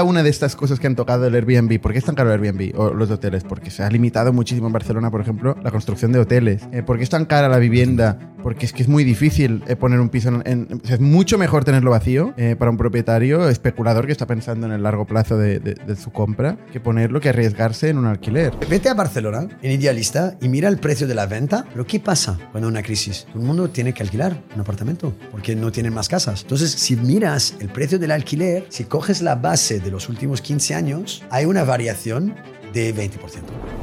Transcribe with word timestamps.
cada 0.00 0.08
una 0.08 0.22
de 0.22 0.30
estas 0.30 0.56
cosas 0.56 0.80
que 0.80 0.86
han 0.86 0.96
tocado 0.96 1.26
el 1.26 1.34
Airbnb, 1.34 1.78
¿por 1.78 1.92
qué 1.92 1.98
es 1.98 2.04
tan 2.06 2.14
caro 2.14 2.32
el 2.32 2.40
Airbnb 2.40 2.72
o 2.74 2.94
los 2.94 3.10
hoteles? 3.10 3.44
Porque 3.44 3.70
se 3.70 3.82
ha 3.82 3.90
limitado 3.90 4.32
muchísimo 4.32 4.66
en 4.66 4.72
Barcelona, 4.72 5.10
por 5.10 5.20
ejemplo, 5.20 5.58
la 5.62 5.70
construcción 5.70 6.10
de 6.10 6.20
hoteles. 6.20 6.62
Eh, 6.72 6.82
¿Por 6.82 6.96
qué 6.96 7.02
es 7.02 7.10
tan 7.10 7.26
cara 7.26 7.50
la 7.50 7.58
vivienda? 7.58 8.18
Porque 8.42 8.64
es 8.64 8.72
que 8.72 8.82
es 8.82 8.88
muy 8.88 9.04
difícil 9.04 9.62
eh, 9.66 9.76
poner 9.76 10.00
un 10.00 10.08
piso 10.08 10.30
en... 10.46 10.80
o 10.82 10.86
sea, 10.86 10.94
es 10.94 11.00
mucho 11.02 11.36
mejor 11.36 11.64
tenerlo 11.64 11.90
vacío 11.90 12.32
eh, 12.38 12.56
para 12.58 12.70
un 12.70 12.78
propietario 12.78 13.46
especulador 13.50 14.06
que 14.06 14.12
está 14.12 14.26
pensando 14.26 14.64
en 14.64 14.72
el 14.72 14.82
largo 14.82 15.06
plazo 15.06 15.36
de, 15.36 15.60
de, 15.60 15.96
su 15.96 16.10
compra 16.12 16.56
que 16.72 16.80
ponerlo, 16.80 17.20
que 17.20 17.28
arriesgarse 17.28 17.90
en 17.90 17.98
un 17.98 18.06
alquiler. 18.06 18.54
Vete 18.70 18.88
a 18.88 18.94
Barcelona, 18.94 19.48
en 19.60 19.72
Idealista, 19.72 20.38
y 20.40 20.48
mira 20.48 20.70
el 20.70 20.78
precio 20.78 21.06
de 21.06 21.14
la 21.14 21.26
venta. 21.26 21.66
Pero 21.70 21.86
¿qué 21.86 22.00
pasa 22.00 22.38
cuando 22.52 22.68
hay 22.68 22.72
una 22.72 22.82
crisis? 22.82 23.26
Todo 23.26 23.40
el 23.40 23.46
mundo 23.46 23.68
tiene 23.68 23.92
que 23.92 24.02
alquilar 24.02 24.42
un 24.54 24.62
apartamento 24.62 25.12
porque 25.30 25.54
no 25.54 25.70
tienen 25.70 25.92
más 25.92 26.08
casas. 26.08 26.40
Entonces, 26.40 26.70
si 26.70 26.96
miras 26.96 27.54
el 27.60 27.68
precio 27.68 27.98
del 27.98 28.12
alquiler, 28.12 28.64
si 28.70 28.84
coges 28.84 29.20
la 29.20 29.34
base 29.34 29.80
de 29.80 29.89
los 29.90 30.08
últimos 30.08 30.40
15 30.40 30.74
años, 30.74 31.22
hay 31.30 31.44
una 31.44 31.64
variación 31.64 32.34
de 32.72 32.94
20%. 32.94 33.10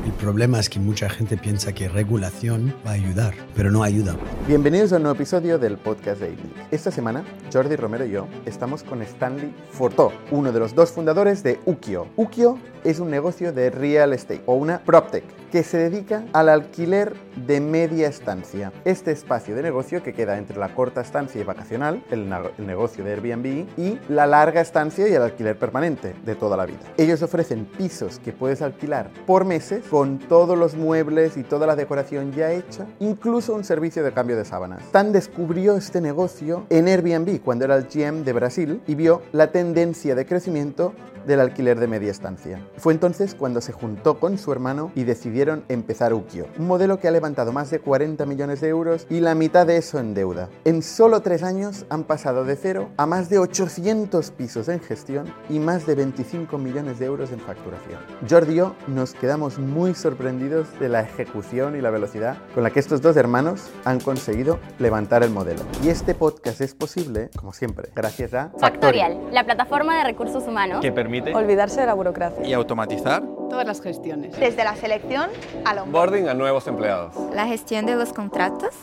El 0.05 0.11
problema 0.13 0.59
es 0.59 0.69
que 0.69 0.79
mucha 0.79 1.09
gente 1.09 1.37
piensa 1.37 1.73
que 1.73 1.89
regulación 1.89 2.73
va 2.85 2.91
a 2.91 2.93
ayudar, 2.93 3.33
pero 3.55 3.69
no 3.71 3.83
ayuda. 3.83 4.15
Bienvenidos 4.47 4.93
a 4.93 4.97
un 4.97 5.03
nuevo 5.03 5.15
episodio 5.15 5.59
del 5.59 5.77
podcast 5.77 6.21
ITNIC. 6.21 6.67
Esta 6.71 6.91
semana, 6.91 7.25
Jordi 7.51 7.75
Romero 7.75 8.05
y 8.05 8.11
yo 8.11 8.27
estamos 8.45 8.83
con 8.83 9.01
Stanley 9.01 9.53
Fortó, 9.71 10.13
uno 10.31 10.51
de 10.51 10.59
los 10.59 10.73
dos 10.73 10.91
fundadores 10.91 11.43
de 11.43 11.59
Ukio. 11.65 12.07
Ukio 12.15 12.57
es 12.85 12.99
un 12.99 13.11
negocio 13.11 13.51
de 13.51 13.69
real 13.69 14.13
estate 14.13 14.43
o 14.45 14.55
una 14.55 14.79
PropTech 14.79 15.25
que 15.51 15.63
se 15.63 15.77
dedica 15.77 16.23
al 16.33 16.47
alquiler 16.47 17.15
de 17.35 17.59
media 17.59 18.07
estancia. 18.07 18.71
Este 18.85 19.11
espacio 19.11 19.55
de 19.55 19.63
negocio 19.63 20.03
que 20.03 20.13
queda 20.13 20.37
entre 20.37 20.57
la 20.57 20.73
corta 20.73 21.01
estancia 21.01 21.41
y 21.41 21.43
vacacional, 21.43 22.03
el, 22.11 22.29
negocio 22.65 23.03
de 23.03 23.11
Airbnb, 23.13 23.65
y 23.77 23.99
la 24.09 24.25
larga 24.25 24.61
estancia 24.61 25.07
y 25.07 25.13
el 25.13 25.21
alquiler 25.21 25.57
permanente 25.57 26.13
de 26.25 26.35
toda 26.35 26.57
la 26.57 26.65
vida. 26.65 26.79
Ellos 26.97 27.21
ofrecen 27.21 27.65
pisos 27.65 28.19
que 28.19 28.31
puedes 28.31 28.61
alquilar 28.61 28.76
por 29.25 29.45
meses 29.45 29.83
con 29.89 30.19
todos 30.19 30.57
los 30.57 30.75
muebles 30.75 31.37
y 31.37 31.43
toda 31.43 31.67
la 31.67 31.75
decoración 31.75 32.31
ya 32.31 32.51
hecha, 32.51 32.85
incluso 32.99 33.53
un 33.53 33.63
servicio 33.63 34.03
de 34.03 34.11
cambio 34.11 34.37
de 34.37 34.45
sábanas. 34.45 34.83
Stan 34.83 35.11
descubrió 35.11 35.75
este 35.75 36.01
negocio 36.01 36.65
en 36.69 36.87
Airbnb 36.87 37.41
cuando 37.41 37.65
era 37.65 37.75
el 37.75 37.87
GM 37.87 38.23
de 38.23 38.33
Brasil 38.33 38.81
y 38.87 38.95
vio 38.95 39.21
la 39.31 39.51
tendencia 39.51 40.15
de 40.15 40.25
crecimiento 40.25 40.93
del 41.27 41.41
alquiler 41.41 41.79
de 41.79 41.87
media 41.87 42.09
estancia. 42.09 42.65
Fue 42.77 42.93
entonces 42.93 43.35
cuando 43.35 43.59
se 43.61 43.73
juntó 43.73 44.19
con 44.19 44.37
su 44.37 44.51
hermano 44.51 44.91
y 44.95 45.03
decidieron 45.03 45.65
empezar 45.67 46.13
Ukio, 46.13 46.47
un 46.57 46.67
modelo 46.67 46.99
que 46.99 47.09
ha 47.09 47.11
levantado 47.11 47.51
más 47.51 47.69
de 47.69 47.79
40 47.79 48.25
millones 48.25 48.61
de 48.61 48.69
euros 48.69 49.05
y 49.09 49.19
la 49.19 49.35
mitad 49.35 49.67
de 49.67 49.77
eso 49.77 49.99
en 49.99 50.13
deuda. 50.13 50.49
En 50.63 50.81
solo 50.81 51.21
tres 51.21 51.43
años 51.43 51.85
han 51.89 52.05
pasado 52.05 52.45
de 52.45 52.55
cero 52.55 52.89
a 52.95 53.05
más 53.05 53.29
de 53.29 53.39
800 53.39 54.31
pisos 54.31 54.69
en 54.69 54.79
gestión 54.79 55.25
y 55.49 55.59
más 55.59 55.85
de 55.85 55.95
25 55.95 56.57
millones 56.57 56.97
de 56.97 57.05
euros 57.05 57.31
en 57.31 57.39
facturación. 57.39 57.99
Jordi 58.27 58.57
nos 58.87 59.13
quedamos 59.13 59.59
muy 59.59 59.93
sorprendidos 59.93 60.67
de 60.79 60.89
la 60.89 61.01
ejecución 61.01 61.75
y 61.75 61.81
la 61.81 61.89
velocidad 61.89 62.37
con 62.53 62.63
la 62.63 62.71
que 62.71 62.79
estos 62.79 63.01
dos 63.01 63.17
hermanos 63.17 63.69
han 63.85 63.99
conseguido 63.99 64.59
levantar 64.79 65.23
el 65.23 65.29
modelo. 65.29 65.61
Y 65.83 65.89
este 65.89 66.15
podcast 66.15 66.61
es 66.61 66.73
posible, 66.73 67.29
como 67.35 67.53
siempre, 67.53 67.89
gracias 67.95 68.33
a 68.33 68.51
Factorial, 68.59 69.19
la 69.31 69.43
plataforma 69.43 69.97
de 69.97 70.03
recursos 70.03 70.47
humanos 70.47 70.81
que 70.81 70.91
permite 70.91 71.33
olvidarse 71.33 71.81
de 71.81 71.85
la 71.85 71.93
burocracia 71.93 72.45
y 72.45 72.53
automatizar 72.53 73.23
todas 73.49 73.65
las 73.65 73.81
gestiones. 73.81 74.37
Desde 74.39 74.63
la 74.63 74.75
selección 74.75 75.29
al 75.65 75.79
onboarding 75.79 76.27
a 76.29 76.33
nuevos 76.33 76.67
empleados. 76.67 77.15
La 77.33 77.47
gestión 77.47 77.85
de 77.85 77.95
los 77.95 78.13
contratos 78.13 78.75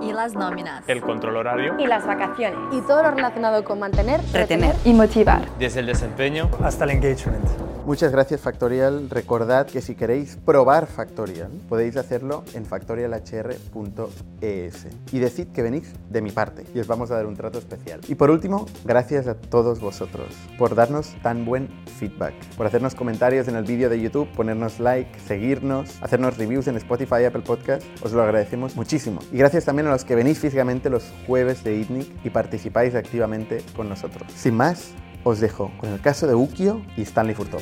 y 0.00 0.12
las 0.12 0.34
nóminas. 0.34 0.84
El 0.86 1.00
control 1.00 1.36
horario. 1.36 1.76
Y 1.78 1.86
las 1.86 2.06
vacaciones. 2.06 2.58
Y 2.72 2.80
todo 2.82 3.02
lo 3.02 3.10
relacionado 3.10 3.64
con 3.64 3.78
mantener, 3.78 4.20
retener, 4.32 4.74
y 4.84 4.92
motivar. 4.92 5.42
Desde 5.58 5.80
el 5.80 5.86
desempeño 5.86 6.48
hasta 6.62 6.84
el 6.84 6.90
engagement. 6.90 7.69
Muchas 7.86 8.12
gracias 8.12 8.42
Factorial. 8.42 9.08
Recordad 9.10 9.66
que 9.66 9.80
si 9.80 9.94
queréis 9.94 10.36
probar 10.36 10.86
Factorial, 10.86 11.50
podéis 11.68 11.96
hacerlo 11.96 12.44
en 12.54 12.66
factorialhr.es. 12.66 14.86
Y 15.12 15.18
decid 15.18 15.48
que 15.48 15.62
venís 15.62 15.92
de 16.08 16.22
mi 16.22 16.30
parte 16.30 16.64
y 16.74 16.78
os 16.78 16.86
vamos 16.86 17.10
a 17.10 17.16
dar 17.16 17.26
un 17.26 17.36
trato 17.36 17.58
especial. 17.58 18.00
Y 18.06 18.14
por 18.14 18.30
último, 18.30 18.66
gracias 18.84 19.26
a 19.26 19.34
todos 19.34 19.80
vosotros 19.80 20.28
por 20.58 20.74
darnos 20.74 21.14
tan 21.22 21.44
buen 21.44 21.68
feedback, 21.98 22.34
por 22.56 22.66
hacernos 22.66 22.94
comentarios 22.94 23.48
en 23.48 23.56
el 23.56 23.64
vídeo 23.64 23.88
de 23.88 24.00
YouTube, 24.00 24.28
ponernos 24.36 24.78
like, 24.78 25.18
seguirnos, 25.20 26.00
hacernos 26.02 26.36
reviews 26.36 26.68
en 26.68 26.76
Spotify 26.76 27.24
Apple 27.24 27.42
Podcast. 27.42 27.82
Os 28.02 28.12
lo 28.12 28.22
agradecemos 28.22 28.76
muchísimo. 28.76 29.20
Y 29.32 29.38
gracias 29.38 29.64
también 29.64 29.88
a 29.88 29.90
los 29.90 30.04
que 30.04 30.14
venís 30.14 30.38
físicamente 30.38 30.90
los 30.90 31.12
jueves 31.26 31.64
de 31.64 31.76
ITNIC 31.76 32.24
y 32.24 32.30
participáis 32.30 32.94
activamente 32.94 33.64
con 33.74 33.88
nosotros. 33.88 34.30
Sin 34.34 34.54
más, 34.54 34.92
os 35.24 35.40
dejo 35.40 35.70
con 35.78 35.90
el 35.90 36.00
caso 36.00 36.26
de 36.26 36.34
Ukio 36.34 36.84
y 36.96 37.02
Stanley 37.02 37.34
Furtó. 37.34 37.58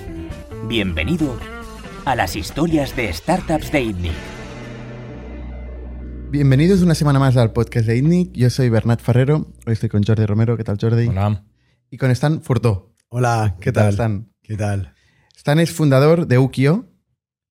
Bienvenido 0.67 1.37
a 2.05 2.15
las 2.15 2.37
historias 2.37 2.95
de 2.95 3.13
startups 3.13 3.73
de 3.73 3.83
ITNIC. 3.83 4.13
Bienvenidos 6.31 6.83
una 6.83 6.95
semana 6.95 7.19
más 7.19 7.37
al 7.37 7.53
podcast 7.53 7.87
de 7.87 7.97
ITNIC. 7.97 8.33
Yo 8.33 8.51
soy 8.51 8.69
Bernat 8.69 9.01
Ferrero. 9.01 9.53
Hoy 9.67 9.73
estoy 9.73 9.89
con 9.89 10.05
Jordi 10.05 10.27
Romero. 10.27 10.57
¿Qué 10.57 10.65
tal, 10.65 10.79
Jordi? 10.81 11.09
Hola. 11.09 11.45
Y 11.91 11.97
con 11.97 12.11
Stan 12.11 12.43
Furtó. 12.43 12.95
Hola, 13.09 13.57
¿qué, 13.61 13.73
tal? 13.73 13.91
Stan? 13.91 14.33
¿Qué 14.43 14.57
tal? 14.57 14.95
Stan 15.37 15.59
es 15.59 15.73
fundador 15.73 16.27
de 16.27 16.39
Ukio. 16.39 16.93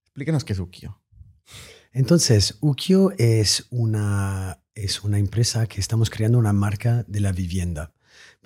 Explíquenos 0.06 0.44
qué 0.44 0.53
es 0.53 0.59
Ukio. 0.59 1.01
Entonces, 1.91 2.57
Ukio 2.62 3.12
es 3.17 3.66
una, 3.72 4.62
es 4.75 5.03
una 5.03 5.17
empresa 5.17 5.66
que 5.66 5.79
estamos 5.79 6.12
creando 6.12 6.38
una 6.38 6.53
marca 6.53 7.03
de 7.07 7.19
la 7.19 7.31
vivienda. 7.31 7.91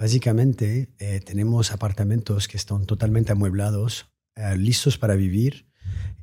Básicamente, 0.01 0.89
eh, 0.97 1.19
tenemos 1.23 1.71
apartamentos 1.71 2.47
que 2.47 2.57
están 2.57 2.87
totalmente 2.87 3.33
amueblados, 3.33 4.07
eh, 4.35 4.57
listos 4.57 4.97
para 4.97 5.13
vivir, 5.13 5.67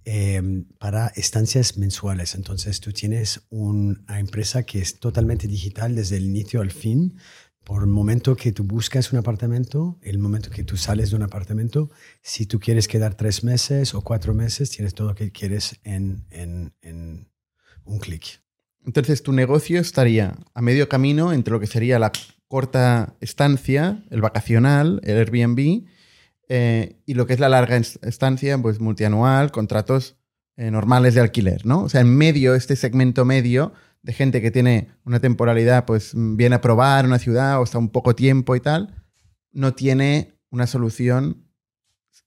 em, 0.04 0.64
para 0.80 1.12
estancias 1.14 1.78
mensuales. 1.78 2.34
Entonces, 2.34 2.80
tú 2.80 2.92
tienes 2.92 3.46
una 3.50 4.18
empresa 4.18 4.64
que 4.64 4.80
es 4.80 4.98
totalmente 4.98 5.46
digital 5.46 5.94
desde 5.94 6.16
el 6.16 6.24
inicio 6.24 6.60
al 6.60 6.72
fin. 6.72 7.18
Por 7.62 7.82
el 7.82 7.88
momento 7.88 8.34
que 8.34 8.50
tú 8.50 8.64
buscas 8.64 9.12
un 9.12 9.20
apartamento, 9.20 10.00
el 10.02 10.18
momento 10.18 10.50
que 10.50 10.64
tú 10.64 10.76
sales 10.76 11.10
de 11.10 11.16
un 11.16 11.22
apartamento, 11.22 11.88
si 12.20 12.46
tú 12.46 12.58
quieres 12.58 12.88
quedar 12.88 13.14
tres 13.14 13.44
meses 13.44 13.94
o 13.94 14.02
cuatro 14.02 14.34
meses, 14.34 14.70
tienes 14.70 14.92
todo 14.92 15.10
lo 15.10 15.14
que 15.14 15.30
quieres 15.30 15.78
en, 15.84 16.26
en, 16.30 16.74
en 16.82 17.30
un 17.84 18.00
clic. 18.00 18.42
Entonces, 18.84 19.22
tu 19.22 19.32
negocio 19.32 19.80
estaría 19.80 20.36
a 20.52 20.62
medio 20.62 20.88
camino 20.88 21.32
entre 21.32 21.52
lo 21.52 21.60
que 21.60 21.68
sería 21.68 22.00
la 22.00 22.10
corta 22.48 23.14
estancia, 23.20 24.04
el 24.10 24.20
vacacional, 24.20 25.00
el 25.04 25.18
Airbnb, 25.18 25.84
eh, 26.48 26.96
y 27.04 27.14
lo 27.14 27.26
que 27.26 27.34
es 27.34 27.40
la 27.40 27.48
larga 27.48 27.76
estancia, 27.76 28.58
pues 28.58 28.80
multianual, 28.80 29.52
contratos 29.52 30.16
eh, 30.56 30.70
normales 30.70 31.14
de 31.14 31.20
alquiler, 31.20 31.66
¿no? 31.66 31.82
O 31.82 31.88
sea, 31.88 32.00
en 32.00 32.16
medio, 32.16 32.54
este 32.54 32.74
segmento 32.74 33.24
medio 33.24 33.72
de 34.02 34.12
gente 34.12 34.40
que 34.40 34.50
tiene 34.50 34.88
una 35.04 35.20
temporalidad, 35.20 35.84
pues 35.84 36.12
viene 36.14 36.56
a 36.56 36.60
probar 36.60 37.04
una 37.04 37.18
ciudad 37.18 37.60
o 37.60 37.64
está 37.64 37.78
un 37.78 37.90
poco 37.90 38.14
tiempo 38.14 38.56
y 38.56 38.60
tal, 38.60 39.04
no 39.52 39.74
tiene 39.74 40.40
una 40.50 40.66
solución 40.66 41.44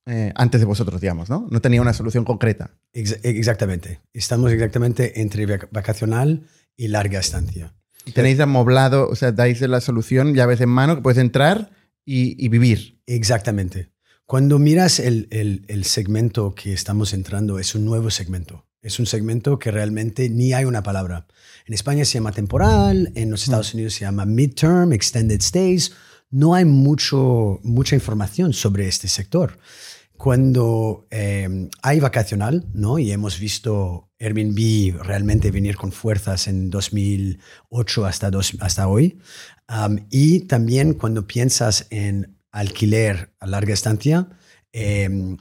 eh, 0.05 0.31
antes 0.35 0.61
de 0.61 0.65
vosotros, 0.65 1.01
digamos, 1.01 1.29
¿no? 1.29 1.47
No 1.49 1.61
tenía 1.61 1.81
una 1.81 1.93
solución 1.93 2.25
concreta. 2.25 2.71
exactamente. 2.93 4.01
Estamos 4.13 4.51
exactamente 4.51 5.21
entre 5.21 5.45
vacacional 5.71 6.47
y 6.75 6.87
larga 6.87 7.19
estancia. 7.19 7.73
Tenéis 8.13 8.39
amoblado, 8.39 9.09
o 9.09 9.15
sea, 9.15 9.31
dais 9.31 9.61
la 9.61 9.81
solución, 9.81 10.33
llaves 10.33 10.61
en 10.61 10.69
mano, 10.69 10.95
que 10.95 11.01
puedes 11.01 11.19
entrar 11.19 11.71
y, 12.05 12.47
vivir. 12.49 12.99
Exactamente. 13.05 13.91
Cuando 14.25 14.59
miras 14.59 14.99
el, 14.99 15.27
el, 15.67 15.83
segmento 15.83 16.55
que 16.55 16.73
estamos 16.73 17.13
entrando, 17.13 17.59
es 17.59 17.75
un 17.75 17.85
nuevo 17.85 18.09
segmento. 18.09 18.65
Es 18.81 18.99
un 18.99 19.05
segmento 19.05 19.59
que 19.59 19.69
realmente 19.69 20.29
ni 20.29 20.53
hay 20.53 20.65
una 20.65 20.81
palabra. 20.81 21.27
En 21.67 21.73
España 21.73 22.05
se 22.05 22.13
llama 22.13 22.31
temporal, 22.31 23.11
en 23.15 23.29
los 23.29 23.43
Estados 23.43 23.73
mm. 23.73 23.77
Unidos 23.77 23.93
se 23.93 24.01
llama 24.01 24.25
midterm, 24.25 24.93
extended 24.93 25.41
stays. 25.41 25.91
No 26.31 26.55
hay 26.55 26.65
mucho, 26.65 27.59
mucha 27.63 27.95
información 27.95 28.53
sobre 28.53 28.87
este 28.87 29.07
sector 29.07 29.59
cuando 30.21 31.07
eh, 31.09 31.67
hay 31.81 31.99
vacacional, 31.99 32.67
¿no? 32.75 32.99
Y 32.99 33.11
hemos 33.11 33.39
visto 33.39 34.11
Airbnb 34.19 35.01
realmente 35.01 35.49
venir 35.49 35.77
con 35.77 35.91
fuerzas 35.91 36.47
en 36.47 36.69
2008 36.69 38.05
hasta, 38.05 38.29
hasta 38.59 38.87
hoy. 38.87 39.17
y 40.11 40.41
también 40.41 40.93
cuando 40.93 41.25
piensas 41.25 41.87
en 41.89 42.37
alquiler 42.51 43.33
a 43.39 43.47
larga 43.47 43.73
estancia, 43.73 44.27
em, 44.71 45.37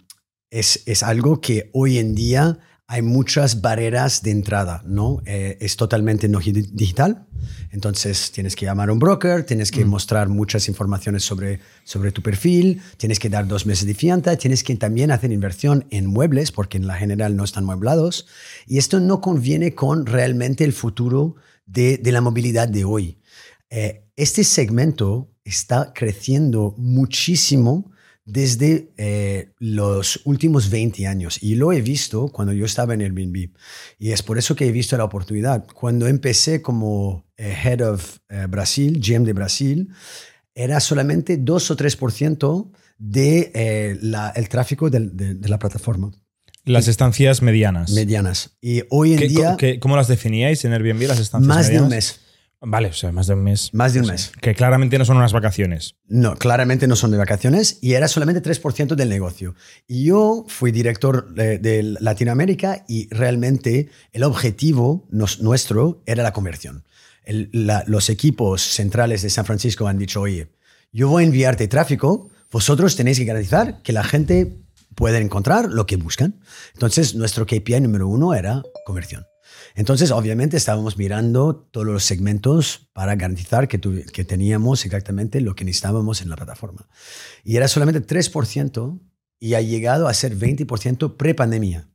es, 0.48 0.82
es, 0.86 1.02
algo 1.02 1.42
que 1.42 1.68
hoy 1.74 1.98
en 1.98 2.14
día 2.14 2.58
hay 2.90 3.02
muchas 3.02 3.60
barreras 3.60 4.20
de 4.24 4.32
entrada, 4.32 4.82
¿no? 4.84 5.22
Eh, 5.24 5.56
es 5.60 5.76
totalmente 5.76 6.28
no 6.28 6.40
digital, 6.40 7.24
entonces 7.70 8.32
tienes 8.32 8.56
que 8.56 8.66
llamar 8.66 8.88
a 8.88 8.92
un 8.92 8.98
broker, 8.98 9.44
tienes 9.44 9.70
que 9.70 9.84
mm. 9.84 9.88
mostrar 9.88 10.28
muchas 10.28 10.66
informaciones 10.66 11.22
sobre, 11.22 11.60
sobre 11.84 12.10
tu 12.10 12.20
perfil, 12.20 12.82
tienes 12.96 13.20
que 13.20 13.30
dar 13.30 13.46
dos 13.46 13.64
meses 13.64 13.86
de 13.86 13.94
fianza, 13.94 14.34
tienes 14.34 14.64
que 14.64 14.74
también 14.74 15.12
hacer 15.12 15.30
inversión 15.30 15.86
en 15.90 16.06
muebles, 16.06 16.50
porque 16.50 16.78
en 16.78 16.88
la 16.88 16.96
general 16.96 17.36
no 17.36 17.44
están 17.44 17.64
mueblados, 17.64 18.26
y 18.66 18.78
esto 18.78 18.98
no 18.98 19.20
conviene 19.20 19.72
con 19.76 20.04
realmente 20.04 20.64
el 20.64 20.72
futuro 20.72 21.36
de, 21.66 21.96
de 21.96 22.10
la 22.10 22.20
movilidad 22.20 22.66
de 22.66 22.84
hoy. 22.84 23.20
Eh, 23.70 24.04
este 24.16 24.42
segmento 24.42 25.30
está 25.44 25.92
creciendo 25.94 26.74
muchísimo 26.76 27.92
desde 28.32 28.92
eh, 28.96 29.50
los 29.58 30.20
últimos 30.24 30.70
20 30.70 31.06
años. 31.06 31.42
Y 31.42 31.54
lo 31.56 31.72
he 31.72 31.80
visto 31.82 32.28
cuando 32.28 32.52
yo 32.52 32.64
estaba 32.64 32.94
en 32.94 33.00
Airbnb. 33.02 33.50
Y 33.98 34.12
es 34.12 34.22
por 34.22 34.38
eso 34.38 34.54
que 34.56 34.66
he 34.66 34.72
visto 34.72 34.96
la 34.96 35.04
oportunidad. 35.04 35.66
Cuando 35.74 36.06
empecé 36.06 36.62
como 36.62 37.26
eh, 37.36 37.54
Head 37.64 37.80
of 37.88 38.18
eh, 38.28 38.46
Brasil, 38.48 39.00
GM 39.00 39.24
de 39.24 39.32
Brasil, 39.32 39.88
era 40.54 40.80
solamente 40.80 41.36
2 41.38 41.70
o 41.70 41.76
3% 41.76 42.70
de, 42.98 43.50
eh, 43.54 43.98
la- 44.02 44.30
el 44.36 44.48
tráfico 44.48 44.90
del- 44.90 45.16
de, 45.16 45.34
de 45.34 45.48
la 45.48 45.58
plataforma. 45.58 46.10
Las 46.66 46.88
estancias 46.88 47.40
medianas. 47.40 47.90
Medianas. 47.92 48.58
Y 48.60 48.82
hoy 48.90 49.14
en 49.14 49.18
¿Qué- 49.18 49.28
día, 49.28 49.56
¿Cómo 49.80 49.96
las 49.96 50.08
definíais 50.08 50.64
en 50.66 50.72
Airbnb, 50.74 51.06
las 51.08 51.18
estancias 51.18 51.48
más 51.48 51.68
de 51.68 51.80
un 51.80 51.88
medianas? 51.88 52.18
mes. 52.18 52.20
Vale, 52.62 52.88
o 52.88 52.92
sea, 52.92 53.10
más 53.10 53.26
de 53.26 53.32
un 53.34 53.42
mes. 53.42 53.70
Más 53.72 53.94
de 53.94 54.00
un 54.00 54.04
O 54.04 54.06
sea, 54.08 54.12
mes. 54.14 54.32
Que 54.42 54.54
claramente 54.54 54.98
no 54.98 55.06
son 55.06 55.16
unas 55.16 55.32
vacaciones. 55.32 55.94
No, 56.08 56.36
claramente 56.36 56.86
no 56.86 56.94
son 56.94 57.10
de 57.10 57.16
vacaciones 57.16 57.78
y 57.80 57.94
era 57.94 58.06
solamente 58.06 58.42
3% 58.42 58.94
del 58.96 59.08
negocio. 59.08 59.54
Y 59.88 60.04
yo 60.04 60.44
fui 60.46 60.70
director 60.70 61.32
de, 61.32 61.58
de 61.58 61.82
Latinoamérica 61.82 62.84
y 62.86 63.08
realmente 63.14 63.88
el 64.12 64.24
objetivo 64.24 65.06
nos- 65.10 65.40
nuestro 65.40 66.02
era 66.04 66.22
la 66.22 66.34
conversión. 66.34 66.84
El- 67.24 67.48
la- 67.52 67.84
los 67.86 68.10
equipos 68.10 68.60
centrales 68.60 69.22
de 69.22 69.30
San 69.30 69.46
Francisco 69.46 69.86
han 69.88 69.96
dicho, 69.98 70.20
oye, 70.20 70.52
yo 70.92 71.08
voy 71.08 71.22
a 71.22 71.26
enviarte 71.26 71.66
tráfico, 71.66 72.28
vosotros 72.50 72.94
tenéis 72.94 73.18
que 73.18 73.24
garantizar 73.24 73.80
que 73.82 73.92
la 73.94 74.04
gente 74.04 74.58
puede 74.94 75.16
encontrar 75.18 75.70
lo 75.70 75.86
que 75.86 75.96
buscan. 75.96 76.40
Entonces, 76.74 77.14
nuestro 77.14 77.46
KPI 77.46 77.80
número 77.80 78.06
uno 78.06 78.34
era 78.34 78.62
conversión. 78.84 79.24
Entonces, 79.74 80.10
obviamente, 80.10 80.56
estábamos 80.56 80.96
mirando 80.98 81.54
todos 81.70 81.86
los 81.86 82.04
segmentos 82.04 82.88
para 82.92 83.14
garantizar 83.16 83.68
que, 83.68 83.78
tu- 83.78 84.02
que 84.12 84.24
teníamos 84.24 84.84
exactamente 84.84 85.40
lo 85.40 85.54
que 85.54 85.64
necesitábamos 85.64 86.20
en 86.22 86.28
la 86.30 86.36
plataforma. 86.36 86.88
Y 87.44 87.56
era 87.56 87.68
solamente 87.68 88.00
3% 88.06 88.98
y 89.38 89.54
ha 89.54 89.60
llegado 89.60 90.08
a 90.08 90.14
ser 90.14 90.36
20% 90.36 91.16
pre-pandemia. 91.16 91.88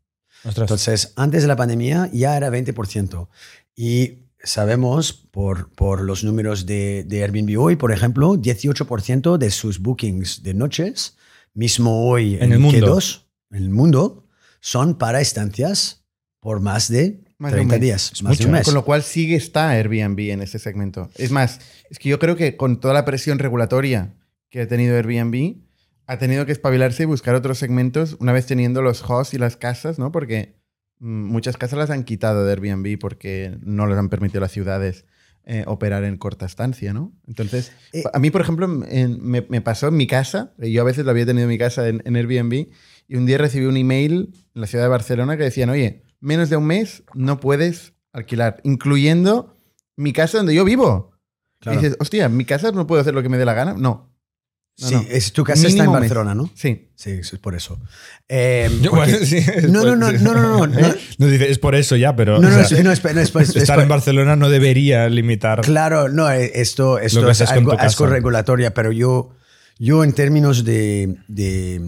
Entonces, 0.64 1.14
antes 1.16 1.42
de 1.42 1.48
la 1.48 1.56
pandemia 1.56 2.10
ya 2.14 2.38
era 2.38 2.50
20%. 2.50 3.28
Y 3.76 4.20
sabemos 4.44 5.12
por, 5.14 5.72
por 5.74 6.02
los 6.02 6.24
números 6.24 6.66
de, 6.66 7.04
de 7.08 7.24
Airbnb 7.24 7.60
hoy, 7.60 7.76
por 7.76 7.92
ejemplo, 7.92 8.36
18% 8.36 9.38
de 9.38 9.52
sus 9.52 9.80
bookings 9.80 10.44
de 10.44 10.54
noches, 10.54 11.18
mismo 11.54 12.08
hoy 12.08 12.36
En 12.40 12.52
el 12.54 12.60
mundo. 12.60 12.96
Q2, 12.96 13.24
en 13.52 13.58
el 13.64 13.70
mundo, 13.70 14.28
son 14.60 14.98
para 14.98 15.20
estancias 15.22 16.04
por 16.40 16.60
más 16.60 16.90
de 16.90 17.25
Más 17.38 17.52
de 17.52 17.60
un 17.62 17.68
30 17.68 17.76
mes. 17.76 17.82
días, 17.82 18.12
Es 18.14 18.24
más 18.24 18.32
mucho, 18.32 18.44
de 18.44 18.50
un 18.50 18.56
¿eh? 18.56 18.60
mes. 18.60 18.66
Con 18.66 18.74
lo 18.74 18.86
cual 18.86 19.04
sí 19.04 19.28
que 19.28 19.36
está 19.36 19.70
Airbnb 19.72 20.20
en 20.32 20.42
ese 20.42 20.58
segmento. 20.60 21.10
Es 21.16 21.32
más, 21.32 21.60
es 21.90 22.00
que 22.00 22.10
yo 22.10 22.20
creo 22.20 22.36
que 22.36 22.56
con 22.58 22.80
toda 22.80 22.94
la 22.94 23.04
presión 23.06 23.40
regulatoria 23.40 24.14
que 24.50 24.62
ha 24.62 24.68
tenido 24.68 24.96
Airbnb, 24.96 25.58
ha 26.08 26.18
tenido 26.18 26.46
que 26.46 26.52
espabilarse 26.52 27.04
y 27.04 27.06
buscar 27.08 27.36
otros 27.36 27.58
segmentos 27.58 28.16
una 28.20 28.32
vez 28.32 28.46
teniendo 28.46 28.82
los 28.82 29.04
hosts 29.10 29.34
y 29.34 29.38
las 29.38 29.58
casas, 29.58 29.98
¿no? 30.00 30.12
Porque 30.12 30.56
mm, 31.00 31.24
muchas 31.26 31.58
casas 31.58 31.80
las 31.80 31.90
han 31.90 32.04
quitado 32.04 32.46
de 32.46 32.52
Airbnb 32.52 32.98
porque 33.00 33.58
no 33.62 33.88
les 33.88 33.98
han 33.98 34.10
permitido 34.10 34.40
las 34.42 34.52
ciudades 34.52 35.06
eh, 35.48 35.64
operar 35.68 36.04
en 36.06 36.18
corta 36.18 36.46
estancia, 36.46 36.94
¿no? 36.94 37.12
Entonces, 37.28 37.72
Eh, 37.94 38.04
a 38.14 38.18
mí, 38.20 38.32
por 38.32 38.42
ejemplo, 38.42 38.66
en- 38.88 39.20
me, 39.24 39.46
me 39.50 39.62
pasó 39.62 39.88
en 39.90 39.98
mi 39.98 40.08
casa, 40.08 40.54
yo 40.58 40.82
a 40.82 40.86
veces 40.86 41.06
lo 41.06 41.12
había 41.12 41.26
tenido 41.26 41.44
en 41.44 41.50
mi 41.50 41.58
casa 41.58 41.88
en, 41.88 42.02
en 42.06 42.16
Airbnb, 42.16 42.68
y 43.08 43.16
un 43.16 43.26
día 43.28 43.38
recibí 43.38 43.66
un 43.66 43.78
email 43.78 44.32
en 44.56 44.62
la 44.62 44.66
ciudad 44.68 44.86
de 44.86 44.90
Barcelona 44.90 45.38
que 45.38 45.44
decían, 45.44 45.70
oye, 45.70 46.02
menos 46.26 46.50
de 46.50 46.58
un 46.58 46.66
mes 46.66 47.04
no 47.14 47.40
puedes 47.40 47.94
alquilar, 48.12 48.60
incluyendo 48.64 49.56
mi 49.96 50.12
casa 50.14 50.38
donde 50.38 50.56
yo 50.56 50.66
vivo. 50.66 51.14
Claro. 51.60 51.80
Y 51.80 51.82
dices, 51.84 51.98
hostia, 52.00 52.28
¿mi 52.30 52.46
casa 52.46 52.72
no 52.72 52.86
puedo 52.88 53.02
hacer 53.02 53.14
lo 53.14 53.24
que 53.24 53.30
me 53.30 53.38
dé 53.38 53.46
la 53.46 53.54
gana? 53.54 53.74
No. 53.78 54.12
No, 54.78 54.88
sí, 54.90 54.96
no. 54.96 55.02
es, 55.10 55.32
tu 55.32 55.46
casa 55.46 55.60
está 55.60 55.70
en 55.70 55.74
Mínimo 55.76 55.94
mes. 55.94 56.02
Barcelona, 56.02 56.36
¿no? 56.36 56.52
Sí. 56.54 56.90
Sí, 56.96 57.12
es 57.12 57.32
por 57.40 57.56
eso. 57.56 57.80
Eh, 58.28 58.70
Yo, 58.82 58.92
porque- 58.92 59.12
bueno, 59.14 59.26
sí, 59.26 59.38
es 59.38 59.70
no, 59.72 59.84
no, 59.84 59.90
por- 59.90 59.98
no, 59.98 60.12
no, 60.12 60.34
no, 60.34 60.68
no, 60.68 60.68
no, 60.68 60.80
¿Eh? 60.88 60.96
No 61.18 61.28
dice, 61.28 61.50
es 61.50 61.60
por 61.60 61.76
eso 61.76 61.96
ya, 61.96 62.14
pero. 62.16 62.40
no, 62.42 62.50
no, 62.50 62.60
o 62.60 62.64
sea, 62.66 62.84
no, 62.84 62.92
es- 62.92 63.02
no, 63.04 63.10
es- 63.22 63.34
es- 63.36 63.36
es- 63.36 63.56
estar 63.56 63.78
es- 63.80 63.84
en 63.84 63.90
Barcelona 63.90 64.36
no 64.36 64.50
debería 64.50 65.08
limitar. 65.08 65.62
Claro, 65.62 66.10
no, 66.10 66.30
eh, 66.30 66.52
esto, 66.56 67.00
esto 67.00 67.24
que 67.24 67.32
es 67.32 67.42
algo, 67.44 67.72
algo 67.80 68.06
regulatoria, 68.08 68.74
pero 68.74 68.92
yo, 68.92 69.30
yo 69.80 70.04
en 70.04 70.12
términos 70.12 70.66
de, 70.66 71.16
de, 71.30 71.82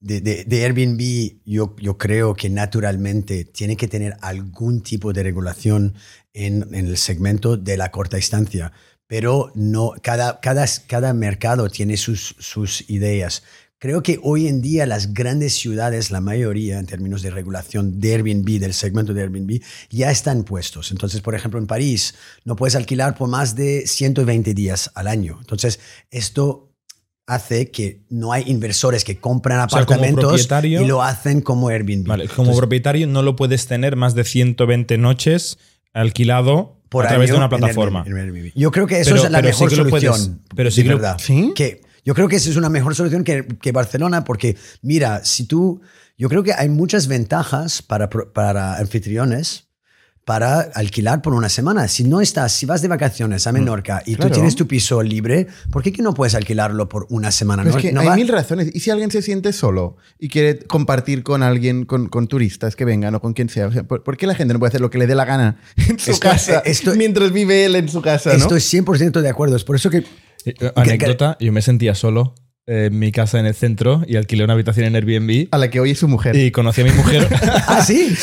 de- 0.00 0.20
de- 0.44 0.64
Airbnb, 0.64 1.40
yo, 1.44 1.74
yo 1.80 1.98
creo 1.98 2.34
que 2.34 2.48
naturalmente 2.50 3.44
tiene 3.44 3.76
que 3.76 3.88
tener 3.88 4.16
algún 4.20 4.82
tipo 4.82 5.12
de 5.12 5.22
regulación 5.22 5.94
en, 6.32 6.62
en 6.74 6.86
el 6.86 6.96
segmento 6.96 7.56
de 7.56 7.76
la 7.76 7.90
corta 7.90 8.16
estancia, 8.18 8.72
pero 9.06 9.50
no, 9.54 9.92
cada, 10.02 10.40
cada, 10.40 10.66
cada 10.86 11.14
mercado 11.14 11.68
tiene 11.68 11.96
sus, 11.96 12.36
sus 12.38 12.88
ideas. 12.90 13.42
Creo 13.80 14.02
que 14.02 14.18
hoy 14.24 14.48
en 14.48 14.60
día 14.60 14.86
las 14.86 15.14
grandes 15.14 15.54
ciudades, 15.54 16.10
la 16.10 16.20
mayoría 16.20 16.80
en 16.80 16.86
términos 16.86 17.22
de 17.22 17.30
regulación 17.30 18.00
de 18.00 18.14
Airbnb, 18.14 18.58
del 18.58 18.74
segmento 18.74 19.14
de 19.14 19.22
Airbnb, 19.22 19.60
ya 19.88 20.10
están 20.10 20.42
puestos. 20.42 20.90
Entonces, 20.90 21.20
por 21.20 21.36
ejemplo, 21.36 21.60
en 21.60 21.68
París 21.68 22.14
no 22.44 22.56
puedes 22.56 22.74
alquilar 22.74 23.16
por 23.16 23.28
más 23.28 23.54
de 23.54 23.86
120 23.86 24.52
días 24.52 24.90
al 24.96 25.06
año. 25.06 25.36
Entonces, 25.40 25.78
esto 26.10 26.67
hace 27.28 27.70
que 27.70 28.00
no 28.08 28.32
hay 28.32 28.42
inversores 28.46 29.04
que 29.04 29.18
compran 29.20 29.60
apartamentos 29.60 30.48
y 30.64 30.84
lo 30.86 31.02
hacen 31.02 31.40
como 31.42 31.68
Airbnb. 31.68 32.06
Vale, 32.06 32.24
como 32.26 32.44
Entonces, 32.44 32.56
propietario 32.58 33.06
no 33.06 33.22
lo 33.22 33.36
puedes 33.36 33.66
tener 33.66 33.94
más 33.96 34.14
de 34.14 34.24
120 34.24 34.98
noches 34.98 35.58
alquilado 35.92 36.80
por 36.88 37.04
a 37.04 37.08
través 37.10 37.30
de 37.30 37.36
una 37.36 37.44
en 37.44 37.50
plataforma. 37.50 38.00
Airbnb, 38.02 38.18
en 38.18 38.34
Airbnb. 38.36 38.52
Yo 38.54 38.70
creo 38.70 38.86
que 38.86 39.00
eso 39.00 39.10
Pero- 39.10 39.24
es 39.24 39.30
la 39.30 39.40
pero 39.42 39.52
sí 39.52 39.64
mejor 39.64 39.70
que 39.70 39.76
lo 39.84 39.90
puedes- 39.90 40.10
solución. 40.10 40.42
pero 40.56 40.70
sí 40.70 40.76
de 40.78 40.82
que 40.84 40.88
lo- 40.90 40.96
verdad. 40.96 41.16
¿Sí? 41.22 41.52
Que 41.54 41.82
yo 42.04 42.14
creo 42.14 42.28
que 42.28 42.36
esa 42.36 42.48
es 42.50 42.56
una 42.56 42.70
mejor 42.70 42.94
solución 42.94 43.24
que, 43.24 43.46
que 43.60 43.72
Barcelona, 43.72 44.24
porque 44.24 44.56
mira, 44.80 45.22
si 45.24 45.44
tú, 45.44 45.82
yo 46.16 46.28
creo 46.30 46.42
que 46.42 46.54
hay 46.54 46.70
muchas 46.70 47.06
ventajas 47.08 47.82
para, 47.82 48.08
para 48.08 48.78
anfitriones 48.78 49.67
para 50.28 50.60
alquilar 50.74 51.22
por 51.22 51.32
una 51.32 51.48
semana. 51.48 51.88
Si 51.88 52.04
no 52.04 52.20
estás, 52.20 52.52
si 52.52 52.66
vas 52.66 52.82
de 52.82 52.88
vacaciones 52.88 53.46
a 53.46 53.52
Menorca 53.52 54.02
y 54.04 54.14
claro. 54.14 54.28
tú 54.28 54.34
tienes 54.34 54.54
tu 54.56 54.66
piso 54.66 55.02
libre, 55.02 55.46
¿por 55.72 55.82
qué 55.82 55.90
que 55.90 56.02
no 56.02 56.12
puedes 56.12 56.34
alquilarlo 56.34 56.86
por 56.86 57.06
una 57.08 57.30
semana? 57.32 57.62
Pero 57.62 57.72
No- 57.72 57.78
es 57.78 57.82
que 57.86 57.92
no 57.92 58.02
hay 58.02 58.08
va- 58.08 58.14
mil 58.16 58.28
razones. 58.28 58.68
¿Y 58.74 58.80
si 58.80 58.90
alguien 58.90 59.10
se 59.10 59.22
siente 59.22 59.54
solo 59.54 59.96
y 60.18 60.28
quiere 60.28 60.58
compartir 60.58 61.22
con 61.22 61.42
alguien, 61.42 61.86
con, 61.86 62.10
con 62.10 62.26
turistas 62.28 62.76
que 62.76 62.84
vengan 62.84 63.14
o 63.14 63.22
con 63.22 63.32
quien 63.32 63.48
sea? 63.48 63.68
O 63.68 63.72
sea, 63.72 63.84
¿por, 63.84 64.02
por 64.04 64.18
qué 64.18 64.26
la 64.26 64.34
gente 64.34 64.52
no 64.52 64.58
puede 64.60 64.68
hacer 64.68 64.82
lo 64.82 64.90
que 64.90 64.98
le 64.98 65.06
dé 65.06 65.14
la 65.14 65.24
gana 65.24 65.56
en 65.88 65.98
su 65.98 66.10
Esto- 66.10 66.28
casa 66.28 66.58
esto- 66.66 66.94
mientras 66.94 67.32
vive 67.32 67.64
él 67.64 67.74
en 67.76 67.88
su 67.88 68.02
casa? 68.02 68.28
¿no? 68.28 68.36
Estoy 68.36 68.60
100% 68.60 69.22
de 69.22 69.28
acuerdo. 69.30 69.56
Es 69.56 69.64
por 69.64 69.76
eso 69.76 69.88
que 69.88 69.98
Eh, 70.44 70.54
eh, 70.60 70.72
Anécdota, 70.76 71.38
yo 71.40 71.52
me 71.54 71.62
sentía 71.62 71.94
solo 71.94 72.34
eh, 72.36 72.47
en 72.70 72.98
mi 72.98 73.10
casa 73.12 73.40
en 73.40 73.46
el 73.46 73.54
centro 73.54 74.02
y 74.06 74.16
alquilé 74.16 74.44
una 74.44 74.52
habitación 74.52 74.86
en 74.86 74.94
Airbnb 74.94 75.48
A 75.52 75.58
la 75.58 75.70
que 75.70 75.80
hoy 75.80 75.92
es 75.92 75.98
su 75.98 76.06
mujer. 76.08 76.36
y 76.36 76.50
conocí 76.50 76.82
a 76.82 76.84
mi 76.84 76.92
mujer. 76.92 77.26
Ah, 77.66 77.82
sí. 77.84 78.14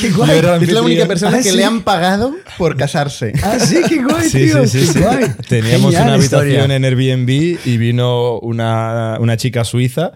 Qué 0.00 0.10
guay. 0.10 0.40
Yo 0.42 0.54
es 0.56 0.72
la 0.72 0.82
única 0.82 1.06
persona 1.06 1.36
Ah, 1.38 1.42
que 1.42 1.50
¿sí? 1.50 1.56
le 1.56 1.64
han 1.64 1.82
pagado 1.82 2.34
por 2.58 2.76
casarse. 2.76 3.32
Ah, 3.42 3.58
sí, 3.58 3.80
qué 3.88 4.02
guay, 4.02 4.28
Sí, 4.28 4.38
tío. 4.46 4.66
sí, 4.66 4.86
sí, 4.86 4.92
qué 4.94 5.00
guay. 5.00 5.24
Teníamos 5.48 5.90
Genial 5.92 6.02
una 6.04 6.14
habitación 6.14 6.48
historia. 6.48 6.76
en 6.76 6.84
Airbnb 6.84 7.28
y 7.64 7.76
vino 7.78 8.38
una, 8.40 9.18
una 9.20 9.36
chica 9.36 9.64
suiza. 9.64 10.12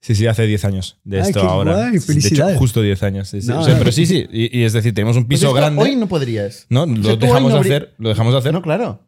Sí, 0.00 0.16
sí, 0.16 0.26
hace 0.26 0.44
10 0.46 0.64
años 0.64 0.98
de 1.04 1.20
Ay, 1.20 1.28
esto 1.28 1.40
qué 1.42 1.46
ahora. 1.46 1.74
guay, 1.76 1.98
De 1.98 2.28
hecho, 2.28 2.48
justo 2.56 2.82
10 2.82 3.02
años. 3.04 3.28
sí, 3.28 3.40
sí. 3.40 3.46
No, 3.48 3.60
O 3.60 3.64
sea, 3.64 3.74
no. 3.74 3.78
pero 3.78 3.92
sí, 3.92 4.04
sí. 4.04 4.26
Y, 4.32 4.58
y 4.58 4.64
es 4.64 4.72
decir, 4.72 4.92
tenemos 4.94 5.16
un 5.16 5.28
piso 5.28 5.52
grande. 5.52 5.80
Hoy 5.80 5.94
no 5.94 6.08
podrías. 6.08 6.66
No, 6.70 6.82
O 6.82 6.86
sea, 6.86 6.94
lo 6.96 7.02
tú 7.02 7.10
hoy 7.10 7.16
dejamos 7.18 7.52
no 7.52 7.58
hacer. 7.60 7.94
Lo 7.98 8.08
dejamos 8.08 8.32
de 8.32 8.38
hacer. 8.40 8.52
No, 8.52 8.62
claro. 8.62 9.00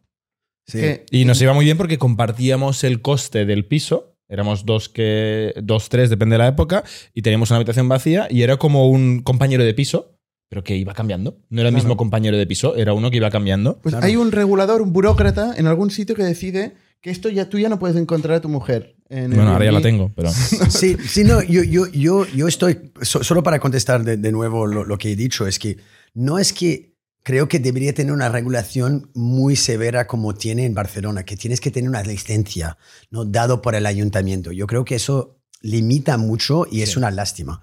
Sí. 0.67 0.79
Que- 0.79 1.05
Y 1.11 1.25
nos 1.25 1.41
iba 1.41 1.53
muy 1.53 1.65
bien 1.65 1.77
porque 1.77 1.97
compartíamos 1.97 2.83
el 2.83 3.01
coste 3.01 3.45
del 3.45 3.65
piso. 3.65 4.13
Éramos 4.27 4.65
dos 4.65 4.89
que. 4.89 5.53
dos, 5.61 5.89
tres, 5.89 6.09
depende 6.09 6.33
de 6.35 6.39
la 6.39 6.47
época. 6.47 6.83
Y 7.13 7.21
teníamos 7.21 7.51
una 7.51 7.57
habitación 7.57 7.87
vacía 7.87 8.27
y 8.29 8.41
era 8.41 8.57
como 8.57 8.89
un 8.89 9.21
compañero 9.21 9.63
de 9.63 9.73
piso, 9.75 10.17
pero 10.49 10.63
que 10.63 10.75
iba 10.75 10.93
cambiando. 10.93 11.37
No 11.49 11.61
era 11.61 11.69
el 11.69 11.73
Claro. 11.75 11.83
mismo 11.83 11.97
compañero 11.97 12.35
de 12.37 12.47
piso, 12.47 12.75
era 12.75 12.93
uno 12.93 13.11
que 13.11 13.17
iba 13.17 13.29
cambiando. 13.29 13.79
Pues 13.81 13.93
Claro. 13.93 14.05
hay 14.07 14.15
un 14.15 14.31
regulador, 14.31 14.81
un 14.81 14.93
burócrata 14.93 15.53
en 15.55 15.67
algún 15.67 15.91
sitio 15.91 16.15
que 16.15 16.23
decide 16.23 16.73
que 17.01 17.11
esto 17.11 17.29
ya 17.29 17.47
tú 17.49 17.59
ya 17.59 17.69
no 17.69 17.77
puedes 17.77 17.95
encontrar 17.97 18.37
a 18.37 18.41
tu 18.41 18.49
mujer. 18.49 18.95
En 19.09 19.29
Bueno, 19.29 19.51
ahora 19.51 19.65
ya 19.65 19.71
la 19.71 19.81
tengo, 19.81 20.11
pero. 20.15 20.29
Sí, 20.69 20.97
sí, 21.07 21.23
no, 21.23 21.43
yo, 21.43 21.61
yo, 21.61 21.85
yo, 21.91 22.25
yo 22.35 22.47
estoy, 22.47 22.91
so- 23.03 23.23
solo 23.23 23.43
para 23.43 23.59
contestar 23.59 24.03
de, 24.03 24.17
de 24.17 24.31
nuevo 24.31 24.65
lo, 24.65 24.83
lo 24.83 24.97
que 24.97 25.11
he 25.11 25.15
dicho, 25.15 25.45
es 25.45 25.59
que 25.59 25.77
no 26.15 26.39
es 26.39 26.51
que 26.51 26.94
creo 27.25 27.47
que 27.47 27.57
debería 27.57 27.91
tener 27.91 28.13
una 28.13 28.29
regulación 28.29 29.09
muy 29.15 29.55
severa 29.55 30.05
como 30.05 30.35
tiene 30.35 30.63
en 30.65 30.75
Barcelona, 30.75 31.25
que 31.25 31.35
tienes 31.35 31.59
que 31.59 31.71
tener 31.71 31.89
una 31.89 32.03
licencia 32.03 32.77
¿no? 33.09 33.25
dado 33.25 33.63
por 33.63 33.73
el 33.73 33.87
ayuntamiento. 33.87 34.51
Yo 34.51 34.67
creo 34.67 34.85
que 34.85 34.93
eso 34.93 35.39
limita 35.59 36.17
mucho 36.17 36.67
y 36.71 36.83
es 36.83 36.95
una 36.95 37.09
lástima. 37.09 37.61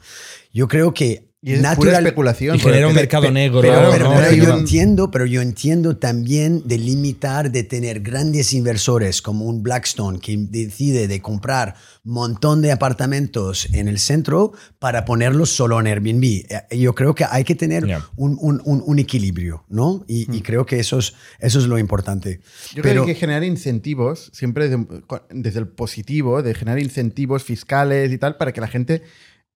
Yo 0.53 0.67
creo 0.67 0.93
que 0.93 1.32
Y 1.45 1.55
es 1.55 1.61
pura 1.75 1.99
especulación. 1.99 2.55
Y 2.55 2.61
genera 2.61 2.87
un 2.87 2.95
mercado 2.95 3.29
negro. 3.33 3.61
Pero, 3.63 3.83
¿no? 3.83 3.91
pero- 3.91 4.05
¿no? 4.11 4.15
pero 4.17 4.33
yo 4.33 4.57
entiendo, 4.59 5.11
pero 5.11 5.27
yo 5.27 5.43
entiendo 5.43 5.97
también 5.97 6.63
de 6.67 6.79
limitar, 6.79 7.51
de 7.51 7.65
tener 7.65 7.99
grandes 8.01 8.53
inversores 8.53 9.21
como 9.23 9.47
un 9.47 9.61
Blackstone 9.63 10.21
que 10.21 10.37
decide 10.39 11.09
de 11.09 11.21
comprar 11.21 11.75
un 12.05 12.13
montón 12.13 12.63
de 12.63 12.71
apartamentos 12.71 13.67
en 13.73 13.89
el 13.89 13.99
centro 13.99 14.53
para 14.79 15.05
ponerlos 15.05 15.51
solo 15.51 15.81
en 15.81 15.89
Airbnb. 15.89 16.23
Eh, 16.71 16.79
Yo 16.79 16.95
creo 16.95 17.15
que 17.17 17.25
hay 17.29 17.43
que 17.43 17.57
tener 17.57 17.85
un, 18.17 18.39
un- 18.41 18.63
un- 18.65 18.83
un 18.87 18.99
equilibrio, 19.01 19.65
¿no? 19.69 20.05
Y, 20.07 20.33
y 20.37 20.43
creo 20.43 20.65
que 20.65 20.79
eso 20.79 20.99
es, 21.01 21.15
eso 21.41 21.59
es 21.59 21.65
lo 21.67 21.77
importante. 21.79 22.39
Yo 22.73 22.83
pero, 22.83 23.03
creo 23.03 23.05
que 23.07 23.11
hay 23.11 23.15
que 23.17 23.21
generar 23.21 23.43
incentivos, 23.43 24.31
siempre 24.33 24.69
de- 24.69 24.87
desde 25.31 25.59
el 25.59 25.67
positivo, 25.67 26.41
de 26.43 26.55
generar 26.55 26.79
incentivos 26.81 27.43
fiscales 27.43 28.13
y 28.13 28.19
tal, 28.19 28.37
para 28.37 28.53
que 28.53 28.61
la 28.61 28.69
gente 28.69 29.03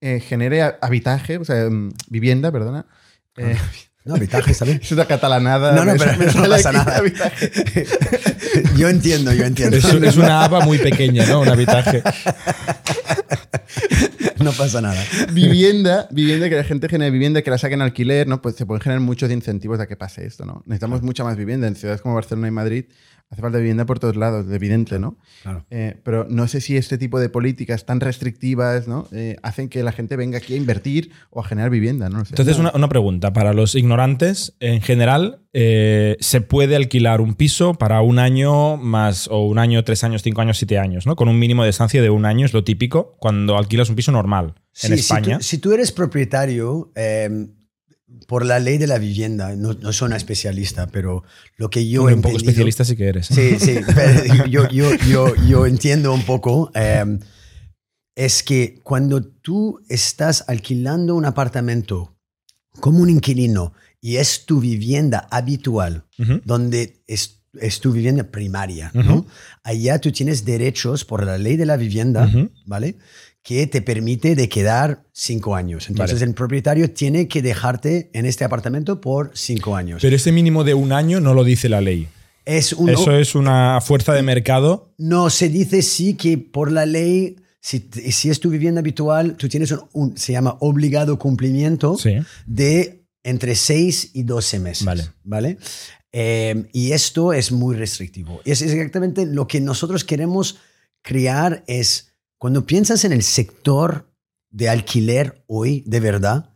eh, 0.00 0.20
genere 0.20 0.62
ha- 0.62 0.78
habitaje, 0.80 1.38
o 1.38 1.44
sea, 1.44 1.68
mm, 1.70 1.92
vivienda, 2.08 2.52
perdona. 2.52 2.86
Eh, 3.36 3.56
no, 4.04 4.14
habitaje 4.14 4.54
bien. 4.64 4.78
es 4.82 4.92
una 4.92 5.04
catalanada. 5.06 5.72
No, 5.72 5.84
no, 5.84 5.94
pero 5.98 6.16
me 6.16 6.26
no 6.26 6.48
pasa 6.48 6.72
nada. 6.72 6.96
habitaje. 6.98 7.50
yo 8.76 8.88
entiendo, 8.88 9.32
yo 9.32 9.44
entiendo. 9.44 9.76
Es, 9.76 9.84
es 9.84 10.16
una 10.16 10.44
APA 10.44 10.60
muy 10.60 10.78
pequeña, 10.78 11.26
¿no? 11.26 11.40
Un 11.40 11.48
habitaje. 11.48 12.02
no 14.38 14.52
pasa 14.52 14.80
nada. 14.80 15.02
vivienda, 15.32 16.08
vivienda, 16.10 16.48
que 16.48 16.56
la 16.56 16.64
gente 16.64 16.88
genere 16.88 17.10
vivienda, 17.10 17.42
que 17.42 17.50
la 17.50 17.58
saquen 17.58 17.82
alquiler, 17.82 18.26
¿no? 18.28 18.40
Pues 18.42 18.56
se 18.56 18.64
pueden 18.66 18.80
generar 18.80 19.00
muchos 19.00 19.30
incentivos 19.30 19.80
a 19.80 19.86
que 19.86 19.96
pase 19.96 20.26
esto, 20.26 20.44
¿no? 20.44 20.62
Necesitamos 20.66 21.02
mucha 21.02 21.24
más 21.24 21.36
vivienda. 21.36 21.66
En 21.66 21.74
ciudades 21.76 22.00
como 22.00 22.14
Barcelona 22.14 22.48
y 22.48 22.52
Madrid 22.52 22.84
hace 23.30 23.42
falta 23.42 23.58
vivienda 23.58 23.86
por 23.86 23.98
todos 23.98 24.14
lados, 24.16 24.46
evidente, 24.52 24.98
¿no? 25.00 25.18
Claro. 25.42 25.66
Eh, 25.70 25.96
pero 26.04 26.26
no 26.30 26.46
sé 26.46 26.60
si 26.60 26.76
este 26.76 26.96
tipo 26.96 27.18
de 27.18 27.28
políticas 27.28 27.84
tan 27.84 27.98
restrictivas, 28.00 28.86
¿no? 28.86 29.08
Eh, 29.12 29.36
hacen 29.42 29.68
que 29.68 29.82
la 29.82 29.92
gente 29.92 30.16
venga 30.16 30.38
aquí 30.38 30.54
a 30.54 30.56
invertir 30.56 31.10
o 31.30 31.40
a 31.40 31.44
generar 31.44 31.70
vivienda, 31.70 32.08
¿no? 32.08 32.20
Entonces, 32.20 32.58
una, 32.58 32.70
una 32.74 32.88
pregunta. 32.88 33.32
Para 33.32 33.52
los 33.52 33.74
ignorantes, 33.74 34.54
en 34.60 34.80
general, 34.80 35.40
eh, 35.52 36.16
¿se 36.20 36.40
puede 36.40 36.76
alquilar 36.76 37.20
un 37.20 37.34
piso 37.34 37.74
para 37.74 38.00
un 38.00 38.18
año 38.20 38.76
más, 38.76 39.26
o 39.28 39.44
un 39.46 39.58
año, 39.58 39.82
tres 39.84 40.04
años, 40.04 40.22
cinco 40.22 40.40
años, 40.40 40.58
siete 40.58 40.78
años, 40.78 41.06
¿no? 41.06 41.16
Con 41.16 41.28
un 41.28 41.38
mínimo 41.38 41.64
de 41.64 41.70
estancia 41.70 42.00
de 42.00 42.10
un 42.10 42.26
año, 42.26 42.46
es 42.46 42.52
lo 42.52 42.62
típico 42.62 43.16
cuando 43.18 43.56
alquilas 43.58 43.90
un 43.90 43.96
piso 43.96 44.12
normal 44.12 44.54
Sí, 44.72 44.86
en 44.88 44.92
si 44.94 45.00
España. 45.00 45.38
tú- 45.38 45.44
Si 45.44 45.58
tú, 45.58 45.72
eres 45.72 45.90
propietario, 45.90 46.92
eh, 46.94 47.48
por 48.26 48.44
la 48.44 48.58
ley 48.58 48.78
de 48.78 48.86
la 48.86 48.98
vivienda, 48.98 49.54
no, 49.56 49.74
no 49.74 49.92
soy 49.92 50.06
una 50.06 50.16
especialista, 50.16 50.86
pero 50.86 51.24
lo 51.56 51.70
que 51.70 51.88
yo 51.88 52.04
un 52.04 52.22
poco 52.22 52.36
especialista 52.36 52.84
sí 52.84 52.96
que 52.96 53.08
eres. 53.08 53.30
¿eh? 53.32 53.56
Sí, 53.58 53.66
sí, 53.74 53.80
pero 53.94 54.46
yo, 54.46 54.68
yo, 54.70 54.94
yo, 55.08 55.34
yo 55.46 55.66
entiendo 55.66 56.12
un 56.12 56.22
poco. 56.22 56.70
eh, 56.74 57.18
es 58.16 58.42
que 58.42 58.80
cuando 58.82 59.22
tú 59.22 59.78
estás 59.88 60.44
alquilando 60.48 61.14
un 61.14 61.26
apartamento 61.26 62.16
como 62.80 63.00
un 63.00 63.10
inquilino 63.10 63.74
y 64.00 64.16
es 64.16 64.46
tu 64.46 64.58
vivienda 64.58 65.28
habitual, 65.30 66.04
donde 66.44 67.02
es, 67.06 67.42
es 67.60 67.80
tu 67.80 67.92
vivienda 67.92 68.24
primaria. 68.24 68.90
Allá 69.62 70.00
tú 70.00 70.10
tienes 70.12 70.44
derechos 70.44 71.04
por 71.04 71.24
la 71.24 71.36
ley 71.36 71.56
de 71.56 71.66
la 71.66 71.76
vivienda. 71.76 72.30
¿vale? 72.64 72.96
Que 73.46 73.68
te 73.68 73.80
permite 73.80 74.34
de 74.34 74.48
quedar 74.48 75.04
cinco 75.12 75.54
años. 75.54 75.88
Entonces 75.88 76.18
Vale. 76.18 76.30
el 76.30 76.34
propietario 76.34 76.90
tiene 76.90 77.28
que 77.28 77.42
dejarte 77.42 78.10
en 78.12 78.26
este 78.26 78.42
apartamento 78.44 79.00
por 79.00 79.30
cinco 79.34 79.76
años. 79.76 80.02
Pero 80.02 80.16
ese 80.16 80.32
mínimo 80.32 80.64
de 80.64 80.74
un 80.74 80.90
año 80.90 81.20
no 81.20 81.32
lo 81.32 81.44
dice 81.44 81.68
la 81.68 81.80
ley. 81.80 82.08
es 82.44 82.72
un, 82.72 82.88
Eso 82.90 83.12
es 83.12 83.36
una 83.36 83.80
fuerza 83.80 84.12
de 84.14 84.22
mercado. 84.22 84.92
No, 84.98 85.30
se 85.30 85.48
dice 85.48 85.82
sí 85.82 86.14
que 86.14 86.38
por 86.38 86.72
la 86.72 86.86
ley, 86.86 87.36
si, 87.60 87.88
si 88.10 88.30
es 88.30 88.40
tu 88.40 88.50
vivienda 88.50 88.80
habitual, 88.80 89.36
tú 89.36 89.48
tienes 89.48 89.70
un, 89.70 89.80
un- 89.92 90.16
se 90.18 90.32
llama 90.32 90.56
obligado 90.60 91.16
cumplimiento 91.18 91.96
Sí. 91.96 92.14
de 92.46 93.04
entre 93.22 93.54
6 93.54 94.10
y 94.14 94.24
12 94.24 94.58
meses. 94.58 94.84
Vale. 94.84 95.04
¿vale? 95.22 95.58
Eh, 96.12 96.64
y 96.72 96.92
esto 96.92 97.32
es 97.32 97.52
muy 97.52 97.76
restrictivo. 97.76 98.40
Es 98.44 98.60
exactamente 98.62 99.24
lo 99.26 99.46
que 99.46 99.60
nosotros 99.60 100.02
queremos 100.04 100.58
crear 101.02 101.62
es, 101.68 102.12
cuando 102.38 102.66
piensas 102.66 103.04
en 103.04 103.12
el 103.12 103.22
sector 103.22 104.10
de 104.50 104.68
alquiler 104.68 105.44
hoy, 105.46 105.82
de 105.86 106.00
verdad, 106.00 106.50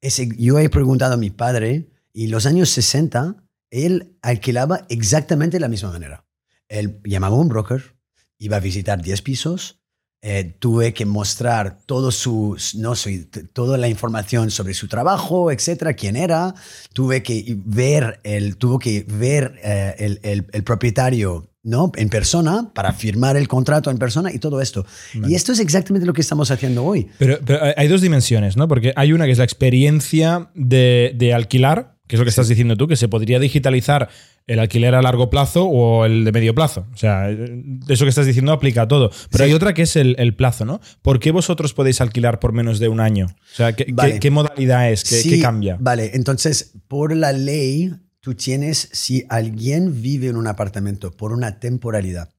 ese, 0.00 0.28
yo 0.38 0.58
he 0.58 0.68
preguntado 0.68 1.14
a 1.14 1.18
mi 1.18 1.30
padre 1.30 1.90
y 2.12 2.26
los 2.28 2.46
años 2.46 2.68
60, 2.70 3.36
él 3.70 4.16
alquilaba 4.22 4.86
exactamente 4.88 5.56
de 5.56 5.60
la 5.60 5.68
misma 5.68 5.90
manera. 5.92 6.26
Él 6.68 7.00
llamaba 7.04 7.36
a 7.36 7.40
un 7.40 7.48
broker, 7.48 7.96
iba 8.38 8.56
a 8.56 8.60
visitar 8.60 9.02
10 9.02 9.22
pisos, 9.22 9.80
eh, 10.22 10.56
tuve 10.58 10.94
que 10.94 11.04
mostrar 11.04 11.80
todo 11.84 12.10
su, 12.10 12.56
no 12.76 12.94
t- 12.94 13.44
toda 13.44 13.76
la 13.76 13.88
información 13.88 14.50
sobre 14.50 14.72
su 14.72 14.88
trabajo, 14.88 15.50
etcétera, 15.50 15.92
quién 15.94 16.16
era. 16.16 16.54
Tuve 16.94 17.22
que 17.22 17.56
ver 17.66 18.20
el, 18.24 18.56
tuvo 18.56 18.78
que 18.78 19.04
ver 19.06 19.58
eh, 19.62 19.94
el, 19.98 20.20
el- 20.22 20.46
el 20.52 20.64
propietario, 20.64 21.50
¿no? 21.64 21.90
En 21.96 22.08
persona 22.10 22.70
para 22.74 22.92
firmar 22.92 23.36
el 23.36 23.48
contrato 23.48 23.90
en 23.90 23.98
persona 23.98 24.30
y 24.32 24.38
todo 24.38 24.60
esto. 24.60 24.86
Y 25.26 25.34
esto 25.34 25.52
es 25.52 25.58
exactamente 25.60 26.06
lo 26.06 26.12
que 26.12 26.20
estamos 26.20 26.50
haciendo 26.50 26.84
hoy. 26.84 27.08
Pero, 27.18 27.38
pero 27.44 27.58
hay 27.76 27.88
dos 27.88 28.00
dimensiones, 28.02 28.56
¿no? 28.56 28.68
Porque 28.68 28.92
hay 28.94 29.12
una 29.12 29.24
que 29.24 29.32
es 29.32 29.38
la 29.38 29.44
experiencia 29.44 30.50
de, 30.54 31.12
de 31.16 31.34
alquilar, 31.34 31.96
que 32.06 32.16
es 32.16 32.20
lo 32.20 32.24
que 32.24 32.30
estás 32.30 32.48
diciendo 32.48 32.76
tú, 32.76 32.86
que 32.86 32.96
se 32.96 33.08
podría 33.08 33.38
digitalizar 33.40 34.08
el 34.46 34.58
alquiler 34.58 34.94
a 34.94 35.00
largo 35.00 35.30
plazo 35.30 35.64
o 35.64 36.04
el 36.04 36.22
de 36.26 36.30
medio 36.32 36.54
plazo. 36.54 36.86
O 36.92 36.96
sea, 36.98 37.30
eso 37.30 38.04
que 38.04 38.10
estás 38.10 38.26
diciendo 38.26 38.52
aplica 38.52 38.82
a 38.82 38.88
todo. 38.88 39.10
Pero 39.30 39.44
hay 39.44 39.54
otra 39.54 39.72
que 39.72 39.80
es 39.82 39.96
el, 39.96 40.14
el 40.18 40.34
plazo, 40.36 40.66
¿no? 40.66 40.82
¿Por 41.00 41.18
qué 41.18 41.30
vosotros 41.30 41.72
podéis 41.72 42.02
alquilar 42.02 42.40
por 42.40 42.52
menos 42.52 42.78
de 42.78 42.88
un 42.90 43.00
año? 43.00 43.26
O 43.26 43.56
sea, 43.56 43.72
¿qué, 43.74 43.86
Vale. 43.90 44.12
qué- 44.14 44.20
qué 44.20 44.30
modalidad 44.30 44.90
es? 44.92 45.02
¿Qué, 45.02 45.14
Sí, 45.16 45.30
qué 45.30 45.40
cambia? 45.40 45.78
Vale, 45.80 46.10
entonces, 46.12 46.74
por 46.88 47.16
la 47.16 47.32
ley, 47.32 47.90
tú 48.24 48.34
tienes, 48.34 48.88
si 48.90 49.26
alguien 49.28 50.00
vive 50.00 50.28
en 50.28 50.36
un 50.36 50.46
apartamento 50.46 51.10
por 51.10 51.30
una 51.30 51.60
temporalidad, 51.60 52.34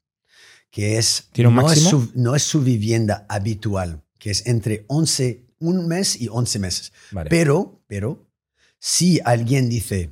que 0.71 0.97
es, 0.97 1.29
¿Tiene 1.31 1.49
un 1.49 1.55
no, 1.57 1.71
es 1.71 1.79
su, 1.79 2.11
no 2.15 2.35
es 2.35 2.41
su 2.41 2.63
vivienda 2.63 3.27
habitual, 3.29 4.03
que 4.17 4.31
es 4.31 4.47
entre 4.47 4.85
11, 4.87 5.45
un 5.59 5.87
mes 5.87 6.19
y 6.19 6.27
11 6.27 6.57
meses. 6.57 6.91
Vale. 7.11 7.29
Pero, 7.29 7.83
pero, 7.85 8.27
si 8.79 9.19
alguien 9.23 9.69
dice, 9.69 10.09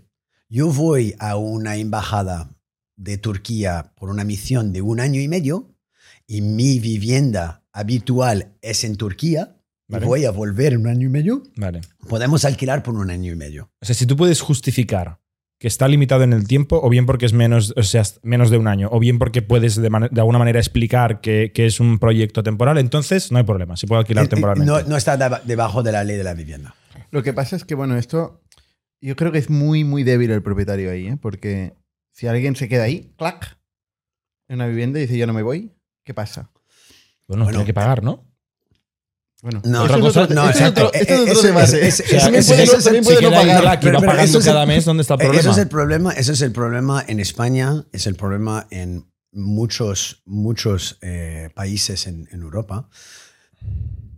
yo 0.47 0.71
voy 0.71 1.15
a 1.17 1.37
una 1.37 1.75
embajada 1.75 2.55
de 2.95 3.17
Turquía 3.17 3.93
por 3.95 4.11
una 4.11 4.23
misión 4.23 4.73
de 4.73 4.83
un 4.83 4.99
año 4.99 5.19
y 5.21 5.27
medio 5.27 5.75
y 6.27 6.41
mi 6.41 6.77
vivienda 6.77 7.65
habitual 7.71 8.53
es 8.61 8.83
en 8.83 8.95
Turquía, 8.95 9.57
Vale. 9.87 10.05
voy 10.05 10.25
a 10.25 10.31
volver 10.31 10.73
en 10.73 10.81
un 10.81 10.87
año 10.87 11.07
y 11.07 11.09
medio, 11.09 11.41
Vale. 11.55 11.81
podemos 12.07 12.45
alquilar 12.45 12.83
por 12.83 12.93
un 12.93 13.09
año 13.09 13.33
y 13.33 13.35
medio. 13.35 13.71
O 13.81 13.85
sea, 13.87 13.95
si 13.95 14.05
tú 14.05 14.15
puedes 14.15 14.39
justificar 14.39 15.22
que 15.59 15.67
está 15.67 15.87
limitado 15.87 16.23
en 16.23 16.33
el 16.33 16.47
tiempo, 16.47 16.79
o 16.83 16.89
bien 16.89 17.05
porque 17.05 17.25
es 17.25 17.33
menos, 17.33 17.73
o 17.77 17.83
sea, 17.83 18.03
menos 18.21 18.49
de 18.49 18.57
un 18.57 18.67
año, 18.67 18.89
o 18.91 18.99
bien 18.99 19.17
porque 19.17 19.41
puedes 19.41 19.75
de, 19.75 19.87
alguna 20.17 20.37
manera 20.39 20.59
explicar 20.59 21.21
que, 21.21 21.51
que 21.53 21.65
es 21.65 21.79
un 21.79 21.99
proyecto 21.99 22.43
temporal, 22.43 22.77
entonces 22.77 23.31
no 23.31 23.37
hay 23.37 23.45
problema, 23.45 23.77
se 23.77 23.87
puede 23.87 23.99
alquilar 23.99 24.27
temporalmente. 24.27 24.69
No, 24.71 24.81
no 24.81 24.97
está 24.97 25.17
deba- 25.17 25.41
debajo 25.43 25.81
de 25.83 25.91
la 25.93 26.03
ley 26.03 26.17
de 26.17 26.23
la 26.23 26.33
vivienda. 26.33 26.75
Lo 27.11 27.23
que 27.23 27.31
pasa 27.31 27.55
es 27.55 27.63
que, 27.63 27.75
bueno, 27.75 27.95
esto 27.97 28.41
yo 29.01 29.15
creo 29.15 29.31
que 29.31 29.37
es 29.37 29.49
muy, 29.49 29.83
muy 29.83 30.03
débil 30.03 30.31
el 30.31 30.41
propietario 30.43 30.91
ahí, 30.91 31.07
¿eh? 31.07 31.17
Porque 31.21 31.73
si 32.11 32.27
alguien 32.27 32.55
se 32.55 32.67
queda 32.67 32.83
ahí, 32.83 33.13
clac, 33.17 33.57
en 34.49 34.55
una 34.55 34.67
vivienda 34.67 34.99
y 34.99 35.03
dice 35.03 35.17
yo 35.17 35.27
no 35.27 35.33
me 35.33 35.43
voy, 35.43 35.71
¿qué 36.03 36.13
pasa? 36.13 36.51
Bueno, 37.27 37.45
Bueno, 37.45 37.59
tiene 37.59 37.65
que 37.65 37.73
pagar, 37.73 38.03
¿no? 38.03 38.25
Bueno, 39.43 39.61
No, 39.65 39.83
Otra 39.83 39.97
eso 39.97 40.07
es 40.07 40.13
cosa- 40.13 40.21
otro- 40.23 40.35
no, 40.35 40.41
eso 40.43 40.51
es 40.51 40.55
exacto. 40.69 40.93
es 40.93 41.01
Eh, 41.01 41.05
¿eh? 41.09 41.31
eso- 41.31 41.41
También 41.43 42.35
eso- 42.39 42.53
puede 42.53 42.63
eso- 42.63 42.77
no- 42.77 42.83
también 42.83 43.03
si 43.03 43.09
puede 43.09 43.21
no 43.23 43.29
queda 43.29 43.39
ahí 43.41 43.45
pagar. 43.47 43.61
Black 43.61 43.79
y 43.79 43.83
Pero- 43.85 43.93
va 43.95 43.99
pero 43.99 44.11
pagando 44.13 44.29
eso 44.29 44.39
es- 44.39 44.45
cada 44.45 44.65
mes, 44.65 44.85
¿dónde 44.85 45.01
está 45.01 45.13
el 45.15 45.19
Eh, 45.19 45.23
problema? 45.25 45.41
Eso 45.41 45.51
es 45.51 45.57
el 45.57 45.67
problema, 45.67 46.11
eso 46.13 46.31
es 46.31 46.41
el 46.41 46.51
problema 46.53 47.05
en 47.05 47.19
España, 47.19 47.83
es 47.91 48.07
el 48.07 48.15
problema 48.15 48.67
en 48.71 49.05
muchos, 49.33 50.21
muchos 50.25 50.97
eh, 51.01 51.49
países 51.53 52.07
en, 52.07 52.29
en 52.31 52.41
Europa. 52.41 52.87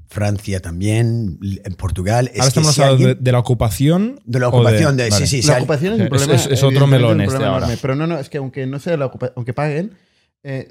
Francia 0.07 0.61
también, 0.61 1.39
en 1.41 1.73
Portugal. 1.73 2.27
Es 2.31 2.39
Ahora 2.39 2.47
estamos 2.47 2.75
si 2.75 2.81
hablando 2.81 3.03
alguien- 3.05 3.17
de, 3.17 3.23
de 3.23 3.31
la 3.31 3.39
ocupación. 3.39 4.19
de 4.25 4.39
la 4.39 4.47
ocupación 4.47 4.95
de, 4.95 5.09
vale. 5.09 5.25
sí, 5.25 5.37
sí, 5.37 5.41
si 5.41 5.47
La 5.49 5.57
ocupación 5.57 5.93
es 5.95 6.01
un 6.01 6.07
problema. 6.09 6.33
es- 6.35 6.45
es 6.47 6.63
otro 6.63 6.87
melón 6.87 7.19
este 7.19 7.31
problema 7.31 7.53
ahora. 7.53 7.65
enorme. 7.65 7.79
Pero 7.81 7.95
no, 7.95 8.07
no, 8.07 8.19
es 8.19 8.29
que 8.29 8.37
aunque 8.37 8.65
no 8.67 8.79
sea 8.79 8.95
la 8.95 9.07
ocupa- 9.07 9.33
aunque 9.35 9.53
paguen, 9.53 9.97
eh, 10.43 10.69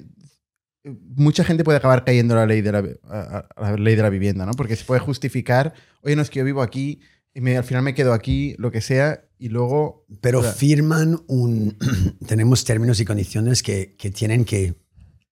mucha 0.84 1.44
gente 1.44 1.64
puede 1.64 1.78
acabar 1.78 2.04
cayendo 2.04 2.34
a 2.34 2.38
la 2.38 2.46
ley 2.46 2.60
de 2.60 2.72
la, 2.72 2.84
a- 3.08 3.48
a 3.56 3.70
la 3.70 3.76
ley 3.76 3.96
de 3.96 4.02
la 4.02 4.10
vivienda, 4.10 4.44
¿no? 4.46 4.52
Porque 4.52 4.76
se 4.76 4.84
puede 4.84 5.00
justificar, 5.00 5.72
oye, 6.02 6.14
no 6.16 6.22
es 6.22 6.30
que 6.30 6.40
yo 6.40 6.44
vivo 6.44 6.62
aquí 6.62 7.00
y 7.34 7.40
me- 7.40 7.56
al 7.56 7.64
final 7.64 7.82
me 7.82 7.94
quedo 7.94 8.12
aquí, 8.12 8.54
lo 8.58 8.70
que 8.70 8.80
sea, 8.80 9.24
y 9.38 9.48
luego. 9.48 10.06
Pero 10.20 10.40
o 10.40 10.42
sea, 10.42 10.52
firman 10.52 11.20
un. 11.26 11.76
tenemos 12.26 12.64
términos 12.64 13.00
y 13.00 13.04
condiciones 13.04 13.62
que, 13.62 13.96
que 13.96 14.10
tienen 14.10 14.44
que 14.44 14.74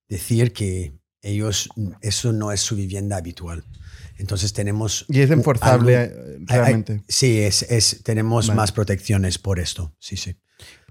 decir 0.09 0.53
que 0.53 0.93
ellos. 1.21 1.69
Eso 2.01 2.33
no 2.33 2.51
es 2.51 2.59
su 2.59 2.75
vivienda 2.75 3.17
habitual. 3.17 3.63
Entonces 4.17 4.53
tenemos. 4.53 5.05
y 5.09 5.21
es 5.21 5.31
enforzable 5.31 5.97
algo- 5.97 6.13
eh, 6.15 6.37
hay- 6.49 6.57
hay- 6.57 6.59
realmente. 6.65 7.03
sí, 7.07 7.39
es, 7.39 7.63
es, 7.63 8.01
tenemos 8.03 8.47
Vale. 8.47 8.57
más 8.57 8.71
protecciones 8.71 9.37
por 9.39 9.59
esto. 9.59 9.95
Sí, 9.99 10.17
sí. 10.17 10.35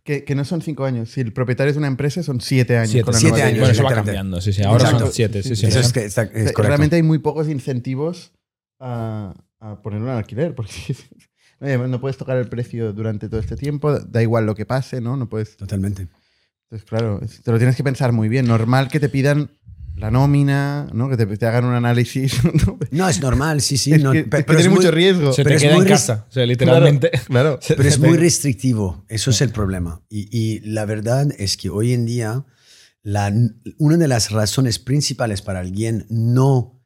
Que, 0.04 0.25
que 0.25 0.35
no 0.35 0.44
son 0.44 0.62
cinco 0.62 0.85
años. 0.85 1.11
Si 1.11 1.21
el 1.21 1.32
propietario 1.32 1.71
es 1.71 1.76
una 1.76 1.87
empresa, 1.87 2.23
son 2.25 2.40
siete 2.40 2.76
años. 2.76 2.90
Siete, 2.90 3.04
con 3.04 3.14
la 3.14 3.21
siete 3.21 3.30
nueva 3.35 3.44
ley. 3.47 3.54
años, 3.54 3.61
Bueno, 3.61 3.73
eso 3.73 3.82
va 3.85 3.94
cambiando, 3.94 4.40
sí, 4.40 4.52
sí. 4.52 4.62
Ahora 4.64 4.85
Exacto. 4.85 5.04
son 5.06 5.12
siete, 5.14 5.42
sí, 5.44 5.54
sí. 5.54 5.66
Eso 5.66 5.78
es, 5.78 5.92
que 5.92 6.04
está- 6.04 6.23
es 6.23 6.28
O 6.28 6.32
sea, 6.32 6.42
correcto. 6.44 6.62
Realmente 6.62 6.97
hay 6.97 7.02
muy 7.04 7.18
pocos 7.18 7.49
incentivos 7.49 8.32
a, 8.80 9.32
a 9.61 9.80
ponerlo 9.80 10.11
en 10.11 10.16
alquiler, 10.16 10.54
porque 10.56 10.73
no, 11.61 12.00
puedes 12.00 12.16
tocar 12.16 12.37
el 12.37 12.49
precio 12.49 12.92
durante 12.92 13.28
todo 13.28 13.38
este 13.38 13.54
tiempo, 13.56 13.97
da 14.00 14.21
igual 14.23 14.44
lo 14.44 14.56
que 14.56 14.66
pase, 14.66 15.00
¿no? 15.00 15.16
No 15.16 15.28
puedes. 15.28 15.56
Totalmente. 15.56 16.09
Entonces, 16.64 16.88
claro, 16.88 17.21
te 17.44 17.52
lo 17.52 17.59
tienes 17.59 17.76
que 17.76 17.85
pensar 17.85 18.11
muy 18.12 18.28
bien. 18.28 18.47
Normal 18.47 18.88
que 18.88 18.99
te 18.99 19.09
pidan 19.09 19.50
la 20.02 20.11
nómina, 20.11 20.88
¿no? 20.92 21.09
Que 21.09 21.16
te, 21.16 21.26
te 21.26 21.47
hagan 21.47 21.64
un 21.64 21.75
análisis. 21.75 22.42
¿no? 22.66 22.78
No, 22.90 23.09
es 23.09 23.21
normal, 23.21 23.61
sí, 23.61 23.76
sí. 23.78 23.92
Es 23.94 24.02
no, 24.02 24.12
que- 24.12 24.25
pe- 24.25 24.38
es 24.38 24.44
que 24.44 24.47
pero 24.47 24.59
es 24.59 24.64
tiene 24.64 24.75
muy- 24.75 24.85
mucho 24.85 24.90
riesgo. 24.94 25.32
Se 25.32 25.44
Pero 25.44 25.50
te 25.50 25.56
es 25.56 25.62
queda 25.62 25.75
muy 25.75 25.82
en 25.82 25.88
casa. 25.88 26.26
O 26.28 26.32
sea, 26.32 26.44
literalmente. 26.44 27.11
Claro. 27.26 27.59
Se- 27.62 27.75
Pero 27.76 27.88
es 27.88 27.99
muy 27.99 28.16
restrictivo, 28.16 29.04
eso 29.09 29.30
es 29.30 29.40
el 29.40 29.50
problema. 29.50 30.02
Y, 30.11 30.28
y 30.37 30.61
la 30.61 30.85
verdad 30.85 31.28
es 31.38 31.56
que 31.56 31.71
hoy 31.71 31.92
en 31.92 32.04
día 32.04 32.44
la, 33.02 33.32
una 33.78 33.97
de 33.97 34.09
las 34.09 34.30
razones 34.30 34.78
principales 34.78 35.40
para 35.42 35.61
alguien 35.61 36.06
no 36.11 36.80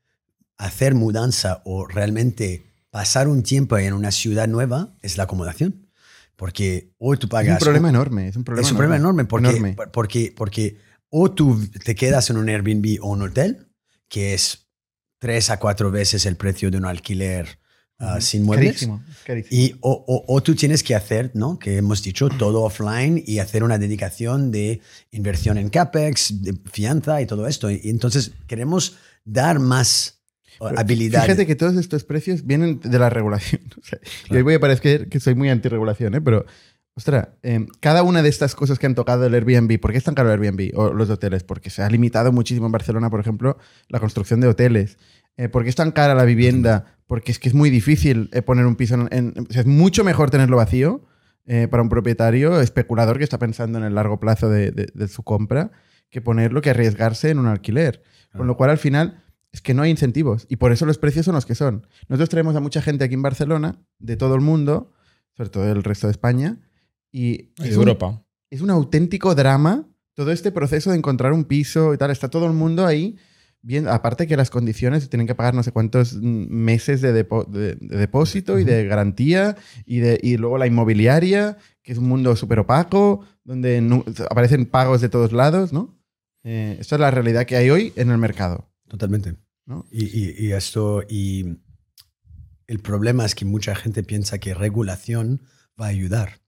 hacer 0.58 0.94
mudanza 0.94 1.62
o 1.64 1.86
realmente 1.86 2.72
pasar 2.90 3.28
un 3.28 3.42
tiempo 3.42 3.76
en 3.78 3.92
una 3.92 4.10
ciudad 4.10 4.48
nueva 4.48 4.94
es 5.02 5.16
la 5.16 5.24
acomodación. 5.24 5.86
Porque 6.36 6.92
hoy 6.98 7.16
tú 7.16 7.26
Es 7.26 7.30
pagas... 7.30 7.60
un 7.60 7.64
problema 7.64 7.88
enorme. 7.88 8.28
Es 8.28 8.36
un 8.36 8.44
problema 8.44 8.66
es 8.66 8.70
un 8.72 8.76
problema 8.76 8.96
enorme 8.96 9.24
porque, 9.24 9.48
Enorme. 9.48 9.76
porque, 9.92 10.34
porque 10.36 10.76
o 11.10 11.30
tú 11.30 11.60
te 11.84 11.94
quedas 11.94 12.30
en 12.30 12.36
un 12.36 12.48
Airbnb 12.48 12.98
o 13.02 13.10
un 13.10 13.22
hotel, 13.22 13.68
que 14.08 14.34
es 14.34 14.68
tres 15.18 15.50
a 15.50 15.58
cuatro 15.58 15.90
veces 15.90 16.26
el 16.26 16.36
precio 16.36 16.70
de 16.70 16.78
un 16.78 16.84
alquiler 16.84 17.58
ah, 17.98 18.20
sin 18.20 18.42
muebles. 18.42 18.72
Carísimo, 18.72 19.02
carísimo. 19.24 19.60
Y, 19.62 19.74
o, 19.80 20.04
o- 20.06 20.24
o 20.34 20.42
tú 20.42 20.54
tienes 20.54 20.82
que 20.82 20.94
hacer, 20.94 21.30
¿no? 21.34 21.58
Que 21.58 21.76
hemos 21.78 22.02
dicho, 22.02 22.28
todo 22.38 22.62
offline 22.62 23.22
y 23.26 23.38
hacer 23.38 23.64
una 23.64 23.78
dedicación 23.78 24.50
de 24.50 24.80
inversión 25.10 25.58
en 25.58 25.70
CAPEX, 25.70 26.42
de 26.42 26.54
fianza 26.70 27.20
y 27.22 27.26
todo 27.26 27.46
esto. 27.46 27.70
Y 27.70 27.80
entonces 27.84 28.32
queremos 28.46 28.96
dar 29.24 29.58
más 29.58 30.20
uh, 30.60 30.66
Pero 30.68 30.78
habilidad. 30.80 31.22
Fíjate 31.22 31.46
que 31.46 31.56
todos 31.56 31.76
estos 31.76 32.04
precios 32.04 32.44
vienen 32.44 32.80
de 32.80 32.98
la 32.98 33.08
regulación. 33.10 33.62
O 33.80 33.84
sea, 33.88 33.98
Y 34.30 34.36
hoy 34.36 34.42
voy 34.42 34.54
a 34.54 34.60
parecer 34.60 35.08
que 35.08 35.18
soy 35.20 35.34
muy 35.34 35.48
anti-regulación, 35.48 36.14
¿eh? 36.14 36.20
pero, 36.20 36.44
ostras, 36.96 37.28
eh, 37.42 37.66
cada 37.80 38.02
una 38.02 38.22
de 38.22 38.28
estas 38.28 38.54
cosas 38.54 38.78
que 38.78 38.86
han 38.86 38.94
tocado 38.94 39.26
el 39.26 39.34
Airbnb, 39.34 39.78
¿por 39.80 39.92
qué 39.92 39.98
es 39.98 40.04
tan 40.04 40.14
caro 40.14 40.32
el 40.32 40.40
Airbnb 40.42 40.72
o 40.78 40.92
los 40.92 41.10
hoteles? 41.10 41.44
Porque 41.44 41.70
se 41.70 41.82
ha 41.82 41.90
limitado 41.90 42.32
muchísimo 42.32 42.66
en 42.66 42.72
Barcelona, 42.72 43.10
por 43.10 43.20
ejemplo, 43.20 43.58
la 43.88 44.00
construcción 44.00 44.40
de 44.40 44.48
hoteles. 44.48 44.98
Eh, 45.36 45.48
¿Por 45.48 45.62
qué 45.62 45.68
es 45.68 45.76
tan 45.76 45.92
cara 45.92 46.14
la 46.14 46.24
vivienda? 46.24 46.96
Porque 47.06 47.30
es 47.32 47.38
que 47.38 47.48
es 47.48 47.54
muy 47.54 47.68
difícil 47.70 48.30
eh, 48.32 48.42
poner 48.42 48.64
un 48.66 48.76
piso 48.76 48.94
en... 48.94 49.08
en- 49.12 49.34
o 49.48 49.52
sea, 49.52 49.60
es 49.60 49.66
mucho 49.66 50.02
mejor 50.04 50.30
tenerlo 50.30 50.56
vacío 50.56 51.04
eh, 51.44 51.68
para 51.70 51.82
un 51.82 51.88
propietario 51.90 52.60
especulador 52.60 53.18
que 53.18 53.24
está 53.24 53.38
pensando 53.38 53.78
en 53.78 53.84
el 53.84 53.94
largo 53.94 54.18
plazo 54.18 54.48
de, 54.48 54.70
de- 54.72 54.88
de 54.92 55.08
su 55.08 55.22
compra 55.22 55.70
que 56.10 56.20
ponerlo, 56.22 56.62
que 56.62 56.70
arriesgarse 56.70 57.30
en 57.30 57.38
un 57.38 57.46
alquiler. 57.46 58.02
Con 58.34 58.46
lo 58.46 58.56
cual, 58.56 58.70
al 58.70 58.78
final, 58.78 59.22
es 59.52 59.60
que 59.60 59.74
no 59.74 59.82
hay 59.82 59.90
incentivos. 59.90 60.46
Y 60.48 60.56
por 60.56 60.72
eso 60.72 60.86
los 60.86 60.98
precios 60.98 61.24
son 61.26 61.34
los 61.34 61.46
que 61.46 61.54
son. 61.54 61.86
Nosotros 62.08 62.28
traemos 62.30 62.54
a 62.56 62.60
mucha 62.60 62.80
gente 62.80 63.04
aquí 63.04 63.14
en 63.14 63.22
Barcelona, 63.22 63.80
de 63.98 64.16
todo 64.16 64.34
el 64.34 64.40
mundo, 64.40 64.92
sobre 65.36 65.50
todo 65.50 65.64
del 65.64 65.82
resto 65.82 66.06
de 66.06 66.12
España, 66.12 66.58
y 67.18 67.52
es 67.62 67.76
un- 67.76 67.82
Europa. 67.88 68.22
es 68.50 68.60
un 68.60 68.70
auténtico 68.70 69.34
drama 69.34 69.88
todo 70.14 70.32
este 70.32 70.50
proceso 70.50 70.90
de 70.90 70.96
encontrar 70.96 71.32
un 71.32 71.44
piso 71.44 71.92
y 71.94 71.98
tal. 71.98 72.10
Está 72.10 72.28
todo 72.28 72.46
el 72.46 72.52
mundo 72.52 72.86
ahí. 72.86 73.16
Bien, 73.62 73.88
aparte 73.88 74.26
que 74.26 74.36
las 74.36 74.48
condiciones 74.50 75.08
tienen 75.10 75.26
que 75.26 75.34
pagar 75.34 75.52
no 75.54 75.62
sé 75.62 75.72
cuántos 75.72 76.14
mm, 76.14 76.46
meses 76.50 77.00
de, 77.00 77.12
depo- 77.12 77.46
de- 77.46 77.74
de 77.76 77.96
depósito 77.96 78.58
y 78.58 78.64
de 78.64 78.86
garantía 78.86 79.56
y, 79.84 79.98
de, 79.98 80.20
y 80.22 80.36
luego 80.36 80.56
la 80.58 80.66
inmobiliaria, 80.68 81.56
que 81.82 81.92
es 81.92 81.98
un 81.98 82.06
mundo 82.08 82.36
súper 82.36 82.60
opaco, 82.60 83.24
donde 83.44 83.80
nu- 83.80 84.04
aparecen 84.30 84.66
pagos 84.66 85.00
de 85.00 85.08
todos 85.08 85.32
lados, 85.32 85.72
¿no? 85.72 85.98
Eh, 86.44 86.76
esta 86.80 86.94
es 86.96 87.00
la 87.00 87.10
realidad 87.10 87.44
que 87.44 87.56
hay 87.56 87.70
hoy 87.70 87.92
en 87.96 88.10
el 88.10 88.18
mercado. 88.18 88.70
Totalmente. 88.88 89.34
¿no? 89.66 89.84
Y, 89.90 90.04
y- 90.04 90.34
y 90.46 90.52
esto, 90.52 91.02
y 91.08 91.58
el 92.68 92.78
problema 92.78 93.24
es 93.26 93.34
que 93.34 93.44
mucha 93.44 93.74
gente 93.74 94.02
piensa 94.04 94.38
que 94.38 94.54
regulación 94.54 95.42
va 95.80 95.86
a 95.86 95.88
ayudar, 95.90 96.40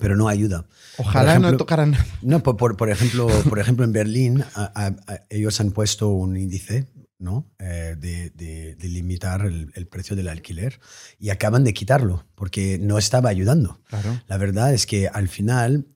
pero 0.00 0.16
no 0.16 0.28
ayuda. 0.28 0.66
Ojalá 0.98 1.32
Por 1.34 1.40
no 1.42 1.46
ejemplo- 1.48 1.58
tocaran 1.58 1.90
nada. 1.92 2.06
No, 2.22 2.42
por, 2.42 2.56
por- 2.56 2.76
por 2.76 2.90
ejemplo, 2.90 3.26
por 3.48 3.58
ejemplo, 3.58 3.84
en 3.84 3.92
Berlín 3.92 4.44
a- 4.54 4.72
a- 4.74 5.12
a- 5.12 5.20
ellos 5.30 5.60
han 5.60 5.70
puesto 5.72 6.08
un 6.08 6.36
índice 6.36 6.86
¿no? 7.20 7.50
Eh, 7.58 7.96
de, 7.98 8.30
de- 8.30 8.76
de 8.76 8.88
limitar 8.88 9.44
el, 9.44 9.72
el 9.74 9.88
precio 9.88 10.14
del 10.14 10.28
alquiler 10.28 10.78
y 11.18 11.30
acaban 11.30 11.64
de 11.64 11.74
quitarlo 11.74 12.24
porque 12.36 12.78
no 12.80 12.96
estaba 12.96 13.28
ayudando. 13.28 13.80
Claro. 13.88 14.20
La 14.28 14.36
verdad 14.36 14.72
es 14.72 14.86
que 14.86 15.08
al 15.08 15.26
final 15.28 15.88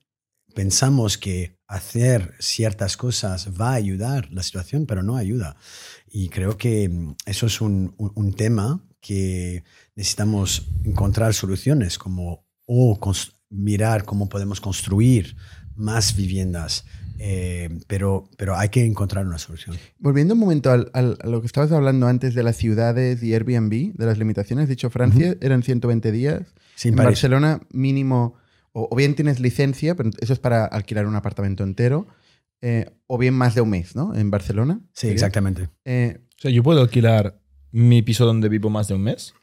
pensamos 0.53 1.17
que 1.17 1.57
hacer 1.67 2.33
ciertas 2.39 2.97
cosas 2.97 3.49
va 3.59 3.69
a 3.71 3.75
ayudar 3.75 4.29
la 4.31 4.43
situación, 4.43 4.85
pero 4.85 5.01
no 5.01 5.15
ayuda. 5.15 5.55
Y 6.11 6.27
creo 6.29 6.57
que 6.57 6.89
mm, 6.89 7.15
eso 7.25 7.45
es 7.47 7.61
un, 7.61 7.95
un- 7.97 8.11
un 8.15 8.33
tema 8.33 8.83
que 8.99 9.63
necesitamos 9.95 10.67
encontrar 10.83 11.33
soluciones, 11.33 11.97
como 11.97 12.45
o 12.65 12.99
mirar 13.53 14.03
cómo 14.05 14.27
podemos 14.29 14.59
construir 14.61 15.35
más 15.75 16.15
viviendas, 16.15 16.85
eh, 17.19 17.69
pero, 17.87 18.29
pero 18.37 18.55
hay 18.57 18.69
que 18.69 18.85
encontrar 18.85 19.25
una 19.25 19.37
solución. 19.37 19.77
Volviendo 19.99 20.33
un 20.33 20.39
momento 20.39 20.71
al- 20.71 20.89
al- 20.93 21.17
a 21.21 21.27
lo 21.27 21.39
que 21.41 21.47
estabas 21.47 21.71
hablando 21.71 22.07
antes 22.07 22.33
de 22.33 22.43
las 22.43 22.57
ciudades 22.57 23.21
y 23.23 23.33
Airbnb, 23.33 23.93
de 23.95 24.05
las 24.05 24.17
limitaciones, 24.17 24.67
dicho 24.69 24.89
Francia 24.89 25.35
eran 25.41 25.63
120 25.63 26.11
días. 26.11 26.41
Sí, 26.75 26.89
en 26.89 26.93
en 26.93 26.97
París. 26.97 27.07
Barcelona 27.09 27.61
mínimo, 27.71 28.35
o, 28.71 28.87
o 28.91 28.95
bien 28.95 29.15
tienes 29.15 29.39
licencia, 29.39 29.95
pero 29.95 30.09
eso 30.19 30.33
es 30.33 30.39
para 30.39 30.65
alquilar 30.65 31.05
un 31.07 31.15
apartamento 31.15 31.63
entero, 31.63 32.07
eh, 32.61 32.91
o 33.07 33.17
bien 33.17 33.33
más 33.33 33.55
de 33.55 33.61
un 33.61 33.69
mes, 33.69 33.95
¿no? 33.95 34.15
En 34.15 34.31
Barcelona. 34.31 34.79
Sí, 34.93 35.01
¿sería? 35.01 35.13
exactamente. 35.13 35.69
Eh, 35.85 36.19
O 36.37 36.41
sea, 36.41 36.51
yo 36.51 36.63
puedo 36.63 36.81
alquilar 36.81 37.39
mi 37.71 38.01
piso 38.01 38.25
donde 38.25 38.49
vivo 38.49 38.69
más 38.69 38.87
de 38.87 38.93
un 38.95 39.01
mes. 39.03 39.33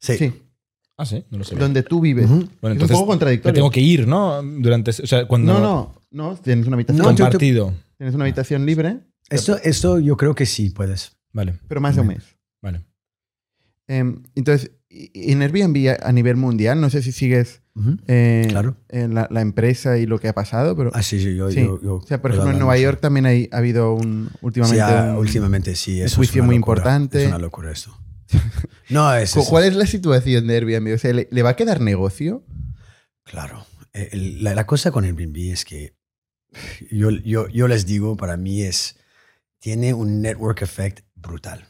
Sí. 0.00 0.16
sí, 0.16 0.32
Ah, 1.00 1.06
sí, 1.06 1.24
no 1.30 1.38
lo 1.38 1.44
sé. 1.44 1.54
donde 1.54 1.82
tú 1.84 2.00
vives. 2.00 2.24
Es 2.24 2.30
un 2.30 2.48
poco 2.50 2.68
me 2.68 3.06
contradictorio. 3.06 3.54
tengo 3.54 3.70
que 3.70 3.80
ir, 3.80 4.06
¿no? 4.08 4.42
Durante, 4.42 4.90
o 4.90 5.06
sea, 5.06 5.26
cuando 5.26 5.54
No, 5.54 5.60
no, 5.60 5.94
no, 6.10 6.36
tienes 6.36 6.66
una 6.66 6.74
habitación, 6.74 6.98
No, 6.98 7.04
compartido. 7.14 7.72
tienes 7.96 8.14
una 8.16 8.24
habitación 8.24 8.66
libre, 8.66 8.98
Esto, 9.30 9.56
esto 9.62 9.98
yo 10.00 10.16
creo 10.16 10.34
que 10.34 10.44
sí 10.44 10.70
puedes. 10.70 11.16
Vale, 11.32 11.54
pero 11.68 11.80
más 11.80 11.94
de 11.94 12.00
un 12.00 12.08
mes. 12.08 12.24
vale. 12.60 12.82
Eh, 13.86 14.04
entonces, 14.34 14.72
y- 14.90 15.10
y 15.14 15.32
en 15.32 15.40
Airbnb 15.42 15.88
a, 16.02 16.08
a 16.08 16.12
nivel 16.12 16.36
mundial, 16.36 16.80
no 16.80 16.90
sé 16.90 17.00
si 17.02 17.12
sigues 17.12 17.62
Ujú. 17.76 17.96
eh, 18.08 18.46
Claro. 18.50 18.76
en 18.88 19.14
la, 19.14 19.28
la 19.30 19.40
empresa 19.40 19.98
y 19.98 20.06
lo 20.06 20.18
que 20.18 20.28
ha 20.28 20.34
pasado, 20.34 20.74
pero... 20.76 20.90
Ah, 20.94 21.02
sí, 21.02 21.20
sí, 21.20 21.36
yo, 21.36 21.50
Sí. 21.50 21.60
yo- 21.60 21.80
yo 21.80 21.94
o 21.96 22.02
sea, 22.06 22.20
por 22.20 22.32
ejemplo, 22.32 22.50
en 22.52 22.58
Nueva 22.58 22.72
mucho. 22.74 22.82
York 22.82 23.00
también 23.00 23.26
hay, 23.26 23.48
ha 23.52 23.58
habido 23.58 23.94
un, 23.94 24.30
últimamente, 24.42 24.82
Sí, 24.84 24.92
ah, 24.92 25.10
un- 25.12 25.16
últimamente 25.18 25.74
sí. 25.76 25.92
un 25.92 25.96
Eso 25.98 26.06
es 26.06 26.14
juicio 26.16 26.42
una 26.42 26.46
muy 26.48 26.56
locura. 26.58 26.78
importante. 26.80 27.22
Es 27.22 27.28
una 27.28 27.38
locura 27.38 27.70
esto. 27.70 27.96
No, 28.90 29.14
es, 29.14 29.32
Cu- 29.34 29.40
es- 29.40 29.48
¿Cuál 29.48 29.64
es 29.64 29.74
la 29.76 29.86
situación 29.86 30.46
de 30.46 30.56
Airbnb? 30.56 30.94
O 30.94 30.98
sea, 30.98 31.12
¿le, 31.12 31.28
le 31.30 31.42
va 31.42 31.50
a 31.50 31.56
quedar 31.56 31.80
negocio? 31.80 32.44
Claro. 33.24 33.66
Eh, 33.92 34.08
el- 34.12 34.42
la, 34.44 34.54
la 34.54 34.66
cosa 34.66 34.90
con 34.90 35.04
Airbnb 35.04 35.36
es 35.52 35.64
que 35.64 35.94
yo, 36.90 37.10
yo, 37.10 37.48
yo 37.48 37.68
les 37.68 37.84
digo, 37.84 38.16
para 38.16 38.36
mí 38.36 38.62
es, 38.62 38.96
tiene 39.58 39.92
un 39.92 40.22
network 40.22 40.62
effect 40.62 41.00
brutal. 41.14 41.68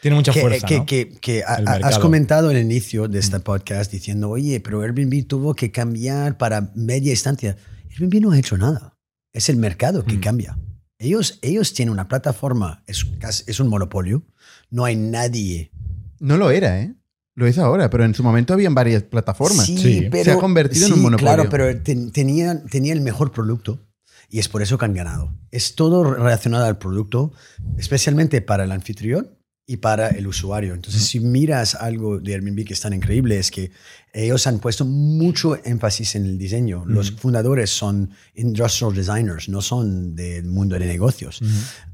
Tiene 0.00 0.16
mucha 0.16 0.32
que, 0.32 0.40
fuerza, 0.40 0.66
que, 0.66 0.78
¿no? 0.78 0.86
que- 0.86 1.18
que 1.20 1.42
ha- 1.44 1.54
has 1.82 1.98
comentado 1.98 2.50
en 2.50 2.56
el 2.56 2.64
inicio 2.64 3.08
de 3.08 3.18
este 3.18 3.40
podcast 3.40 3.90
diciendo, 3.92 4.30
oye, 4.30 4.60
pero 4.60 4.80
Airbnb 4.82 5.26
tuvo 5.26 5.54
que 5.54 5.70
cambiar 5.70 6.36
para 6.38 6.70
media 6.74 7.10
instancia. 7.10 7.56
Airbnb 7.90 8.20
no 8.22 8.32
ha 8.32 8.38
hecho 8.38 8.56
nada. 8.56 8.98
Es 9.32 9.48
el 9.48 9.56
mercado 9.56 10.04
que 10.04 10.16
Mm. 10.16 10.20
cambia. 10.20 10.58
Ellos, 10.98 11.38
ellos 11.42 11.74
tienen 11.74 11.92
una 11.92 12.08
plataforma, 12.08 12.82
es, 12.86 13.04
es 13.46 13.60
un 13.60 13.68
monopolio. 13.68 14.24
No 14.70 14.84
hay 14.84 14.96
nadie. 14.96 15.70
No 16.20 16.36
lo 16.36 16.50
era, 16.50 16.80
¿eh? 16.80 16.94
Lo 17.36 17.46
es 17.46 17.58
ahora, 17.58 17.90
pero 17.90 18.04
en 18.04 18.14
su 18.14 18.22
momento 18.22 18.54
habían 18.54 18.74
varias 18.74 19.02
plataformas. 19.02 19.66
Sí, 19.66 19.76
Sí. 19.76 20.08
pero, 20.10 20.24
Se 20.24 20.30
ha 20.32 20.38
convertido 20.38 20.86
en 20.86 20.92
un 20.92 21.02
monopolio. 21.02 21.34
Claro, 21.34 21.48
pero 21.50 21.82
ten- 21.82 22.12
tenía, 22.12 22.62
tenía 22.66 22.92
el 22.92 23.00
mejor 23.00 23.32
producto 23.32 23.80
y 24.28 24.38
es 24.38 24.48
por 24.48 24.62
eso 24.62 24.78
que 24.78 24.84
han 24.84 24.94
ganado. 24.94 25.34
Es 25.50 25.74
todo 25.74 26.04
relacionado 26.14 26.64
al 26.66 26.78
producto, 26.78 27.32
especialmente 27.76 28.40
para 28.40 28.64
el 28.64 28.72
anfitrión 28.72 29.30
y 29.66 29.78
para 29.78 30.08
el 30.08 30.26
usuario. 30.26 30.74
Entonces, 30.74 31.02
si 31.04 31.20
miras 31.20 31.74
algo 31.74 32.18
de 32.20 32.34
Airbnb 32.34 32.66
que 32.66 32.74
es 32.74 32.80
tan 32.80 32.92
increíble, 32.92 33.38
es 33.38 33.50
que 33.50 33.70
ellos 34.12 34.46
han 34.46 34.58
puesto 34.58 34.84
mucho 34.84 35.56
énfasis 35.64 36.14
en 36.16 36.26
el 36.26 36.36
diseño. 36.38 36.84
Los 36.86 37.12
fundadores 37.12 37.70
son 37.70 38.10
industrial 38.34 38.94
designers, 38.94 39.48
no 39.48 39.62
son 39.62 40.14
del 40.14 40.44
mundo 40.44 40.78
de 40.78 40.84
negocios. 40.86 41.40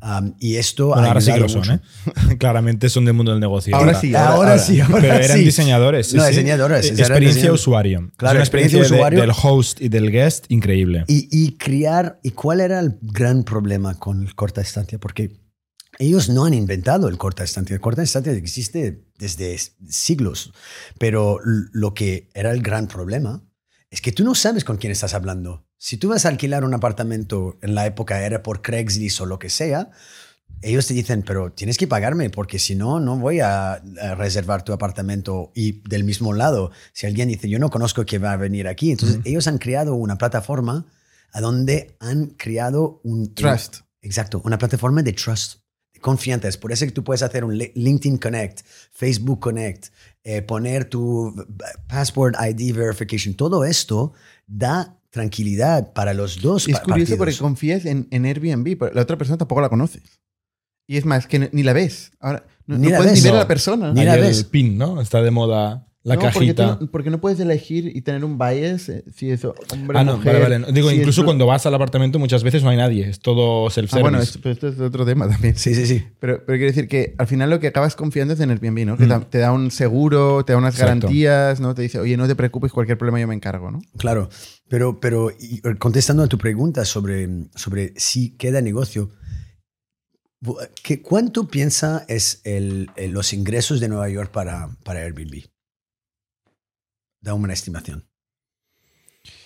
Um, 0.02 0.35
y 0.40 0.56
esto 0.56 0.88
Bueno, 0.88 1.02
ha 1.04 1.06
ahora 1.09 1.20
sí 1.20 1.33
que 1.33 1.38
lo 1.40 1.48
son. 1.48 1.70
¿eh? 1.70 1.80
Claramente 2.38 2.88
son 2.88 3.04
del 3.04 3.14
mundo 3.14 3.30
del 3.30 3.40
negocio. 3.40 3.74
Ahora 3.76 3.94
sí, 3.98 4.14
ahora- 4.14 4.28
Ahora, 4.35 4.50
ahora. 4.52 4.62
sí, 4.62 4.80
ahora 4.80 5.00
Pero 5.00 5.14
eran 5.14 5.38
sí. 5.38 5.44
diseñadores. 5.44 6.06
sí, 6.09 6.16
No, 6.16 6.24
sí. 6.24 6.30
diseñadores, 6.30 6.85
Eh, 6.87 6.88
eran 6.88 7.00
Experiencia 7.00 7.52
usuario. 7.52 8.11
Claro, 8.16 8.33
es 8.33 8.37
una 8.38 8.42
experiencia, 8.44 8.78
experiencia 8.80 8.96
de- 8.96 9.00
usuario. 9.00 9.20
del 9.20 9.30
host 9.42 9.80
y 9.80 9.88
del 9.88 10.11
guest 10.11 10.46
increíble. 10.48 11.04
Y, 11.06 11.28
y 11.30 11.52
criar, 11.56 12.18
¿y 12.24 12.33
cuál 12.33 12.61
era 12.61 12.80
el 12.80 12.98
gran 13.00 13.44
problema 13.44 13.94
con 13.98 14.22
el 14.26 14.35
corta 14.35 14.61
estancia? 14.61 14.98
Porque 14.98 15.38
ellos 16.00 16.30
no 16.30 16.46
han 16.46 16.54
inventado 16.54 17.08
el 17.08 17.18
corta 17.18 17.44
estancia. 17.44 17.74
El 17.74 17.80
corta 17.80 18.02
estancia 18.02 18.32
existe 18.32 19.04
desde 19.18 19.58
siglos, 19.86 20.54
pero 20.98 21.38
lo 21.44 21.92
que 21.92 22.30
era 22.32 22.52
el 22.52 22.62
gran 22.62 22.88
problema 22.88 23.44
es 23.90 24.00
que 24.00 24.10
tú 24.10 24.24
no 24.24 24.34
sabes 24.34 24.64
con 24.64 24.78
quién 24.78 24.92
estás 24.92 25.12
hablando. 25.12 25.66
Si 25.76 25.98
tú 25.98 26.08
vas 26.08 26.24
a 26.24 26.30
alquilar 26.30 26.64
un 26.64 26.72
apartamento 26.72 27.58
en 27.60 27.74
la 27.74 27.84
época 27.84 28.24
era 28.24 28.42
por 28.42 28.62
Craigslist 28.62 29.20
o 29.20 29.26
lo 29.26 29.38
que 29.38 29.50
sea, 29.50 29.90
ellos 30.62 30.86
te 30.86 30.94
dicen, 30.94 31.22
pero 31.22 31.52
tienes 31.52 31.76
que 31.76 31.86
pagarme 31.86 32.30
porque 32.30 32.58
si 32.58 32.74
no, 32.74 32.98
no 32.98 33.18
voy 33.18 33.40
a, 33.40 33.74
a 33.74 34.14
reservar 34.14 34.64
tu 34.64 34.72
apartamento. 34.72 35.52
Y 35.54 35.86
del 35.86 36.04
mismo 36.04 36.32
lado, 36.32 36.70
si 36.94 37.06
alguien 37.06 37.28
dice, 37.28 37.50
yo 37.50 37.58
no 37.58 37.68
conozco 37.68 38.06
que 38.06 38.18
va 38.18 38.32
a 38.32 38.36
venir 38.38 38.68
aquí, 38.68 38.90
entonces 38.90 39.20
ellos 39.24 39.46
han 39.48 39.58
creado 39.58 39.94
una 39.96 40.16
plataforma 40.16 40.86
a 41.32 41.42
donde 41.42 41.94
han 42.00 42.28
creado 42.28 43.02
un... 43.04 43.34
Trust. 43.34 43.80
Exacto, 44.02 44.40
una 44.44 44.56
plataforma 44.56 45.02
de 45.02 45.12
trust, 45.12 45.60
de 46.00 46.02
confianza. 46.02 46.48
Es 46.48 46.56
por 46.56 46.72
eso 46.72 46.84
que 46.86 46.92
tú 46.92 47.04
puedes 47.04 47.22
hacer 47.22 47.44
un 47.44 47.56
Li- 47.56 47.72
LinkedIn 47.74 48.18
Connect, 48.18 48.60
Facebook 48.92 49.40
Connect, 49.40 49.86
eh, 50.24 50.42
poner 50.42 50.84
tu 50.86 51.28
eh, 51.28 51.44
Passport 51.88 52.34
ID 52.40 52.74
Verification. 52.74 53.34
Todo 53.34 53.64
esto 53.64 54.12
da 54.46 54.96
tranquilidad 55.10 55.92
para 55.92 56.14
los 56.14 56.40
dos 56.40 56.68
es 56.68 56.78
curioso 56.80 57.16
porque 57.16 57.36
confías 57.36 57.84
en, 57.84 58.06
en 58.10 58.24
Airbnb, 58.26 58.78
pero 58.78 58.92
la 58.94 59.02
otra 59.02 59.16
persona 59.18 59.38
tampoco 59.38 59.60
la 59.60 59.68
conoces. 59.68 60.02
Y 60.86 60.96
es 60.96 61.04
más, 61.04 61.26
que 61.26 61.50
ni- 61.52 61.62
la 61.62 61.72
ves. 61.72 62.12
Ahora, 62.20 62.44
no, 62.66 62.76
Ni 62.78 62.84
no 62.86 62.90
la 62.90 62.96
puedes 62.98 63.12
ves. 63.14 63.22
ni 63.22 63.28
ver 63.28 63.36
a 63.36 63.42
la 63.42 63.48
persona. 63.48 63.92
Ni 63.92 64.04
la 64.04 64.14
el 64.14 64.20
ves. 64.22 64.44
pin, 64.44 64.76
¿no? 64.78 65.00
Está 65.00 65.22
de 65.22 65.30
moda 65.30 65.86
la 66.02 66.14
No, 66.14 66.22
cajita. 66.22 66.78
no- 66.80 66.90
Porque 66.90 67.10
no, 67.10 67.20
puedes 67.20 67.38
elegir 67.40 67.92
y 67.94 68.00
tener 68.00 68.24
un 68.24 68.38
bias 68.38 68.88
eh, 68.88 69.04
si 69.14 69.30
es 69.30 69.44
hombre 69.44 69.98
Ah, 69.98 70.02
no, 70.04 70.16
mujer, 70.16 70.40
vale, 70.40 70.58
vale. 70.58 70.72
Digo, 70.72 70.88
si 70.88 70.96
incluso 70.96 71.20
es- 71.20 71.24
cuando 71.26 71.44
vas 71.44 71.66
al 71.66 71.74
apartamento 71.74 72.18
muchas 72.18 72.42
veces 72.42 72.62
no 72.62 72.70
hay 72.70 72.78
nadie, 72.78 73.06
es 73.08 73.20
todo 73.20 73.66
Ah, 73.66 73.70
self-service. 73.70 74.00
bueno, 74.02 74.18
esto, 74.22 74.38
pero 74.42 74.52
esto 74.54 74.68
es 74.68 74.80
otro 74.80 75.04
tema 75.04 75.28
también. 75.28 75.56
Sí, 75.56 75.74
sí, 75.74 75.84
sí. 75.86 76.02
Pero, 76.18 76.38
pero 76.46 76.56
quiero 76.56 76.72
decir 76.72 76.88
que 76.88 77.14
al 77.18 77.26
final 77.26 77.50
lo 77.50 77.60
que 77.60 77.66
acabas 77.66 77.96
confiando 77.96 78.32
es 78.32 78.40
en 78.40 78.50
Airbnb, 78.50 78.86
¿no? 78.86 78.96
Que 78.96 79.04
Mm. 79.06 79.24
te 79.24 79.38
da 79.38 79.52
un 79.52 79.70
seguro, 79.70 80.42
te 80.44 80.52
da 80.54 80.58
unas 80.58 80.74
Exacto. 80.74 81.00
garantías, 81.06 81.60
¿no? 81.60 81.74
Te 81.74 81.82
dice, 81.82 81.98
oye, 81.98 82.16
no 82.16 82.26
te 82.26 82.34
preocupes, 82.34 82.72
cualquier 82.72 82.96
problema 82.96 83.20
yo 83.20 83.28
me 83.28 83.34
encargo, 83.34 83.70
¿no? 83.70 83.80
Claro, 83.98 84.30
pero, 84.68 85.00
pero 85.00 85.30
y, 85.38 85.56
eh, 85.56 85.74
contestando 85.78 86.22
a 86.22 86.28
tu 86.28 86.38
pregunta 86.38 86.86
sobre, 86.86 87.28
sobre 87.56 87.92
si 87.96 88.36
queda 88.38 88.62
negocio, 88.62 89.10
bu- 90.42 90.56
¿qué, 90.82 91.02
¿cuánto 91.02 91.46
piensa 91.48 92.06
es 92.08 92.40
el- 92.44 92.88
los 93.10 93.34
ingresos 93.34 93.80
de 93.80 93.88
Nueva 93.88 94.08
York 94.08 94.30
para, 94.32 94.70
para 94.82 95.00
Airbnb? 95.00 95.44
Da 97.20 97.35
una 97.35 97.52
estimación. 97.52 98.06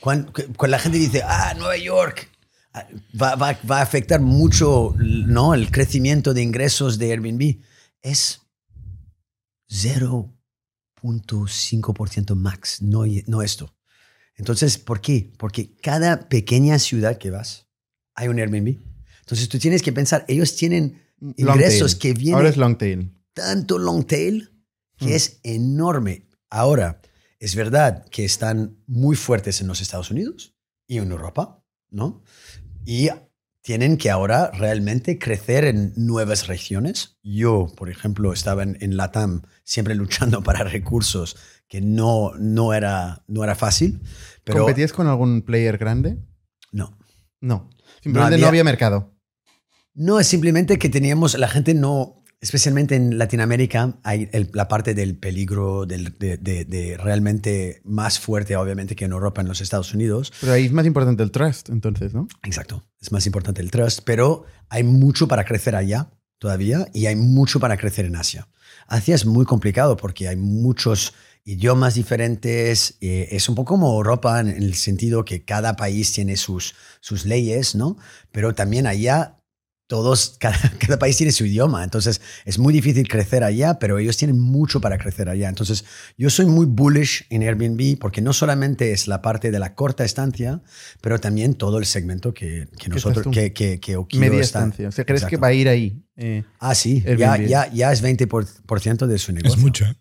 Cuando, 0.00 0.32
cuando 0.32 0.68
la 0.68 0.78
gente 0.78 0.98
dice, 0.98 1.22
ah, 1.24 1.54
Nueva 1.56 1.76
York, 1.76 2.30
ah, 2.72 2.86
va, 3.20 3.34
va- 3.34 3.58
va 3.68 3.78
a 3.78 3.82
afectar 3.82 4.20
mucho 4.20 4.94
¿no? 4.98 5.54
el 5.54 5.70
crecimiento 5.70 6.32
de 6.34 6.42
ingresos 6.42 6.98
de 6.98 7.10
Airbnb, 7.10 7.60
es 8.02 8.40
0.5% 11.02 12.34
max, 12.34 12.80
no, 12.82 13.04
no 13.26 13.42
esto. 13.42 13.74
Entonces, 14.36 14.78
¿por 14.78 15.00
qué? 15.00 15.32
Porque 15.38 15.74
cada 15.80 16.28
pequeña 16.28 16.78
ciudad 16.78 17.18
que 17.18 17.30
vas, 17.30 17.66
hay 18.14 18.28
un 18.28 18.38
Airbnb. 18.38 18.78
Entonces, 19.20 19.48
tú 19.48 19.58
tienes 19.58 19.82
que 19.82 19.92
pensar, 19.92 20.24
ellos 20.28 20.54
tienen 20.56 21.02
ingresos 21.36 21.94
que 21.94 22.12
vienen 22.12 22.34
Ahora 22.36 22.48
es 22.50 22.56
long 22.56 22.76
tail. 22.76 23.12
tanto 23.32 23.78
long 23.78 24.04
tail 24.06 24.50
que 24.96 25.06
Mm. 25.06 25.12
es 25.16 25.40
enorme. 25.42 26.26
Ahora, 26.50 27.00
es 27.44 27.54
verdad 27.56 28.06
que 28.10 28.24
están 28.24 28.78
muy 28.86 29.16
fuertes 29.16 29.60
en 29.60 29.66
los 29.66 29.80
Estados 29.82 30.10
Unidos 30.10 30.54
y 30.86 30.96
en 30.98 31.10
Europa, 31.10 31.62
¿no? 31.90 32.22
Y 32.86 33.10
tienen 33.60 33.96
que 33.98 34.10
ahora 34.10 34.50
realmente 34.50 35.18
crecer 35.18 35.64
en 35.64 35.92
nuevas 35.96 36.46
regiones. 36.46 37.18
Yo, 37.22 37.66
por 37.76 37.90
ejemplo, 37.90 38.32
estaba 38.32 38.62
en, 38.62 38.78
en 38.80 38.96
LATAM 38.96 39.42
siempre 39.62 39.94
luchando 39.94 40.42
para 40.48 40.64
recursos 40.64 41.36
que 41.68 41.80
no, 41.82 42.32
no, 42.38 42.72
era, 42.72 43.24
no 43.26 43.44
era 43.44 43.54
fácil. 43.54 44.00
Pero 44.42 44.60
¿Competías 44.60 44.92
con 44.92 45.06
algún 45.06 45.42
player 45.42 45.76
grande? 45.78 46.18
no. 46.72 46.96
No. 47.40 47.68
Simplemente 48.02 48.30
no 48.38 48.46
había- 48.46 48.48
había, 48.48 48.64
mercado. 48.64 49.14
No, 49.92 50.18
es 50.18 50.26
simplemente 50.26 50.78
que 50.78 50.88
teníamos, 50.88 51.38
la 51.38 51.48
gente 51.48 51.74
no, 51.74 52.23
especialmente 52.44 52.94
en 52.94 53.16
Latinoamérica, 53.16 53.98
hay 54.02 54.28
el- 54.32 54.50
la 54.52 54.68
parte 54.68 54.94
del 54.94 55.16
peligro 55.16 55.86
del- 55.86 56.14
de, 56.18 56.36
de- 56.36 56.64
de 56.66 56.96
realmente 56.98 57.80
más 57.84 58.18
fuerte, 58.20 58.54
obviamente, 58.56 58.94
que 58.94 59.06
en 59.06 59.12
Europa, 59.12 59.40
en 59.40 59.48
los 59.48 59.60
Estados 59.62 59.94
Unidos. 59.94 60.30
Pero 60.40 60.52
ahí 60.52 60.66
es 60.66 60.72
más 60.72 60.84
importante 60.86 61.22
el 61.22 61.30
trust, 61.30 61.70
entonces, 61.70 62.12
¿no? 62.12 62.28
Exacto, 62.42 62.84
es 63.00 63.10
más 63.12 63.24
importante 63.26 63.62
el 63.62 63.70
trust, 63.70 64.00
pero 64.04 64.44
hay 64.68 64.84
mucho 64.84 65.26
para 65.26 65.44
crecer 65.44 65.74
allá 65.74 66.10
todavía 66.38 66.86
y 66.92 67.06
hay 67.06 67.16
mucho 67.16 67.58
para 67.60 67.76
crecer 67.78 68.04
en 68.04 68.16
Asia. 68.16 68.46
Asia 68.88 69.14
es 69.14 69.24
muy 69.24 69.46
complicado 69.46 69.96
porque 69.96 70.28
hay 70.28 70.36
muchos 70.36 71.14
idiomas 71.46 71.94
diferentes, 71.94 72.96
eh, 73.00 73.28
es 73.30 73.48
un 73.48 73.54
poco 73.54 73.74
como 73.74 73.94
Europa 73.94 74.40
en 74.40 74.48
el 74.48 74.74
sentido 74.74 75.24
que 75.24 75.44
cada 75.44 75.76
país 75.76 76.12
tiene 76.12 76.36
sus, 76.36 76.74
sus 77.00 77.24
leyes, 77.24 77.74
¿no? 77.74 77.96
Pero 78.32 78.54
también 78.54 78.86
allá 78.86 79.38
todos, 79.86 80.36
cada, 80.40 80.58
cada 80.78 80.98
país 80.98 81.16
tiene 81.16 81.32
su 81.32 81.44
idioma, 81.44 81.84
entonces 81.84 82.20
es 82.44 82.58
muy 82.58 82.72
difícil 82.72 83.06
crecer 83.08 83.44
allá, 83.44 83.78
pero 83.78 83.98
ellos 83.98 84.16
tienen 84.16 84.38
mucho 84.40 84.80
para 84.80 84.98
crecer 84.98 85.28
allá. 85.28 85.48
Entonces 85.48 85.84
yo 86.16 86.30
soy 86.30 86.46
muy 86.46 86.66
bullish 86.66 87.26
en 87.30 87.42
Airbnb 87.42 87.98
porque 87.98 88.20
no 88.22 88.32
solamente 88.32 88.92
es 88.92 89.06
la 89.08 89.20
parte 89.22 89.50
de 89.50 89.58
la 89.58 89.74
corta 89.74 90.04
estancia, 90.04 90.62
pero 91.00 91.18
también 91.20 91.54
todo 91.54 91.78
el 91.78 91.84
segmento 91.86 92.32
que, 92.32 92.68
que 92.78 92.88
nosotros, 92.88 93.26
que, 93.32 93.52
que, 93.52 93.78
que 93.80 93.96
Okio 93.96 94.20
Media 94.20 94.40
está- 94.40 94.60
estancia. 94.60 94.88
O 94.88 94.92
sea, 94.92 95.04
¿crees 95.04 95.24
que 95.26 95.36
va 95.36 95.48
a 95.48 95.52
ir 95.52 95.68
ahí? 95.68 96.02
Eh, 96.16 96.44
Ah, 96.60 96.74
sí, 96.74 97.02
ya, 97.02 97.32
Airbnb. 97.34 97.48
ya, 97.48 97.72
ya 97.72 97.92
es 97.92 98.02
20% 98.02 98.26
por 98.66 98.80
ciento 98.80 99.06
de 99.06 99.18
su 99.18 99.32
negocio. 99.32 99.54
Es 99.56 99.60
mucho. 99.62 99.84
¿eh? 99.84 99.94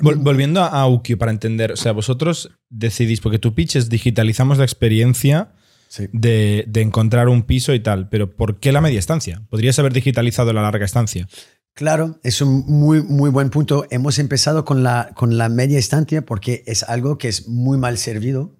Vol- 0.00 0.22
volviendo 0.22 0.62
a 0.62 0.68
a 0.68 0.86
Ukio, 0.86 1.18
para 1.18 1.30
entender, 1.32 1.72
o 1.72 1.76
sea, 1.76 1.92
vosotros 1.92 2.50
decidís, 2.68 3.20
porque 3.20 3.38
tu 3.38 3.54
pitch 3.54 3.76
es 3.76 3.88
digitalizamos 3.88 4.58
la 4.58 4.64
experiencia 4.64 5.52
Sí. 5.90 6.06
de, 6.12 6.64
de 6.68 6.82
encontrar 6.82 7.28
un 7.28 7.42
piso 7.42 7.74
y 7.74 7.80
tal, 7.80 8.08
pero 8.08 8.30
¿por 8.30 8.60
qué 8.60 8.70
la 8.70 8.80
media 8.80 9.00
estancia? 9.00 9.42
Podrías 9.50 9.76
haber 9.80 9.92
digitalizado 9.92 10.52
la 10.52 10.62
larga 10.62 10.84
estancia. 10.84 11.26
Claro, 11.74 12.20
es 12.22 12.40
un 12.40 12.64
muy, 12.66 13.02
muy 13.02 13.28
buen 13.30 13.50
punto. 13.50 13.86
Hemos 13.90 14.20
empezado 14.20 14.64
con 14.64 14.84
la, 14.84 15.10
con 15.16 15.36
la 15.36 15.48
media 15.48 15.80
estancia 15.80 16.22
porque 16.24 16.62
es 16.66 16.84
algo 16.84 17.18
que 17.18 17.26
es 17.26 17.48
muy 17.48 17.76
mal 17.76 17.98
servido. 17.98 18.56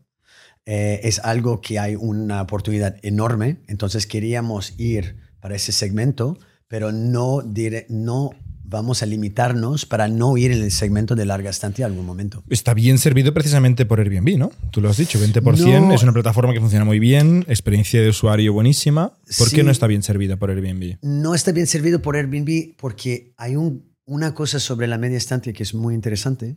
Eh, 0.67 1.01
es 1.05 1.21
algo 1.21 1.61
que 1.61 1.79
hay 1.79 1.95
una 1.95 2.43
oportunidad 2.43 2.97
enorme. 3.03 3.63
Entonces 3.69 4.07
queríamos 4.09 4.75
ir 4.79 5.17
para 5.39 5.55
ese 5.55 5.71
segmento, 5.71 6.37
pero 6.67 6.91
no, 6.91 7.43
dire- 7.43 7.87
no 7.89 8.31
vamos 8.71 9.03
a 9.03 9.07
limitarnos 9.07 9.85
para 9.85 10.09
no 10.09 10.37
ir 10.39 10.53
en 10.53 10.63
el 10.63 10.71
segmento 10.71 11.15
de 11.17 11.25
larga 11.27 11.51
estancia 11.51 11.85
en 11.87 11.93
algún 11.93 12.07
momento. 12.07 12.43
Está 12.49 12.73
bien 12.73 12.99
servido 12.99 13.35
precisamente 13.35 13.85
por 13.85 13.99
Airbnb, 13.99 14.39
¿no? 14.39 14.53
Tú 14.71 14.81
lo 14.81 14.89
has 14.89 14.97
dicho, 14.97 15.19
20%, 15.19 15.89
No. 15.89 15.93
es 15.95 16.03
una 16.03 16.13
plataforma 16.13 16.53
que 16.53 16.61
funciona 16.61 16.85
muy 16.85 17.01
bien, 17.01 17.45
experiencia 17.49 18.01
de 18.01 18.09
usuario 18.09 18.53
buenísima. 18.53 19.13
¿Por 19.39 19.49
Sí. 19.49 19.57
qué 19.57 19.63
no 19.65 19.71
está 19.73 19.87
bien 19.89 20.03
servida 20.03 20.37
por 20.37 20.51
Airbnb? 20.51 20.99
no 21.03 21.35
está 21.35 21.53
bien 21.53 21.67
servido 21.67 22.01
por 22.01 22.17
Airbnb 22.17 22.77
porque 22.79 23.35
hay 23.37 23.57
un- 23.57 23.91
una 24.07 24.35
cosa 24.35 24.61
sobre 24.61 24.87
la 24.87 24.99
media 24.99 25.19
estancia 25.19 25.53
que 25.53 25.63
es 25.65 25.75
muy 25.75 25.95
interesante, 25.95 26.57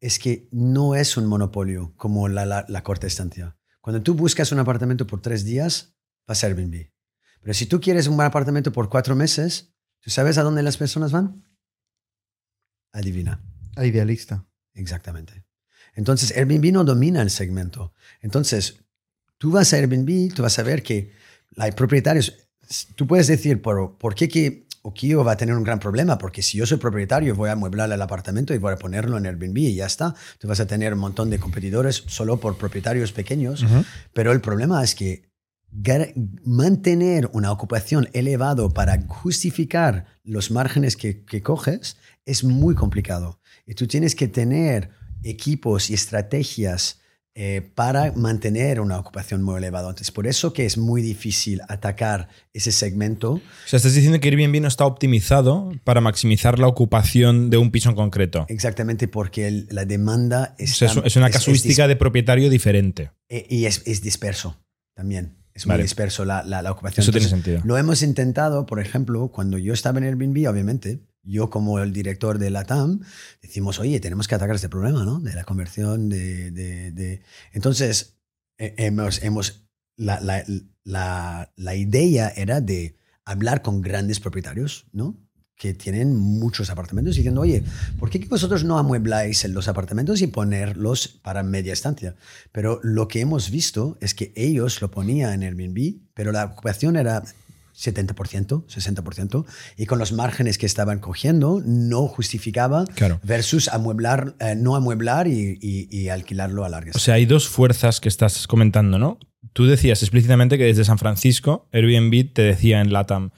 es 0.00 0.18
que 0.18 0.48
no 0.52 0.94
es 0.94 1.16
un 1.16 1.26
monopolio 1.26 1.92
como 1.96 2.28
la, 2.28 2.46
la- 2.46 2.64
la 2.68 2.82
corta 2.82 3.06
estancia. 3.06 3.56
Cuando 3.80 4.00
tú 4.02 4.14
buscas 4.14 4.52
un 4.52 4.58
apartamento 4.60 5.06
por 5.06 5.20
tres 5.20 5.44
días, 5.44 5.94
vas 6.26 6.42
a 6.44 6.46
Airbnb. 6.46 6.90
Pero 7.40 7.54
si 7.54 7.66
tú 7.66 7.80
quieres 7.80 8.06
un 8.06 8.20
apartamento 8.20 8.72
por 8.72 8.88
cuatro 8.88 9.16
meses, 9.16 9.71
¿tú 10.02 10.10
sabes 10.10 10.36
a 10.36 10.42
dónde 10.42 10.62
las 10.62 10.76
personas 10.76 11.12
van? 11.12 11.44
Adivina. 12.92 13.40
a 13.76 13.86
idealista. 13.86 14.44
Exactamente. 14.74 15.44
Entonces, 15.94 16.36
Airbnb 16.36 16.72
no 16.72 16.84
domina 16.84 17.22
el 17.22 17.30
segmento. 17.30 17.92
Entonces, 18.20 18.84
tú 19.38 19.50
vas 19.50 19.72
a 19.72 19.76
Airbnb, 19.76 20.34
tú 20.34 20.42
vas 20.42 20.58
a 20.58 20.62
ver 20.62 20.82
que 20.82 21.12
hay 21.56 21.72
propietarios. 21.72 22.34
Tú 22.94 23.06
puedes 23.06 23.26
decir, 23.26 23.60
¿por, 23.60 23.98
¿por 23.98 24.14
qué 24.14 24.28
que 24.28 24.66
Okio 24.82 25.24
va 25.24 25.32
a 25.32 25.36
tener 25.36 25.54
un 25.54 25.64
gran 25.64 25.78
problema? 25.78 26.18
Porque 26.18 26.42
si 26.42 26.58
yo 26.58 26.66
soy 26.66 26.78
propietario, 26.78 27.34
voy 27.34 27.50
a 27.50 27.52
amueblar 27.52 27.90
el 27.92 28.00
apartamento 28.00 28.54
y 28.54 28.58
voy 28.58 28.72
a 28.72 28.76
ponerlo 28.76 29.18
en 29.18 29.26
Airbnb 29.26 29.56
y 29.58 29.74
ya 29.74 29.86
está. 29.86 30.14
Tú 30.38 30.48
vas 30.48 30.60
a 30.60 30.66
tener 30.66 30.94
un 30.94 31.00
montón 31.00 31.30
de 31.30 31.38
competidores 31.38 32.04
solo 32.06 32.40
por 32.40 32.56
propietarios 32.56 33.12
pequeños. 33.12 33.64
Pero 34.12 34.32
el 34.32 34.40
problema 34.40 34.82
es 34.82 34.94
que 34.94 35.31
mantener 36.44 37.28
una 37.32 37.50
ocupación 37.52 38.08
elevado 38.12 38.70
para 38.70 39.02
justificar 39.08 40.06
los 40.24 40.50
márgenes 40.50 40.96
que, 40.96 41.24
que 41.24 41.42
coges 41.42 41.96
es 42.26 42.44
muy 42.44 42.74
complicado. 42.74 43.40
Y 43.66 43.74
tú 43.74 43.86
tienes 43.86 44.14
que 44.14 44.28
tener 44.28 44.90
equipos 45.22 45.90
y 45.90 45.94
estrategias 45.94 47.00
eh, 47.34 47.62
para 47.74 48.12
mantener 48.12 48.78
una 48.80 48.98
ocupación 48.98 49.42
muy 49.42 49.56
elevada. 49.56 49.88
Entonces, 49.88 50.10
por 50.10 50.26
eso 50.26 50.52
que 50.52 50.66
es 50.66 50.76
muy 50.76 51.00
difícil 51.00 51.62
atacar 51.68 52.28
ese 52.52 52.72
segmento. 52.72 53.32
O 53.34 53.40
sea, 53.66 53.78
estás 53.78 53.94
diciendo 53.94 54.20
que 54.20 54.28
Airbnb 54.28 54.60
no 54.60 54.68
está 54.68 54.84
optimizado 54.84 55.72
para 55.84 56.02
maximizar 56.02 56.58
la 56.58 56.66
ocupación 56.66 57.48
de 57.48 57.56
un 57.56 57.70
piso 57.70 57.88
en 57.88 57.96
concreto. 57.96 58.44
Exactamente 58.48 59.08
porque 59.08 59.48
el- 59.48 59.66
la 59.70 59.86
demanda 59.86 60.54
O 60.58 60.62
es, 60.62 60.76
sea, 60.76 60.90
es, 60.90 60.98
es 61.04 61.16
una 61.16 61.30
casuística 61.30 61.88
de 61.88 61.96
propietario 61.96 62.50
diferente. 62.50 63.12
Eh, 63.30 63.46
y 63.48 63.64
es, 63.64 63.82
es 63.86 64.02
disperso 64.02 64.58
también. 64.94 65.38
Es 65.54 65.66
Vale. 65.66 65.78
muy 65.78 65.82
disperso 65.84 66.24
la, 66.24 66.42
la- 66.44 66.62
la 66.62 66.72
ocupación. 66.72 67.02
Eso 67.02 67.12
tiene 67.12 67.26
Entonces, 67.26 67.44
sentido. 67.44 67.62
Lo 67.66 67.76
hemos 67.78 68.02
intentado, 68.02 68.64
por 68.66 68.80
ejemplo, 68.80 69.28
cuando 69.28 69.58
yo 69.58 69.72
estaba 69.74 69.98
en 69.98 70.04
Airbnb, 70.04 70.48
obviamente, 70.48 71.00
yo 71.22 71.50
como 71.50 71.78
el 71.78 71.92
director 71.92 72.38
de 72.38 72.50
la 72.50 72.64
TAM, 72.64 73.00
decimos, 73.42 73.78
oye, 73.78 74.00
tenemos 74.00 74.26
que 74.28 74.34
atacar 74.34 74.56
este 74.56 74.68
problema, 74.68 75.04
¿no? 75.04 75.20
De 75.20 75.34
la 75.34 75.44
conversión 75.44 76.08
de... 76.08 76.50
de- 76.50 76.90
de-". 76.92 77.22
Entonces, 77.52 78.16
eh, 78.58 78.74
hemos, 78.78 79.22
hemos 79.22 79.66
la, 79.96 80.20
la- 80.20 80.44
la- 80.84 81.52
la 81.54 81.74
idea 81.76 82.28
era 82.34 82.60
de 82.60 82.96
hablar 83.24 83.62
con 83.62 83.82
grandes 83.82 84.18
propietarios, 84.20 84.86
¿no? 84.92 85.16
Que 85.62 85.74
tienen 85.74 86.16
muchos 86.16 86.70
apartamentos 86.70 87.14
diciendo, 87.14 87.40
oye, 87.42 87.62
¿por 88.00 88.10
qué 88.10 88.18
que 88.18 88.26
vosotros 88.26 88.64
no 88.64 88.78
amuebláis 88.78 89.44
en 89.44 89.54
los 89.54 89.68
apartamentos 89.68 90.20
y 90.20 90.26
ponerlos 90.26 91.06
para 91.06 91.44
media 91.44 91.72
estancia? 91.72 92.16
Pero 92.50 92.80
lo 92.82 93.06
que 93.06 93.20
hemos 93.20 93.48
visto 93.52 93.96
es 94.00 94.12
que 94.12 94.32
ellos 94.34 94.80
lo 94.82 94.90
ponían 94.90 95.32
en 95.34 95.44
Airbnb, 95.44 95.98
pero 96.14 96.32
la 96.32 96.46
ocupación 96.46 96.96
era 96.96 97.22
70%, 97.76 98.64
60%, 98.66 99.44
y 99.76 99.86
con 99.86 100.00
los 100.00 100.12
márgenes 100.12 100.58
que 100.58 100.66
estaban 100.66 100.98
cogiendo 100.98 101.62
no 101.64 102.08
justificaba 102.08 102.84
Claro. 102.96 103.20
versus 103.22 103.68
amueblar, 103.68 104.34
eh, 104.40 104.54
no 104.56 104.74
amueblar 104.74 105.28
y, 105.28 105.58
y- 105.60 105.88
y 105.96 106.08
alquilarlo 106.08 106.64
a 106.64 106.68
largas. 106.68 106.96
O 106.96 106.98
sea, 106.98 107.14
hay 107.14 107.24
dos 107.26 107.48
fuerzas 107.48 108.00
que 108.00 108.08
estás 108.08 108.48
comentando, 108.48 108.98
¿no? 108.98 109.18
Tú 109.52 109.66
decías 109.66 110.02
explícitamente 110.02 110.58
que 110.58 110.64
desde 110.64 110.84
San 110.84 110.98
Francisco, 110.98 111.68
Airbnb 111.72 112.32
te 112.32 112.42
decía 112.42 112.80
en 112.80 112.92
LATAM, 112.92 113.30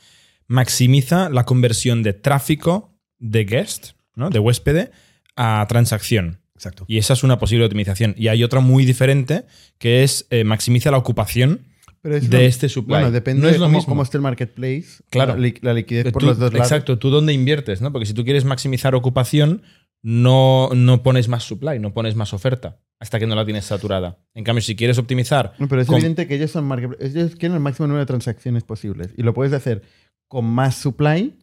maximiza 0.54 1.28
la 1.28 1.44
conversión 1.44 2.02
de 2.02 2.12
tráfico 2.14 2.94
de 3.18 3.44
guest, 3.44 3.90
¿no? 4.14 4.30
de 4.30 4.38
huéspede, 4.38 4.90
a 5.36 5.66
transacción. 5.68 6.40
Exacto. 6.54 6.84
Y 6.88 6.98
esa 6.98 7.12
es 7.12 7.22
una 7.24 7.38
posible 7.38 7.64
optimización. 7.64 8.14
Y 8.16 8.28
hay 8.28 8.42
otra 8.44 8.60
muy 8.60 8.84
diferente 8.84 9.44
que 9.78 10.02
es 10.04 10.26
eh, 10.30 10.44
maximiza 10.44 10.90
la 10.90 10.98
ocupación 10.98 11.66
Pero 12.00 12.16
es 12.16 12.30
de 12.30 12.38
lo- 12.38 12.44
este 12.44 12.68
supply. 12.68 12.94
Bueno, 12.94 13.10
depende 13.10 13.42
No 13.42 13.48
es 13.48 13.54
de 13.54 13.58
lo 13.58 13.66
cómo, 13.66 13.78
mismo. 13.78 13.88
cómo 13.90 14.02
esté 14.02 14.16
el 14.18 14.22
marketplace. 14.22 15.02
Claro. 15.10 15.34
La, 15.34 15.40
li- 15.40 15.58
la 15.62 15.74
liquidez 15.74 16.12
por 16.12 16.20
Tú- 16.20 16.26
los 16.26 16.38
dos 16.38 16.52
lados. 16.52 16.66
Exacto, 16.70 16.98
tú 16.98 17.10
dónde 17.10 17.32
inviertes, 17.32 17.80
¿no? 17.82 17.90
Porque 17.92 18.06
si 18.06 18.14
tú 18.14 18.24
quieres 18.24 18.44
maximizar 18.44 18.94
ocupación, 18.94 19.62
no, 20.02 20.68
no 20.74 21.02
pones 21.02 21.28
más 21.28 21.42
supply, 21.44 21.78
no 21.80 21.92
pones 21.94 22.14
más 22.14 22.32
oferta 22.34 22.78
hasta 23.00 23.18
que 23.18 23.26
no 23.26 23.34
la 23.34 23.44
tienes 23.44 23.64
saturada. 23.64 24.18
En 24.34 24.44
cambio, 24.44 24.62
si 24.62 24.76
quieres 24.76 24.98
optimizar. 24.98 25.54
No, 25.58 25.66
pero 25.66 25.80
es 25.82 25.88
con- 25.88 25.96
evidente 25.96 26.26
que 26.28 26.36
ellos 26.36 26.50
son. 26.52 26.70
Ellos 27.00 27.36
quieren 27.36 27.54
el 27.54 27.60
máximo 27.60 27.86
número 27.88 28.00
de 28.00 28.06
transacciones 28.06 28.62
posibles. 28.64 29.08
Y 29.16 29.22
lo 29.22 29.34
puedes 29.34 29.52
hacer 29.52 29.82
con 30.28 30.44
más 30.46 30.76
supply 30.76 31.38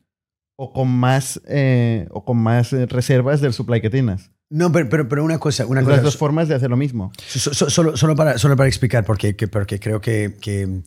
o 0.57 0.73
con 0.73 0.89
más, 0.89 1.41
eh, 1.47 2.07
o 2.11 2.23
con 2.25 2.37
más 2.37 2.71
eh, 2.73 2.85
reservas 2.85 3.41
del 3.41 3.53
supply 3.53 3.81
que 3.81 3.89
tienes. 3.89 4.31
No, 4.49 4.71
pero, 4.71 4.89
pero, 4.89 5.07
pero 5.07 5.23
una 5.23 5.39
cosa, 5.39 5.65
una 5.65 5.81
cosa 5.81 5.95
las 5.95 6.03
dos 6.03 6.17
formas 6.17 6.47
de 6.49 6.55
hacer 6.55 6.69
lo 6.69 6.75
mismo. 6.77 7.11
So- 7.25 7.53
so- 7.53 7.69
solo, 7.69 7.95
solo, 7.95 8.15
para, 8.15 8.37
solo 8.37 8.55
para 8.57 8.67
explicar, 8.67 9.05
porque, 9.05 9.35
que- 9.35 9.47
porque 9.47 9.79
creo 9.79 10.01
que, 10.01 10.37
que, 10.41 10.81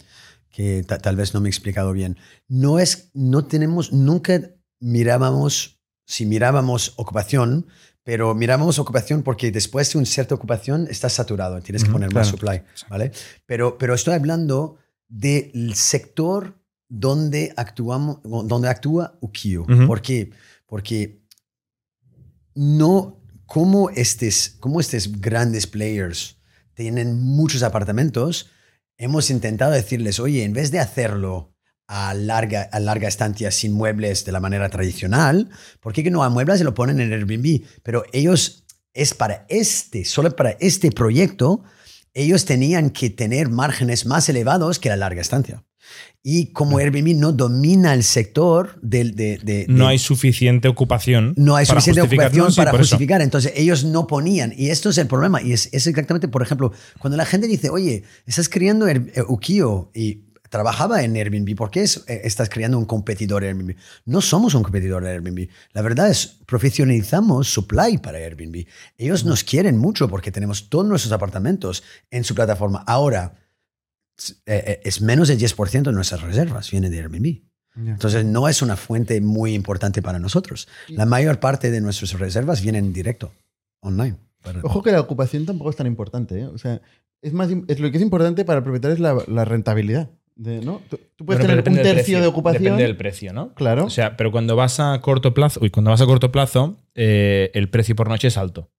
que 0.51 0.85
ta- 0.87 0.99
tal 0.99 1.17
vez 1.17 1.33
no 1.35 1.41
me 1.41 1.49
he 1.49 1.51
explicado 1.51 1.93
bien. 1.93 2.19
No 2.47 2.79
es, 2.79 3.11
no 3.15 3.47
tenemos, 3.47 3.93
nunca 3.93 4.39
mirábamos, 4.81 5.81
si 6.07 6.27
mirábamos 6.27 6.93
ocupación, 6.97 7.67
pero 8.03 8.35
mirábamos 8.35 8.79
ocupación 8.79 9.23
porque 9.23 9.51
después 9.51 9.91
de 9.93 9.99
una 9.99 10.07
cierta 10.07 10.35
ocupación 10.35 10.87
estás 10.91 11.15
saturado, 11.15 11.59
tienes 11.63 11.85
que 11.85 11.91
poner 11.91 12.13
más 12.13 12.31
claro. 12.33 12.37
supply, 12.61 12.63
¿vale? 12.91 13.13
Pero, 13.47 13.79
pero 13.79 13.95
estoy 13.95 14.13
hablando 14.15 14.77
del 15.09 15.75
sector 15.75 16.59
donde, 16.89 17.53
actuamos, 17.57 18.19
donde 18.23 18.69
actúa 18.69 19.19
Ukio. 19.21 19.63
Ujú. 19.63 19.87
¿Por 19.87 20.03
qué? 20.03 20.31
Porque 20.67 21.23
no, 22.55 23.21
como 23.47 23.91
estos, 23.91 24.57
como 24.61 24.81
estos 24.81 25.21
grandes 25.21 25.67
players 25.67 26.39
tienen 26.75 27.21
muchos 27.21 27.63
apartamentos, 27.63 28.51
hemos 28.97 29.31
intentado 29.31 29.73
decirles, 29.73 30.21
oye, 30.21 30.45
en 30.45 30.53
vez 30.53 30.71
de 30.71 30.81
hacerlo 30.81 31.55
a 31.87 32.15
larga, 32.15 32.63
a 32.73 32.81
larga 32.81 33.09
estancia 33.09 33.51
sin 33.51 33.73
muebles 33.73 34.25
de 34.25 34.33
la 34.33 34.41
manera 34.41 34.69
tradicional, 34.71 35.51
¿por 35.81 35.93
qué 35.93 36.03
que 36.03 36.11
no 36.11 36.23
amueblas 36.23 36.61
y 36.61 36.65
lo 36.65 36.75
ponen 36.75 37.01
en 37.01 37.13
Airbnb? 37.13 37.65
Pero 37.83 38.05
ellos, 38.13 38.65
es 38.93 39.15
para 39.15 39.47
este, 39.49 40.05
solo 40.05 40.35
para 40.35 40.51
este 40.61 40.91
proyecto, 40.91 41.63
ellos 42.15 42.45
tenían 42.45 42.91
que 42.91 43.11
tener 43.11 43.49
márgenes 43.49 44.07
más 44.07 44.29
elevados 44.29 44.79
que 44.79 44.89
la 44.89 44.97
larga 44.97 45.21
estancia. 45.21 45.65
Y 46.27 46.53
como 46.53 46.79
Airbnb 46.79 47.17
no 47.17 47.33
domina 47.33 47.93
el 47.93 48.03
sector 48.03 48.79
del, 48.81 49.15
de, 49.15 49.39
de- 49.43 49.67
no 49.69 49.85
de- 49.85 49.91
hay 49.91 49.99
suficiente 49.99 50.69
ocupación. 50.69 51.35
no 51.37 51.55
hay 51.55 51.67
suficiente 51.67 52.01
justificar- 52.01 52.27
ocupación 52.29 52.45
no, 52.47 52.51
sí, 52.51 52.57
para 52.57 52.71
por 52.71 52.81
eso. 52.81 52.89
justificar. 52.97 53.21
Entonces 53.21 53.53
ellos 53.57 53.85
no 53.85 54.07
ponían. 54.07 54.55
Y 54.57 54.71
esto 54.71 54.89
es 54.89 54.97
el 54.99 55.07
problema. 55.07 55.43
Y 55.43 55.53
es, 55.53 55.69
es 55.73 55.87
exactamente, 55.87 56.29
por 56.29 56.41
ejemplo, 56.43 56.73
cuando 56.99 57.17
la 57.19 57.27
gente 57.27 57.47
dice, 57.47 57.69
oye, 57.69 58.05
estás 58.27 58.49
creando 58.49 58.89
eh, 58.89 59.05
Ukio 59.29 59.91
y 59.95 60.25
trabajaba 60.49 61.03
en 61.03 61.15
Airbnb, 61.17 61.57
¿por 61.57 61.71
qué 61.71 61.83
es- 61.83 62.05
eh, 62.07 62.23
estás 62.25 62.49
creando 62.49 62.79
un 62.79 62.87
competidor 62.87 63.43
de 63.43 63.49
Airbnb? 63.49 63.75
No 64.07 64.21
somos 64.23 64.55
un 64.55 64.63
competidor 64.63 65.03
de 65.05 65.11
Airbnb. 65.11 65.49
La 65.75 65.83
verdad 65.83 66.09
es, 66.09 66.39
profesionalizamos 66.47 67.49
supply 67.53 67.99
para 67.99 68.19
Airbnb. 68.19 68.65
Ellos 68.97 69.25
nos 69.25 69.45
quieren 69.45 69.77
mucho 69.77 70.09
porque 70.09 70.33
tenemos 70.33 70.69
todos 70.71 70.87
nuestros 70.87 71.13
apartamentos 71.13 71.83
en 72.11 72.25
su 72.25 72.35
plataforma. 72.35 72.83
Ahora, 72.87 73.35
es 74.47 75.01
menos 75.01 75.29
del 75.29 75.39
10% 75.39 75.83
de 75.83 75.93
nuestras 75.93 76.23
reservas 76.23 76.71
viene 76.71 76.91
de 76.91 76.99
Airbnb. 77.01 77.43
Entonces 77.77 78.25
no 78.25 78.49
es 78.49 78.63
una 78.63 78.77
fuente 78.77 79.21
muy 79.21 79.53
importante 79.53 80.01
para 80.01 80.21
nosotros. 80.21 80.69
La 80.89 81.07
mayor 81.07 81.41
parte 81.41 81.71
de 81.73 81.81
nuestras 81.81 82.13
reservas 82.13 82.63
vienen 82.63 82.93
directo, 82.93 83.33
online. 83.81 84.17
Ojo 84.63 84.83
que 84.83 84.93
la 84.93 85.01
ocupación 85.01 85.45
tampoco 85.47 85.71
es 85.71 85.77
tan 85.77 85.87
importante. 85.89 86.39
¿eh? 86.41 86.47
O 86.47 86.59
sea, 86.59 86.81
es 87.21 87.33
más, 87.33 87.49
es 87.67 87.81
lo 87.81 87.91
que 87.91 87.97
es 87.97 88.03
importante 88.03 88.45
para 88.45 88.59
el 88.59 88.63
propietario 88.63 88.95
es 88.95 89.01
la, 89.01 89.17
la 89.27 89.45
rentabilidad. 89.45 90.09
de- 90.37 90.61
¿no? 90.61 90.83
Tú, 90.89 91.01
tú 91.17 91.25
puedes 91.25 91.41
Bueno, 91.43 91.63
tener 91.63 91.69
un 91.69 91.83
tercio 91.83 91.95
precio, 91.95 92.21
de 92.21 92.27
ocupación. 92.29 92.63
Depende 92.63 92.83
del 92.85 92.97
precio, 92.97 93.33
¿no? 93.33 93.55
Claro. 93.55 93.87
O 93.87 93.91
sea, 93.91 94.17
pero 94.17 94.31
cuando 94.31 94.55
vas 94.55 94.79
a 94.79 95.01
corto 95.01 95.35
plazo, 95.35 95.59
uy, 95.63 95.71
cuando 95.71 95.91
vas 95.91 96.01
a 96.01 96.07
corto 96.07 96.31
plazo, 96.31 96.77
eh, 96.95 97.51
el 97.55 97.69
precio 97.71 97.97
por 97.97 98.09
noche 98.09 98.29
es 98.29 98.37
alto. 98.37 98.71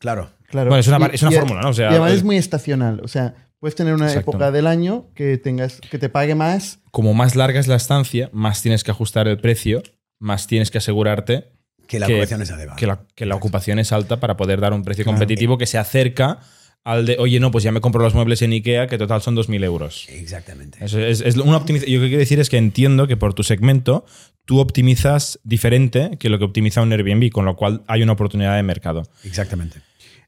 Claro. 0.00 0.30
claro. 0.48 0.68
Bueno, 0.68 0.80
es 0.80 0.88
una, 0.88 0.98
Y- 1.10 1.14
es 1.14 1.22
una 1.22 1.32
y- 1.32 1.34
fórmula, 1.36 1.62
¿no? 1.62 1.68
O 1.70 1.74
sea, 1.74 1.86
y 1.86 1.90
además 1.92 2.12
es 2.12 2.24
muy 2.24 2.36
estacional. 2.36 3.00
O 3.04 3.08
sea, 3.08 3.34
puedes 3.64 3.76
tener 3.76 3.94
una 3.94 4.08
Exacto. 4.08 4.32
época 4.32 4.50
del 4.50 4.66
año 4.66 5.06
que 5.14 5.38
tengas 5.38 5.80
que 5.80 5.98
te 5.98 6.10
pague 6.10 6.34
más. 6.34 6.80
como 6.90 7.14
más 7.14 7.34
larga 7.34 7.58
es 7.58 7.66
la 7.66 7.76
estancia, 7.76 8.28
más 8.34 8.60
tienes 8.60 8.84
que 8.84 8.90
ajustar 8.90 9.26
el 9.26 9.38
precio, 9.38 9.82
más 10.18 10.46
tienes 10.46 10.70
que 10.70 10.76
asegurarte 10.76 11.48
Que 11.86 11.98
la 11.98 12.06
Que- 12.06 12.12
ocupación 12.14 12.42
es 12.42 12.50
elevada. 12.50 12.76
que 12.76 12.86
la, 12.86 13.06
que 13.14 13.24
la 13.24 13.34
ocupación 13.36 13.78
es 13.78 13.90
alta 13.92 14.20
para 14.20 14.36
poder 14.36 14.60
dar 14.60 14.74
un 14.74 14.82
precio 14.84 15.02
Claro. 15.04 15.16
competitivo 15.18 15.56
que 15.56 15.64
se 15.66 15.78
acerca 15.78 16.40
al 16.84 17.06
de, 17.06 17.16
oye, 17.18 17.40
no, 17.40 17.50
pues 17.50 17.64
ya 17.64 17.72
me 17.72 17.80
compro 17.80 18.02
los 18.02 18.14
muebles 18.14 18.42
en 18.42 18.52
Ikea, 18.52 18.86
que 18.86 18.98
total 18.98 19.22
son 19.22 19.34
2.000 19.34 19.64
euros. 19.64 20.06
Exactamente. 20.10 20.84
Eso 20.84 20.98
es, 21.00 21.22
es 21.22 21.36
una 21.38 21.64
Yo 21.64 21.72
lo 21.72 21.78
que 21.78 21.80
quiero 21.86 22.18
decir 22.18 22.38
es 22.40 22.50
que 22.50 22.58
entiendo 22.58 23.06
que 23.06 23.16
por 23.16 23.32
tu 23.32 23.42
segmento 23.44 24.04
tú 24.44 24.60
optimizas 24.60 25.40
diferente 25.44 26.18
que 26.18 26.28
lo 26.28 26.38
que 26.38 26.44
optimiza 26.44 26.82
un 26.82 26.92
Airbnb, 26.92 27.30
con 27.30 27.46
lo 27.46 27.56
cual 27.56 27.82
hay 27.86 28.02
una 28.02 28.12
oportunidad 28.12 28.56
de 28.56 28.62
mercado. 28.62 29.04
Exactamente. 29.24 29.80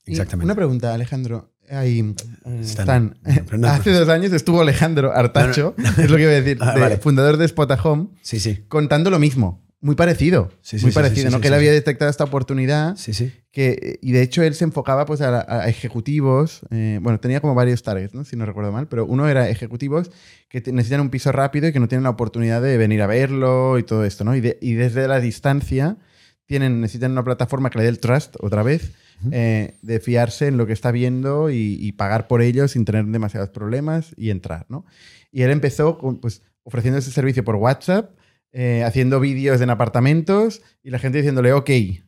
Exactamente. 0.07 0.45
Una 0.47 0.55
pregunta, 0.55 0.95
Alejandro. 0.95 1.51
Ahí, 1.71 2.01
eh, 2.45 2.59
Stan. 2.63 3.17
Stan. 3.25 3.65
Hace 3.65 3.91
dos 3.93 4.09
años 4.09 4.33
estuvo 4.33 4.61
Alejandro 4.61 5.13
Artacho, 5.13 5.75
es 5.99 6.11
lo 6.11 6.17
que 6.17 6.23
iba 6.23 6.33
a 6.33 6.35
decir, 6.35 6.59
Ah, 6.61 6.75
de- 6.75 6.81
vale. 6.81 6.97
fundador 6.99 7.37
de 7.37 7.45
Spot 7.47 7.71
a 7.71 7.75
Home, 7.83 8.09
Sí, 8.23 8.39
sí. 8.41 8.65
contando 8.69 9.11
lo 9.11 9.19
mismo. 9.19 9.65
Muy 9.81 9.95
parecido. 9.95 10.51
Sí, 10.63 10.79
sí, 10.79 10.87
muy 10.87 10.93
parecido, 10.93 11.31
¿no? 11.31 11.41
que 11.41 11.49
él 11.49 11.55
había 11.55 11.71
detectado 11.71 12.11
esta 12.11 12.25
oportunidad 12.25 12.97
Sí, 12.97 13.13
sí. 13.13 13.31
que, 13.53 13.99
y 14.01 14.13
de 14.13 14.23
hecho 14.23 14.43
él 14.43 14.55
se 14.55 14.65
enfocaba 14.65 15.05
pues 15.05 15.21
a, 15.21 15.45
a 15.49 15.69
ejecutivos, 15.69 16.63
eh, 16.71 16.99
bueno, 17.03 17.21
tenía 17.21 17.41
como 17.41 17.55
varios 17.55 17.83
targets, 17.83 18.15
¿no? 18.15 18.25
si 18.25 18.37
no 18.37 18.47
recuerdo 18.47 18.73
mal, 18.73 18.89
pero 18.89 19.05
uno 19.05 19.29
era 19.29 19.49
ejecutivos 19.51 20.11
que 20.49 20.61
necesitan 20.73 21.03
un 21.03 21.11
piso 21.11 21.31
rápido 21.31 21.69
y 21.69 21.73
que 21.73 21.79
no 21.79 21.89
tienen 21.89 22.05
la 22.05 22.11
oportunidad 22.11 22.63
de 22.63 22.77
venir 22.79 23.03
a 23.03 23.07
verlo 23.07 23.79
y 23.79 23.83
todo 23.83 24.05
esto, 24.05 24.25
¿no? 24.25 24.35
Y, 24.35 24.41
de- 24.41 24.59
y 24.63 24.73
desde 24.75 25.07
la 25.09 25.21
distancia 25.21 25.99
tienen, 26.47 26.81
necesitan 26.81 27.13
una 27.13 27.23
plataforma 27.25 27.71
que 27.71 27.79
le 27.79 27.85
dé 27.85 27.91
el 27.91 27.99
trust 28.01 28.37
otra 28.41 28.63
vez, 28.63 28.93
eh, 29.33 29.77
de 29.83 30.01
fiarse 30.01 30.47
en 30.49 30.57
lo 30.57 30.67
que 30.67 30.73
está 30.73 30.91
viendo 30.91 31.51
y, 31.51 31.77
y 31.81 31.93
pagar 31.93 32.27
por 32.29 32.43
ello 32.43 32.69
sin 32.69 32.85
tener 32.85 33.05
demasiados 33.07 33.51
problemas 33.51 34.13
y 34.17 34.31
entrar, 34.31 34.67
¿no? 34.69 34.85
Y 35.33 35.43
él 35.43 35.51
empezó 35.51 35.99
con, 35.99 36.19
pues, 36.21 36.43
ofreciendo 36.63 36.99
ese 36.99 37.11
servicio 37.11 37.45
por 37.45 37.57
WhatsApp, 37.57 38.17
eh, 38.53 38.83
haciendo 38.85 39.21
vídeos 39.21 39.61
en 39.61 39.71
apartamentos 39.71 40.63
y 40.83 40.91
la 40.91 40.99
gente 40.99 41.19
diciéndole 41.19 41.53
ok. 41.53 41.69
¿eh? 41.71 41.99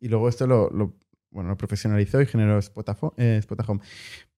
Y 0.00 0.08
luego 0.08 0.28
esto 0.28 0.46
lo, 0.46 0.70
lo- 0.70 0.96
bueno, 1.30 1.50
lo 1.50 1.56
profesionalizó 1.56 2.20
y 2.20 2.26
generó 2.26 2.58
Spotafo- 2.60 3.14
eh, 3.16 3.36
Spot 3.40 3.60
a 3.60 3.64
Home. 3.66 3.80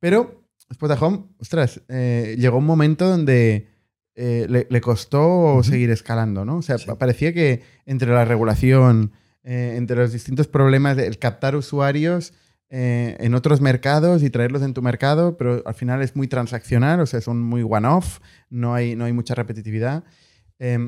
Pero 0.00 0.44
Spot 0.70 0.90
a 0.92 0.94
Home, 0.94 1.24
ostras, 1.38 1.80
llegó 1.88 2.58
un 2.58 2.64
momento 2.66 3.08
donde 3.08 3.68
eh, 4.16 4.46
le, 4.48 4.66
le 4.70 4.80
costó 4.80 5.60
seguir 5.64 5.90
escalando, 5.90 6.44
¿no? 6.44 6.58
O 6.58 6.62
sea, 6.62 6.78
Sí. 6.78 6.86
parecía 6.98 7.32
que 7.32 7.62
entre 7.84 8.10
la 8.12 8.24
regulación, 8.24 9.12
eh, 9.44 9.74
entre 9.76 9.96
los 9.96 10.12
distintos 10.12 10.48
problemas 10.48 10.96
del 10.96 11.18
captar 11.18 11.54
usuarios 11.54 12.32
eh, 12.70 13.16
en 13.20 13.34
otros 13.34 13.60
mercados 13.60 14.22
y 14.22 14.30
traerlos 14.30 14.62
en 14.62 14.74
tu 14.74 14.82
mercado, 14.82 15.36
pero 15.36 15.62
al 15.66 15.74
final 15.74 16.02
es 16.02 16.16
muy 16.16 16.26
transaccional, 16.26 16.98
o 17.00 17.06
sea, 17.06 17.20
son 17.20 17.40
muy 17.40 17.62
one-off, 17.62 18.18
no 18.50 18.74
hay, 18.74 18.96
no 18.96 19.04
hay 19.04 19.12
mucha 19.12 19.34
repetitividad. 19.34 20.02
Eh, 20.58 20.78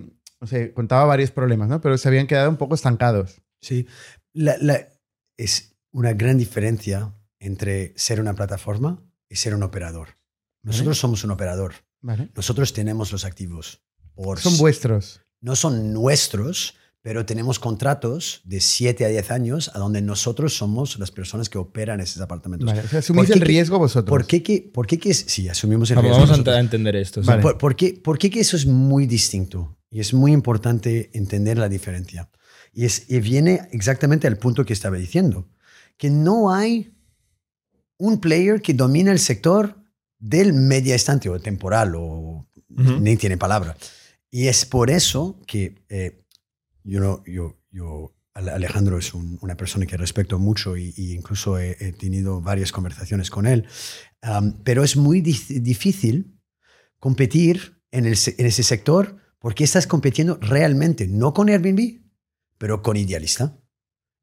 o 0.41 0.47
sea, 0.47 0.73
contaba 0.75 1.05
varios 1.05 1.31
problemas, 1.31 1.69
¿no? 1.69 1.81
Pero 1.81 1.97
se 1.99 2.09
habían 2.09 2.27
quedado 2.27 2.51
un 2.51 2.57
poco 2.57 2.75
estancados. 2.75 3.41
Sí. 3.61 3.87
La- 4.33 4.57
la- 4.61 4.89
es 5.39 5.77
una 5.93 6.13
gran 6.15 6.39
diferencia 6.39 7.15
entre 7.39 7.93
ser 7.97 8.21
una 8.21 8.35
plataforma 8.35 9.03
y 9.29 9.37
ser 9.37 9.55
un 9.55 9.63
operador. 9.63 10.09
Nosotros 10.63 10.99
somos 10.99 11.23
un 11.25 11.31
operador. 11.31 11.75
¿Vale? 12.03 12.31
Nosotros 12.35 12.73
tenemos 12.73 13.13
los 13.13 13.25
activos. 13.25 13.83
Por 14.15 14.39
Son 14.39 14.57
vuestros. 14.59 15.23
no 15.41 15.57
son 15.57 15.93
nuestros, 15.93 16.75
pero 17.07 17.25
tenemos 17.25 17.61
contratos 17.61 18.41
de 18.43 18.61
7 18.61 19.05
a 19.05 19.09
10 19.09 19.31
años 19.31 19.71
a 19.73 19.79
donde 19.79 20.03
nosotros 20.03 20.57
somos 20.57 20.99
las 20.99 21.13
personas 21.13 21.49
que 21.49 21.57
operan 21.57 22.01
esos 22.01 22.21
apartamentos. 22.21 22.67
Vale, 22.67 22.81
o 22.81 22.89
sea, 22.89 22.99
asumís 22.99 23.21
¿Por 23.21 23.27
qué 23.29 23.33
el 23.35 23.41
riesgo 23.43 23.79
vosotros. 23.79 24.11
¿Por 24.11 24.27
qué 24.27 24.43
que, 24.43 24.69
por 24.75 24.89
qué 24.89 24.99
que 24.99 25.15
sí, 25.15 25.49
asumimos 25.49 25.89
el 25.91 25.95
Vamos, 25.95 26.09
riesgo 26.09 26.23
vamos 26.23 26.31
a 26.31 26.33
nosotros. 26.39 26.57
a 26.57 26.59
entender 26.59 26.97
esto. 26.97 27.23
sí. 27.23 27.29
Vale. 27.29 27.43
¿Por, 27.43 27.59
por 27.59 27.77
qué, 27.77 27.93
por 27.93 28.19
qué 28.19 28.29
que 28.29 28.41
eso 28.41 28.57
es 28.57 28.67
muy 28.67 29.07
distinto? 29.07 29.79
Y 29.89 30.01
es 30.01 30.15
muy 30.15 30.33
importante 30.33 31.11
entender 31.15 31.59
la 31.59 31.69
diferencia. 31.69 32.29
Y, 32.73 32.87
es, 32.87 33.09
y 33.09 33.21
viene 33.21 33.69
exactamente 33.71 34.27
al 34.27 34.37
punto 34.37 34.65
que 34.65 34.73
estaba 34.73 34.97
diciendo, 34.97 35.47
que 35.97 36.11
no 36.11 36.53
hay 36.53 36.93
un 37.99 38.19
player 38.19 38.61
que 38.61 38.75
domine 38.75 39.13
el 39.13 39.21
sector 39.21 39.77
del 40.19 40.55
media 40.55 40.97
estante 40.97 41.29
o 41.29 41.39
temporal 41.39 41.95
o 41.97 42.49
ni 42.69 43.17
tiene 43.17 43.37
palabra. 43.37 43.77
Y 44.29 44.49
es 44.49 44.67
por 44.67 44.91
eso 44.91 45.39
que 45.47 45.77
eh, 45.89 46.26
yo, 46.87 47.01
no- 47.01 47.23
yo, 47.27 47.59
yo, 47.71 48.15
Ale- 48.35 48.51
Alejandro 48.53 48.99
es 48.99 49.15
un- 49.15 49.39
una 49.43 49.57
persona 49.57 49.87
que 49.87 49.97
respeto 49.97 50.39
mucho 50.39 50.77
y, 50.77 50.93
incluso 50.97 51.59
he, 51.59 51.93
tenido 51.93 52.41
varias 52.41 52.71
conversaciones 52.73 53.31
con 53.31 53.47
él, 53.47 53.67
pero 54.65 54.85
es 54.85 54.97
muy 54.97 55.21
dif- 55.23 55.61
difícil 55.63 56.39
competir 56.99 57.81
en, 57.91 58.07
ese 58.07 58.63
sector 58.63 59.17
porque 59.39 59.65
estás 59.65 59.87
compitiendo 59.87 60.39
realmente, 60.41 61.07
no 61.09 61.33
con 61.33 61.49
Airbnb, 61.49 62.03
pero 62.59 62.83
con 62.83 62.97
Idealista. 62.97 63.59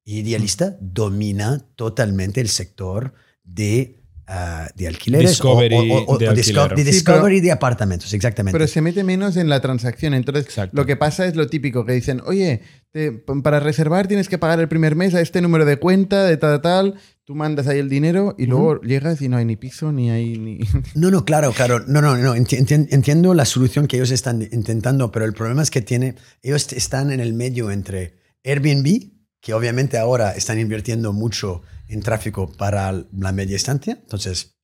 Idealista 0.05 0.77
domina 0.81 1.65
totalmente 1.75 2.41
el 2.41 2.49
sector 2.49 3.13
de, 3.43 4.02
ah, 4.27 4.67
de 4.75 4.87
alquileres 4.87 5.31
Discovery 5.31 5.75
o, 5.75 5.79
o- 5.95 6.05
o- 6.13 6.17
de 6.17 6.33
disco- 6.33 6.67
de 6.69 6.77
Sí, 6.77 6.83
discovery 6.83 7.35
pero- 7.37 7.45
de 7.45 7.51
apartamentos, 7.51 8.13
exactamente. 8.13 8.57
Pero 8.57 8.67
se 8.67 8.81
mete 8.81 9.03
menos 9.03 9.37
en 9.37 9.49
la 9.49 9.59
transacción. 9.61 10.13
Entonces, 10.13 10.45
Exacto. 10.45 10.75
lo 10.75 10.85
que 10.85 10.95
pasa 10.95 11.25
es 11.25 11.35
lo 11.35 11.47
típico 11.47 11.85
que 11.85 11.93
dicen, 11.93 12.21
oye, 12.25 12.61
te- 12.91 13.11
para 13.11 13.59
reservar 13.59 14.07
tienes 14.07 14.29
que 14.29 14.37
pagar 14.37 14.59
el 14.59 14.67
primer 14.67 14.95
mes 14.95 15.13
a 15.15 15.21
este 15.21 15.41
número 15.41 15.65
de 15.65 15.77
cuenta, 15.77 16.23
de 16.25 16.37
tal, 16.37 16.61
tal. 16.61 16.95
Tú 17.25 17.35
mandas 17.35 17.67
ahí 17.67 17.79
el 17.79 17.87
dinero 17.87 18.35
y 18.37 18.47
luego 18.47 18.81
llegas 18.81 19.21
y 19.21 19.29
no 19.29 19.37
hay 19.37 19.45
ni 19.45 19.55
piso, 19.55 19.93
ni 19.93 20.09
hay 20.11 20.37
ni... 20.37 20.59
No, 20.93 21.09
no, 21.09 21.23
claro, 21.23 21.53
claro. 21.53 21.79
No, 21.87 22.01
no, 22.01 22.17
no. 22.17 22.35
enti- 22.35 22.59
enti- 22.59 22.87
Entiendo 22.91 23.33
la 23.33 23.45
solución 23.45 23.87
que 23.87 23.95
ellos 23.95 24.11
están 24.11 24.41
intentando, 24.41 25.09
pero 25.11 25.23
el 25.23 25.31
problema 25.33 25.63
es 25.63 25.71
que 25.71 25.81
tiene, 25.81 26.15
ellos 26.41 26.73
están 26.73 27.11
en 27.11 27.21
el 27.21 27.33
medio 27.33 27.71
entre 27.71 28.15
Airbnb, 28.43 29.11
que 29.43 29.53
obviamente 29.53 29.97
ahora 29.97 30.31
están 30.31 30.57
invirtiendo 30.57 31.11
mucho 31.11 31.63
en 31.89 32.01
tráfico 32.01 32.49
para 32.53 32.93
la 32.93 33.31
media 33.33 33.57
estancia. 33.57 33.99
Entonces, 34.01 34.55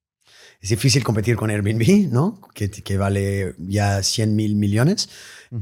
es 0.62 0.70
difícil 0.70 1.04
competir 1.04 1.36
con 1.36 1.50
Airbnb, 1.50 2.10
¿no? 2.10 2.40
Que, 2.54 2.72
que 2.72 2.98
vale 2.98 3.56
ya 3.58 4.02
100 4.02 4.34
mil 4.38 4.56
millones. 4.56 5.10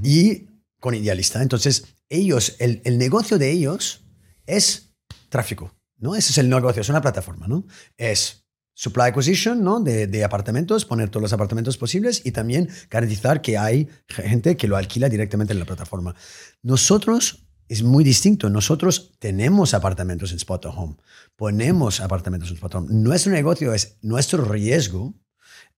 Y 0.03 0.49
con 0.79 0.93
Idealista. 0.93 1.41
Entonces, 1.41 1.95
ellos, 2.09 2.57
el, 2.59 2.79
el 2.85 2.99
negocio 2.99 3.39
de 3.39 3.49
ellos 3.49 4.05
es 4.45 4.93
tráfico, 5.29 5.73
¿no? 5.97 6.15
Ese 6.15 6.31
es 6.31 6.37
el 6.37 6.47
negocio, 6.47 6.83
es 6.83 6.89
una 6.89 7.01
plataforma, 7.01 7.47
¿no? 7.47 7.65
Es 7.97 8.45
supply 8.75 9.05
acquisition, 9.05 9.63
¿no? 9.63 9.79
De, 9.79 10.05
de 10.05 10.23
apartamentos, 10.23 10.85
poner 10.85 11.09
todos 11.09 11.23
los 11.23 11.33
apartamentos 11.33 11.75
posibles 11.77 12.21
y 12.23 12.33
también 12.33 12.69
garantizar 12.91 13.41
que 13.41 13.57
hay 13.57 13.89
gente 14.07 14.55
que 14.57 14.67
lo 14.67 14.77
alquila 14.77 15.09
directamente 15.09 15.53
en 15.53 15.59
la 15.59 15.65
plataforma. 15.65 16.13
Nosotros 16.61 17.46
es 17.69 17.83
muy 17.83 18.03
distinto. 18.03 18.49
Nosotros 18.49 19.13
tenemos 19.19 19.73
apartamentos 19.73 20.31
en 20.31 20.37
Spot 20.37 20.65
Home, 20.67 20.95
ponemos 21.35 21.99
apartamentos 22.01 22.49
en 22.49 22.55
Spot 22.55 22.75
Home. 22.75 22.87
Nuestro 22.91 23.31
negocio 23.31 23.73
es, 23.73 23.97
nuestro 24.01 24.43
riesgo 24.45 25.13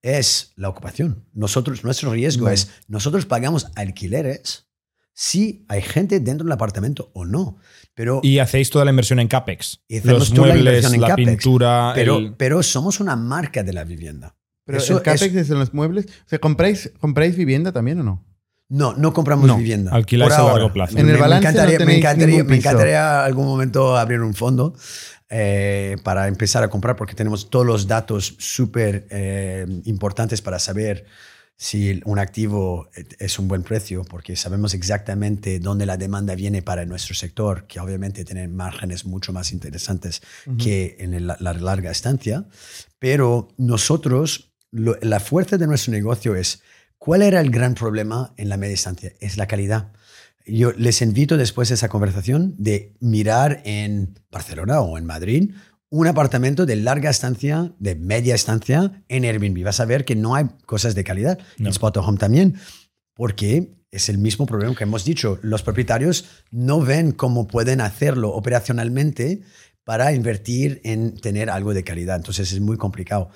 es 0.01 0.53
la 0.55 0.69
ocupación. 0.69 1.25
Nosotros, 1.33 1.83
nuestro 1.83 2.11
riesgo 2.11 2.49
es, 2.49 2.69
nosotros 2.87 3.25
pagamos 3.25 3.67
alquileres 3.75 4.67
si 5.13 5.65
hay 5.67 5.81
gente 5.81 6.21
dentro 6.21 6.45
del 6.45 6.53
apartamento 6.53 7.11
o 7.13 7.25
no. 7.25 7.57
Pero 7.93 8.21
Y 8.23 8.39
hacéis 8.39 8.69
toda 8.69 8.85
la 8.85 8.91
inversión 8.91 9.19
en 9.19 9.27
CAPEX. 9.27 9.81
Y 9.89 9.97
hacemos 9.97 10.19
Los 10.19 10.33
toda 10.33 10.47
la 10.47 10.53
muebles, 10.53 10.73
inversión 10.75 10.93
en 10.95 11.01
la 11.01 11.07
CAPEX, 11.09 11.29
pintura. 11.29 11.91
pero, 11.95 12.17
el- 12.17 12.33
pero 12.35 12.63
somos 12.63 13.01
una 13.01 13.17
marca 13.17 13.61
de 13.63 13.73
la 13.73 13.83
vivienda. 13.83 14.37
Pero 14.63 14.77
Eso 14.77 14.97
el 14.97 15.03
CAPEX 15.03 15.23
es- 15.35 15.35
es 15.35 15.49
en 15.49 15.59
los 15.59 15.73
muebles. 15.73 16.05
O 16.05 16.29
sea, 16.29 16.39
¿compráis, 16.39 16.93
¿compráis 16.99 17.35
vivienda 17.35 17.73
también 17.73 17.99
o 17.99 18.03
no? 18.03 18.25
No, 18.69 18.93
no 18.93 19.13
compramos 19.13 19.47
No, 19.47 19.57
vivienda. 19.57 19.91
alquiláis 19.91 20.33
a 20.33 20.43
largo 20.43 20.71
plazo. 20.71 20.93
En 20.97 21.07
el 21.07 21.13
me, 21.15 21.19
balance 21.19 21.43
no 21.45 21.49
encantaría, 21.51 21.85
me, 21.85 21.97
encantaría, 21.97 22.35
ningún 22.37 22.47
me 22.47 22.55
encantaría 22.57 23.23
algún 23.25 23.45
momento 23.45 23.97
abrir 23.97 24.21
un 24.21 24.33
fondo 24.35 24.75
eh, 25.29 25.97
para 26.03 26.27
empezar 26.27 26.63
a 26.63 26.69
comprar 26.69 26.95
porque 26.95 27.13
tenemos 27.15 27.49
todos 27.49 27.65
los 27.65 27.87
datos 27.87 28.35
súper 28.39 29.07
eh, 29.09 29.65
importantes 29.85 30.41
para 30.41 30.59
saber 30.59 31.05
si 31.61 31.99
un 32.05 32.19
activo 32.19 32.87
es 33.19 33.37
un 33.37 33.49
buen 33.49 33.63
precio, 33.63 34.05
porque 34.05 34.37
sabemos 34.37 34.73
exactamente 34.73 35.59
dónde 35.59 35.85
la 35.85 35.97
demanda 35.97 36.33
viene 36.33 36.61
para 36.61 36.85
nuestro 36.85 37.15
sector, 37.15 37.65
que 37.67 37.81
obviamente 37.81 38.23
tiene 38.23 38.47
márgenes 38.47 39.03
mucho 39.05 39.33
más 39.33 39.51
interesantes 39.51 40.21
que 40.57 40.95
en 40.99 41.13
el- 41.13 41.27
la 41.27 41.53
larga 41.53 41.91
estancia. 41.91 42.45
Pero 42.97 43.49
nosotros, 43.57 44.51
lo- 44.71 44.97
la 45.01 45.19
fuerza 45.19 45.57
de 45.57 45.67
nuestro 45.67 45.91
negocio 45.91 46.33
es, 46.35 46.61
¿cuál 46.99 47.23
era 47.23 47.41
el 47.41 47.49
gran 47.49 47.73
problema 47.73 48.33
en 48.37 48.49
la 48.49 48.57
media 48.57 48.75
estancia? 48.75 49.13
Es 49.19 49.37
la 49.37 49.47
calidad. 49.47 49.91
Yo 50.45 50.71
les 50.73 51.01
invito 51.01 51.37
después 51.37 51.69
de 51.69 51.75
esa 51.75 51.89
conversación 51.89 52.55
de 52.57 52.95
mirar 52.99 53.61
en 53.65 54.19
Barcelona 54.31 54.81
o 54.81 54.97
en 54.97 55.05
Madrid 55.05 55.51
un 55.89 56.07
apartamento 56.07 56.65
de 56.65 56.75
larga 56.75 57.09
estancia, 57.09 57.73
de 57.79 57.95
media 57.95 58.35
estancia 58.35 59.03
en 59.07 59.25
Airbnb. 59.25 59.63
Vas 59.63 59.79
a 59.79 59.85
ver 59.85 60.05
que 60.05 60.15
no 60.15 60.35
hay 60.35 60.45
cosas 60.65 60.93
de 60.93 61.03
calidad. 61.03 61.39
En 61.57 61.67
Spot 61.67 61.97
Home 61.97 62.17
también, 62.17 62.59
porque 63.15 63.79
es 63.91 64.09
el 64.09 64.19
mismo 64.19 64.45
problema 64.45 64.75
que 64.75 64.83
hemos 64.83 65.03
dicho. 65.03 65.39
Los 65.41 65.63
propietarios 65.63 66.25
no 66.51 66.81
ven 66.81 67.11
cómo 67.11 67.47
pueden 67.47 67.81
hacerlo 67.81 68.29
operacionalmente 68.29 69.41
para 69.83 70.13
invertir 70.13 70.79
en 70.83 71.15
tener 71.15 71.49
algo 71.49 71.73
de 71.73 71.83
calidad. 71.83 72.17
Entonces 72.17 72.51
es 72.51 72.59
muy 72.59 72.77
complicado. 72.77 73.31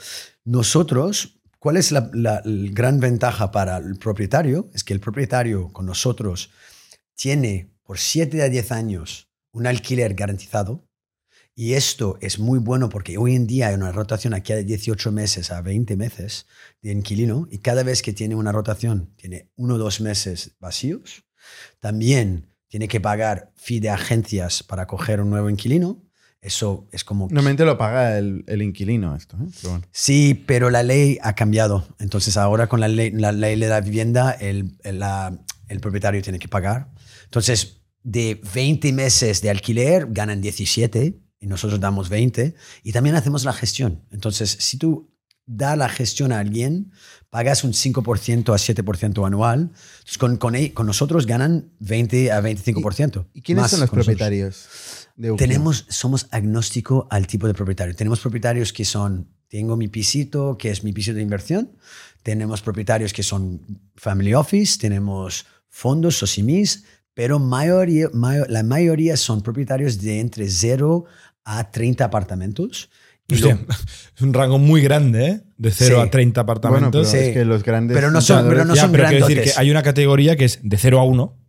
Nosotros, 0.46 1.42
¿cuál 1.64 1.78
es 1.78 1.92
la, 1.94 2.10
la- 2.14 2.42
la 2.44 2.72
gran 2.72 3.00
ventaja 3.00 3.52
para 3.52 3.78
el 3.78 3.96
propietario? 3.98 4.70
Es 4.74 4.84
que 4.84 4.94
el 4.94 5.00
propietario 5.00 5.72
con 5.72 5.86
nosotros 5.86 6.52
tiene 7.16 7.72
por 7.84 7.98
7 8.00 8.42
a 8.44 8.50
10 8.50 8.72
años 8.72 9.30
un 9.54 9.66
alquiler 9.68 10.14
garantizado. 10.14 10.90
Y 11.56 11.74
esto 11.76 12.18
es 12.20 12.40
muy 12.40 12.60
bueno 12.60 12.90
porque 12.90 13.18
hoy 13.18 13.36
en 13.36 13.46
día 13.48 13.68
hay 13.68 13.76
una 13.76 13.92
rotación 13.92 14.34
aquí 14.34 14.54
de 14.54 14.64
18 14.64 15.12
meses 15.12 15.52
a 15.52 15.62
20 15.62 15.96
meses 15.96 16.48
de 16.82 16.92
inquilino 16.92 17.48
y 17.50 17.60
cada 17.60 17.84
vez 17.84 18.02
que 18.02 18.12
tiene 18.12 18.36
una 18.36 18.52
rotación 18.52 19.14
tiene 19.16 19.52
uno 19.56 19.76
o 19.76 19.78
dos 19.78 20.02
meses 20.02 20.56
vacíos. 20.60 21.24
También 21.80 22.50
tiene 22.68 22.88
que 22.88 23.00
pagar 23.00 23.54
fee 23.56 23.80
de 23.80 23.90
agencias 23.92 24.64
para 24.64 24.88
coger 24.88 25.22
un 25.22 25.30
nuevo 25.30 25.50
inquilino. 25.50 26.02
Eso 26.44 26.88
es 26.92 27.04
como... 27.04 27.26
Normalmente 27.26 27.64
lo 27.66 27.78
paga 27.78 28.18
el, 28.18 28.44
el 28.48 28.62
inquilino 28.62 29.16
esto. 29.16 29.38
¿eh? 29.38 29.48
Pero 29.62 29.70
bueno. 29.72 29.86
Sí, 29.92 30.34
pero 30.46 30.70
la 30.70 30.84
ley 30.84 31.18
ha 31.22 31.34
cambiado. 31.36 31.88
Entonces 32.00 32.36
ahora 32.38 32.68
con 32.68 32.80
la 32.82 32.88
ley, 32.90 33.12
la 33.12 33.32
ley 33.32 33.58
de 33.60 33.68
la 33.70 33.80
vivienda, 33.82 34.32
el, 34.32 34.78
el, 34.84 35.00
la- 35.00 35.38
el 35.70 35.80
propietario 35.80 36.22
tiene 36.22 36.40
que 36.40 36.50
pagar. 36.50 36.92
Entonces, 37.24 37.82
de 38.04 38.42
20 38.54 38.92
meses 38.94 39.42
de 39.42 39.50
alquiler, 39.50 40.08
ganan 40.10 40.42
17 40.42 41.18
y 41.40 41.48
nosotros 41.48 41.80
damos 41.80 42.10
20 42.10 42.54
y 42.84 42.92
también 42.92 43.16
hacemos 43.16 43.46
la 43.46 43.54
gestión. 43.54 44.04
Entonces, 44.12 44.50
si 44.60 44.78
tú 44.78 45.10
das 45.46 45.78
la 45.78 45.88
gestión 45.90 46.32
a 46.34 46.40
alguien, 46.40 46.92
pagas 47.34 47.64
un 47.64 47.74
5% 47.74 48.54
a 48.54 48.58
7% 48.58 49.26
anual. 49.26 49.60
Entonces, 49.74 50.18
con, 50.20 50.38
con, 50.38 50.54
con 50.70 50.86
nosotros 50.86 51.26
ganan 51.26 51.72
20 51.80 52.32
a 52.32 52.40
25%. 52.44 53.26
¿Y 53.34 53.42
quiénes 53.42 53.64
más 53.64 53.72
son 53.72 53.80
los 53.80 53.90
propietarios 54.06 54.68
de? 55.16 55.30
Tenemos, 55.36 55.86
somos 55.90 56.28
agnóstico 56.30 57.08
al 57.10 57.26
tipo 57.26 57.48
de 57.48 57.56
propietario. 57.56 57.96
Tenemos 57.96 58.20
propietarios 58.20 58.72
que 58.72 58.86
son, 58.86 59.30
tengo 59.48 59.76
mi 59.78 59.88
pisito, 59.88 60.58
que 60.60 60.70
es 60.70 60.84
mi 60.84 60.94
piso 60.94 61.12
de 61.14 61.24
inversión. 61.24 61.72
Tenemos 62.22 62.62
propietarios 62.62 63.14
que 63.14 63.24
son 63.24 63.62
family 63.96 64.36
office, 64.36 64.78
tenemos 64.78 65.46
fondos, 65.70 66.18
SOSIMIS, 66.20 66.84
pero 67.16 67.40
mayoría, 67.40 68.10
mayo- 68.14 68.46
la 68.48 68.62
mayoría 68.62 69.18
son 69.18 69.42
propietarios 69.42 70.00
de 70.02 70.20
entre 70.20 70.48
0 70.50 71.06
a 71.46 71.72
30 71.72 72.06
apartamentos. 72.06 72.92
Hostia, 73.32 73.58
es 74.16 74.22
un 74.22 74.34
rango 74.34 74.60
muy 74.60 74.82
grande, 74.82 75.26
¿eh? 75.28 75.42
De 75.58 75.72
0 75.72 75.96
Sí. 76.02 76.08
a 76.08 76.12
30 76.12 76.44
Bueno, 76.44 76.52
apartamentos. 76.60 77.10
pero 77.12 77.24
Sí. 77.24 77.30
es 77.30 77.34
que 77.34 77.46
los 77.46 77.64
grandes 77.64 77.96
Pero 77.96 78.12
no 78.12 78.22
son- 78.22 78.48
pero 78.50 78.66
no 78.66 78.76
ya, 78.76 78.82
son 78.84 78.92
pero 78.92 79.08
quiero 79.08 79.28
decir 79.28 79.44
que 79.44 79.52
hay 79.56 79.72
una 79.72 79.82
categoría 79.84 80.36
que 80.36 80.46
es 80.46 80.60
de 80.62 80.78
0 80.78 81.00
a 81.00 81.04
1, 81.06 81.40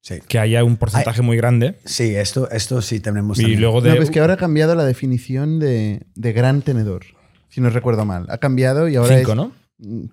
sí. 0.00 0.14
que 0.26 0.38
haya 0.38 0.64
un 0.64 0.76
porcentaje 0.76 1.22
muy 1.22 1.36
grande. 1.36 1.76
Sí, 1.84 2.14
esto, 2.14 2.50
esto 2.50 2.80
sí 2.82 3.00
tenemos. 3.00 3.38
Y 3.38 3.42
también. 3.42 3.60
luego 3.60 3.76
No, 3.78 3.82
de. 3.82 3.90
pero 3.90 4.02
es 4.02 4.10
que 4.10 4.20
ahora 4.20 4.34
ha 4.34 4.38
cambiado 4.38 4.74
la 4.74 4.84
definición 4.84 5.58
de, 5.58 6.06
de 6.14 6.32
gran 6.32 6.62
tenedor. 6.62 7.04
Si 7.48 7.60
no 7.60 7.70
recuerdo 7.70 8.04
mal. 8.04 8.26
Ha 8.28 8.38
cambiado 8.38 8.88
y 8.88 8.96
ahora 8.96 9.16
5, 9.18 9.30
es 9.32 9.36
¿no? 9.36 9.52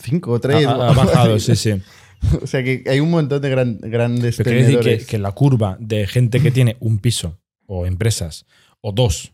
cinco 0.02 0.32
o 0.34 0.36
Ha, 0.36 0.40
tres. 0.42 0.66
ha- 0.68 0.72
ha 0.90 0.94
bajado, 0.94 1.40
sí, 1.40 1.56
sí. 1.56 1.82
O 2.42 2.48
sea 2.48 2.64
que 2.64 2.84
hay 2.88 3.00
un 3.02 3.10
montón 3.12 3.42
de 3.42 3.50
gran- 3.50 3.80
grandes 3.82 4.38
Pero 4.38 4.52
decir 4.52 4.66
tenedores. 4.66 5.00
que, 5.02 5.06
que 5.12 5.18
la 5.18 5.32
curva 5.34 5.76
de 5.80 6.08
gente 6.08 6.40
que 6.42 6.52
tiene 6.52 6.78
un 6.80 7.00
piso 7.00 7.40
o 7.66 7.86
empresas 7.86 8.46
o 8.80 8.92
dos 8.94 9.34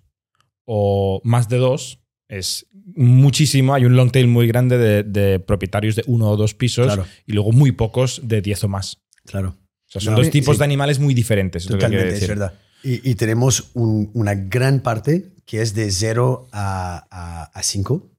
o 0.71 1.19
más 1.23 1.49
de 1.49 1.57
dos 1.57 1.99
es 2.27 2.67
muchísimo. 2.95 3.73
Hay 3.73 3.85
un 3.85 3.95
long 3.95 4.11
tail 4.11 4.27
muy 4.27 4.47
grande 4.47 4.77
de, 4.77 5.01
de 5.03 5.39
propietarios 5.39 5.95
de 5.95 6.03
uno 6.05 6.29
o 6.29 6.37
dos 6.37 6.53
pisos 6.53 6.85
Claro. 6.85 7.05
y 7.25 7.33
luego 7.33 7.51
muy 7.51 7.71
pocos 7.71 8.21
de 8.23 8.41
10 8.41 8.65
o 8.65 8.67
más. 8.67 8.97
Claro. 9.25 9.49
O 9.87 9.91
sea, 9.91 9.99
son 10.01 10.13
No, 10.13 10.19
dos 10.19 10.29
tipos 10.29 10.55
sí. 10.57 10.59
de 10.59 10.65
animales 10.65 10.99
muy 10.99 11.15
diferentes. 11.15 11.63
es 11.65 11.69
lo 11.71 11.77
que 11.79 11.87
quiero 11.87 12.03
Totalmente, 12.03 12.13
es 12.15 12.21
decir. 12.21 12.35
verdad. 12.37 12.53
Y, 12.83 13.09
y 13.09 13.15
tenemos 13.15 13.71
un- 13.73 14.11
una 14.13 14.35
gran 14.35 14.81
parte 14.81 15.33
que 15.45 15.61
es 15.63 15.73
de 15.73 15.89
0 15.91 16.47
a 16.53 17.49
5. 17.63 18.11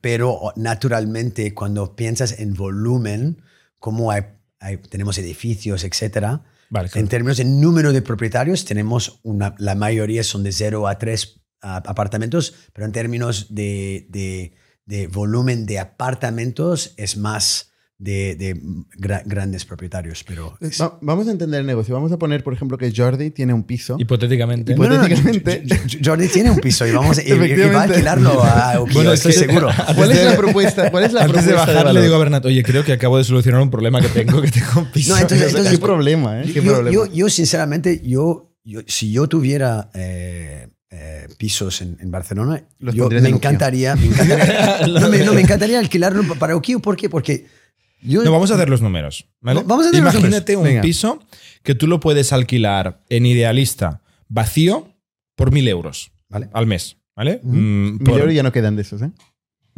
pero 0.00 0.52
naturalmente, 0.56 1.54
cuando 1.54 1.94
piensas 1.96 2.38
en 2.40 2.54
volumen, 2.54 3.42
como 3.78 4.10
hay 4.10 4.22
hay- 4.62 4.76
tenemos 4.76 5.16
edificios, 5.18 5.84
etcétera. 5.84 6.42
Vale, 6.70 6.88
claro. 6.88 7.04
En 7.04 7.08
términos 7.08 7.36
de 7.36 7.44
número 7.44 7.92
de 7.92 8.00
propietarios, 8.00 8.64
tenemos 8.64 9.20
una, 9.22 9.54
la 9.58 9.74
mayoría 9.74 10.22
son 10.24 10.42
de 10.42 10.52
0 10.52 10.88
a 10.88 10.98
3 10.98 11.42
apartamentos, 11.60 12.54
pero 12.72 12.86
en 12.86 12.92
términos 12.92 13.48
de, 13.54 14.06
de- 14.08 14.54
de 14.86 15.06
volumen 15.06 15.66
de 15.66 15.78
apartamentos 15.78 16.94
es 16.96 17.16
más 17.16 17.69
de, 18.02 18.34
de 18.34 18.56
gra- 18.98 19.22
grandes 19.26 19.66
propietarios. 19.66 20.24
Pero 20.24 20.56
Va- 20.80 20.98
vamos 21.02 21.28
a 21.28 21.32
entender 21.32 21.60
el 21.60 21.66
negocio. 21.66 21.94
Vamos 21.94 22.10
a 22.12 22.18
poner, 22.18 22.42
por 22.42 22.54
ejemplo, 22.54 22.78
que 22.78 22.90
Jordi 22.96 23.30
tiene 23.30 23.52
un 23.52 23.62
piso. 23.64 23.96
Hipotéticamente. 23.98 24.74
No, 24.74 24.84
no, 24.88 24.96
no, 24.96 25.06
hipotéticamente- 25.06 26.00
Jordi 26.02 26.28
tiene 26.28 26.50
un 26.50 26.58
piso 26.60 26.86
y, 26.86 26.92
vamos, 26.92 27.18
y- 27.18 27.28
y, 27.28 27.32
y 27.34 27.68
va 27.68 27.80
a 27.80 27.82
alquilarlo 27.84 28.42
a 28.42 28.80
Ukio, 28.80 28.94
Bueno, 28.94 29.12
es 29.12 29.24
estoy 29.24 29.32
seguro. 29.46 29.68
¿Cuál 29.94 30.12
es 30.12 30.24
la 30.24 30.36
propuesta? 30.36 30.90
¿Cuál 30.90 31.04
es 31.04 31.12
la 31.12 31.24
Antes 31.24 31.44
de 31.44 31.50
propuesta 31.52 31.72
bajar, 31.72 31.76
le 31.76 31.88
valor? 31.90 32.02
digo 32.02 32.14
a 32.14 32.18
Bernat, 32.18 32.44
oye, 32.46 32.62
creo 32.62 32.84
que 32.84 32.92
acabo 32.94 33.18
de 33.18 33.24
solucionar 33.24 33.60
un 33.60 33.70
problema 33.70 34.00
que 34.00 34.08
tengo, 34.08 34.40
que 34.40 34.50
tengo 34.50 34.80
un 34.80 34.90
piso. 34.90 35.14
No, 35.14 35.20
entonces- 35.20 35.48
entonces- 35.48 35.72
¿Qué 35.72 35.78
problema, 35.78 36.40
eh? 36.40 36.44
¿Qué 36.46 36.54
yo, 36.62 36.72
problema? 36.72 36.90
yo- 36.90 37.06
yo, 37.12 37.28
sinceramente, 37.28 38.00
yo, 38.02 38.54
yo- 38.64 38.80
si 38.86 39.12
yo 39.12 39.28
tuviera 39.28 39.90
eh, 39.94 40.68
eh, 40.90 41.28
pisos 41.36 41.82
en, 41.82 41.98
en 42.00 42.10
Barcelona, 42.10 42.64
Los 42.78 42.94
yo, 42.94 43.08
me 43.10 43.16
en 43.18 43.24
Ukio. 43.26 43.36
encantaría, 43.36 43.94
me 43.94 44.06
encantaría, 44.06 44.86
no, 45.00 45.08
me, 45.10 45.18
no, 45.18 45.34
me 45.34 45.42
encantaría 45.42 45.78
alquilarlo 45.78 46.22
para 46.38 46.56
Ukio. 46.56 46.80
¿Por 46.80 46.96
qué? 46.96 47.08
Porque 47.10 47.46
yo, 48.02 48.22
No, 48.24 48.32
vamos 48.32 48.50
a 48.50 48.54
hacer 48.54 48.68
los 48.68 48.80
números. 48.82 49.26
¿vale? 49.40 49.62
Vamos 49.66 49.86
a 49.86 49.88
hacer 49.90 50.02
los 50.02 50.14
Imagínate 50.14 50.52
números. 50.54 50.68
un 50.68 50.74
Venga. 50.74 50.82
piso 50.82 51.20
que 51.62 51.74
tú 51.74 51.86
lo 51.86 52.00
puedes 52.00 52.32
alquilar 52.32 53.02
en 53.08 53.26
idealista 53.26 54.02
vacío 54.28 54.88
por 55.36 55.52
mil 55.52 55.66
euros 55.68 56.12
Vale. 56.28 56.48
al 56.52 56.66
mes. 56.66 56.96
¿Vale? 57.16 57.40
Mm, 57.42 58.08
Oro 58.10 58.30
ya 58.30 58.42
no 58.42 58.52
quedan 58.52 58.76
de 58.76 58.82
esos, 58.82 59.02
¿eh? 59.02 59.10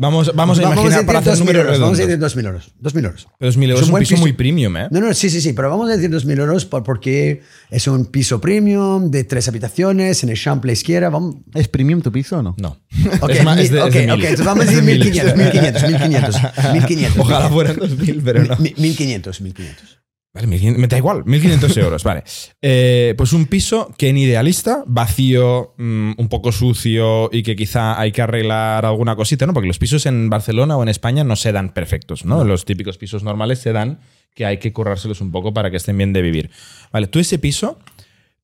Vamos, 0.02 0.32
vamos 0.34 0.58
a 0.58 0.62
vamos 0.62 0.76
imaginar 0.76 0.90
decir 0.90 1.06
para 1.06 1.18
hacer 1.20 1.32
2.000 1.32 1.38
números 1.38 1.64
euros. 1.64 1.80
Vamos 1.80 1.98
a 1.98 2.02
decir 2.06 2.18
2.000 2.18 2.46
euros. 2.46 2.72
2.000 2.82 3.04
euros. 3.04 3.28
Pero 3.38 3.52
2.000 3.52 3.62
euros 3.70 3.80
Es 3.80 3.82
es 3.82 3.88
un 3.88 3.94
un 3.94 4.00
piso 4.00 4.10
piso. 4.10 4.20
muy 4.20 4.32
premium, 4.34 4.76
¿eh? 4.76 4.88
No, 4.90 5.00
no, 5.00 5.14
sí, 5.14 5.30
sí, 5.30 5.40
sí, 5.40 5.52
pero 5.54 5.70
vamos 5.70 5.88
a 5.90 5.96
decir 5.96 6.10
2.000 6.10 6.38
euros 6.40 6.64
por- 6.66 6.82
porque 6.84 7.40
es 7.70 7.86
un 7.86 8.06
piso 8.06 8.40
premium 8.40 9.10
de 9.10 9.24
tres 9.24 9.48
habitaciones 9.48 10.22
en 10.22 10.28
el 10.30 10.36
Champlain 10.36 10.72
izquierda. 10.74 11.08
Vamos, 11.08 11.36
¿Es 11.54 11.68
premium 11.68 12.02
tu 12.02 12.12
piso 12.12 12.38
o 12.38 12.42
no? 12.42 12.54
No. 12.58 12.78
Ok, 13.20 13.30
Es 13.30 13.44
más, 13.44 13.58
es 13.58 13.70
de- 13.70 13.80
ok, 13.80 13.86
es 13.88 13.94
de 13.94 14.12
ok, 14.12 14.16
mil. 14.18 14.24
entonces 14.26 14.44
vamos 14.46 14.66
a 14.66 14.70
decir 14.70 14.82
mil. 14.84 15.02
1.500, 15.02 15.34
1.500, 15.34 15.82
1.500, 15.82 16.52
1.500. 16.86 17.12
Ojalá 17.18 17.48
fueran 17.48 17.76
2.000, 17.76 18.20
pero 18.24 18.44
no. 18.44 18.56
Mi- 18.58 18.74
1.500, 18.74 19.40
1.500. 19.40 20.01
Vale, 20.34 20.46
1500, 20.46 20.80
me 20.80 20.88
da 20.88 20.96
igual, 20.96 21.24
1.500 21.24 21.76
euros, 21.82 22.04
vale. 22.04 22.24
Eh, 22.62 23.14
pues 23.18 23.34
un 23.34 23.46
piso 23.46 23.92
que 23.98 24.08
en 24.08 24.16
idealista, 24.16 24.82
vacío, 24.86 25.74
mm, 25.76 26.12
un 26.16 26.28
poco 26.28 26.52
sucio 26.52 27.28
y 27.30 27.42
que 27.42 27.54
quizá 27.54 28.00
hay 28.00 28.12
que 28.12 28.22
arreglar 28.22 28.86
alguna 28.86 29.14
cosita, 29.14 29.46
¿no? 29.46 29.52
Porque 29.52 29.66
los 29.66 29.78
pisos 29.78 30.06
en 30.06 30.30
Barcelona 30.30 30.76
o 30.76 30.82
en 30.82 30.88
España 30.88 31.22
no 31.22 31.36
se 31.36 31.52
dan 31.52 31.74
perfectos, 31.74 32.24
¿no? 32.24 32.44
Los 32.44 32.64
típicos 32.64 32.96
pisos 32.96 33.22
normales 33.22 33.58
se 33.58 33.72
dan 33.72 34.00
que 34.34 34.46
hay 34.46 34.56
que 34.56 34.72
currárselos 34.72 35.20
un 35.20 35.30
poco 35.32 35.52
para 35.52 35.70
que 35.70 35.76
estén 35.76 35.98
bien 35.98 36.14
de 36.14 36.22
vivir. 36.22 36.50
Vale, 36.90 37.08
tú 37.08 37.18
ese 37.18 37.38
piso, 37.38 37.78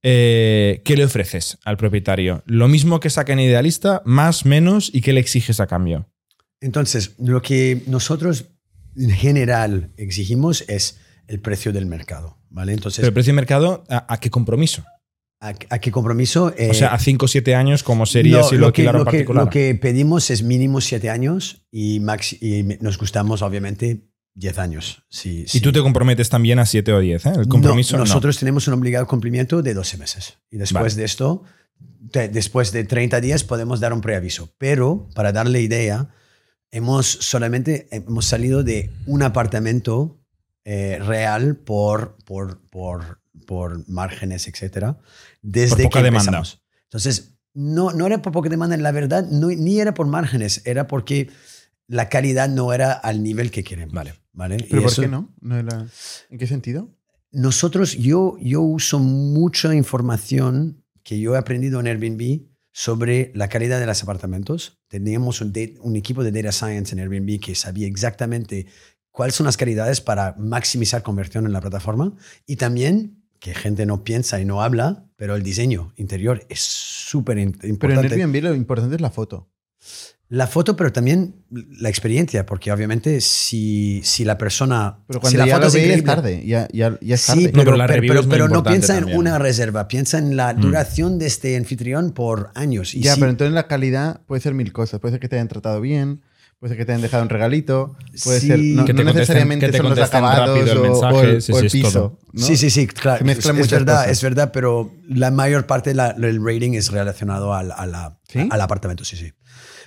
eh, 0.02 0.82
¿qué 0.84 0.94
le 0.94 1.06
ofreces 1.06 1.58
al 1.64 1.78
propietario? 1.78 2.42
¿Lo 2.44 2.68
mismo 2.68 3.00
que 3.00 3.08
saca 3.08 3.32
en 3.32 3.40
idealista, 3.40 4.02
más, 4.04 4.44
menos 4.44 4.90
y 4.92 5.00
qué 5.00 5.14
le 5.14 5.20
exiges 5.20 5.58
a 5.60 5.66
cambio? 5.66 6.06
Entonces, 6.60 7.14
lo 7.18 7.40
que 7.40 7.82
nosotros 7.86 8.46
en 8.94 9.10
general 9.10 9.92
exigimos 9.96 10.64
es 10.68 10.98
el 11.28 11.40
precio 11.40 11.72
del 11.72 11.86
mercado, 11.86 12.38
¿vale? 12.50 12.72
Entonces, 12.72 12.96
Pero 12.98 13.08
el 13.08 13.14
precio 13.14 13.32
de 13.32 13.36
mercado, 13.36 13.84
¿a, 13.88 14.12
a 14.12 14.18
qué 14.18 14.30
compromiso? 14.30 14.84
¿a, 15.40 15.50
a 15.70 15.78
qué 15.78 15.92
compromiso? 15.92 16.52
Eh, 16.58 16.70
O 16.70 16.74
sea, 16.74 16.88
a 16.94 16.98
5 16.98 17.24
o 17.24 17.28
7 17.28 17.54
años, 17.54 17.84
como 17.84 18.06
sería 18.06 18.38
no, 18.38 18.42
si 18.44 18.56
lo, 18.56 18.72
que, 18.72 18.82
lo, 18.84 18.92
que, 18.92 19.04
particular. 19.04 19.44
lo 19.44 19.50
que 19.50 19.74
pedimos 19.76 20.30
es 20.30 20.42
mínimo 20.42 20.80
siete 20.80 21.10
años 21.10 21.62
y, 21.70 22.00
maxi- 22.00 22.38
y 22.40 22.82
nos 22.82 22.98
gustamos, 22.98 23.42
obviamente, 23.42 24.08
10 24.34 24.58
años. 24.58 25.04
Sí, 25.10 25.44
Y 25.52 25.60
tú 25.60 25.70
te 25.70 25.80
comprometes 25.80 26.28
también 26.28 26.58
a 26.58 26.66
7 26.66 26.92
o 26.92 26.98
10, 27.00 27.26
¿eh? 27.26 27.32
El 27.36 27.46
compromiso 27.48 27.92
No, 27.96 27.98
no. 27.98 28.04
nosotros 28.08 28.36
tenemos 28.38 28.66
un 28.66 28.74
obligado 28.74 29.06
cumplimiento 29.06 29.62
de 29.62 29.74
12 29.74 29.96
meses. 29.98 30.38
Y 30.50 30.56
después 30.58 30.94
Vale. 30.94 30.94
de 30.94 31.04
esto, 31.04 31.42
te- 32.10 32.28
después 32.28 32.72
de 32.72 32.82
30 32.84 33.20
días 33.20 33.44
podemos 33.44 33.78
dar 33.80 33.92
un 33.92 34.00
preaviso. 34.00 34.52
Pero, 34.58 35.08
para 35.14 35.30
darle 35.32 35.60
idea, 35.62 36.08
hemos 36.72 37.06
solamente 37.06 37.86
hemos 37.92 38.26
salido 38.26 38.62
de 38.64 38.90
un 39.06 39.22
apartamento 39.22 40.17
eh, 40.70 40.98
real 41.00 41.56
por, 41.56 42.16
por, 42.26 42.60
por, 42.68 43.20
por 43.46 43.88
márgenes, 43.88 44.46
etcétera, 44.48 44.98
desde 45.40 45.76
Por 45.76 45.82
poca 45.84 45.98
que 46.00 46.04
demanda. 46.04 46.18
empezamos. 46.38 46.62
Entonces, 46.84 47.38
no, 47.54 47.92
no 47.92 48.06
era 48.06 48.20
por 48.20 48.32
poca 48.32 48.50
demanda, 48.50 48.76
la 48.76 48.92
verdad, 48.92 49.26
no, 49.30 49.48
ni 49.48 49.80
era 49.80 49.94
por 49.94 50.06
márgenes, 50.06 50.60
era 50.66 50.86
porque 50.86 51.30
la 51.86 52.10
calidad 52.10 52.48
no 52.50 52.72
era 52.74 52.92
al 52.92 53.22
nivel 53.22 53.50
que 53.50 53.64
queremos. 53.64 53.94
Vale. 53.94 54.12
¿vale? 54.32 54.56
Y 54.58 54.64
¿Pero 54.64 54.82
por 54.82 54.90
eso- 54.92 55.02
qué 55.02 55.08
no? 55.08 55.34
¿No 55.40 55.56
era- 55.56 55.86
¿En 56.28 56.38
qué 56.38 56.46
sentido? 56.46 56.90
nosotros, 57.30 57.94
yo, 57.96 58.36
yo 58.40 58.60
uso 58.62 58.98
mucha 58.98 59.74
información 59.74 60.82
que 61.02 61.18
yo 61.20 61.34
he 61.34 61.38
aprendido 61.38 61.80
en 61.80 61.86
Airbnb 61.86 62.42
sobre 62.72 63.32
la 63.34 63.48
calidad 63.48 63.80
de 63.80 63.86
los 63.86 64.02
apartamentos. 64.02 64.78
Teníamos 64.88 65.40
un, 65.40 65.52
un 65.80 65.96
equipo 65.96 66.22
de 66.24 66.30
data 66.32 66.52
science 66.52 66.92
en 66.94 67.00
Airbnb 67.00 67.40
que 67.40 67.54
sabía 67.54 67.86
exactamente 67.86 68.66
cuáles 69.10 69.34
son 69.34 69.46
las 69.46 69.56
calidades 69.56 70.00
para 70.00 70.34
maximizar 70.38 71.02
conversión 71.02 71.46
en 71.46 71.52
la 71.52 71.60
plataforma 71.60 72.14
y 72.46 72.56
también 72.56 73.22
que 73.40 73.54
gente 73.54 73.86
no 73.86 74.02
piensa 74.04 74.40
y 74.40 74.44
no 74.44 74.62
habla, 74.62 75.04
pero 75.16 75.36
el 75.36 75.42
diseño 75.42 75.92
interior 75.96 76.44
es 76.48 76.60
súper 76.60 77.38
in- 77.38 77.52
Pero 77.52 77.64
en 77.64 77.70
importante. 77.70 78.14
Airbnb 78.14 78.42
lo 78.42 78.54
importante 78.54 78.94
es 78.96 79.00
la 79.00 79.10
foto. 79.10 79.48
La 80.30 80.46
foto, 80.46 80.76
pero 80.76 80.92
también 80.92 81.36
la 81.50 81.88
experiencia, 81.88 82.44
porque 82.44 82.70
obviamente 82.70 83.22
si, 83.22 84.02
si 84.04 84.24
la 84.26 84.36
persona... 84.36 84.98
Pero 85.06 85.20
si 85.20 85.20
cuando 85.22 85.38
la 85.38 85.46
ya 85.46 85.54
foto 85.54 85.62
lo 85.62 85.68
es 85.68 85.74
ve, 85.74 85.94
es 85.94 86.04
tarde. 86.04 86.42
Ya, 86.46 86.68
ya, 86.70 86.98
ya 87.00 87.14
es 87.14 87.20
Sí, 87.22 87.26
tarde. 87.28 87.42
No, 87.44 87.50
pero, 87.52 87.64
pero 87.64 87.76
la 87.78 87.86
pero- 87.86 88.00
pero- 88.02 88.22
pero 88.28 88.38
no 88.48 88.56
importante 88.56 88.70
piensa 88.70 88.94
también. 88.96 89.14
en 89.14 89.18
una 89.20 89.38
reserva, 89.38 89.88
piensa 89.88 90.18
en 90.18 90.36
la 90.36 90.52
Mm. 90.52 90.60
duración 90.60 91.18
de 91.18 91.26
este 91.26 91.56
anfitrión 91.56 92.10
por 92.12 92.50
años. 92.54 92.94
Y 92.94 93.00
ya, 93.00 93.14
sí, 93.14 93.20
pero 93.20 93.30
entonces 93.30 93.54
la 93.54 93.66
calidad 93.68 94.20
puede 94.26 94.42
ser 94.42 94.52
mil 94.52 94.70
cosas. 94.72 95.00
Puede 95.00 95.12
ser 95.14 95.20
que 95.20 95.28
te 95.30 95.36
hayan 95.36 95.48
tratado 95.48 95.80
bien, 95.80 96.20
puede 96.58 96.70
ser 96.72 96.78
que 96.78 96.84
te 96.86 96.92
hayan 96.92 97.02
dejado 97.02 97.22
un 97.22 97.28
regalito, 97.28 97.96
puede 98.24 98.40
Sí. 98.40 98.46
ser. 98.48 98.58
No, 98.58 98.84
Que 98.84 98.94
te 98.94 99.04
no 99.04 99.12
necesariamente 99.12 99.66
que 99.66 99.72
te 99.72 99.78
son 99.78 99.90
los 99.90 99.98
acabados 99.98 100.48
rápido 100.58 100.72
el 100.72 100.78
o- 100.78 100.82
mensaje, 100.82 101.14
o, 101.16 101.20
el, 101.22 101.42
sí, 101.42 101.52
o 101.52 101.58
el 101.58 101.70
piso. 101.70 102.18
sí, 102.34 102.56
sí, 102.56 102.70
sí, 102.70 102.86
claro. 102.88 103.18
Se 103.18 103.24
mezclan 103.24 103.58
es, 103.58 103.70
verdad, 103.70 103.96
cosas. 103.98 104.10
es 104.12 104.22
verdad, 104.22 104.50
pero 104.52 104.92
la 105.08 105.30
mayor 105.30 105.66
parte 105.66 105.94
del 105.94 106.44
rating 106.44 106.72
es 106.72 106.90
relacionado 106.90 107.54
al, 107.54 107.70
a 107.72 107.86
la- 107.86 108.18
¿Sí? 108.28 108.48
al 108.50 108.60
apartamento, 108.60 109.04
sí, 109.04 109.16
sí. 109.16 109.32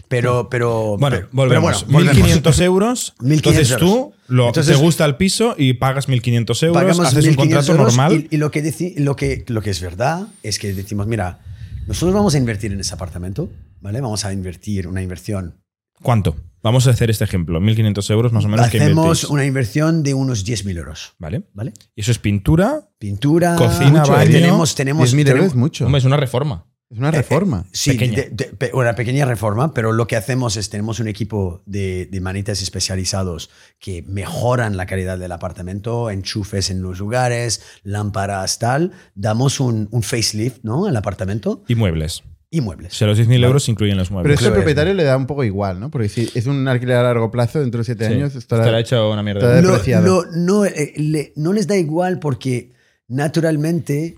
Pero, 0.08 0.50
pero, 0.50 0.98
Bueno, 1.00 1.16
pero- 1.18 1.30
volvemos. 1.32 1.84
pero 1.84 1.92
bueno, 1.92 2.12
volvemos. 2.12 2.28
1.500 2.28 2.60
euros. 2.66 3.14
1.500 3.20 3.34
entonces 3.34 3.78
tú 3.78 3.86
euros. 3.98 4.14
lo, 4.28 4.48
Entonces- 4.48 4.76
te 4.78 4.82
gusta 4.84 5.06
el 5.06 5.16
piso 5.16 5.56
y 5.58 5.74
pagas 5.74 6.08
1.500 6.10 6.64
euros, 6.64 6.82
Pagamos 6.82 7.00
haces 7.08 7.26
un 7.28 7.36
1.500 7.36 7.38
contrato 7.38 7.74
normal. 7.76 8.28
Y, 8.30 8.36
y 8.36 8.38
lo, 8.38 8.52
que 8.52 8.64
deci- 8.64 8.98
lo, 8.98 9.16
que, 9.16 9.46
lo 9.48 9.62
que 9.62 9.70
es 9.70 9.80
verdad 9.82 10.28
es 10.44 10.60
que 10.60 10.74
decimos, 10.74 11.08
mira, 11.08 11.40
nosotros 11.88 12.14
vamos 12.14 12.36
a 12.36 12.38
invertir 12.38 12.74
en 12.74 12.80
ese 12.82 12.94
apartamento, 12.94 13.50
¿vale? 13.80 14.02
Vamos 14.02 14.26
a 14.26 14.34
invertir 14.34 14.88
una 14.88 15.02
inversión. 15.02 15.62
¿Cuánto? 16.02 16.36
Vamos 16.64 16.88
a 16.88 16.91
hacer 16.91 17.09
este 17.09 17.24
ejemplo. 17.24 17.59
1.500 17.59 18.12
euros 18.12 18.32
más 18.34 18.45
o 18.45 18.47
menos 18.47 18.68
que 18.70 18.78
Hacemos 18.78 19.05
invertís. 19.05 19.30
una 19.30 19.45
inversión 19.45 20.03
de 20.03 20.14
unos 20.14 20.45
10.000 20.45 20.78
euros, 20.78 21.14
¿Vale? 21.18 21.43
¿vale? 21.53 21.74
Y 21.95 22.01
eso 22.01 22.12
es 22.12 22.20
pintura. 22.20 22.88
Pintura, 22.99 23.55
Cocina, 23.55 24.01
mucho, 24.01 24.12
baño. 24.12 24.32
tenemos, 24.32 24.76
tenemos, 24.76 25.12
10.000 25.14 25.20
euros 25.20 25.34
tenemos- 25.34 25.47
es 25.47 25.55
mucho. 25.55 25.86
Hombre, 25.86 25.99
es 25.99 26.05
una 26.05 26.18
reforma. 26.18 26.66
es 26.91 26.97
una 26.99 27.09
reforma. 27.09 27.66
Sí, 27.72 27.91
Pequeña. 27.91 28.16
de- 28.18 28.30
de- 28.32 28.43
pe- 28.45 28.72
una 28.74 28.93
pequeña 28.95 29.24
reforma, 29.26 29.74
pero 29.74 29.93
lo 29.93 30.07
que 30.07 30.18
hacemos 30.18 30.57
es 30.57 30.70
tenemos 30.70 30.99
un 30.99 31.07
equipo 31.07 31.64
de, 31.66 32.05
de 32.12 32.20
manitas 32.22 32.62
especializados 32.62 33.49
que 33.80 34.03
mejoran 34.03 34.76
la 34.76 34.86
calidad 34.86 35.18
del 35.18 35.32
apartamento, 35.32 36.09
enchufes 36.12 36.70
en 36.70 36.82
los 36.82 36.99
lugares, 36.99 37.62
lámparas, 37.84 38.59
tal. 38.59 38.91
Damos 39.16 39.59
un, 39.62 39.88
un 39.91 40.03
facelift 40.03 40.59
¿no? 40.64 40.86
al 40.86 40.97
apartamento 40.97 41.64
Y 41.70 41.76
muebles. 41.76 42.24
Y 42.54 42.60
muebles. 42.62 42.91
O 42.91 42.95
sea, 42.95 43.08
los 43.08 43.18
10.000 43.18 43.28
Vale. 43.38 43.47
euros 43.47 43.70
incluyen 43.70 43.97
los 43.97 44.10
Pero 44.10 44.16
muebles. 44.20 44.39
eso 44.39 44.49
al 44.49 44.54
propietario 44.56 44.93
le 44.93 45.04
da 45.06 45.16
un 45.16 45.26
poco 45.26 45.43
igual, 45.45 45.80
¿no? 45.80 45.89
Porque 45.89 46.10
si 46.10 46.30
es 46.36 46.45
un 46.47 46.68
alquiler 46.68 46.97
a 46.97 47.04
largo 47.04 47.32
plazo, 47.32 47.62
dentro 47.62 47.80
de 47.80 47.86
siete 47.86 48.06
Sí. 48.08 48.14
años 48.14 48.36
estará. 48.36 48.64
Estará 48.64 48.80
hecho 48.82 49.10
una 49.10 49.24
mierda. 49.24 49.58
estará 49.60 50.02
Lo- 50.02 50.26
no, 50.36 50.66
eh, 50.66 50.93
le- 50.97 51.32
no 51.38 51.54
les 51.54 51.66
da 51.66 51.78
igual 51.78 52.20
porque 52.20 52.74
naturalmente 53.08 54.18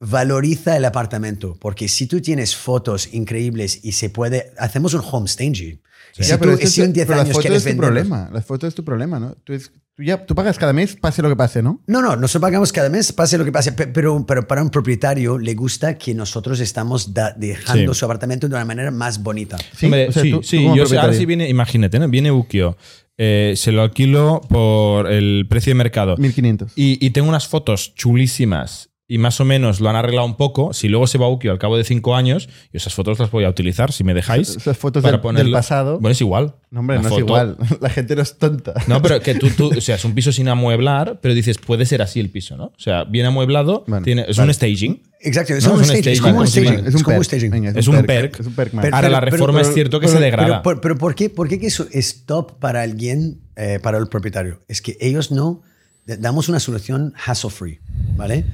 valoriza 0.00 0.76
el 0.76 0.84
apartamento. 0.84 1.56
Porque 1.60 1.88
si 1.88 2.06
tú 2.06 2.20
tienes 2.20 2.54
fotos 2.56 3.12
increíbles 3.12 3.80
y 3.84 3.92
se 3.92 4.10
puede, 4.10 4.52
hacemos 4.58 4.94
un 4.94 5.02
home 5.04 5.28
staging. 5.28 5.80
Y 6.16 6.22
si 6.22 6.28
Ya, 6.30 6.38
pero, 6.38 6.52
tú, 6.52 6.58
eso 6.58 6.68
si 6.72 6.80
es- 6.82 6.86
en 6.86 6.92
10 6.92 7.06
pero 7.06 7.16
la 7.16 7.22
años 7.22 7.36
es 7.36 7.42
tu 7.42 7.48
venderlos- 7.68 7.76
problema. 7.76 8.30
La 8.32 8.42
foto 8.42 8.66
es 8.66 8.74
tu 8.74 8.84
problema, 8.84 9.18
¿no? 9.18 9.34
Tú, 9.44 9.52
es- 9.54 9.72
tú 9.94 10.02
ya, 10.02 10.24
tú 10.24 10.34
pagas 10.34 10.58
cada 10.58 10.72
mes, 10.72 10.96
pase 10.96 11.22
lo 11.22 11.28
que 11.28 11.36
pase, 11.36 11.62
¿no? 11.62 11.82
No, 11.86 12.00
no, 12.00 12.16
nosotros 12.16 12.40
pagamos 12.42 12.72
cada 12.72 12.88
mes, 12.88 13.12
pase 13.12 13.36
lo 13.38 13.44
que 13.44 13.52
pase, 13.52 13.72
pe- 13.72 13.88
pero, 13.88 14.24
pero 14.26 14.46
para 14.46 14.62
un 14.62 14.70
propietario 14.70 15.38
le 15.38 15.54
gusta 15.54 15.98
que 15.98 16.14
nosotros 16.14 16.60
estamos 16.60 17.12
da- 17.12 17.34
dejando 17.36 17.92
Sí. 17.94 17.98
su 18.00 18.04
apartamento 18.06 18.48
de 18.48 18.54
una 18.54 18.64
manera 18.64 18.90
más 18.90 19.22
bonita. 19.22 19.58
Sí, 19.76 19.86
Hombre, 19.86 20.08
o 20.08 20.12
sea, 20.12 20.22
sí, 20.22 20.30
tú- 20.30 20.42
sí, 20.42 20.66
yo 20.74 20.86
sé, 20.86 20.98
ahora 20.98 21.12
sí 21.12 21.26
viene, 21.26 21.48
imagínate, 21.48 21.98
¿no? 21.98 22.08
viene 22.08 22.30
Ukio, 22.32 22.76
eh, 23.18 23.52
se 23.56 23.72
lo 23.72 23.82
alquilo 23.82 24.40
por 24.48 25.10
el 25.12 25.46
precio 25.48 25.70
de 25.72 25.74
mercado 25.74 26.16
1500. 26.16 26.72
y, 26.76 27.04
y 27.04 27.10
tengo 27.10 27.28
unas 27.28 27.46
fotos 27.46 27.94
chulísimas 27.94 28.88
y 29.12 29.18
más 29.18 29.40
o 29.40 29.44
menos 29.44 29.80
lo 29.80 29.90
han 29.90 29.96
arreglado 29.96 30.26
un 30.26 30.36
poco, 30.36 30.72
si 30.72 30.88
luego 30.88 31.06
se 31.06 31.18
va 31.18 31.26
a 31.26 31.28
Ukio 31.28 31.52
al 31.52 31.58
cabo 31.58 31.76
de 31.76 31.84
cinco 31.84 32.16
años, 32.16 32.46
yo 32.48 32.52
esas 32.78 32.94
fotos 32.94 33.18
las 33.18 33.30
voy 33.30 33.44
a 33.44 33.48
utilizar, 33.50 33.92
si 33.92 34.04
me 34.04 34.14
dejáis. 34.14 34.48
Esas 34.56 34.76
fotos 34.78 35.02
para 35.02 35.18
del, 35.18 35.36
del 35.36 35.52
pasado. 35.52 35.98
Bueno, 36.00 36.12
es 36.12 36.20
igual. 36.20 36.54
no, 36.70 36.80
hombre, 36.80 36.96
La 36.96 37.02
no 37.02 37.08
es 37.08 37.12
foto- 37.14 37.24
igual. 37.26 37.56
La 37.80 37.90
gente 37.90 38.16
no 38.16 38.22
es 38.22 38.38
tonta. 38.38 38.74
No, 38.86 39.02
pero 39.02 39.20
que 39.20 39.34
tú, 39.34 39.50
tú, 39.50 39.70
o 39.76 39.80
sea, 39.80 39.96
es 39.96 40.04
un 40.04 40.14
piso 40.14 40.32
sin 40.32 40.48
amueblar, 40.48 41.18
pero 41.20 41.34
dices, 41.34 41.58
puede 41.58 41.84
ser 41.86 42.00
así 42.02 42.20
el 42.20 42.30
piso, 42.30 42.56
¿no? 42.56 42.64
O 42.66 42.72
sea, 42.78 43.04
bien 43.04 43.26
amueblado, 43.26 43.84
Bueno, 43.86 44.04
tiene, 44.04 44.24
es 44.28 44.36
vale. 44.36 44.48
un 44.50 44.54
staging. 44.54 45.02
Exacto, 45.20 45.54
es 45.54 45.64
No, 45.66 45.74
es 45.74 45.78
un 45.80 45.84
staging. 45.84 46.12
Es 46.12 46.20
como 46.20 46.38
un 46.40 46.46
staging. 46.48 46.86
Es 46.86 46.94
un 46.94 47.02
como 47.02 47.16
un 47.16 47.20
perk. 47.20 47.24
staging. 47.24 47.50
Venga, 47.50 47.70
Es 47.78 47.86
un 47.86 48.02
perk. 48.04 48.40
Es 48.40 48.46
un 48.46 48.54
perk. 48.54 48.72
Pero- 48.80 48.96
Ahora, 48.96 49.08
la 49.08 49.20
pero- 49.20 49.30
reforma 49.32 49.58
pero- 49.60 49.68
es 49.68 49.74
cierto 49.74 50.00
que 50.00 50.06
pero- 50.06 50.18
se 50.18 50.24
degrada. 50.24 50.48
Pero, 50.48 50.62
pero- 50.62 50.80
pero 50.80 50.98
¿por 50.98 51.14
qué, 51.14 51.28
por 51.30 51.48
qué 51.48 51.60
que 51.60 51.66
eso 51.66 51.86
es 51.92 52.24
top 52.24 52.58
para 52.58 52.82
alguien, 52.82 53.40
eh, 53.56 53.78
para 53.82 53.98
el 53.98 54.08
propietario? 54.08 54.60
Es 54.68 54.80
que 54.82 54.96
ellos 55.00 55.30
no 55.30 55.62
damos 56.06 56.48
una 56.48 56.58
solución 56.58 57.14
hassle 57.24 57.50
free, 57.50 57.78
¿vale? 58.16 58.44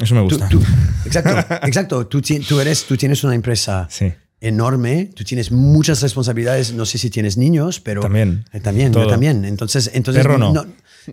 Eso 0.00 0.14
me 0.14 0.20
gusta. 0.22 0.48
tú- 0.48 0.62
exacto, 1.04 1.54
exacto. 1.66 2.06
Tú, 2.06 2.20
eres, 2.60 2.84
tú 2.84 2.96
tienes 2.96 3.24
una 3.24 3.34
empresa 3.34 3.86
Sí. 3.90 4.12
enorme, 4.40 5.10
tú 5.14 5.24
tienes 5.24 5.50
muchas 5.50 6.02
responsabilidades. 6.02 6.72
No 6.74 6.84
sé 6.86 6.98
si 6.98 7.10
tienes 7.10 7.36
niños, 7.36 7.80
pero 7.80 8.02
También. 8.02 8.44
Eh, 8.52 8.60
también, 8.60 8.92
yo 8.92 9.06
también. 9.06 9.44
Entonces, 9.44 9.90
entonces 9.94 10.22
Perro 10.22 10.38
no. 10.38 10.66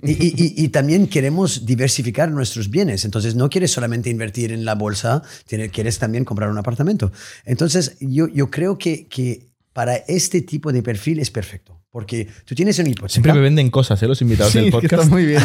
y, 0.03 0.11
y- 0.11 0.33
y- 0.37 0.63
y 0.65 0.67
también 0.69 1.07
queremos 1.07 1.65
diversificar 1.65 2.29
nuestros 2.31 2.69
bienes. 2.69 3.05
Entonces, 3.05 3.35
no 3.35 3.49
quieres 3.49 3.71
solamente 3.71 4.09
invertir 4.09 4.51
en 4.51 4.65
la 4.65 4.75
bolsa, 4.75 5.21
tiene- 5.47 5.69
quieres 5.69 5.99
también 5.99 6.25
comprar 6.25 6.49
un 6.49 6.57
apartamento. 6.57 7.11
Entonces, 7.45 7.95
yo, 8.01 8.27
yo 8.27 8.49
creo 8.51 8.77
que, 8.77 9.07
que 9.07 9.52
para 9.73 9.95
este 9.95 10.41
tipo 10.41 10.71
de 10.71 10.81
perfil 10.83 11.19
es 11.19 11.31
perfecto. 11.31 11.79
Porque 11.89 12.27
tú 12.45 12.55
tienes 12.55 12.79
una 12.79 12.89
hipoteca. 12.89 13.09
Siempre 13.13 13.33
me 13.33 13.39
venden 13.41 13.69
cosas, 13.69 14.01
¿eh? 14.01 14.07
Los 14.07 14.19
invitados 14.23 14.51
Sí, 14.53 14.59
del 14.61 14.71
podcast. 14.71 14.93
está 14.93 15.05
muy 15.05 15.25
bien. 15.27 15.43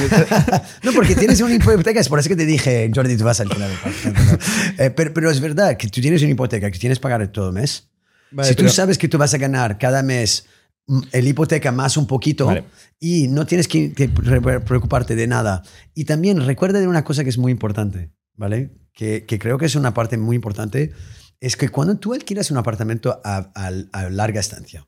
No, 0.83 0.93
porque 0.93 1.15
tienes 1.15 1.41
una 1.43 1.55
hipoteca, 1.55 2.01
es 2.01 2.09
por 2.09 2.19
eso 2.21 2.29
que 2.31 2.37
te 2.37 2.47
dije, 2.47 2.91
Jordi, 2.95 3.17
tú 3.19 3.25
vas 3.25 3.41
a 3.41 3.43
alquilar. 3.43 3.71
Eh, 4.79 4.91
pero, 4.91 5.13
pero 5.13 5.31
es 5.31 5.41
verdad 5.41 5.77
que 5.77 5.89
tú 5.89 6.01
tienes 6.01 6.23
una 6.23 6.31
hipoteca 6.31 6.71
que 6.71 6.79
tienes 6.79 6.99
que 6.99 7.03
pagar 7.03 7.27
todo 7.29 7.53
mes. 7.53 7.89
Vale, 8.31 8.49
si 8.49 8.55
tú 8.55 8.63
pero- 8.63 8.73
sabes 8.73 8.97
que 8.99 9.09
tú 9.09 9.19
vas 9.19 9.35
a 9.35 9.39
ganar 9.39 9.77
cada 9.79 10.03
mes 10.03 10.47
mm, 10.87 11.01
el 11.13 11.29
hipoteca 11.29 11.71
más 11.73 11.97
un 11.97 12.07
poquito 12.07 12.47
Vale. 12.47 12.65
y 13.01 13.29
no 13.29 13.45
tienes 13.47 13.69
que, 13.69 13.93
que 13.93 14.09
pre- 14.09 14.61
preocuparte 14.61 15.17
de 15.17 15.27
nada. 15.27 15.63
Y 15.95 16.05
también 16.05 16.45
recuerda 16.47 16.79
de 16.81 16.87
una 16.89 17.05
cosa 17.05 17.25
que 17.25 17.31
es 17.31 17.39
muy 17.39 17.53
importante, 17.53 18.11
¿vale? 18.37 18.71
Que, 18.95 19.25
que 19.27 19.39
creo 19.39 19.59
que 19.59 19.67
es 19.67 19.75
una 19.75 19.93
parte 19.95 20.17
muy 20.17 20.37
importante, 20.37 20.93
es 21.41 21.57
que 21.57 21.69
cuando 21.69 21.97
tú 21.97 22.15
alquilas 22.15 22.51
un 22.51 22.57
apartamento 22.57 23.21
a, 23.25 23.71
larga 24.11 24.41
estancia, 24.41 24.87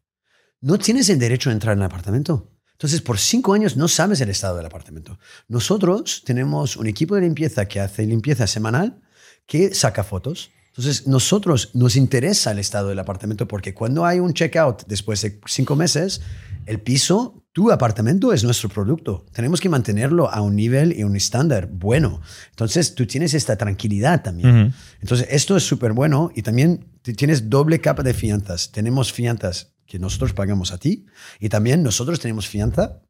no 0.61 0.79
tienes 0.79 1.09
el 1.09 1.19
derecho 1.19 1.51
a 1.51 1.53
entrar 1.53 1.75
en 1.75 1.81
el 1.81 1.87
apartamento. 1.87 2.51
Entonces, 2.73 3.01
por 3.03 3.19
cinco 3.19 3.53
años 3.53 3.77
no 3.77 3.89
sabes 3.89 4.21
el 4.21 4.31
estado 4.31 4.57
del 4.57 4.67
apartamento. 4.67 5.19
Nosotros 5.49 6.23
tenemos 6.25 6.77
un 6.77 6.87
equipo 6.87 7.15
de 7.15 7.23
limpieza 7.23 7.67
que 7.67 7.81
hace 7.81 8.07
limpieza 8.07 8.47
semanal 8.47 9.01
que 9.47 9.75
saca 9.75 10.03
fotos. 10.03 10.51
Entonces, 10.69 11.07
nosotros 11.07 11.71
nos 11.75 11.97
interesa 11.97 12.53
el 12.53 12.59
estado 12.59 12.89
del 12.89 12.99
apartamento 12.99 13.47
porque 13.47 13.75
cuando 13.75 14.07
hay 14.07 14.19
un 14.19 14.33
checkout 14.33 14.85
después 14.87 15.21
de 15.23 15.41
cinco 15.47 15.77
meses, 15.77 16.23
el 16.67 16.81
piso, 16.81 17.40
tu 17.53 17.71
apartamento 17.71 18.33
es 18.33 18.45
nuestro 18.45 18.69
producto. 18.69 19.27
Tenemos 19.33 19.61
que 19.61 19.69
mantenerlo 19.69 20.31
a 20.31 20.41
un 20.41 20.55
nivel 20.55 20.97
y 20.97 21.03
un 21.03 21.17
estándar 21.17 21.69
bueno. 21.71 22.21
Entonces, 22.51 22.95
tú 22.95 23.07
tienes 23.07 23.35
esta 23.35 23.57
tranquilidad 23.57 24.23
también. 24.23 24.73
Entonces, 25.01 25.27
esto 25.31 25.57
es 25.57 25.65
súper 25.65 25.93
bueno 25.93 26.31
y 26.35 26.43
también 26.43 26.87
tienes 27.03 27.51
doble 27.51 27.81
capa 27.81 28.03
de 28.03 28.15
fianzas. 28.15 28.71
Tenemos 28.71 29.13
fianzas 29.13 29.75
que 29.87 29.99
nosotros 29.99 30.33
pagamos 30.33 30.73
a 30.73 30.79
ti 30.79 31.07
y 31.41 31.49
también 31.49 31.83
nosotros 31.83 32.21
tenemos 32.21 32.47
fianza. 32.47 33.03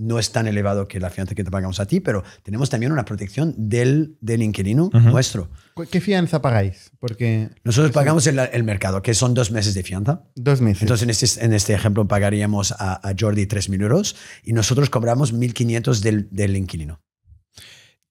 No 0.00 0.18
es 0.20 0.30
tan 0.30 0.46
elevado 0.46 0.86
que 0.86 1.00
la 1.00 1.10
fianza 1.10 1.34
que 1.34 1.42
te 1.42 1.50
pagamos 1.50 1.80
a 1.80 1.86
ti, 1.86 1.98
pero 1.98 2.22
tenemos 2.44 2.70
también 2.70 2.92
una 2.92 3.04
protección 3.04 3.52
del, 3.58 4.16
del 4.20 4.42
inquilino 4.42 4.90
nuestro. 4.92 5.50
¿Qué 5.90 6.00
fianza 6.00 6.40
pagáis? 6.40 6.92
Porque 7.00 7.50
Nosotros 7.64 7.92
pagamos 7.92 8.26
el, 8.28 8.38
el 8.38 8.62
mercado, 8.64 9.02
que 9.02 9.12
son 9.14 9.34
dos 9.34 9.50
meses 9.50 9.74
de 9.74 9.82
fianza. 9.82 10.22
dos 10.36 10.60
meses. 10.60 10.82
Entonces, 10.82 11.02
en 11.02 11.10
este, 11.10 11.44
en 11.44 11.52
este 11.52 11.74
ejemplo, 11.74 12.06
pagaríamos 12.06 12.72
a, 12.72 12.94
a 13.08 13.12
Jordi 13.18 13.46
3.000 13.46 13.82
euros 13.82 14.16
y 14.44 14.52
nosotros 14.52 14.88
cobramos 14.88 15.34
1.500 15.34 16.00
del, 16.00 16.28
del 16.30 16.56
inquilino, 16.56 17.00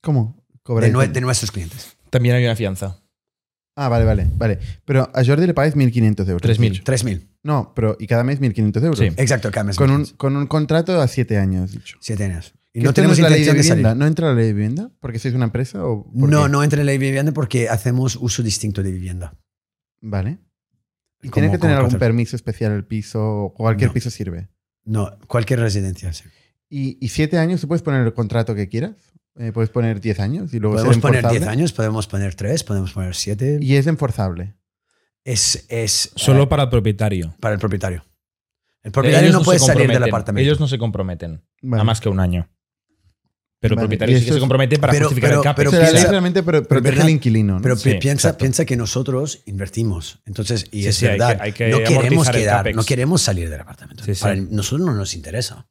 ¿Cómo? 0.02 0.44
de, 0.68 1.08
de 1.08 1.22
nuestros 1.22 1.52
clientes. 1.52 1.96
También 2.10 2.36
hay 2.36 2.44
una 2.44 2.56
fianza. 2.56 3.00
Ah, 3.76 3.90
vale, 3.90 4.06
vale, 4.06 4.28
vale. 4.36 4.60
Pero 4.86 5.10
a 5.14 5.24
Jordi 5.24 5.46
le 5.46 5.54
pagáis 5.54 5.76
1.500 5.76 6.28
euros. 6.30 6.42
3.000. 6.42 6.84
3.000. 6.84 7.28
No, 7.48 7.72
pero 7.76 7.96
y 7.98 8.08
cada 8.08 8.24
mes 8.26 8.42
1.500 8.42 8.84
euros. 8.84 9.00
Sí. 9.00 9.06
Exacto, 9.16 9.50
cada 9.52 9.64
mes. 9.64 9.78
Con 9.78 9.90
un, 9.90 10.04
1.500. 10.04 10.18
con 10.18 10.36
un 10.36 10.48
contrato 10.48 11.00
a 11.02 11.08
7 11.08 11.38
años, 11.38 11.72
dicho. 11.72 11.98
Siete 12.02 12.26
años. 12.26 12.54
Y 12.74 12.80
¿Que 12.82 12.86
no 12.86 12.94
tenemos 12.94 13.18
la 13.20 13.30
ley 13.30 13.44
de 13.46 13.54
vivienda? 13.54 13.96
¿No 13.96 14.06
entra 14.06 14.28
la 14.28 14.34
ley 14.36 14.48
de 14.48 14.54
vivienda? 14.54 14.92
¿Porque 15.00 15.18
sois 15.18 15.34
una 15.34 15.46
empresa 15.46 15.84
o 15.86 16.12
No, 16.14 16.44
qué? 16.44 16.50
no 16.50 16.62
entra 16.64 16.82
en 16.82 16.86
la 16.86 16.92
ley 16.92 16.98
de 17.00 17.06
vivienda 17.06 17.32
porque 17.32 17.70
hacemos 17.70 18.18
uso 18.18 18.44
distinto 18.44 18.84
de 18.84 18.92
vivienda. 18.92 19.34
Vale. 20.02 20.40
¿Y 21.24 21.30
tiene 21.30 21.50
que 21.50 21.58
tener 21.58 21.78
algún 21.78 21.98
permiso 21.98 22.36
especial 22.36 22.74
el 22.74 22.86
piso 22.86 23.24
o 23.46 23.54
cualquier 23.54 23.90
No. 23.90 23.94
piso 23.94 24.10
sirve? 24.12 24.50
No, 24.84 25.18
cualquier 25.28 25.60
residencia. 25.62 26.12
sí. 26.14 26.26
¿Y, 26.70 26.98
y 27.04 27.08
siete 27.10 27.38
años 27.38 27.62
tú 27.62 27.68
puedes 27.70 27.82
poner 27.82 28.06
el 28.06 28.14
contrato 28.14 28.54
que 28.54 28.68
quieras? 28.68 28.96
Eh, 29.40 29.52
puedes 29.54 29.70
poner 29.70 30.02
10 30.02 30.20
años 30.20 30.54
y 30.54 30.60
luego 30.60 30.76
Podemos 30.76 30.96
ser 30.96 31.02
poner. 31.02 31.28
10 31.30 31.48
años, 31.48 31.72
podemos 31.72 32.08
poner 32.08 32.36
3, 32.36 32.64
podemos 32.66 32.92
poner 32.92 33.16
7. 33.16 33.60
Y 33.62 33.76
es 33.76 33.88
enforzable. 33.88 34.56
Es, 35.28 35.66
es 35.68 36.12
Solo 36.16 36.44
eh, 36.44 36.48
para 36.48 36.64
el 36.64 36.70
propietario. 36.70 37.36
para 37.42 37.54
el 37.54 37.60
propietario. 37.60 38.06
El 38.82 38.94
propietario 38.94 39.32
no 39.34 39.42
puede 39.42 39.60
salir 39.60 39.90
del 39.90 40.04
apartamento. 40.04 40.42
Ellos 40.46 40.60
no 40.62 40.68
se 40.70 40.78
comprometen 40.78 41.44
Vale. 41.62 41.82
a 41.82 41.84
más 41.84 42.00
que 42.00 42.08
un 42.08 42.22
año. 42.22 42.50
Pero 43.60 43.76
Vale. 43.76 43.84
el 43.84 43.88
propietario 43.90 44.20
sí 44.20 44.26
que 44.26 44.34
se 44.34 44.40
compromete 44.40 44.80
para 44.80 44.94
Pero- 44.94 45.06
justificar 45.08 45.32
pero- 45.32 45.42
el 45.42 45.44
CAPEX. 45.44 45.58
pero 45.58 45.70
o 45.70 45.72
sea, 45.72 45.80
la 45.82 45.86
ley 45.88 45.94
piensa- 45.96 46.12
realmente 46.12 46.44
pero 46.44 46.64
protege 46.64 47.02
al 47.02 47.10
inquilino. 47.10 47.56
¿no? 47.56 47.62
Pero 47.62 47.76
Sí, 47.76 47.96
piensa, 48.00 48.38
piensa 48.38 48.64
que 48.66 48.78
nosotros 48.78 49.42
invertimos. 49.48 50.22
Entonces, 50.26 50.66
y 50.72 50.84
Sí, 50.84 50.88
es 50.88 50.96
sí, 50.96 51.06
hay 51.08 51.12
verdad, 51.14 51.36
que- 51.38 51.44
hay 51.44 51.52
que 51.52 51.68
no 51.70 51.78
queremos 51.80 52.30
quedar, 52.30 52.74
no 52.76 52.84
queremos 52.84 53.22
salir 53.22 53.50
del 53.50 53.60
apartamento. 53.60 54.04
Sí, 54.06 54.16
sí. 54.16 54.22
Para 54.22 54.34
el- 54.36 54.50
nosotros 54.56 54.88
no 54.88 54.94
nos 54.96 55.14
interesa. 55.14 55.68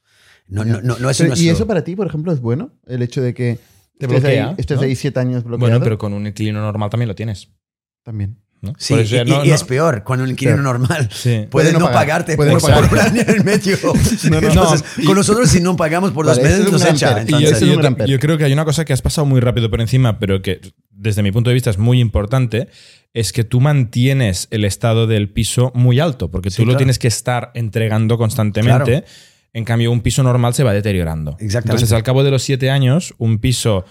No, 0.49 0.65
no, 0.67 0.83
no, 0.83 0.99
no 0.99 1.09
es 1.09 1.17
Pero, 1.19 1.35
¿Y 1.35 1.49
eso 1.49 1.67
para 1.67 1.83
ti, 1.83 1.97
por 1.97 2.07
ejemplo, 2.09 2.31
es 2.33 2.41
bueno? 2.41 2.73
El 2.87 3.01
hecho 3.03 3.23
de 3.23 3.33
que 3.33 3.59
Te 3.99 4.05
estés, 4.07 4.21
bloquea, 4.21 4.49
ahí, 4.51 4.55
estés 4.59 4.77
¿no? 4.77 4.83
ahí 4.83 4.95
siete 4.97 5.19
años 5.21 5.45
bloqueado. 5.45 5.71
Bueno, 5.71 5.83
pero 5.83 5.97
con 5.97 6.13
un 6.13 6.27
inquilino 6.27 6.61
normal 6.61 6.91
también 6.91 7.09
lo 7.09 7.15
tienes. 7.15 7.49
También. 8.03 8.39
¿No? 8.67 8.73
Sí, 8.79 8.95
eso 8.95 9.03
y, 9.15 9.19
ya 9.19 9.25
no- 9.25 9.45
y 9.45 9.49
no- 9.49 9.55
es 9.55 9.65
peor 9.65 10.03
cuando 10.05 10.25
un 10.25 10.31
inquilino 10.31 10.57
Peor. 10.57 10.65
normal 10.81 11.09
Sí. 11.13 11.29
puede, 11.31 11.47
Puede 11.49 11.73
no, 11.73 11.79
no 11.81 11.85
pagar, 11.87 12.01
pagarte 12.25 12.37
puede 12.37 12.53
por, 12.53 12.63
no 12.63 12.69
pagar. 12.69 12.89
por 12.89 12.99
un 12.99 13.05
año 13.05 13.23
y 13.39 13.43
medio. 13.45 13.77
Entonces, 14.25 14.85
con 15.07 15.15
nosotros 15.17 15.49
si 15.51 15.61
no 15.61 15.77
pagamos 15.77 16.13
por 16.13 16.27
dos 16.27 16.41
meses 16.41 16.71
nos 16.71 16.85
echa. 16.85 17.25
yo, 18.07 18.19
creo 18.19 18.39
que 18.39 18.45
hay 18.45 18.53
una 18.53 18.65
cosa 18.65 18.85
que 18.85 18.93
has 18.93 19.03
pasado 19.03 19.25
muy 19.27 19.41
rápido 19.41 19.71
por 19.71 19.81
encima, 19.81 20.19
pero 20.19 20.43
que 20.43 20.61
desde 20.91 21.23
mi 21.23 21.33
punto 21.33 21.51
de 21.51 21.55
vista 21.55 21.71
es 21.71 21.79
muy 21.79 22.01
importante, 22.01 22.69
es 23.15 23.33
que 23.33 23.45
tú 23.45 23.61
mantienes 23.61 24.49
el 24.51 24.65
estado 24.65 25.07
del 25.07 25.31
piso 25.31 25.73
muy 25.75 26.01
alto, 26.01 26.31
porque 26.31 26.51
Sí, 26.51 26.57
tú 26.57 26.63
lo 26.63 26.69
claro. 26.73 26.79
tienes 26.79 26.99
que 26.99 27.09
estar 27.09 27.51
entregando 27.55 28.19
constantemente. 28.19 29.03
Claro. 29.03 29.07
En 29.53 29.65
cambio, 29.65 29.91
un 29.91 30.03
piso 30.03 30.23
normal 30.23 30.53
se 30.53 30.65
va 30.65 30.75
deteriorando. 30.75 31.31
Exactamente. 31.41 31.69
Entonces, 31.71 31.93
al 31.93 32.03
cabo 32.03 32.23
de 32.25 32.31
los 32.31 32.43
siete 32.43 32.71
años, 32.71 33.15
un 33.17 33.39
piso 33.39 33.87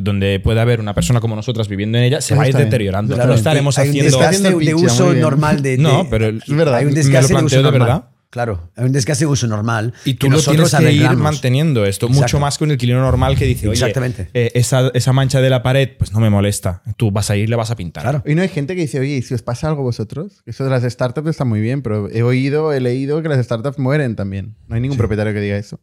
donde 0.00 0.40
pueda 0.40 0.62
haber 0.62 0.80
una 0.80 0.94
persona 0.94 1.20
como 1.20 1.36
nosotras 1.36 1.68
viviendo 1.68 1.98
en 1.98 2.04
ella 2.04 2.20
se 2.20 2.34
Eso 2.34 2.36
va 2.38 2.44
a 2.44 2.48
ir 2.48 2.54
bien. 2.54 2.64
deteriorando. 2.66 3.14
Claro, 3.14 3.30
no 3.30 3.36
estaremos 3.36 3.78
hay 3.78 3.88
un 3.88 3.90
haciendo... 3.90 4.10
desgaste 4.18 4.36
Haciendo 4.48 4.58
de 4.58 4.74
uso 4.74 5.14
normal 5.14 5.62
de, 5.62 5.78
No, 5.78 6.08
pero 6.10 6.28
Es 6.28 6.48
verdad. 6.48 6.74
hay 6.76 6.84
un 6.86 6.90
me 6.92 6.96
lo 6.96 7.02
desgaste 7.02 7.34
de 7.34 7.42
uso 7.44 7.62
de 7.62 7.70
verdad. 7.70 8.04
Claro, 8.30 8.68
hay 8.74 8.86
un 8.86 8.90
desgaste 8.92 9.26
de 9.26 9.30
uso 9.30 9.46
normal 9.46 9.94
Y 10.04 10.14
tú 10.14 10.26
que 10.26 10.32
lo 10.34 10.42
tienes 10.42 10.74
que 10.74 10.92
ir 10.92 11.08
manteniendo 11.16 11.84
esto, 11.86 12.06
Exacto. 12.06 12.20
mucho 12.22 12.40
más 12.40 12.58
que 12.58 12.64
un 12.64 12.72
inquilino 12.72 13.00
normal 13.00 13.36
que 13.38 13.44
dice, 13.44 13.68
oye, 13.68 13.74
Exactamente. 13.74 14.28
eh, 14.34 14.50
esa, 14.54 14.90
esa 14.92 15.12
mancha 15.12 15.40
de 15.40 15.50
la 15.50 15.62
pared, 15.62 15.90
pues 15.96 16.10
no 16.12 16.18
me 16.18 16.30
molesta. 16.30 16.82
Tú 16.96 17.12
vas 17.12 17.30
a 17.30 17.36
ir 17.36 17.44
y 17.44 17.46
le 17.46 17.54
vas 17.54 17.70
a 17.70 17.76
pintar. 17.76 18.02
Claro. 18.02 18.24
Y 18.26 18.34
no 18.34 18.42
hay 18.42 18.48
gente 18.48 18.74
que 18.74 18.80
dice, 18.80 18.98
oye, 18.98 19.18
¿y 19.18 19.22
si 19.22 19.34
os 19.34 19.42
pasa 19.42 19.68
algo 19.68 19.84
vosotros? 19.84 20.42
Eso 20.46 20.64
de 20.64 20.70
las 20.70 20.82
startups 20.82 21.28
está 21.28 21.44
muy 21.44 21.60
bien, 21.60 21.82
pero 21.82 22.10
he 22.10 22.24
oído, 22.24 22.72
he 22.72 22.80
leído 22.80 23.22
que 23.22 23.28
las 23.28 23.44
startups 23.44 23.78
mueren 23.78 24.16
también. 24.16 24.56
No 24.66 24.74
hay 24.74 24.80
ningún 24.80 24.98
propietario 24.98 25.32
que 25.32 25.38
diga 25.40 25.56
eso. 25.56 25.78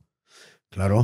Claro, 0.72 1.04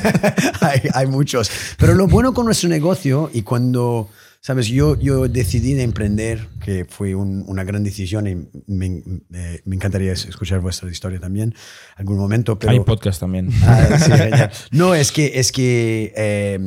hay, 0.62 0.80
hay 0.94 1.06
muchos. 1.06 1.50
Pero 1.78 1.92
lo 1.94 2.06
bueno 2.06 2.32
con 2.32 2.46
nuestro 2.46 2.70
negocio 2.70 3.30
y 3.34 3.42
cuando, 3.42 4.08
sabes, 4.40 4.66
yo, 4.68 4.98
yo 4.98 5.28
decidí 5.28 5.74
de 5.74 5.82
emprender, 5.82 6.48
que 6.64 6.86
fue 6.86 7.14
un- 7.14 7.44
una 7.46 7.64
gran 7.64 7.84
decisión 7.84 8.26
y 8.26 8.34
me, 8.66 9.02
me- 9.28 9.60
me 9.66 9.76
encantaría 9.76 10.12
escuchar 10.12 10.60
vuestra 10.60 10.90
historia 10.90 11.20
también 11.20 11.54
algún 11.96 12.16
momento. 12.16 12.58
Pero, 12.58 12.72
Hay 12.72 12.80
podcast 12.80 13.20
también. 13.20 13.50
Ah, 13.62 13.98
sí, 13.98 14.10
ya. 14.10 14.50
No, 14.70 14.94
es 14.94 15.12
que, 15.12 15.32
es 15.38 15.52
que 15.52 16.14
eh, 16.16 16.58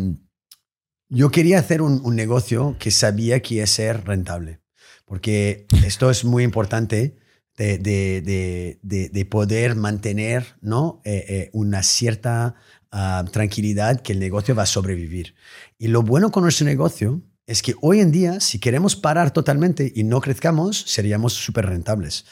yo 1.10 1.32
quería 1.32 1.58
hacer 1.58 1.82
un, 1.82 2.02
un 2.04 2.16
negocio 2.16 2.76
que 2.78 2.92
sabía 2.92 3.40
que 3.42 3.56
iba 3.56 3.64
a 3.64 3.68
ser 3.68 4.06
rentable. 4.06 4.60
Porque 5.06 5.66
esto 5.86 6.12
es 6.12 6.24
muy 6.24 6.44
importante 6.44 7.18
de, 7.58 7.78
de- 7.80 8.22
de- 8.22 8.80
de- 8.84 9.10
de 9.10 9.26
poder 9.26 9.76
mantener 9.76 10.46
¿no? 10.62 11.02
Eh, 11.04 11.26
eh, 11.28 11.50
una 11.54 11.84
cierta 11.84 12.56
ah, 12.92 13.26
tranquilidad 13.32 14.02
que 14.02 14.14
el 14.14 14.20
negocio 14.20 14.56
va 14.56 14.64
a 14.64 14.68
sobrevivir. 14.68 15.34
Y 15.78 15.88
lo 15.88 16.04
bueno 16.04 16.32
con 16.32 16.44
nuestro 16.44 16.66
negocio 16.66 17.22
es 17.48 17.62
que 17.62 17.76
hoy 17.82 18.00
en 18.00 18.12
día, 18.12 18.40
si 18.40 18.60
queremos 18.60 18.96
parar 18.96 19.32
totalmente 19.32 19.92
y 19.96 20.04
no 20.04 20.22
crezcamos, 20.22 20.84
seríamos 20.88 21.34
súper 21.34 21.66
rentables. 21.66 22.26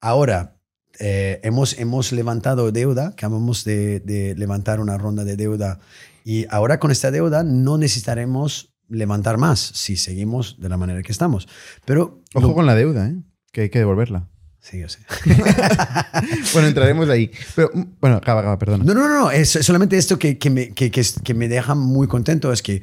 Ahora, 0.00 0.56
eh, 0.98 1.40
hemos, 1.42 1.78
hemos 1.78 2.12
levantado 2.12 2.72
deuda, 2.72 3.08
acabamos 3.08 3.64
de, 3.64 4.00
de 4.00 4.34
levantar 4.36 4.80
una 4.80 4.96
ronda 4.98 5.24
de 5.24 5.36
deuda 5.36 5.80
y 6.24 6.46
ahora 6.50 6.78
con 6.78 6.90
esta 6.90 7.10
deuda 7.10 7.42
no 7.42 7.76
necesitaremos 7.78 8.74
levantar 8.88 9.36
más 9.38 9.60
si 9.60 9.96
seguimos 9.96 10.58
de 10.60 10.68
la 10.68 10.76
manera 10.76 11.02
que 11.02 11.12
estamos. 11.12 11.46
Pero 11.84 12.22
Ojo 12.34 12.48
lo- 12.48 12.54
con 12.54 12.66
la 12.66 12.74
deuda, 12.74 13.08
¿eh? 13.08 13.16
que 13.52 13.62
hay 13.62 13.70
que 13.70 13.78
devolverla. 13.80 14.28
Sí, 14.60 14.78
yo 14.80 14.88
sé. 14.88 14.98
Bueno, 16.52 16.68
entraremos 16.68 17.08
ahí. 17.08 17.30
Pero, 17.54 17.70
mm, 17.72 17.82
bueno, 18.00 18.16
acaba, 18.16 18.40
acaba, 18.40 18.58
perdona. 18.58 18.84
No, 18.84 18.94
no, 18.94 19.08
no, 19.08 19.20
no, 19.20 19.30
es 19.30 19.50
solamente 19.50 19.96
esto 19.96 20.18
que, 20.18 20.38
que 20.38 20.50
me, 20.50 20.70
que, 20.72 20.90
que 20.90 21.34
me 21.34 21.48
deja 21.48 21.74
muy 21.74 22.06
contento, 22.06 22.52
es 22.52 22.62
que 22.62 22.82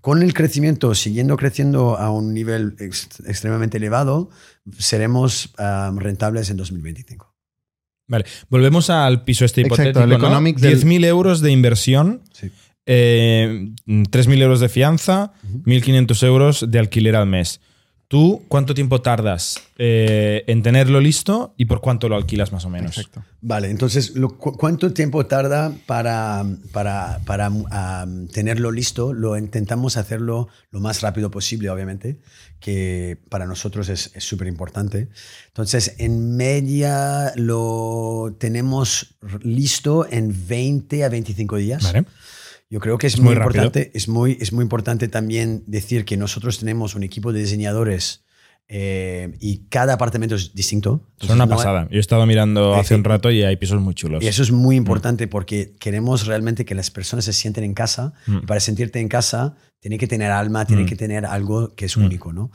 con 0.00 0.22
el 0.22 0.32
crecimiento, 0.32 0.94
siguiendo 0.94 1.36
creciendo 1.36 1.98
a 1.98 2.10
un 2.10 2.32
nivel 2.32 2.74
ex- 2.78 3.08
extremadamente 3.26 3.76
elevado, 3.76 4.30
seremos 4.78 5.52
ah, 5.58 5.92
rentables 5.94 6.48
en 6.50 6.56
2025. 6.56 7.34
Vale, 8.08 8.24
volvemos 8.48 8.88
al 8.90 9.22
piso 9.22 9.44
este 9.44 9.60
Exacto, 9.60 9.82
hipotético. 10.00 10.26
al 10.26 10.32
¿no? 10.32 10.40
del- 10.58 10.80
10.000 10.80 11.04
euros 11.04 11.40
de 11.42 11.50
inversión, 11.52 12.22
Sí. 12.32 12.50
eh, 12.86 13.68
3.000 13.86 14.40
euros 14.42 14.60
de 14.60 14.68
fianza, 14.68 15.32
1.500 15.64 16.26
euros 16.26 16.64
de 16.68 16.78
alquiler 16.78 17.14
al 17.14 17.26
mes. 17.26 17.60
¿Tú 18.10 18.42
cuánto 18.48 18.74
tiempo 18.74 19.02
tardas 19.02 19.60
eh, 19.78 20.42
en 20.48 20.64
tenerlo 20.64 21.00
listo 21.00 21.54
y 21.56 21.66
por 21.66 21.80
cuánto 21.80 22.08
lo 22.08 22.16
alquilas 22.16 22.50
más 22.50 22.64
o 22.64 22.68
menos? 22.68 22.98
Exacto. 22.98 23.22
Vale, 23.40 23.70
entonces, 23.70 24.16
lo- 24.16 24.36
cu- 24.36 24.56
¿cuánto 24.56 24.92
tiempo 24.92 25.26
tarda 25.26 25.72
para, 25.86 26.44
para, 26.72 27.20
para 27.24 27.52
ah, 27.70 28.06
tenerlo 28.32 28.72
listo? 28.72 29.12
Lo 29.12 29.38
intentamos 29.38 29.96
hacerlo 29.96 30.48
lo 30.72 30.80
más 30.80 31.02
rápido 31.02 31.30
posible, 31.30 31.70
obviamente, 31.70 32.18
que 32.58 33.16
para 33.28 33.46
nosotros 33.46 33.88
es 33.88 34.10
súper 34.18 34.48
importante. 34.48 35.08
Entonces, 35.46 35.94
en 35.98 36.36
media 36.36 37.32
lo 37.36 38.34
tenemos 38.40 39.14
listo 39.42 40.04
en 40.10 40.34
20 40.48 41.04
a 41.04 41.08
25 41.10 41.56
días. 41.58 41.84
Vale. 41.84 42.06
Yo 42.70 42.78
creo 42.78 42.98
que 42.98 43.08
es, 43.08 43.18
muy, 43.18 43.34
importante. 43.34 43.90
Es 43.94 44.08
muy, 44.08 44.38
es 44.40 44.52
muy 44.52 44.62
importante 44.62 45.08
también 45.08 45.64
decir 45.66 46.04
que 46.04 46.16
nosotros 46.16 46.60
tenemos 46.60 46.94
un 46.94 47.02
equipo 47.02 47.32
de 47.32 47.40
diseñadores 47.40 48.22
eh, 48.72 49.36
y 49.40 49.64
cada 49.68 49.94
apartamento 49.94 50.36
es 50.36 50.54
distinto. 50.54 50.90
Son 50.90 51.02
Entonces, 51.30 51.34
una 51.34 51.46
no 51.46 51.56
pasada. 51.56 51.88
Yo 51.90 51.96
he 51.96 52.00
estado 52.00 52.24
mirando 52.24 52.74
hace 52.76 52.94
un 52.94 53.02
rato 53.02 53.28
y 53.32 53.42
hay 53.42 53.56
pisos 53.56 53.80
muy 53.80 53.94
chulos. 53.94 54.22
y 54.22 54.28
eso 54.28 54.42
es 54.44 54.52
muy 54.52 54.76
importante 54.76 55.26
porque 55.26 55.74
queremos 55.80 56.26
realmente 56.26 56.64
que 56.64 56.76
las 56.76 56.90
personas 56.92 57.24
se 57.24 57.32
sienten 57.32 57.64
en 57.64 57.74
casa. 57.74 58.12
Mm. 58.28 58.36
Y 58.38 58.46
para 58.46 58.60
sentirte 58.60 59.00
en 59.00 59.08
casa, 59.08 59.56
tiene 59.80 59.98
que 59.98 60.06
tener 60.06 60.30
alma, 60.30 60.66
tiene 60.66 60.84
Mm. 60.84 60.86
que 60.86 60.94
tener 60.94 61.26
algo 61.26 61.74
que 61.74 61.86
es 61.86 61.96
Mm. 61.96 62.04
único, 62.04 62.32
¿no? 62.32 62.52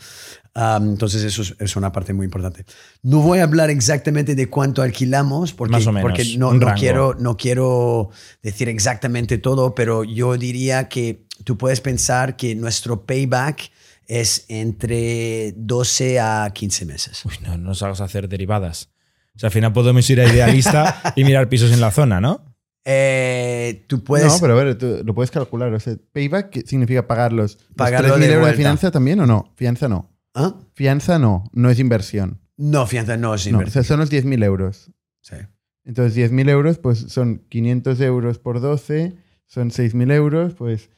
Am, 0.53 0.87
entonces, 0.91 1.21
eso 1.23 1.41
es, 1.41 1.53
es 1.59 1.75
una 1.75 1.91
parte 1.91 2.13
muy 2.13 2.23
importante. 2.23 2.63
No 3.03 3.19
voy 3.19 3.39
a 3.39 3.43
hablar 3.43 3.69
exactamente 3.69 4.35
de 4.35 4.47
cuánto 4.49 4.83
alquilamos 4.83 5.51
porque, 5.51 5.71
Más 5.73 5.87
o 5.87 5.91
menos, 5.91 6.09
porque 6.09 6.37
no, 6.37 6.53
no 6.53 6.73
quiero, 6.75 7.13
no 7.19 7.35
quiero 7.35 8.09
decir 8.41 8.69
exactamente 8.69 9.37
todo, 9.37 9.75
pero 9.75 10.05
yo 10.05 10.37
diría 10.37 10.87
que 10.87 11.25
tú 11.43 11.57
puedes 11.57 11.81
pensar 11.81 12.37
que 12.37 12.55
nuestro 12.55 13.05
payback 13.05 13.69
es 14.07 14.45
entre 14.49 15.53
12 15.57 16.19
a 16.19 16.49
15 16.53 16.85
meses. 16.85 17.25
Uy, 17.25 17.33
no, 17.43 17.57
no 17.57 17.69
nos 17.69 17.81
hagas 17.83 18.01
hacer 18.01 18.27
derivadas. 18.29 18.89
O 19.35 19.39
sea, 19.39 19.47
al 19.47 19.53
final 19.53 19.73
podemos 19.73 20.09
ir 20.09 20.21
a 20.21 20.31
Idealista 20.31 21.13
y 21.15 21.23
mirar 21.23 21.49
pisos 21.49 21.71
en 21.71 21.81
la 21.81 21.91
zona, 21.91 22.21
¿no? 22.21 22.45
Eh, 22.85 23.83
tú 23.87 24.03
puedes... 24.03 24.27
No, 24.27 24.39
pero 24.39 24.53
a 24.59 24.63
ver, 24.63 24.77
tú 24.77 25.01
lo 25.03 25.13
puedes 25.15 25.31
calcular. 25.31 25.73
O 25.73 25.79
sea, 25.79 25.95
payback 26.13 26.49
¿qué 26.51 26.61
significa 26.61 27.07
pagar 27.07 27.33
los, 27.33 27.55
los 27.55 27.75
Pagarlo 27.75 28.15
3.000 28.15 28.19
de 28.19 28.33
euros 28.33 28.47
de 28.47 28.53
fianza 28.53 28.91
también 28.91 29.19
o 29.19 29.25
no? 29.25 29.51
Fianza 29.55 29.89
no. 29.89 30.11
¿Ah? 30.33 30.55
Fianza 30.73 31.17
no, 31.19 31.43
no 31.53 31.69
es 31.69 31.79
inversión. 31.79 32.39
No, 32.57 32.85
fianza 32.87 33.17
no 33.17 33.33
es 33.33 33.45
No, 33.47 33.49
o 33.49 33.61
inversión. 33.61 33.83
sea, 33.83 33.95
son 33.95 33.99
los 33.99 34.11
10.000 34.11 34.43
euros. 34.45 34.91
Sí. 35.21 35.35
Entonces, 35.83 36.31
10.000 36.31 36.49
euros, 36.49 36.77
pues 36.77 36.99
son 36.99 37.43
500 37.49 37.99
euros 38.01 38.39
por 38.39 38.61
12, 38.61 39.15
son 39.45 39.69
6.000 39.71 40.11
euros, 40.13 40.53
pues 40.53 40.89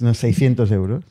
unos 0.00 0.18
600 0.18 0.70
euros. 0.72 1.04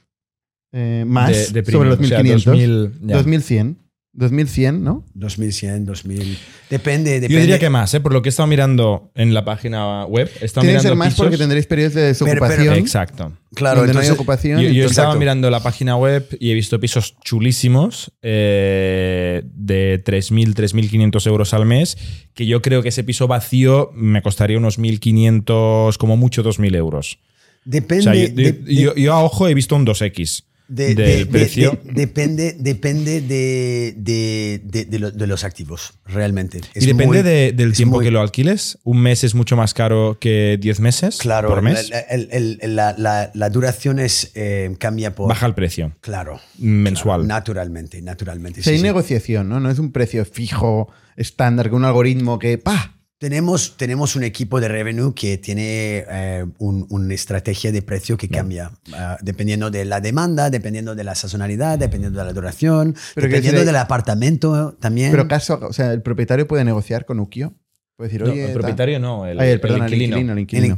Eh, 0.79 1.05
más 1.07 1.51
De- 1.51 1.61
de 1.63 1.71
sobre 1.71 1.89
los 1.89 1.99
O 1.99 2.03
sea, 2.03 2.19
1.500. 2.21 2.43
2000, 2.45 2.91
ya. 3.01 3.15
2100. 3.15 3.77
2100, 4.13 4.83
¿no? 4.83 5.05
2100, 5.13 5.85
2000. 5.85 6.37
Depende, 6.71 7.11
depende. 7.11 7.33
Yo 7.35 7.39
diría 7.39 7.59
que 7.59 7.69
más, 7.69 7.93
¿eh? 7.93 7.99
por 7.99 8.13
lo 8.13 8.23
que 8.23 8.29
he 8.29 8.31
estado 8.31 8.47
mirando 8.47 9.11
en 9.13 9.35
la 9.35 9.45
página 9.45 10.05
web. 10.05 10.27
He 10.41 10.45
estado 10.45 10.63
Tiene 10.65 10.77
que 10.77 10.81
ser 10.83 10.95
más 10.95 11.09
pisos- 11.13 11.17
porque 11.25 11.37
tendréis 11.37 11.67
periodos 11.67 11.93
de 11.93 12.01
pero- 12.01 12.07
desocupación. 12.25 12.73
Exacto. 12.75 13.31
Claro, 13.53 13.81
donde 13.81 13.93
no 13.93 13.99
hay 13.99 14.05
entonces, 14.07 14.11
ocupación. 14.19 14.57
Yo, 14.59 14.63
yo 14.63 14.69
entonces- 14.69 14.91
estaba 14.97 15.15
mirando 15.15 15.51
la 15.51 15.61
página 15.61 15.97
web 15.97 16.27
y 16.39 16.49
he 16.49 16.53
visto 16.55 16.79
pisos 16.79 17.15
chulísimos 17.23 18.11
eh, 18.23 19.43
de 19.53 19.99
3.000, 20.03 20.55
3.500 20.55 21.27
euros 21.27 21.53
al 21.53 21.67
mes, 21.67 21.97
que 22.33 22.47
yo 22.47 22.63
creo 22.63 22.81
que 22.81 22.89
ese 22.89 23.03
piso 23.03 23.27
vacío 23.27 23.91
me 23.93 24.23
costaría 24.23 24.57
unos 24.57 24.79
1.500, 24.79 25.97
como 25.99 26.17
mucho 26.17 26.41
2.000 26.43 26.75
euros. 26.75 27.19
depende. 27.65 27.99
O 27.99 28.03
sea, 28.03 28.15
yo, 28.15 28.33
de- 28.33 28.51
de- 28.53 28.75
yo- 28.75 28.95
yo 28.95 29.13
a 29.13 29.23
ojo 29.23 29.47
he 29.47 29.53
visto 29.53 29.75
un 29.75 29.85
2X 29.85 30.45
de- 30.67 30.87
del 30.87 30.95
de- 30.95 31.17
de- 31.17 31.25
precio. 31.25 31.79
de- 31.83 31.93
depende 31.93 32.55
depende 32.59 33.21
de, 33.21 33.93
de- 33.97 34.61
de- 34.63 34.85
de 34.85 34.99
lo- 34.99 35.11
de 35.11 35.27
los 35.27 35.43
activos, 35.43 35.93
realmente. 36.05 36.59
Es 36.73 36.83
y 36.83 36.87
depende 36.87 37.05
muy- 37.07 37.21
de- 37.21 37.51
del 37.53 37.73
tiempo 37.73 37.95
muy- 37.97 38.05
que 38.05 38.11
lo 38.11 38.19
alquiles. 38.21 38.77
Un 38.83 38.99
mes 39.01 39.23
es 39.23 39.33
mucho 39.35 39.55
más 39.55 39.73
caro 39.73 40.17
que 40.19 40.57
10 40.59 40.79
meses 40.79 41.17
Claro, 41.17 41.49
por 41.49 41.61
mes. 41.61 41.89
La, 41.89 41.99
el- 41.99 42.27
el- 42.61 42.75
la- 42.75 42.93
la- 42.97 43.31
la 43.33 43.49
duración 43.49 43.99
es, 43.99 44.31
eh, 44.35 44.75
cambia 44.79 45.15
por. 45.15 45.29
Baja 45.29 45.45
el 45.45 45.53
precio 45.53 45.95
Claro. 46.01 46.39
mensual. 46.57 47.21
claro, 47.21 47.27
naturalmente, 47.27 48.01
naturalmente. 48.01 48.59
O 48.59 48.63
sea, 48.63 48.71
sí, 48.71 48.75
hay 48.75 48.77
sí. 48.79 48.83
negociación, 48.83 49.49
¿no? 49.49 49.59
No 49.59 49.69
es 49.71 49.79
un 49.79 49.91
precio 49.91 50.25
fijo, 50.25 50.89
estándar, 51.15 51.69
con 51.69 51.79
un 51.79 51.85
algoritmo 51.85 52.37
que 52.39 52.57
¡pa! 52.57 52.96
Tenemos, 53.19 53.77
tenemos 53.77 54.15
un 54.15 54.23
equipo 54.23 54.61
de 54.61 54.67
revenue 54.67 55.11
que 55.15 55.39
tiene 55.39 56.05
eh, 56.07 56.45
un- 56.59 56.85
una 56.91 57.15
estrategia 57.15 57.71
de 57.71 57.81
precio 57.81 58.15
que 58.15 58.29
cambia 58.29 58.69
ah, 58.93 59.17
dependiendo 59.21 59.71
de 59.71 59.85
la 59.85 59.99
demanda, 60.01 60.51
dependiendo 60.51 60.93
de 60.93 61.03
la 61.03 61.15
sazonalidad, 61.15 61.79
dependiendo 61.79 62.19
de 62.19 62.25
la 62.25 62.31
duración, 62.33 62.95
Pero 63.15 63.27
dependiendo 63.27 63.65
del 63.65 63.75
apartamento 63.77 64.77
también. 64.79 65.09
Pero 65.09 65.27
caso, 65.27 65.59
o 65.63 65.73
sea, 65.73 65.93
el 65.93 66.03
propietario 66.03 66.47
puede 66.47 66.63
negociar 66.63 67.05
con 67.05 67.19
Ukio. 67.19 67.55
Puede 67.95 68.09
decir, 68.11 68.21
No, 68.23 68.31
oye. 68.33 68.45
el 68.45 68.53
propietario 68.53 68.99
no, 68.99 69.25
el, 69.25 69.39
Ay, 69.39 69.47
el, 69.47 69.53
el 69.55 69.61
perdón, 69.61 69.77
el 69.81 69.93
inquilino. 69.93 70.17
inquilino. 70.17 70.33
el 70.33 70.39
inquilino. 70.39 70.77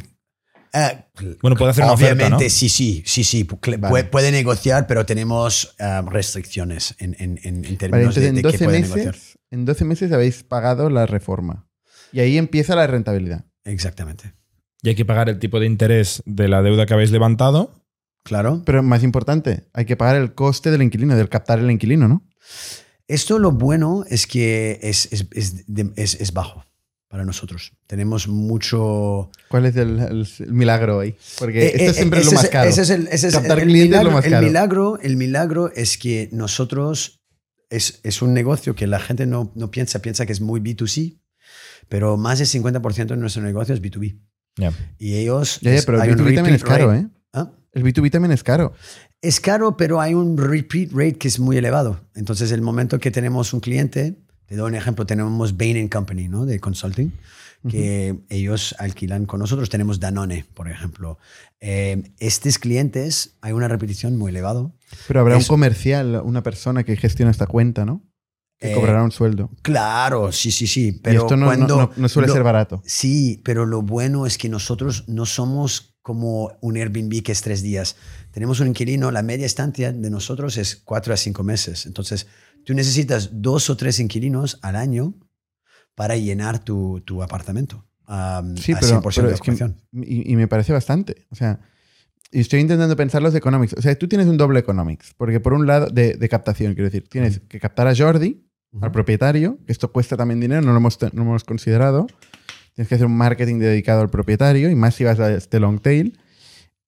Ah, 0.72 1.08
Bueno, 1.42 1.58
puede 1.58 1.72
hacer 1.72 1.84
una 1.84 1.94
obviamente, 1.94 2.24
oferta, 2.36 2.44
¿no? 2.46 2.50
sí, 2.50 2.70
sí, 2.70 3.04
sí, 3.06 3.24
sí. 3.26 3.44
Vale. 3.44 3.80
puede, 3.90 4.04
puede 4.06 4.32
negociar, 4.32 4.88
pero 4.88 5.06
tenemos 5.06 5.76
ah, 5.80 6.06
restricciones 6.10 6.96
en, 7.00 7.18
en, 7.20 7.38
en, 7.44 7.66
en 7.66 7.78
términos 7.78 7.92
Vale, 7.92 8.02
entonces 8.04 8.24
de, 8.24 8.30
en 8.30 8.36
de 8.36 8.42
12 8.44 8.58
qué 8.60 8.64
puede 8.64 8.82
negociar. 8.82 9.08
meses, 9.08 9.38
en 9.52 9.66
12 9.66 9.84
meses 9.86 10.12
habéis 10.14 10.44
pagado 10.44 10.90
la 10.90 11.06
reforma. 11.06 11.66
Y 12.12 12.20
ahí 12.20 12.38
empieza 12.38 12.76
la 12.76 12.88
rentabilidad. 12.88 13.46
Exactamente. 13.64 14.34
Y 14.82 14.90
hay 14.90 14.96
que 14.96 15.06
pagar 15.06 15.30
el 15.30 15.40
tipo 15.40 15.60
de 15.60 15.66
interés 15.66 16.24
de 16.26 16.48
la 16.48 16.62
deuda 16.62 16.86
que 16.86 16.94
habéis 16.94 17.12
levantado. 17.12 17.74
Claro. 18.24 18.64
Pero 18.66 18.84
más 18.84 19.04
importante, 19.04 19.68
hay 19.74 19.86
que 19.86 19.96
pagar 19.98 20.16
el 20.18 20.34
coste 20.34 20.72
del 20.72 20.82
inquilino, 20.82 21.16
del 21.16 21.30
captar 21.30 21.60
el 21.60 21.70
inquilino, 21.72 22.08
¿no? 22.08 22.26
Esto 23.08 23.40
lo 23.40 23.52
bueno 23.52 24.04
es 24.10 24.28
que 24.28 24.80
es, 24.84 25.08
es, 25.12 25.26
es, 25.32 25.56
es- 25.96 26.16
es 26.22 26.34
bajo 26.34 26.64
para 27.08 27.26
nosotros. 27.26 27.72
Tenemos 27.88 28.28
mucho... 28.28 29.32
¿Cuál 29.48 29.66
es 29.66 29.76
el, 29.78 30.00
el- 30.00 30.28
el 30.40 30.54
milagro 30.54 31.00
ahí? 31.00 31.16
Porque 31.40 31.60
Eh, 31.66 31.68
esto 31.70 31.84
eh, 31.84 31.88
es 31.88 31.96
siempre 31.96 32.20
ese 32.20 32.30
lo 32.30 32.36
más 32.36 32.44
es- 32.46 32.50
caro. 32.52 32.70
ese 32.70 32.82
es 32.84 32.90
el, 32.92 33.08
ese 33.08 33.28
es 33.30 33.34
Captar 33.34 33.60
el 33.60 33.66
clientes 33.68 33.98
es 33.98 34.04
lo 34.04 34.10
milagro, 34.12 34.12
más 34.12 34.26
el 34.26 34.32
caro. 34.32 34.46
milagro. 34.48 35.00
El 35.02 35.18
milagro 35.18 35.72
es 35.74 35.98
que 35.98 36.30
nosotros 36.32 37.20
es, 37.72 38.00
es 38.04 38.22
un 38.22 38.34
negocio 38.36 38.76
que 38.76 38.86
la 38.86 39.00
gente 39.00 39.26
no, 39.26 39.52
no 39.56 39.72
piensa, 39.72 40.02
piensa 40.04 40.26
que 40.28 40.34
es 40.34 40.42
muy 40.42 40.60
B2C, 40.60 41.18
pero 41.90 42.16
más 42.18 42.40
del 42.40 42.48
50% 42.48 43.08
de 43.08 43.18
nuestro 43.18 43.42
negocio 43.44 43.74
es 43.76 43.82
B2B. 43.82 44.18
Ya. 44.56 44.72
Y 44.98 45.16
ellos... 45.16 45.60
Ya, 45.62 45.72
ya, 45.72 45.78
es- 45.78 45.86
pero 45.86 46.02
hay 46.02 46.10
el 46.10 46.16
un 46.20 46.26
B2B 46.28 46.36
también 46.36 46.56
es 46.56 46.62
repeat 46.62 46.78
caro, 46.80 46.92
rate. 46.92 47.02
¿eh? 47.04 47.08
¿Ah? 47.34 47.52
El 47.74 47.84
B2B 47.84 48.12
también 48.12 48.32
es 48.32 48.44
caro. 48.44 48.74
Es 49.22 49.40
caro, 49.42 49.76
pero 49.76 50.00
hay 50.00 50.14
un 50.14 50.38
repeat 50.38 50.92
rate 50.92 51.18
que 51.18 51.28
es 51.28 51.40
muy 51.40 51.58
elevado. 51.58 52.00
Entonces, 52.16 52.52
el 52.54 52.62
momento 52.62 53.00
que 53.00 53.12
tenemos 53.12 53.54
un 53.54 53.60
cliente, 53.60 54.16
te 54.46 54.56
doy 54.56 54.70
un 54.70 54.76
ejemplo, 54.76 55.06
tenemos 55.06 55.58
Bain 55.58 55.90
Company, 55.90 56.28
¿no? 56.30 56.46
De 56.46 56.60
consulting, 56.60 57.12
que 57.68 58.18
ellos 58.30 58.74
alquilan 58.80 59.26
con 59.26 59.42
nosotros. 59.42 59.70
Tenemos 59.70 60.00
Danone, 60.00 60.46
por 60.54 60.70
ejemplo. 60.70 61.18
Eh, 61.60 62.12
estos 62.20 62.58
clientes, 62.58 63.36
hay 63.42 63.52
una 63.52 63.68
repetición 63.68 64.18
muy 64.18 64.30
elevada. 64.32 64.72
Pero 65.08 65.20
habrá 65.20 65.36
Eso. 65.36 65.44
un 65.44 65.48
comercial, 65.58 66.22
una 66.24 66.42
persona 66.42 66.84
que 66.86 66.96
gestiona 66.96 67.30
esta 67.32 67.46
cuenta, 67.48 67.86
¿no? 67.86 68.02
Que 68.60 68.72
Eh, 68.72 68.76
cobrará 68.76 69.04
un 69.04 69.12
sueldo. 69.12 69.50
Claro, 69.62 70.32
sí, 70.34 70.52
sí, 70.52 70.68
sí. 70.68 70.92
Pero 71.02 71.14
y 71.14 71.18
esto 71.24 71.38
no, 71.38 71.46
cuando 71.46 71.78
no- 71.78 71.92
no 71.96 72.10
suele 72.10 72.28
lo- 72.28 72.34
ser 72.34 72.44
barato. 72.44 72.82
Sí, 72.86 73.42
pero 73.46 73.66
lo 73.66 73.82
bueno 73.82 74.26
es 74.26 74.38
que 74.38 74.50
nosotros 74.50 75.06
no 75.08 75.26
somos 75.26 75.96
como 76.02 76.52
un 76.62 76.76
Airbnb 76.76 77.22
que 77.24 77.32
es 77.32 77.42
tres 77.42 77.62
días. 77.62 77.96
Tenemos 78.32 78.60
un 78.60 78.68
inquilino, 78.68 79.12
la 79.12 79.22
media 79.22 79.46
estancia 79.46 79.92
de 79.94 80.10
nosotros 80.10 80.58
es 80.58 80.76
cuatro 80.76 81.14
a 81.14 81.18
cinco 81.18 81.44
meses. 81.44 81.86
Entonces, 81.86 82.28
tú 82.66 82.74
necesitas 82.74 83.30
dos 83.32 83.70
o 83.70 83.78
tres 83.78 84.00
inquilinos 84.00 84.60
al 84.62 84.76
año 84.76 85.14
para 85.96 86.18
llenar 86.18 86.60
tu, 86.60 87.02
tu 87.06 87.24
apartamento. 87.24 87.86
um, 88.08 88.56
Sí, 88.58 88.74
a 88.74 88.80
pero, 88.80 89.02
100% 89.02 89.16
pero 89.16 89.28
de 89.30 89.34
es 89.36 89.42
que, 89.42 89.74
y, 89.94 90.34
y 90.34 90.36
me 90.36 90.48
parece 90.48 90.74
bastante. 90.74 91.28
O 91.30 91.36
sea, 91.36 91.60
y 92.32 92.40
estoy 92.42 92.60
intentando 92.60 92.96
pensar 92.96 93.22
los 93.22 93.36
economics. 93.36 93.74
O 93.78 93.82
sea, 93.82 93.98
tú 93.98 94.08
tienes 94.08 94.28
un 94.28 94.38
doble 94.38 94.60
economics. 94.60 95.14
Porque 95.18 95.40
por 95.40 95.54
un 95.54 95.66
lado, 95.68 95.88
de, 95.88 96.16
de 96.16 96.30
captación, 96.30 96.74
quiero 96.74 96.90
decir, 96.90 97.08
tienes 97.08 97.40
que 97.40 97.60
captar 97.60 97.88
a 97.88 97.96
Jordi, 97.96 98.46
al 98.82 98.92
propietario, 98.92 99.58
que 99.66 99.72
esto 99.72 99.92
cuesta 99.92 100.16
también 100.18 100.40
dinero, 100.40 100.62
no 100.62 100.72
lo 100.72 100.78
hemos, 100.78 100.98
no 101.02 101.10
lo 101.24 101.30
hemos 101.32 101.44
considerado. 101.44 102.08
Tienes 102.76 102.88
que 102.88 102.96
hacer 102.96 103.08
un 103.08 103.18
marketing 103.18 103.60
dedicado 103.60 104.02
al 104.02 104.10
propietario, 104.10 104.70
y 104.70 104.76
más 104.76 104.96
si 104.96 105.04
vas 105.04 105.20
a 105.20 105.34
este 105.34 105.60
long 105.60 105.80
tail. 105.82 106.18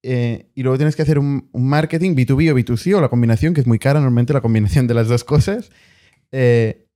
eh, 0.04 0.50
y 0.56 0.64
luego 0.64 0.78
tienes 0.78 0.96
que 0.96 1.02
hacer 1.04 1.20
un, 1.20 1.50
un 1.52 1.68
marketing 1.70 2.16
B2B 2.16 2.52
o 2.52 2.56
B2C 2.58 2.96
o 2.96 3.02
la 3.02 3.10
combinación, 3.10 3.54
que 3.54 3.62
es 3.62 3.68
muy 3.68 3.78
cara 3.80 4.00
normalmente 4.00 4.34
la 4.34 4.42
combinación 4.42 4.88
de 4.88 4.94
las 4.96 5.08
dos 5.08 5.24
cosas, 5.24 5.70
eh, 6.32 6.88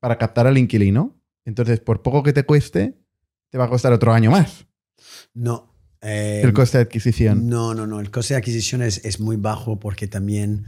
para 0.00 0.18
captar 0.18 0.46
al 0.46 0.58
inquilino. 0.58 1.18
Entonces, 1.46 1.80
por 1.80 2.02
poco 2.02 2.22
que 2.22 2.32
te 2.32 2.44
cueste, 2.44 2.98
te 3.50 3.58
va 3.58 3.64
a 3.64 3.68
costar 3.68 3.92
otro 3.92 4.12
año 4.12 4.30
más 4.30 4.66
No. 5.34 5.74
eh, 6.00 6.40
el 6.44 6.52
coste 6.52 6.78
de 6.78 6.82
adquisición. 6.84 7.48
No, 7.48 7.74
no, 7.74 7.86
no. 7.86 8.00
El 8.00 8.10
coste 8.10 8.34
de 8.34 8.38
adquisición 8.38 8.82
es, 8.82 9.04
es 9.04 9.20
muy 9.20 9.36
bajo 9.36 9.78
porque 9.78 10.06
también 10.08 10.64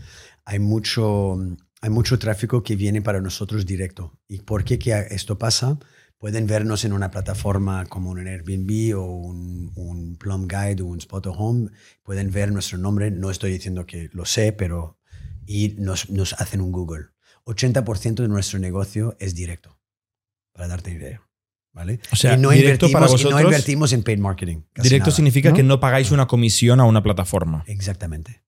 hay 0.46 0.58
mucho, 0.60 1.36
hay 1.84 1.90
mucho 1.90 2.18
tráfico 2.18 2.62
que 2.62 2.76
viene 2.76 3.02
para 3.02 3.20
nosotros 3.20 3.66
directo. 3.66 4.18
¿Y 4.26 4.38
por 4.38 4.64
qué 4.64 4.78
que 4.78 4.92
esto 5.10 5.36
pasa? 5.38 5.78
Pueden 6.16 6.46
vernos 6.46 6.86
en 6.86 6.94
una 6.94 7.10
plataforma 7.10 7.84
como 7.84 8.08
un 8.10 8.26
Airbnb 8.26 8.96
o 8.98 9.04
un, 9.04 9.70
un 9.74 10.16
Plum 10.16 10.48
Guide 10.48 10.80
o 10.82 10.86
un 10.86 10.98
Spot 10.98 11.26
Home. 11.26 11.68
Pueden 12.02 12.30
ver 12.30 12.50
nuestro 12.52 12.78
nombre. 12.78 13.10
No 13.10 13.30
estoy 13.30 13.52
diciendo 13.52 13.84
que 13.84 14.08
lo 14.12 14.24
sé, 14.24 14.52
pero 14.52 14.98
y 15.44 15.74
nos, 15.78 16.08
nos 16.08 16.32
hacen 16.34 16.62
un 16.62 16.72
Google. 16.72 17.08
80% 17.44 18.14
de 18.22 18.28
nuestro 18.28 18.58
negocio 18.58 19.14
es 19.20 19.34
directo, 19.34 19.78
para 20.52 20.66
darte 20.68 20.90
idea. 20.92 21.20
¿Vale? 21.74 22.00
O 22.12 22.16
sea, 22.16 22.34
y 22.34 22.38
no 22.40 22.50
directo 22.50 22.88
para 22.90 23.06
invertimos- 23.08 23.20
y 23.20 23.24
no 23.24 23.30
vosotros- 23.30 23.42
invertimos 23.52 23.92
en 23.92 24.02
paid 24.04 24.18
marketing. 24.20 24.62
Directo 24.76 25.08
nada. 25.08 25.16
significa 25.16 25.50
¿no? 25.50 25.56
que 25.56 25.62
no 25.64 25.80
pagáis 25.80 26.12
una 26.12 26.26
comisión 26.26 26.80
a 26.80 26.84
una 26.84 27.02
plataforma. 27.02 27.62
Exactamente. 27.66 28.42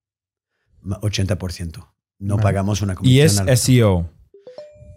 Ma- 0.80 0.98
80%. 1.02 1.86
No 2.18 2.36
pagamos 2.38 2.82
una 2.82 2.94
Y 2.94 2.96
comisión. 2.96 3.26
es 3.26 3.38
a 3.40 3.44
la- 3.44 3.56
SEO. 3.56 4.10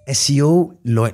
SEO, 0.08 0.80
lo- 0.84 1.08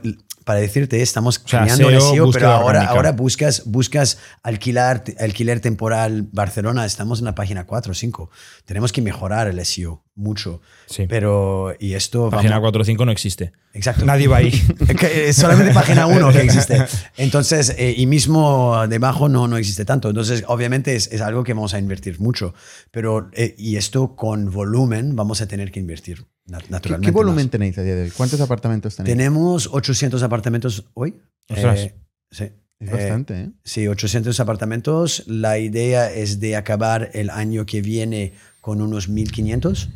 para 0.46 0.60
decirte, 0.60 1.02
estamos 1.02 1.41
sea, 1.46 1.62
creando 1.64 1.89
SEO, 1.89 1.89
el 1.89 2.02
SEO, 2.02 2.32
pero 2.32 2.48
ahora, 2.52 2.66
orgánica. 2.68 2.91
ahora 2.93 3.12
buscas, 3.14 3.64
buscas 3.66 4.20
alquilar, 4.43 5.04
alquiler 5.20 5.60
temporal 5.60 6.30
Barcelona. 6.32 6.86
Estamos 6.86 7.18
en 7.20 7.26
la 7.26 7.34
página 7.36 7.66
4 7.66 7.91
o 7.91 7.96
5. 7.96 8.30
Tenemos 8.64 8.93
que 8.93 9.02
mejorar 9.02 9.48
el 9.48 9.66
SEO 9.66 10.04
mucho. 10.14 10.62
Sí. 10.86 11.08
Pero, 11.10 11.76
y 11.80 11.96
esto. 11.96 12.30
Página 12.30 12.52
vamos- 12.52 12.66
4 12.68 12.82
o 12.84 12.86
5 12.86 13.06
no 13.06 13.12
existe. 13.12 13.54
Exacto. 13.74 14.06
Nadie 14.06 14.28
va 14.28 14.38
ahí. 14.38 14.52
Solamente 15.34 15.74
página 15.74 16.06
1 16.06 16.32
que 16.32 16.41
existe. 16.41 16.86
Entonces, 17.18 17.76
eh, 17.78 17.96
y 17.98 18.06
mismo 18.06 18.86
debajo 18.88 19.28
no, 19.28 19.48
no 19.48 19.58
existe 19.58 19.84
tanto. 19.84 20.10
Entonces, 20.10 20.43
obviamente 20.48 20.96
es, 20.96 21.08
es 21.12 21.22
algo 21.22 21.43
que 21.43 21.54
vamos 21.54 21.74
a 21.74 21.80
invertir 21.80 22.20
mucho. 22.20 22.54
Pero, 22.91 23.30
eh, 23.34 23.56
y 23.58 23.78
esto 23.78 24.16
con 24.16 24.52
volumen 24.52 25.16
vamos 25.16 25.41
a 25.41 25.48
tener 25.48 25.72
que 25.72 25.80
invertir 25.80 26.28
na- 26.48 26.60
¿Qué, 26.60 26.68
naturalmente. 26.70 27.06
qué 27.08 27.12
volumen 27.12 27.46
más. 27.46 27.52
tenéis 27.52 27.78
a 27.78 27.84
día 27.84 27.96
de 27.96 28.04
hoy? 28.04 28.12
¿Cuántos 28.12 28.39
apartamentos 28.41 28.96
tenéis? 28.96 29.16
Tenemos 29.16 29.70
800 29.72 30.22
apartamentos 30.24 30.86
hoy. 30.93 31.16
Ostras. 31.50 31.80
Eh, 31.80 31.96
sí. 32.32 32.43
Es 32.80 32.89
Eh, 32.89 32.91
bastante, 32.91 33.41
¿eh? 33.41 33.52
Sí, 33.64 33.88
800 33.88 34.38
apartamentos. 34.39 35.24
La 35.28 35.58
idea 35.60 36.12
es 36.12 36.39
de 36.41 36.56
acabar 36.58 37.10
el 37.14 37.30
año 37.30 37.66
que 37.66 37.82
viene 37.82 38.34
con 38.62 38.82
unos 38.82 39.08
1500. 39.08 39.89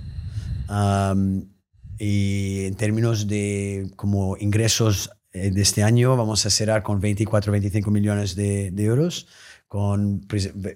Am, 0.68 1.50
y 1.98 2.66
en 2.66 2.76
términos 2.76 3.28
de 3.28 3.92
como 3.98 4.38
ingresos 4.38 5.10
eh, 5.34 5.52
de 5.52 5.62
este 5.62 5.84
año, 5.84 6.16
vamos 6.16 6.46
a 6.46 6.50
cerrar 6.50 6.82
con 6.82 7.02
24, 7.02 7.52
25 7.52 7.92
millones 7.92 8.36
de, 8.36 8.72
de 8.72 8.84
euros, 8.86 9.28
con 9.68 10.22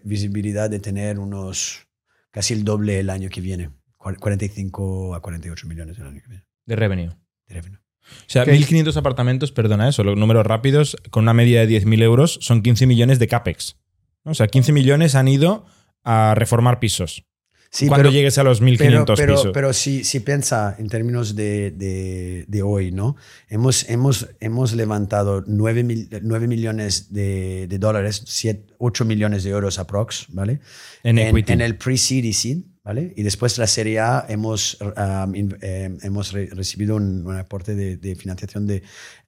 visibilidad 0.03 0.69
de 0.69 0.79
tener 0.79 1.19
unos 1.19 1.87
casi 2.31 2.53
el 2.53 2.63
doble 2.65 2.99
el 2.99 3.09
año 3.09 3.29
que 3.29 3.39
viene. 3.41 3.69
Cuar- 4.03 4.19
45 4.19 5.15
a 5.15 5.21
48 5.21 5.67
millones 5.67 5.97
el 5.97 6.07
año 6.07 6.21
que 6.21 6.27
viene 6.27 6.43
De 6.65 6.75
revenue. 6.75 7.09
de 7.47 7.53
revenue. 7.55 7.79
O 7.79 8.25
sea, 8.27 8.43
¿Qué? 8.43 8.51
1.500 8.51 8.97
apartamentos, 8.97 9.51
perdona 9.53 9.87
eso, 9.87 10.03
los 10.03 10.17
números 10.17 10.45
rápidos, 10.45 10.97
con 11.09 11.23
una 11.23 11.33
media 11.33 11.61
de 11.65 11.67
10.000 11.81 12.01
euros, 12.03 12.37
son 12.41 12.61
15 12.61 12.85
millones 12.85 13.17
de 13.17 13.27
CAPEX. 13.29 13.77
O 14.25 14.33
sea, 14.33 14.47
15 14.47 14.73
millones 14.73 15.15
han 15.15 15.27
ido 15.29 15.65
a 16.03 16.33
reformar 16.35 16.79
pisos. 16.79 17.23
Sí, 17.71 17.87
Cuando 17.87 18.09
pero- 18.09 18.13
llegues 18.13 18.37
a 18.37 18.43
los 18.43 18.61
1.500 18.61 18.77
pero, 18.77 19.05
pero, 19.15 19.35
pisos. 19.35 19.51
pero 19.53 19.73
si, 19.73 20.03
si 20.03 20.19
piensa 20.19 20.75
en 20.77 20.89
términos 20.89 21.35
de, 21.35 21.71
de, 21.71 22.45
de 22.47 22.61
hoy, 22.61 22.91
¿no? 22.91 23.15
Hemos, 23.49 23.89
hemos, 23.89 24.27
hemos 24.41 24.73
levantado 24.73 25.43
9, 25.47 25.83
mil- 25.83 26.09
9 26.21 26.47
millones 26.47 27.11
de, 27.13 27.65
de 27.67 27.79
dólares, 27.79 28.21
7, 28.27 28.75
8 28.77 29.05
millones 29.05 29.43
de 29.43 29.49
euros 29.51 29.79
aprox, 29.79 30.25
¿vale? 30.29 30.59
En 31.03 31.17
equity. 31.17 31.53
En 31.53 31.61
el 31.61 31.77
pre-seed 31.77 32.23
y 32.25 32.33
seed, 32.33 32.57
¿vale? 32.83 33.13
Y 33.15 33.23
después 33.23 33.57
la 33.57 33.67
serie 33.67 33.99
A 33.99 34.25
hemos, 34.29 34.77
um, 34.81 35.35
in- 35.35 35.57
eh, 35.61 35.97
hemos 36.01 36.31
re- 36.31 36.49
recibido 36.51 36.95
un, 36.95 37.25
un 37.25 37.37
aporte 37.37 37.75
de, 37.75 37.97
de 37.97 38.15
financiación 38.15 38.67
de 38.67 38.83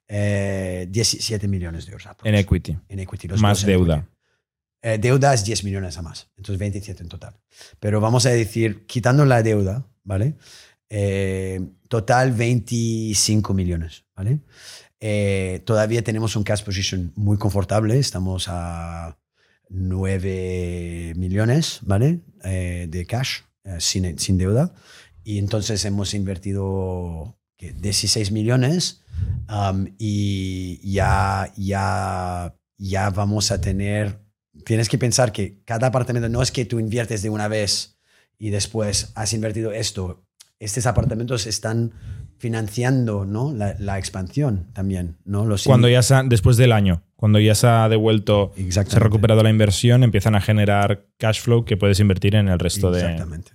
eh, 0.08 0.86
17 0.90 1.48
millones 1.48 1.86
de 1.86 1.92
euros. 1.92 2.08
en 2.24 2.34
equity. 2.34 2.76
En 2.88 2.98
equity. 3.00 3.28
los 3.28 3.40
Más 3.40 3.64
deuda. 3.64 4.08
Eh, 4.82 4.98
deuda 4.98 5.34
es 5.34 5.44
10 5.44 5.64
millones 5.64 5.96
a 5.98 6.02
más, 6.02 6.28
entonces 6.36 6.58
27 6.60 7.02
en 7.02 7.08
total. 7.08 7.34
Pero 7.80 8.00
vamos 8.00 8.24
a 8.26 8.30
decir, 8.30 8.86
quitando 8.86 9.24
la 9.24 9.42
deuda, 9.42 9.86
¿vale? 10.04 10.34
Eh, 10.88 11.60
total 11.88 12.30
25 12.32 13.52
millones, 13.54 14.04
¿vale? 14.14 14.40
Eh, 15.00 15.60
todavía 15.64 16.02
tenemos 16.04 16.36
un 16.36 16.44
cash 16.44 16.62
position 16.62 17.12
muy 17.16 17.36
confortable, 17.36 17.98
estamos 17.98 18.46
a 18.48 19.18
9 19.68 21.14
millones, 21.16 21.80
¿vale? 21.82 22.20
Eh, 22.44 22.86
de 22.88 23.06
cash, 23.06 23.40
eh, 23.64 23.76
sin, 23.78 24.18
sin 24.18 24.38
deuda. 24.38 24.74
Y 25.24 25.38
entonces 25.38 25.84
hemos 25.84 26.14
invertido 26.14 27.38
¿qué? 27.56 27.72
16 27.72 28.30
millones 28.30 29.02
um, 29.48 29.86
y 29.98 30.78
ya, 30.92 31.52
ya, 31.56 32.54
ya 32.78 33.10
vamos 33.10 33.50
a 33.50 33.60
tener 33.60 34.26
tienes 34.64 34.88
que 34.88 34.98
pensar 34.98 35.32
que 35.32 35.62
cada 35.64 35.88
apartamento 35.88 36.28
no 36.28 36.42
es 36.42 36.50
que 36.50 36.64
tú 36.64 36.78
inviertes 36.78 37.22
de 37.22 37.30
una 37.30 37.48
vez 37.48 37.98
y 38.38 38.50
después 38.50 39.12
has 39.14 39.32
invertido 39.32 39.72
esto. 39.72 40.24
Estos 40.58 40.86
apartamentos 40.86 41.46
están 41.46 41.92
financiando 42.38 43.24
¿no? 43.24 43.52
la, 43.52 43.76
la 43.78 43.98
expansión 43.98 44.70
también. 44.72 45.18
¿no? 45.24 45.44
Los 45.44 45.64
Cuando 45.64 45.88
ya 45.88 46.00
después 46.24 46.56
del 46.56 46.72
año, 46.72 47.02
cuando 47.16 47.40
ya 47.40 47.54
se 47.54 47.66
ha 47.66 47.88
devuelto, 47.88 48.52
se 48.54 48.62
ha 48.62 48.66
Exactamente. 48.66 49.04
recuperado 49.04 49.42
la 49.42 49.50
inversión, 49.50 50.04
empiezan 50.04 50.34
a 50.34 50.40
generar 50.40 51.06
cash 51.18 51.40
flow 51.40 51.64
que 51.64 51.76
puedes 51.76 51.98
invertir 51.98 52.34
en 52.34 52.48
el 52.48 52.58
resto 52.58 52.90
de. 52.90 53.00
Exactamente. 53.00 53.52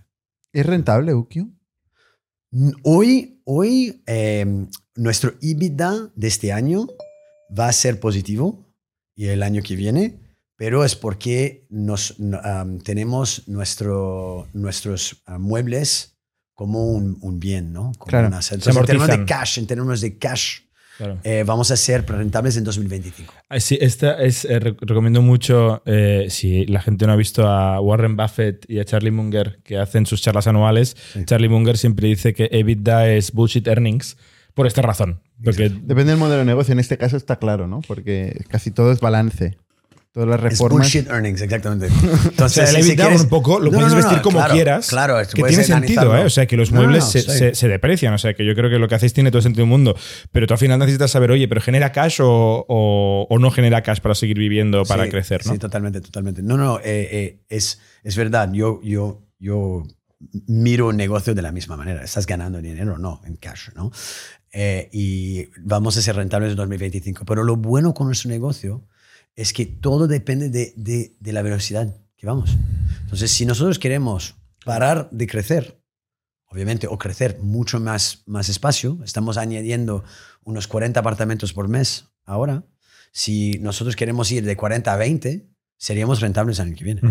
¿Es 0.52 0.66
rentable, 0.66 1.14
Ukio? 1.14 1.48
Hoy, 2.84 3.42
hoy 3.46 4.04
eh, 4.08 4.46
nuestro 4.96 5.34
EBITDA 5.42 6.12
de 6.16 6.28
este 6.28 6.52
año 6.52 6.88
va 7.58 7.68
a 7.70 7.74
ser 7.74 8.00
positivo 8.00 8.66
y 9.16 9.28
el 9.28 9.42
año 9.44 9.62
que 9.62 9.76
viene, 9.78 10.20
pero 10.58 10.84
es 10.84 10.96
porque 10.98 11.66
nos, 11.70 12.20
no- 12.20 12.40
um, 12.42 12.80
tenemos 12.80 13.48
nuestro, 13.48 14.48
nuestros 14.54 15.24
uh, 15.28 15.40
muebles 15.40 16.18
como 16.54 16.88
un, 16.92 17.18
un 17.22 17.40
bien, 17.40 17.72
¿no? 17.72 17.94
Como 17.98 18.10
Claro. 18.10 18.28
un 18.28 18.34
asset. 18.34 18.62
Se 18.62 18.70
Entonces, 18.70 18.80
en 18.82 18.86
términos 18.86 19.18
de 19.20 19.26
cash, 19.26 19.58
en 19.60 19.68
términos 19.68 20.02
de 20.02 20.18
cash, 20.18 20.60
Claro. 21.02 21.18
eh, 21.24 21.44
vamos 21.46 21.72
a 21.72 21.78
ser 21.78 22.06
rentables 22.08 22.58
en 22.58 22.64
2025. 22.64 23.34
Ah, 23.50 23.60
Sí, 23.60 23.78
esta 23.82 24.22
es, 24.22 24.46
eh, 24.46 24.60
re- 24.60 24.76
recomiendo 24.82 25.22
mucho, 25.24 25.82
eh, 25.86 26.28
si 26.30 26.66
la 26.68 26.80
gente 26.82 27.08
no 27.08 27.14
ha 27.14 27.16
visto 27.16 27.48
a 27.48 27.80
Warren 27.82 28.16
Buffett 28.16 28.66
y 28.70 28.80
a 28.80 28.86
Charlie 28.86 29.10
Munger 29.12 29.60
que 29.64 29.78
hacen 29.80 30.06
sus 30.06 30.22
charlas 30.22 30.46
anuales, 30.46 30.96
Sí. 31.14 31.26
Charlie 31.26 31.50
Munger 31.50 31.78
siempre 31.78 32.08
dice 32.08 32.34
que 32.36 32.50
EBITDA 32.52 33.10
es 33.10 33.32
bullshit 33.32 33.68
earnings 33.68 34.16
por 34.54 34.68
esta 34.68 34.82
razón. 34.84 35.22
Porque 35.44 35.70
Depende 35.70 36.12
del 36.12 36.18
modelo 36.18 36.40
de 36.40 36.46
negocio. 36.46 36.72
En 36.74 36.80
este 36.80 36.98
caso 37.00 37.18
está 37.18 37.38
claro, 37.38 37.66
¿no? 37.68 37.82
Porque 37.88 38.44
casi 38.48 38.70
todo 38.70 38.92
es 38.92 39.00
balance. 39.00 39.58
Todas 40.14 40.28
las 40.28 40.40
Es 40.40 40.44
reformas. 40.60 40.80
bullshit 40.92 41.08
earnings, 41.10 41.42
exactamente. 41.42 41.86
o 41.88 41.90
Entonces, 42.30 42.70
sea, 42.70 42.78
el 42.80 42.84
si 42.86 42.96
quieres- 42.98 43.22
un 43.22 43.30
poco 43.30 43.60
lo 43.60 43.72
No, 43.72 43.78
puedes 43.78 43.94
no, 43.94 43.98
no, 44.00 44.04
vestir 44.04 44.22
como 44.22 44.40
claro, 44.40 44.54
quieras. 44.54 44.90
Claro, 44.90 45.18
que 45.34 45.42
tiene 45.44 45.64
sentido. 45.64 46.18
¿eh? 46.18 46.26
O 46.26 46.30
sea, 46.30 46.46
que 46.48 46.58
los 46.58 46.72
muebles 46.74 47.06
se, 47.06 47.22
sí. 47.22 47.32
se- 47.32 47.56
se 47.56 47.68
deprecian. 47.70 48.14
O 48.14 48.18
sea, 48.18 48.34
que 48.34 48.46
yo 48.46 48.54
creo 48.54 48.70
que 48.70 48.78
lo 48.78 48.90
que 48.90 48.96
hacéis 48.96 49.14
tiene 49.14 49.32
todo 49.32 49.42
sentido 49.42 49.62
del 49.64 49.70
mundo. 49.70 49.96
Pero 50.34 50.48
tú 50.48 50.54
al 50.54 50.58
final 50.58 50.80
necesitas 50.80 51.12
saber, 51.12 51.32
oye, 51.32 51.48
¿pero 51.48 51.62
genera 51.62 51.94
cash 51.94 52.20
o, 52.22 52.66
o- 52.68 53.26
o 53.30 53.40
no 53.40 53.52
genera 53.52 53.84
cash 53.84 54.00
para 54.02 54.14
seguir 54.16 54.38
viviendo, 54.38 54.84
para 54.84 55.06
Sí, 55.06 55.12
crecer, 55.12 55.46
¿no? 55.46 55.54
Sí, 55.54 55.60
totalmente, 55.60 56.02
totalmente. 56.02 56.44
No, 56.44 56.58
no, 56.58 56.80
eh, 56.80 56.84
eh, 57.12 57.40
es, 57.48 57.80
es 58.04 58.16
verdad. 58.18 58.52
Yo, 58.52 58.82
yo, 58.84 59.24
yo 59.40 59.84
miro 60.48 60.88
un 60.90 60.98
negocio 60.98 61.34
de 61.34 61.42
la 61.42 61.54
misma 61.54 61.78
manera. 61.78 62.04
¿Estás 62.04 62.26
ganando 62.28 62.62
dinero 62.62 62.96
o 62.96 62.98
no? 62.98 63.22
En 63.26 63.38
cash, 63.38 63.70
¿no? 63.76 63.92
Eh, 64.52 64.90
y 64.92 65.46
vamos 65.62 65.96
a 65.96 66.02
ser 66.02 66.18
rentables 66.18 66.52
en 66.52 66.58
2025. 66.58 67.24
Pero 67.24 67.46
lo 67.46 67.56
bueno 67.56 67.94
con 67.94 68.08
nuestro 68.08 68.30
negocio 68.30 68.86
es 69.36 69.54
que 69.54 69.66
todo 69.66 70.08
depende 70.08 70.50
de, 70.50 70.74
de, 70.76 71.16
de 71.20 71.34
la 71.34 71.42
velocidad 71.42 71.96
que 72.16 72.28
vamos. 72.28 72.58
Entonces, 73.04 73.32
si 73.32 73.46
nosotros 73.46 73.80
queremos 73.80 74.36
parar 74.66 75.10
de 75.12 75.28
crecer, 75.28 75.82
obviamente, 76.46 76.88
o 76.88 76.98
crecer 76.98 77.40
mucho 77.42 77.80
más, 77.80 78.24
más 78.26 78.50
espacio, 78.50 79.00
estamos 79.04 79.38
añadiendo 79.38 80.04
unos 80.44 80.68
40 80.68 81.00
apartamentos 81.00 81.54
por 81.54 81.68
mes 81.68 82.10
ahora. 82.26 82.66
Si 83.12 83.60
nosotros 83.60 83.96
queremos 83.96 84.32
ir 84.32 84.46
de 84.46 84.56
40 84.56 84.94
a 84.94 84.98
20, 84.98 85.50
seríamos 85.78 86.22
rentables 86.22 86.60
el 86.60 86.68
año 86.68 86.76
que 86.76 86.84
viene. 86.84 87.02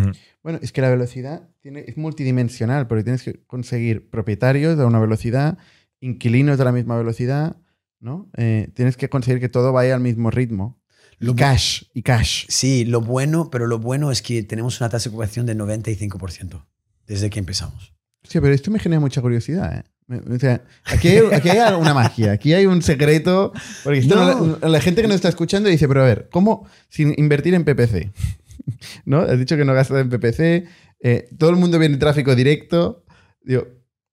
Bueno, 0.42 0.58
es 0.62 0.72
que 0.72 0.80
la 0.80 0.90
velocidad 0.90 1.48
tiene, 1.60 1.84
es 1.86 1.96
multidimensional, 1.96 2.86
porque 2.86 3.02
tienes 3.04 3.22
que 3.22 3.44
conseguir 3.44 4.08
propietarios 4.10 4.78
de 4.78 4.84
una 4.84 5.00
velocidad, 5.00 5.58
inquilinos 6.00 6.58
de 6.58 6.64
la 6.64 6.72
misma 6.72 6.96
velocidad, 6.96 7.56
¿no? 7.98 8.30
Eh, 8.36 8.70
tienes 8.74 8.96
que 8.96 9.08
conseguir 9.08 9.40
que 9.40 9.48
todo 9.48 9.72
vaya 9.72 9.94
al 9.94 10.00
mismo 10.00 10.30
ritmo. 10.30 10.79
Lo 11.20 11.36
cash, 11.36 11.82
y 11.94 12.02
cash. 12.02 12.46
Sí, 12.48 12.84
lo 12.84 13.00
bueno, 13.02 13.50
pero 13.50 13.66
lo 13.66 13.78
bueno 13.78 14.10
es 14.10 14.22
que 14.22 14.42
tenemos 14.42 14.80
una 14.80 14.88
tasa 14.90 15.04
de 15.08 15.14
ocupación 15.14 15.46
de 15.46 15.54
95% 15.56 16.64
desde 17.06 17.30
que 17.30 17.38
empezamos. 17.38 17.92
Sí, 18.24 18.40
pero 18.40 18.52
esto 18.52 18.70
me 18.70 18.78
genera 18.78 19.00
mucha 19.00 19.20
curiosidad. 19.20 19.78
¿eh? 19.78 19.82
Me- 20.06 20.34
O 20.36 20.38
sea, 20.38 20.64
aquí 20.84 21.08
hay, 21.08 21.20
aquí 21.32 21.48
hay 21.50 21.74
una 21.80 21.94
magia, 21.94 22.32
aquí 22.32 22.52
hay 22.54 22.66
un 22.66 22.82
secreto. 22.82 23.52
Porque 23.84 24.00
esto 24.00 24.14
No. 24.16 24.46
no- 24.46 24.58
la, 24.62 24.68
la 24.70 24.80
gente 24.80 25.02
que 25.02 25.08
nos 25.08 25.14
está 25.16 25.28
escuchando 25.28 25.68
dice, 25.68 25.86
pero 25.86 26.02
a 26.02 26.06
ver, 26.06 26.28
¿cómo 26.32 26.66
sin 26.88 27.14
invertir 27.18 27.54
en 27.54 27.64
PPC? 27.64 28.10
¿No? 29.04 29.20
Has 29.20 29.38
dicho 29.38 29.56
que 29.56 29.64
no 29.64 29.74
gastas 29.74 30.00
en 30.00 30.08
PPC, 30.10 30.66
eh, 31.02 31.28
todo 31.38 31.50
el 31.50 31.56
mundo 31.56 31.78
viene 31.78 31.96
tráfico 31.98 32.34
directo. 32.34 33.04
Digo, 33.42 33.66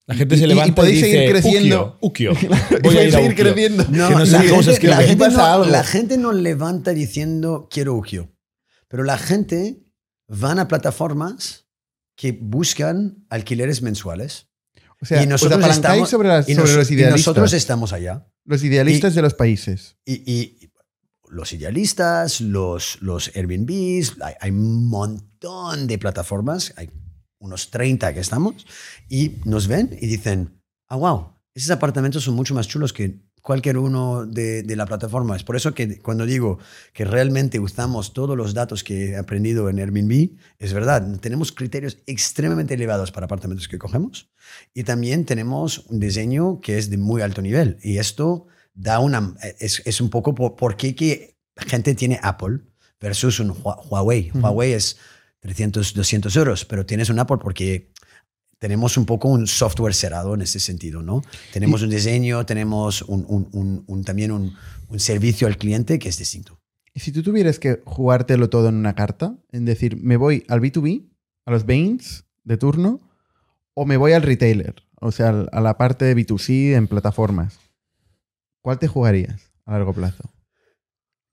La 0.07 0.15
gente 0.15 0.35
y- 0.35 0.37
se 0.39 0.45
y- 0.45 0.47
levanta 0.47 0.69
y 0.69 0.71
podéis 0.71 0.99
y 0.99 1.01
dice, 1.03 1.17
seguir 1.17 1.31
creciendo. 1.31 1.97
Ukio, 2.01 2.31
Ukio. 2.31 2.47
y 2.47 2.47
Voy 2.47 2.57
a 2.57 2.79
podéis 2.81 3.07
ir 3.09 3.15
a 3.15 3.17
seguir 3.19 3.31
Ukio. 3.33 3.43
creciendo. 3.45 3.83
No, 3.89 4.07
Que 4.09 4.15
no 4.15 4.25
sé 4.25 4.31
la, 4.31 4.39
cómo 4.49 4.63
gente, 4.63 4.87
la 4.87 4.97
gente 4.97 5.29
no, 5.29 5.65
la 5.65 5.83
gente 5.83 6.17
no 6.17 6.31
levanta 6.33 6.91
diciendo 6.93 7.67
quiero 7.69 7.93
Ukio, 7.95 8.31
pero 8.87 9.03
la 9.03 9.17
gente 9.17 9.83
van 10.27 10.59
a 10.59 10.67
plataformas 10.67 11.67
que 12.15 12.31
buscan 12.31 13.25
alquileres 13.29 13.81
mensuales. 13.81 14.47
O 15.01 15.05
sea, 15.05 15.19
Y 15.21 15.25
os 15.25 15.29
nosotros 15.29 15.57
apalancáis 15.59 15.75
estamos- 16.03 16.09
sobre, 16.09 16.27
las- 16.29 16.49
Y, 16.49 16.55
sobre 16.55 16.67
nos- 16.69 16.75
los 16.77 16.89
y 16.89 16.93
idealistas. 16.95 17.19
nosotros 17.27 17.53
estamos 17.53 17.93
allá. 17.93 18.27
los 18.45 18.63
idealistas 18.63 19.13
de 19.13 19.21
los 19.21 19.33
países. 19.33 19.97
Y, 20.05 20.23
y 20.31 20.71
los 21.29 21.51
idealistas, 21.53 22.39
los, 22.39 22.97
los 23.01 23.29
Airbnbs, 23.35 24.15
hay, 24.21 24.33
hay 24.39 24.49
un 24.51 24.87
montón 24.87 25.85
de 25.85 25.97
plataformas, 25.99 26.73
hay 26.77 26.89
unos 27.39 27.69
30 27.71 28.13
que 28.13 28.19
estamos, 28.19 28.65
y 29.09 29.33
nos 29.45 29.67
ven 29.67 29.97
y 30.01 30.07
dicen, 30.07 30.61
ah, 30.87 30.95
wow, 30.95 31.33
esos 31.53 31.71
apartamentos 31.71 32.23
son 32.23 32.35
mucho 32.35 32.53
más 32.53 32.67
chulos 32.67 32.93
que 32.93 33.19
cualquier 33.41 33.77
uno 33.77 34.25
de, 34.25 34.61
de 34.63 34.75
la 34.75 34.85
plataforma. 34.85 35.35
Es 35.35 35.43
por 35.43 35.55
eso 35.55 35.73
que 35.73 35.99
cuando 35.99 36.25
digo 36.25 36.59
que 36.93 37.05
realmente 37.05 37.59
usamos 37.61 38.11
todos 38.13 38.35
los 38.35 38.53
datos 38.53 38.83
que 38.83 39.11
he 39.11 39.15
aprendido 39.17 39.69
en 39.69 39.79
Airbnb, 39.79 40.31
es 40.59 40.73
verdad, 40.73 41.17
tenemos 41.21 41.53
criterios 41.53 41.97
extremadamente 42.07 42.73
elevados 42.73 43.11
para 43.11 43.25
apartamentos 43.25 43.67
que 43.69 43.77
cogemos 43.77 44.29
y 44.73 44.83
también 44.83 45.23
tenemos 45.25 45.79
un 45.87 45.99
diseño 46.01 46.59
que 46.59 46.77
es 46.77 46.89
de 46.89 46.97
muy 46.97 47.21
alto 47.21 47.41
nivel. 47.41 47.77
Y 47.81 47.99
esto 47.99 48.47
da 48.73 48.99
una... 48.99 49.35
Es, 49.59 49.81
es 49.85 50.01
un 50.01 50.09
poco 50.09 50.35
por, 50.35 50.55
por 50.57 50.75
qué 50.75 50.93
que 50.93 51.37
gente 51.55 51.95
tiene 51.95 52.19
Apple 52.21 52.59
versus 52.99 53.39
un 53.39 53.51
Hua- 53.51 53.79
Huawei. 53.89 54.29
Ujú. 54.31 54.39
Huawei 54.39 54.73
es 54.73 54.97
300, 55.39 55.93
200 55.93 56.35
euros, 56.35 56.65
pero 56.65 56.85
tienes 56.85 57.09
un 57.09 57.19
Apple 57.19 57.37
porque 57.41 57.91
tenemos 58.59 58.97
un 58.97 59.05
poco 59.05 59.27
un 59.29 59.45
software 59.47 59.93
cerrado 59.93 60.33
en 60.33 60.41
ese 60.41 60.59
sentido, 60.59 61.03
¿no? 61.03 61.21
Tenemos 61.53 61.83
un 61.83 61.89
diseño, 61.91 62.45
tenemos 62.45 63.03
un, 63.03 63.85
un- 63.87 64.03
también 64.03 64.31
un, 64.31 64.55
servicio 64.97 65.47
al 65.47 65.57
cliente 65.57 65.99
que 65.99 66.09
es 66.09 66.17
distinto. 66.17 66.59
Y 66.93 66.99
si 67.01 67.11
tú 67.11 67.21
tuvieras 67.21 67.59
que 67.59 67.81
jugártelo 67.85 68.49
todo 68.49 68.69
en 68.69 68.75
una 68.75 68.95
carta, 68.95 69.37
en 69.51 69.65
decir, 69.65 69.97
me 70.01 70.17
voy 70.17 70.43
al 70.47 70.59
B2B, 70.61 71.07
a 71.45 71.51
los 71.51 71.65
Bains 71.67 72.25
de 72.43 72.57
turno, 72.57 72.99
o 73.75 73.85
me 73.85 73.97
voy 73.97 74.13
al 74.13 74.23
retailer, 74.23 74.73
o 74.99 75.11
sea, 75.11 75.29
a 75.51 75.61
la 75.61 75.77
parte 75.77 76.05
de 76.05 76.15
B2C 76.15 76.73
en 76.75 76.87
plataformas, 76.87 77.59
¿cuál 78.63 78.79
te 78.79 78.87
jugarías 78.87 79.51
a 79.65 79.73
largo 79.73 79.93
plazo? 79.93 80.33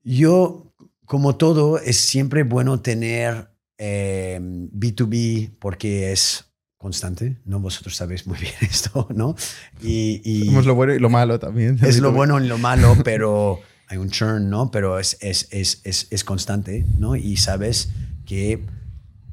Yo, 0.03 0.75
como 1.07 1.37
todo, 1.37 1.79
es 1.79 1.97
siempre 1.97 2.43
bueno 2.43 2.81
tener 2.83 3.54
eh, 3.79 4.39
B2B 4.41 5.53
porque 5.59 6.13
es 6.13 6.47
constante, 6.79 7.39
¿no? 7.47 7.61
Vosotros 7.61 7.97
sabéis 7.97 8.27
muy 8.27 8.39
bien 8.39 8.53
esto, 8.61 9.09
¿no? 9.15 9.35
Y, 9.83 10.21
y 10.25 10.47
Somos 10.47 10.67
lo 10.67 10.75
bueno 10.75 10.95
y 10.95 10.99
lo 10.99 11.09
malo 11.09 11.39
también. 11.39 11.79
es 11.83 11.99
lo 12.01 12.11
B2B. 12.11 12.15
bueno 12.15 12.41
y 12.45 12.47
lo 12.47 12.59
malo, 12.59 12.97
pero 13.05 13.61
hay 13.89 13.99
un 13.99 14.11
churn, 14.11 14.51
¿no? 14.51 14.71
Pero 14.71 14.99
es, 14.99 15.17
es, 15.21 15.49
es, 15.51 16.09
es, 16.11 16.25
constante, 16.25 16.85
¿no? 16.99 17.17
Y 17.17 17.37
sabes 17.37 17.91
que 18.27 18.65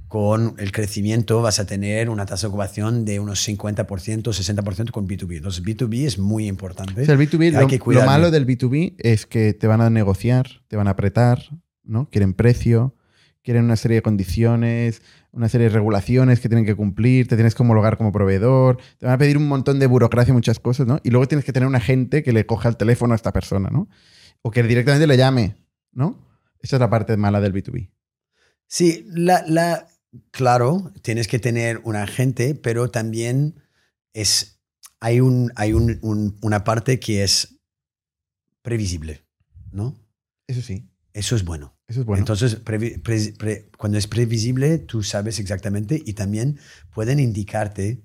con 0.07 0.55
el 0.57 0.71
crecimiento 0.71 1.41
vas 1.41 1.59
a 1.59 1.65
tener 1.65 2.09
una 2.09 2.25
tasa 2.25 2.47
de 2.47 2.49
ocupación 2.49 3.05
de 3.05 3.19
unos 3.19 3.47
50%, 3.47 3.85
60% 3.85 4.91
con 4.91 5.07
B2B. 5.07 5.37
Entonces, 5.37 5.63
B2B 5.63 6.05
es 6.05 6.19
muy 6.19 6.47
importante. 6.47 7.01
O 7.01 7.05
sea, 7.05 7.13
el 7.13 7.19
B2B, 7.19 7.55
Hay 7.55 7.61
lo, 7.61 7.67
que 7.67 7.79
lo 7.93 8.05
malo 8.05 8.29
del 8.29 8.45
B2B 8.45 8.95
es 8.97 9.25
que 9.25 9.53
te 9.53 9.67
van 9.67 9.79
a 9.79 9.89
negociar, 9.89 10.47
te 10.67 10.75
van 10.75 10.87
a 10.87 10.91
apretar, 10.91 11.41
¿no? 11.83 12.09
Quieren 12.09 12.33
precio, 12.33 12.93
quieren 13.43 13.65
una 13.65 13.75
serie 13.75 13.95
de 13.95 14.01
condiciones, 14.01 15.01
una 15.31 15.49
serie 15.49 15.67
de 15.67 15.73
regulaciones 15.73 16.39
que 16.39 16.49
tienen 16.49 16.65
que 16.65 16.75
cumplir, 16.75 17.27
te 17.27 17.35
tienes 17.35 17.55
que 17.55 17.63
homologar 17.63 17.97
como 17.97 18.11
proveedor, 18.11 18.77
te 18.99 19.05
van 19.05 19.15
a 19.15 19.17
pedir 19.17 19.37
un 19.37 19.47
montón 19.47 19.79
de 19.79 19.87
burocracia, 19.87 20.33
muchas 20.33 20.59
cosas, 20.59 20.85
¿no? 20.87 20.99
Y 21.03 21.09
luego 21.09 21.27
tienes 21.27 21.45
que 21.45 21.53
tener 21.53 21.67
un 21.67 21.75
agente 21.75 22.21
que 22.23 22.33
le 22.33 22.45
coja 22.45 22.69
el 22.69 22.77
teléfono 22.77 23.13
a 23.13 23.15
esta 23.15 23.31
persona, 23.33 23.69
¿no? 23.71 23.87
O 24.41 24.51
que 24.51 24.61
directamente 24.63 25.07
le 25.07 25.17
llame, 25.17 25.55
¿no? 25.91 26.17
Esa 26.61 26.75
es 26.75 26.79
la 26.79 26.89
parte 26.89 27.17
mala 27.17 27.41
del 27.41 27.53
B2B. 27.53 27.89
Sí, 28.67 29.05
la, 29.09 29.43
la, 29.47 29.87
claro, 30.31 30.91
tienes 31.01 31.27
que 31.27 31.39
tener 31.39 31.81
un 31.83 31.95
agente, 31.95 32.53
pero 32.55 32.91
también 32.91 33.55
es, 34.13 34.61
hay, 34.99 35.19
un, 35.19 35.51
hay 35.55 35.73
un- 35.73 35.97
un- 36.03 36.37
una 36.41 36.63
parte 36.63 36.99
que 36.99 37.23
es 37.23 37.59
previsible, 38.61 39.25
¿no? 39.71 39.95
Eso 40.47 40.61
sí, 40.61 40.90
Eso 41.13 41.35
es 41.35 41.43
bueno. 41.43 41.75
eso 41.87 42.01
es 42.01 42.05
bueno. 42.05 42.21
Entonces, 42.21 42.55
pre- 42.55 42.99
pre- 42.99 43.69
cuando 43.77 43.97
es 43.97 44.07
previsible, 44.07 44.77
tú 44.77 45.03
sabes 45.03 45.39
exactamente 45.39 46.01
y 46.05 46.13
también 46.13 46.57
pueden 46.93 47.19
indicarte 47.19 48.01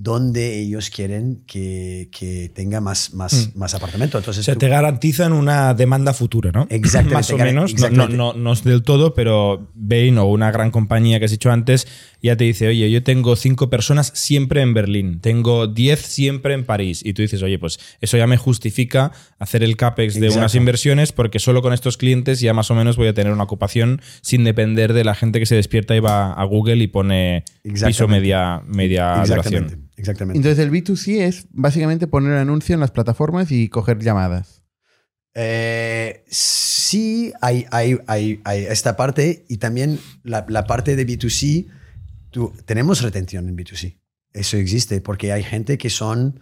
dónde 0.00 0.60
ellos 0.60 0.90
quieren 0.90 1.42
que, 1.46 2.08
que 2.12 2.50
tenga 2.54 2.80
más, 2.80 3.12
más, 3.14 3.50
más 3.56 3.74
apartamento. 3.74 4.16
O 4.16 4.20
Entonces, 4.20 4.44
sea, 4.44 4.54
tú- 4.54 4.60
te 4.60 4.68
garantizan 4.68 5.32
una 5.32 5.74
demanda 5.74 6.14
futura, 6.14 6.52
¿no? 6.52 6.68
Exactamente, 6.70 7.14
Más 7.14 7.30
o 7.32 7.36
menos. 7.38 7.74
No- 7.74 7.90
No, 7.90 8.08
no, 8.08 8.32
no 8.32 8.52
es 8.52 8.62
del 8.62 8.82
todo, 8.84 9.12
pero 9.14 9.70
Bain 9.74 10.16
o 10.18 10.26
una 10.26 10.52
gran 10.52 10.70
compañía 10.70 11.18
que 11.18 11.24
has 11.24 11.32
dicho 11.32 11.50
antes 11.50 11.88
ya 12.22 12.36
te 12.36 12.44
dice, 12.44 12.68
oye, 12.68 12.90
yo 12.90 13.02
tengo 13.02 13.34
cinco 13.36 13.70
personas 13.70 14.12
siempre 14.14 14.62
en 14.62 14.72
Berlín, 14.74 15.20
tengo 15.20 15.66
diez 15.66 16.00
siempre 16.00 16.54
en 16.54 16.64
París. 16.64 17.00
Y 17.04 17.12
tú 17.14 17.22
dices, 17.22 17.42
oye, 17.42 17.58
pues 17.58 17.78
eso 18.00 18.16
ya 18.16 18.26
me 18.28 18.36
justifica 18.36 19.10
hacer 19.38 19.62
el 19.64 19.76
CAPEX 19.76 20.14
de 20.20 20.30
unas 20.30 20.54
inversiones 20.54 21.10
porque 21.12 21.38
solo 21.40 21.60
con 21.62 21.72
estos 21.72 21.96
clientes 21.96 22.40
ya 22.40 22.54
más 22.54 22.70
o 22.70 22.74
menos 22.76 22.96
voy 22.96 23.08
a 23.08 23.14
tener 23.14 23.32
una 23.32 23.44
ocupación 23.44 24.00
sin 24.20 24.44
depender 24.44 24.92
de 24.92 25.02
la 25.04 25.14
gente 25.16 25.40
que 25.40 25.46
se 25.46 25.54
despierta 25.56 25.96
y 25.96 26.00
va 26.00 26.32
a 26.32 26.44
Google 26.44 26.76
y 26.76 26.86
pone 26.86 27.44
piso 27.62 28.06
media, 28.08 28.62
media 28.66 29.22
exactamente, 29.22 29.58
duración. 29.76 29.87
Exactamente. 29.98 30.38
Entonces 30.38 30.64
el 30.64 30.70
B2C 30.72 31.20
es 31.22 31.46
básicamente 31.50 32.06
poner 32.06 32.32
un 32.32 32.38
anuncio 32.38 32.74
en 32.74 32.80
las 32.80 32.90
plataformas 32.90 33.50
y 33.52 33.68
coger 33.68 33.98
llamadas. 33.98 34.62
Eh, 35.34 36.24
sí, 36.28 37.32
hay, 37.40 37.66
hay, 37.70 37.98
hay, 38.06 38.40
hay 38.44 38.64
esta 38.64 38.96
parte 38.96 39.44
y 39.48 39.58
también 39.58 40.00
la, 40.24 40.46
la 40.48 40.64
parte 40.66 40.96
de 40.96 41.06
B2C. 41.06 41.66
tú- 42.30 42.52
tenemos 42.64 43.02
retención 43.02 43.48
en 43.48 43.56
B2C. 43.56 43.98
Eso 44.32 44.56
existe 44.56 45.00
porque 45.00 45.32
hay 45.32 45.42
gente 45.42 45.78
que 45.78 45.90
son 45.90 46.40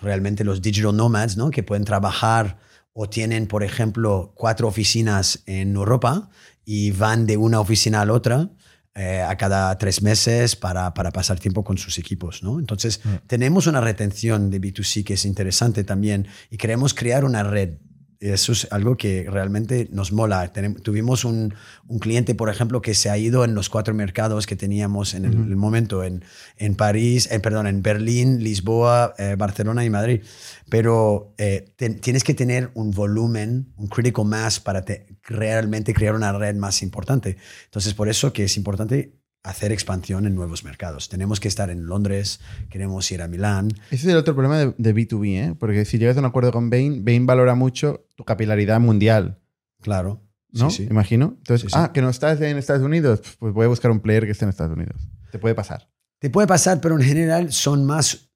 realmente 0.00 0.44
los 0.44 0.60
digital 0.60 0.96
nomads, 0.96 1.36
¿no? 1.36 1.50
Que 1.50 1.62
pueden 1.62 1.84
trabajar 1.84 2.58
o 2.92 3.08
tienen, 3.08 3.46
por 3.46 3.62
ejemplo, 3.62 4.32
cuatro 4.36 4.66
oficinas 4.68 5.42
en 5.46 5.76
Europa 5.76 6.28
y 6.64 6.90
van 6.90 7.26
de 7.26 7.36
una 7.36 7.60
oficina 7.60 8.00
a 8.02 8.06
la 8.06 8.12
otra 8.12 8.50
eh, 8.94 9.22
a 9.22 9.36
cada 9.36 9.76
tres 9.78 10.02
meses 10.02 10.54
para, 10.54 10.92
para 10.92 11.10
pasar 11.12 11.38
tiempo 11.38 11.64
con 11.64 11.78
sus 11.78 11.98
equipos, 11.98 12.42
¿no? 12.42 12.58
Entonces, 12.58 13.00
tenemos 13.26 13.66
una 13.66 13.80
retención 13.80 14.50
de 14.50 14.60
B2C 14.60 15.02
que 15.04 15.14
es 15.14 15.24
interesante 15.24 15.82
también 15.82 16.28
y 16.50 16.58
queremos 16.58 16.92
crear 16.92 17.24
una 17.24 17.42
red. 17.42 17.78
Eso 18.22 18.52
es 18.52 18.68
algo 18.70 18.96
que 18.96 19.26
realmente 19.28 19.88
nos 19.90 20.12
mola. 20.12 20.52
Tuvimos 20.82 21.24
un, 21.24 21.54
un 21.88 21.98
cliente, 21.98 22.34
por 22.36 22.48
ejemplo, 22.48 22.80
que 22.80 22.94
se 22.94 23.10
ha 23.10 23.18
ido 23.18 23.44
en 23.44 23.54
los 23.54 23.68
cuatro 23.68 23.94
mercados 23.94 24.46
que 24.46 24.54
teníamos 24.54 25.14
en 25.14 25.24
el, 25.24 25.32
el 25.34 25.56
momento, 25.56 26.04
en, 26.04 26.24
en 26.56 26.76
París, 26.76 27.28
eh, 27.32 27.40
perdón, 27.40 27.66
en 27.66 27.82
Berlín, 27.82 28.42
Lisboa, 28.44 29.14
eh, 29.18 29.34
Barcelona 29.36 29.84
y 29.84 29.90
Madrid. 29.90 30.22
Pero 30.68 31.34
eh, 31.38 31.72
te- 31.76 31.90
tienes 31.90 32.22
que 32.24 32.34
tener 32.34 32.70
un 32.74 32.92
volumen, 32.92 33.72
un 33.76 33.88
critical 33.88 34.24
mass 34.24 34.60
para 34.60 34.82
te- 34.84 35.06
realmente 35.24 35.92
crear 35.92 36.14
una 36.14 36.32
red 36.32 36.54
más 36.54 36.82
importante. 36.82 37.36
Entonces, 37.64 37.92
por 37.94 38.08
eso 38.08 38.32
que 38.32 38.44
es 38.44 38.56
importante 38.56 39.18
hacer 39.44 39.72
expansión 39.72 40.26
en 40.26 40.34
nuevos 40.34 40.62
mercados. 40.64 41.08
Tenemos 41.08 41.40
que 41.40 41.48
estar 41.48 41.68
en 41.70 41.86
Londres, 41.86 42.40
queremos 42.70 43.10
ir 43.10 43.22
a 43.22 43.28
Milán. 43.28 43.68
Ese 43.90 44.06
es 44.06 44.12
el 44.12 44.16
otro 44.16 44.34
problema 44.34 44.58
de, 44.58 44.74
de 44.78 44.94
B2B, 44.94 45.26
¿eh? 45.50 45.54
Porque 45.58 45.84
si 45.84 45.98
llegas 45.98 46.16
a 46.16 46.20
un 46.20 46.26
acuerdo 46.26 46.52
con 46.52 46.70
Bain, 46.70 47.04
Bain 47.04 47.26
valora 47.26 47.54
mucho 47.54 48.06
tu 48.16 48.24
capilaridad 48.24 48.78
mundial, 48.80 49.38
Claro. 49.80 50.22
¿no? 50.52 50.70
Sí, 50.70 50.84
sí. 50.84 50.88
Imagino. 50.90 51.34
Entonces, 51.38 51.62
Sí, 51.62 51.68
sí. 51.68 51.74
ah, 51.76 51.90
que 51.92 52.02
no 52.02 52.08
estás 52.10 52.40
en 52.40 52.56
Estados 52.56 52.82
Unidos, 52.82 53.20
pues 53.40 53.52
voy 53.52 53.64
a 53.64 53.68
buscar 53.68 53.90
un 53.90 53.98
player 54.00 54.26
que 54.26 54.30
esté 54.32 54.44
en 54.44 54.50
Estados 54.50 54.76
Unidos. 54.76 55.08
Te 55.32 55.38
puede 55.40 55.54
pasar. 55.56 55.88
Te 56.20 56.30
puede 56.30 56.46
pasar, 56.46 56.80
pero 56.80 56.96
en 56.96 57.02
general 57.02 57.52
son 57.52 57.84
más 57.84 58.30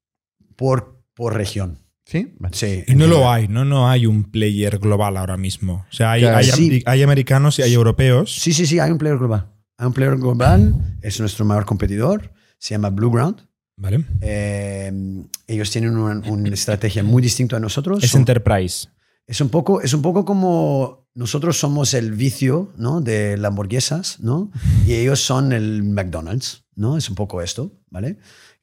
por, 0.57 1.01
por 1.13 1.35
región. 1.35 1.79
¿Sí? 2.05 2.33
Vale. 2.39 2.55
Sí. 2.55 2.83
Y 2.87 2.95
no 2.95 3.05
lo 3.07 3.29
hay, 3.31 3.47
¿no? 3.49 3.65
No 3.65 3.89
hay 3.89 4.05
un 4.05 4.23
player 4.31 4.79
global 4.79 5.15
ahora 5.17 5.37
mismo. 5.37 5.85
O 5.89 5.93
sea, 5.93 6.13
hay, 6.13 6.21
Claro, 6.21 6.37
hay, 6.37 6.43
sí. 6.45 6.83
hay 6.85 7.03
americanos 7.03 7.59
y 7.59 7.63
hay 7.63 7.73
europeos. 7.73 8.33
Sí, 8.33 8.51
sí, 8.53 8.65
sí, 8.65 8.79
hay 8.79 8.91
un 8.91 8.97
player 8.97 9.17
global. 9.17 9.51
Player 9.93 10.17
global, 10.17 10.97
es 11.01 11.19
nuestro 11.19 11.45
mayor 11.45 11.65
competidor, 11.65 12.31
se 12.57 12.73
llama 12.73 12.89
Blue 12.89 13.11
Ground. 13.11 13.41
¿Vale? 13.79 14.03
Eh, 14.21 14.91
ellos 15.45 15.69
tienen 15.69 15.95
una, 15.95 16.27
una 16.29 16.49
estrategia 16.49 17.03
muy 17.03 17.21
distinta 17.21 17.57
a 17.57 17.59
nosotros. 17.59 18.03
Es 18.03 18.09
Son- 18.11 18.21
Enterprise. 18.21 18.87
es 19.27 19.39
un 19.39 19.49
poco, 19.49 19.81
es 19.81 19.93
un 19.93 20.01
poco 20.01 20.25
como 20.25 21.07
nosotros 21.13 21.57
somos 21.59 21.93
el 21.93 22.13
vicio 22.13 22.73
¿no? 22.77 23.01
de 23.01 23.37
las 23.37 23.49
hamburguesas, 23.49 24.19
¿no? 24.19 24.51
Y 24.87 24.93
ellos 24.93 25.19
son 25.21 25.51
el 25.51 25.83
McDonald's, 25.83 26.63
¿no? 26.75 26.97
Es 26.97 27.07
un 27.09 27.15
poco 27.15 27.41
esto, 27.43 27.71
¿vale? 27.91 28.17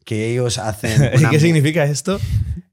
Que 0.05 0.33
ellos 0.33 0.59
hacen... 0.59 1.11
¿Y 1.15 1.19
una- 1.19 1.31
qué 1.31 1.39
significa 1.41 1.85
esto? 1.85 2.19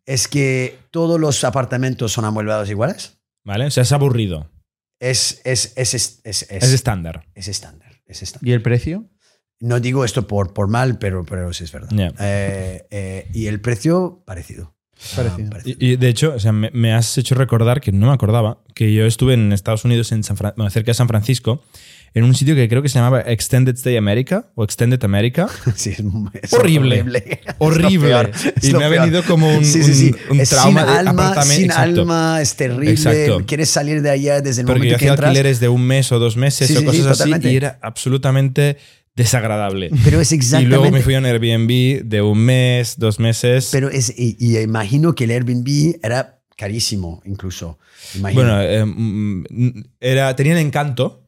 Es 0.08 0.28
que 0.28 0.80
todos 0.90 1.20
los 1.20 1.44
apartamentos 1.44 2.12
son 2.12 2.26
amueblados 2.26 2.70
iguales. 2.72 3.18
¿Vale? 3.46 3.66
O 3.68 3.72
sea, 3.72 3.84
es 3.84 3.92
aburrido. 3.92 4.50
Es, 5.00 5.42
es, 5.46 5.74
es, 5.76 5.94
es- 6.24 6.48
Es 6.50 6.74
estándar. 6.74 7.26
es 7.36 7.48
estándar. 7.48 7.81
Es. 8.12 8.36
¿Y 8.42 8.52
el 8.52 8.62
precio? 8.62 9.06
No 9.60 9.80
digo 9.80 10.04
esto 10.06 10.28
por, 10.28 10.54
por 10.54 10.68
mal, 10.68 10.98
pero, 10.98 11.24
pero 11.24 11.54
sí 11.54 11.64
es 11.64 11.72
verdad. 11.72 11.90
Eh, 12.20 12.84
eh, 12.90 13.28
y 13.34 13.48
el 13.48 13.62
precio, 13.62 14.24
parecido. 14.26 14.76
Parecido. 15.16 15.48
Ah, 15.48 15.52
parecido. 15.52 15.78
Y, 15.80 15.92
y, 15.92 15.96
de 15.98 16.10
hecho, 16.10 16.34
o 16.36 16.40
sea, 16.40 16.52
me, 16.52 16.70
me 16.74 16.94
has 16.94 17.18
hecho 17.18 17.36
recordar 17.36 17.80
que 17.82 17.92
no 17.92 18.08
me 18.08 18.14
acordaba 18.14 18.64
que 18.76 18.92
yo 18.94 19.06
estuve 19.06 19.34
en 19.36 19.52
Estados 19.54 19.86
Unidos, 19.86 20.12
en 20.12 20.24
San 20.24 20.36
Fran- 20.38 20.54
bueno, 20.58 20.70
cerca 20.72 20.90
de 20.92 20.96
San 20.96 21.08
Francisco, 21.08 21.64
en 22.14 22.24
un 22.26 22.36
sitio 22.36 22.56
que 22.56 22.68
creo 22.68 22.82
que 22.82 22.90
se 22.90 22.96
llamaba 23.00 23.22
Extended 23.22 23.74
Stay 23.76 23.96
America 23.98 24.52
o 24.56 24.64
Extended 24.64 25.02
America. 25.04 25.48
Sí, 25.76 25.92
es, 25.92 26.00
es 26.44 26.54
Horrible. 26.54 27.02
horrible. 27.02 27.42
Horrible. 27.60 28.08
Peor, 28.10 28.32
Y 28.62 28.74
me 28.74 28.84
ha 28.86 28.90
peor. 28.90 29.02
venido 29.02 29.24
como 29.24 29.56
un, 29.58 29.64
Sí, 29.66 29.82
sí, 29.84 29.94
sí. 29.94 30.16
un- 30.30 30.40
un 30.40 30.46
trauma 30.46 30.82
sin 30.84 30.92
de 30.92 30.98
alma, 31.00 31.12
apartamento. 31.12 31.54
sin 31.56 31.66
Exacto. 31.66 32.02
alma, 32.02 32.42
es 32.42 32.56
terrible. 32.56 32.92
Exacto. 32.92 33.44
Quieres 33.46 33.70
salir 33.70 34.02
de 34.02 34.10
allá 34.10 34.42
desde 34.42 34.62
el 34.62 34.68
Porque 34.68 34.80
yo 34.80 34.84
momento 34.84 34.92
que 34.92 34.96
hacía 35.06 35.10
entras. 35.12 35.28
alquileres 35.30 35.60
de 35.60 35.70
un 35.70 35.82
mes 35.88 36.12
o 36.12 36.20
dos 36.20 36.36
meses 36.38 36.70
o 36.76 36.84
cosas 36.86 37.18
sí, 37.18 37.32
así 37.34 37.48
y 37.48 37.56
era 37.56 37.80
absolutamente 37.82 38.78
desagradable. 39.16 39.90
Pero 40.04 40.20
es 40.22 40.32
Y 40.32 40.36
exactamente. 40.36 40.70
luego 40.76 40.92
me 40.92 41.02
fui 41.02 41.16
a 41.16 41.20
un 41.20 41.26
Airbnb 41.26 42.04
de 42.04 42.22
un 42.22 42.40
mes, 42.40 42.96
dos 42.98 43.20
meses. 43.20 43.70
Pero 43.72 43.90
es, 43.90 44.14
y, 44.18 44.36
y 44.40 44.58
imagino 44.58 45.14
que 45.16 45.26
el 45.26 45.32
Airbnb 45.32 45.98
era 46.04 46.40
carísimo, 46.58 47.22
incluso. 47.26 47.78
Imagino. 48.16 48.42
bueno, 48.44 48.62
eh, 48.62 48.86
mm, 48.86 49.44
era, 50.00 50.36
tenían 50.36 50.58
encanto, 50.58 51.21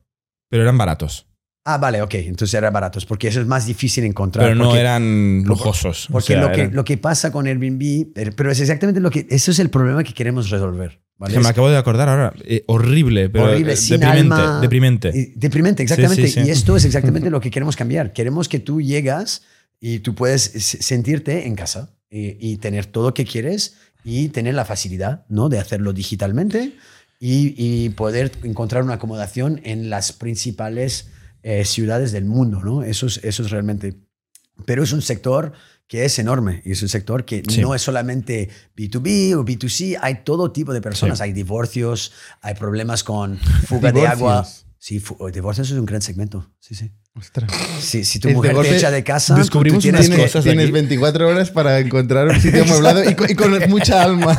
pero 0.53 0.61
eran 0.63 0.77
baratos. 0.77 1.25
ah, 1.65 1.79
vale, 1.79 2.01
ok. 2.03 2.13
Entonces 2.15 2.53
eran 2.53 2.71
baratos, 2.71 3.07
porque 3.07 3.27
eso 3.29 3.41
es 3.41 3.47
más 3.47 3.65
difícil 3.65 4.03
encontrar. 4.03 4.45
Pero 4.45 4.55
no 4.55 4.65
porque- 4.65 4.79
eran 4.81 5.41
lujosos. 5.45 6.07
Porque 6.11 6.33
sea, 6.33 6.41
lo, 6.41 6.51
que, 6.51 6.61
eran- 6.61 6.75
lo 6.75 6.83
que 6.85 6.97
pasa 6.99 7.31
con 7.31 7.47
Airbnb, 7.47 8.13
pero 8.13 8.31
pero 8.35 8.51
es 8.51 8.59
exactamente 8.59 8.99
lo 8.99 9.09
que. 9.09 9.25
Eso 9.31 9.49
es 9.49 9.57
el 9.57 9.69
problema 9.71 10.03
que 10.03 10.13
queremos 10.13 10.51
resolver. 10.51 11.01
¿vale? 11.17 11.33
que 11.33 11.39
me 11.39 11.47
acabo 11.47 11.69
de 11.69 11.77
acordar 11.77 12.07
ahora. 12.09 12.33
eh, 12.45 12.63
horrible, 12.67 13.29
pero 13.29 13.45
horrible, 13.45 13.73
eh, 13.73 13.77
sin 13.77 13.99
deprimente. 13.99 14.35
alma. 14.35 14.61
deprimente. 14.61 15.33
Deprimente, 15.35 15.81
exactamente. 15.83 16.27
Sí, 16.27 16.33
sí, 16.33 16.41
sí. 16.41 16.47
Y 16.47 16.51
esto 16.51 16.75
es 16.75 16.85
exactamente 16.85 17.29
lo 17.35 17.39
que 17.41 17.49
queremos 17.49 17.75
cambiar. 17.75 18.13
Queremos 18.13 18.47
que 18.49 18.59
tú 18.59 18.79
llegas 18.81 19.41
y 19.79 19.99
tú 19.99 20.13
puedes 20.13 20.41
sentirte 20.41 21.47
en 21.47 21.55
casa 21.55 21.95
y, 22.11 22.35
y 22.39 22.57
tener 22.57 22.85
todo 22.87 23.07
lo 23.07 23.13
que 23.13 23.25
quieres 23.25 23.77
y 24.03 24.27
tener 24.29 24.53
la 24.53 24.65
facilidad 24.65 25.25
¿no? 25.29 25.47
de 25.49 25.59
hacerlo 25.59 25.93
digitalmente 25.93 26.73
y, 27.25 27.55
y 27.57 27.89
poder 27.91 28.33
encontrar 28.43 28.83
una 28.83 28.95
acomodación 28.95 29.61
en 29.63 29.89
las 29.89 30.11
principales 30.11 31.07
eh, 31.41 31.63
ciudades 31.63 32.11
del 32.11 32.25
mundo. 32.25 32.59
¿no? 32.61 32.83
Eso, 32.83 33.05
es, 33.07 33.21
eso 33.23 33.43
es 33.43 33.49
realmente... 33.49 33.95
Pero 34.65 34.83
es 34.83 34.91
un 34.91 35.01
sector 35.01 35.53
que 35.87 36.03
es 36.03 36.19
enorme 36.19 36.61
y 36.65 36.73
es 36.73 36.81
un 36.81 36.89
sector 36.89 37.23
que 37.23 37.41
Sí. 37.47 37.61
no 37.61 37.75
es 37.75 37.81
solamente 37.81 38.49
B2B 38.75 39.35
o 39.35 39.45
B2C, 39.45 39.99
hay 40.01 40.23
todo 40.25 40.51
tipo 40.51 40.73
de 40.73 40.81
personas, 40.81 41.19
Sí. 41.19 41.23
hay 41.23 41.31
divorcios, 41.33 42.11
hay 42.41 42.55
problemas 42.55 43.05
con 43.05 43.37
fuga 43.67 43.91
de 43.93 44.05
agua. 44.05 44.45
Sí, 44.85 45.01
divorcios 45.31 45.71
es 45.71 45.77
un 45.77 45.85
gran 45.85 46.01
segmento. 46.01 46.51
Sí, 46.59 46.75
sí. 46.75 46.91
Ostras. 47.15 47.49
Si, 47.79 48.03
si 48.03 48.19
tu 48.19 48.27
Es 48.27 48.33
mujer 48.35 48.53
golpe 48.53 48.71
te 48.71 48.75
echa 48.75 48.91
de 48.91 49.01
casa, 49.01 49.33
descubrimos 49.33 49.77
tú 49.81 49.83
tienes 49.89 50.09
que- 50.09 50.17
cosas 50.23 50.43
Tienes 50.43 50.65
aquí. 50.65 50.71
24 50.73 51.25
horas 51.29 51.51
para 51.51 51.79
encontrar 51.79 52.27
un 52.27 52.41
sitio 52.41 52.63
amueblado 52.63 53.09
y, 53.09 53.15
con- 53.15 53.29
y 53.31 53.33
con 53.35 53.57
mucha 53.69 54.03
alma. 54.03 54.37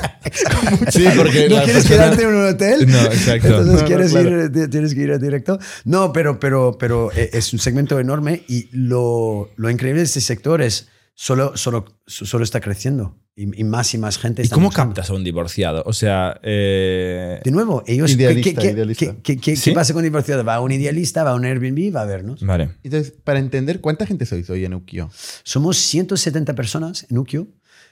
Sí, 0.93 1.07
porque 1.17 1.49
¿No 1.49 1.63
quieres 1.63 1.87
persona- 1.87 1.89
quedarte 1.89 2.23
en 2.25 2.29
un 2.29 2.45
hotel? 2.47 2.87
No, 2.91 3.01
exacto. 3.05 3.47
Entonces 3.47 3.73
No, 3.75 3.81
no, 3.81 3.87
quieres 3.87 4.11
claro. 4.11 4.45
ir, 4.45 4.53
ti- 4.53 4.69
tienes 4.69 4.95
que 4.95 5.01
ir 5.01 5.13
a 5.13 5.19
directo. 5.19 5.59
No, 5.87 6.13
pero, 6.13 6.39
pero, 6.39 6.77
pero 6.79 7.11
eh, 7.13 7.31
es 7.33 7.51
un 7.55 7.59
segmento 7.59 7.99
enorme 7.99 8.43
y 8.47 8.69
lo, 8.73 9.51
lo 9.57 9.71
increíble 9.71 10.01
de 10.01 10.07
este 10.07 10.21
sector 10.21 10.61
es 10.61 10.89
solo, 11.15 11.57
solo, 11.57 11.85
solo 12.07 12.45
está 12.45 12.61
creciendo 12.61 13.19
y, 13.37 13.61
y 13.61 13.65
más 13.65 13.93
y 13.95 13.99
más 13.99 14.19
gente 14.19 14.43
¿Y 14.43 14.45
está 14.45 14.55
cómo 14.55 14.69
buscando. 14.69 14.95
captas 14.95 15.11
a 15.11 15.15
un 15.15 15.25
divorciado? 15.25 15.83
O 15.87 15.93
sea, 15.93 16.39
eh, 16.43 17.41
De 17.45 17.51
nuevo, 17.51 17.83
ellos. 17.87 18.11
¿qué- 18.11 18.17
Idealista, 18.17 18.61
qué, 18.61 18.69
qué- 18.69 18.73
idealista. 18.75 19.07
qué- 19.07 19.23
qué- 19.23 19.37
qué 19.39 19.57
¿Sí? 19.57 19.71
pasa 19.73 19.93
con 19.93 20.03
divorciado? 20.03 20.45
Va 20.45 20.57
a 20.57 20.61
un 20.61 20.73
idealista, 20.73 21.25
va 21.25 21.31
a 21.31 21.35
un 21.35 21.45
Airbnb, 21.45 21.95
va 21.95 22.03
a 22.03 22.07
vernos. 22.07 22.43
vale. 22.43 22.71
Entonces, 22.83 23.13
para 23.25 23.39
entender 23.39 23.81
cuánta 23.81 24.07
gente 24.07 24.27
sois 24.27 24.49
hoy 24.51 24.65
en 24.65 24.75
Ukio. 24.75 25.11
Somos 25.43 25.77
170 25.79 26.55
personas 26.55 27.07
en 27.11 27.19
Ukio, 27.19 27.49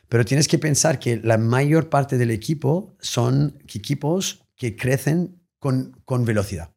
pero 0.09 0.25
tienes 0.25 0.47
que 0.49 0.59
pensar 0.59 0.99
que 0.99 1.18
la 1.23 1.39
mayor 1.39 1.89
parte 1.89 2.18
del 2.18 2.31
equipo 2.31 2.95
son 3.01 3.59
equipos 3.75 4.45
que 4.57 4.77
crecen 4.77 5.41
con, 5.59 5.97
con 6.05 6.25
velocidad. 6.25 6.70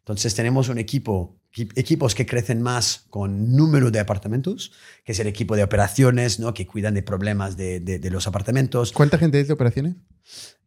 Entonces 0.00 0.34
tenemos 0.34 0.68
un 0.68 0.78
equipo, 0.78 1.38
equi- 1.38 1.41
equipos 1.54 2.14
que 2.14 2.24
crecen 2.26 2.62
más 2.62 3.04
con 3.10 3.54
número 3.54 3.90
de 3.90 4.00
apartamentos, 4.00 4.72
que 5.04 5.12
es 5.12 5.18
el 5.20 5.26
equipo 5.26 5.54
de 5.56 5.62
operaciones, 5.64 6.40
¿no? 6.40 6.54
que 6.54 6.66
cuidan 6.66 6.94
de 6.94 7.02
problemas 7.02 7.56
de, 7.56 7.80
de- 7.80 7.98
de 7.98 8.10
los 8.10 8.26
apartamentos. 8.26 8.92
¿Cuánta 8.92 9.18
gente 9.18 9.38
es 9.40 9.48
de 9.48 9.54
operaciones? 9.54 9.96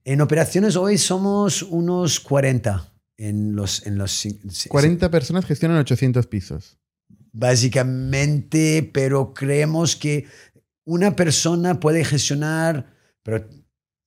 En 0.03 0.21
operaciones 0.21 0.75
hoy 0.75 0.97
somos 0.97 1.63
unos 1.63 2.19
40 2.19 2.93
en 3.17 3.55
los... 3.55 3.87
En 3.87 3.97
los 3.97 4.11
cin- 4.25 4.39
ci- 4.43 4.67
40 4.67 5.09
personas 5.09 5.45
gestionan 5.45 5.77
800 5.77 6.27
pisos. 6.27 6.77
Básicamente, 7.33 8.89
pero 8.93 9.33
creemos 9.33 9.95
que 9.95 10.27
una 10.85 11.15
persona 11.15 11.79
puede 11.79 12.05
gestionar 12.05 12.93
pero 13.23 13.47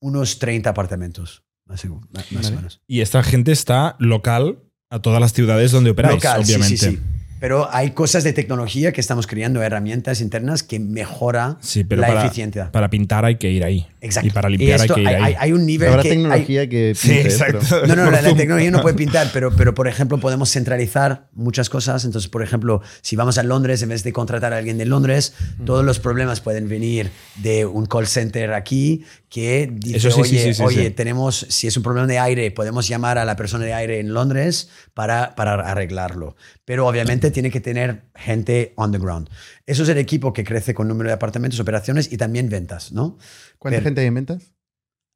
unos 0.00 0.38
30 0.38 0.70
apartamentos, 0.70 1.42
más, 1.66 1.84
o- 1.86 2.00
más- 2.12 2.30
más 2.30 2.44
o 2.46 2.48
Vale. 2.50 2.56
menos. 2.56 2.80
Y 2.86 3.00
esta 3.00 3.22
gente 3.24 3.50
está 3.50 3.96
local 3.98 4.62
a 4.90 5.00
todas 5.00 5.20
las 5.20 5.32
ciudades 5.32 5.70
donde 5.70 5.90
operáis, 5.90 6.16
Local, 6.16 6.44
sí, 6.44 6.52
obviamente. 6.54 6.76
sí, 6.78 6.90
sí. 6.96 6.98
Pero 7.40 7.68
hay 7.72 7.92
cosas 7.92 8.24
de 8.24 8.32
tecnología 8.32 8.90
que 8.92 9.00
estamos 9.00 9.28
creando, 9.28 9.62
herramientas 9.62 10.20
internas 10.20 10.64
que 10.64 10.80
mejora 10.80 11.56
Sí, 11.60 11.84
pero 11.84 12.00
la 12.00 12.08
para, 12.08 12.24
eficiencia. 12.24 12.72
para 12.72 12.90
pintar 12.90 13.24
hay 13.24 13.36
que 13.36 13.48
ir 13.48 13.62
ahí. 13.62 13.86
Exacto. 14.00 14.26
Y 14.26 14.30
para 14.32 14.48
limpiar 14.48 14.80
esto 14.80 14.94
hay 14.96 15.04
que 15.04 15.10
ir 15.10 15.16
hay, 15.16 15.22
ahí. 15.22 15.34
hay- 15.38 15.52
un 15.52 15.64
nivel 15.64 15.88
Habrá 15.90 16.02
que... 16.02 16.08
hay- 16.08 16.16
tecnología 16.16 16.68
que 16.68 16.94
Sí, 16.96 17.08
pinte 17.10 17.28
esto. 17.28 17.44
exacto. 17.44 17.86
No, 17.86 17.94
no, 17.94 18.10
la, 18.10 18.22
la 18.22 18.34
tecnología 18.34 18.72
no 18.72 18.82
puede 18.82 18.96
pintar, 18.96 19.30
pero, 19.32 19.52
pero 19.54 19.72
por 19.72 19.86
ejemplo 19.86 20.18
podemos 20.18 20.50
centralizar 20.50 21.28
muchas 21.32 21.70
cosas. 21.70 22.04
Entonces, 22.04 22.28
por 22.28 22.42
ejemplo, 22.42 22.82
si 23.02 23.14
vamos 23.14 23.38
a 23.38 23.44
Londres, 23.44 23.82
en 23.82 23.90
vez 23.90 24.02
de 24.02 24.12
contratar 24.12 24.52
a 24.52 24.56
alguien 24.56 24.76
de 24.76 24.86
Londres, 24.86 25.32
todos 25.64 25.84
los 25.84 26.00
problemas 26.00 26.40
pueden 26.40 26.68
venir 26.68 27.10
de 27.36 27.66
un 27.66 27.86
call 27.86 28.08
center 28.08 28.52
aquí 28.52 29.04
que 29.28 29.68
dice, 29.72 29.98
Eso 29.98 30.10
sí, 30.10 30.20
oye, 30.22 30.42
sí, 30.44 30.54
sí, 30.54 30.62
oye 30.62 30.84
sí. 30.86 30.90
tenemos, 30.90 31.46
si 31.50 31.66
es 31.66 31.76
un 31.76 31.82
problema 31.82 32.06
de 32.06 32.18
aire, 32.18 32.50
podemos 32.50 32.88
llamar 32.88 33.18
a 33.18 33.24
la 33.26 33.36
persona 33.36 33.64
de 33.64 33.74
aire 33.74 34.00
en 34.00 34.14
Londres 34.14 34.70
para, 34.94 35.34
para 35.34 35.54
arreglarlo. 35.54 36.34
Pero 36.64 36.86
obviamente 36.86 37.30
tiene 37.30 37.50
que 37.50 37.60
tener 37.60 38.04
gente 38.14 38.72
on 38.76 38.90
the 38.92 38.98
ground. 38.98 39.28
Eso 39.66 39.82
es 39.82 39.88
el 39.90 39.98
equipo 39.98 40.32
que 40.32 40.44
crece 40.44 40.72
con 40.72 40.88
número 40.88 41.08
de 41.10 41.14
apartamentos, 41.14 41.60
operaciones 41.60 42.10
y 42.10 42.16
también 42.16 42.48
ventas, 42.48 42.90
¿no? 42.92 43.18
¿Cuánta 43.58 43.76
Pero- 43.76 43.84
gente 43.84 44.00
hay 44.00 44.06
en 44.06 44.14
ventas? 44.14 44.42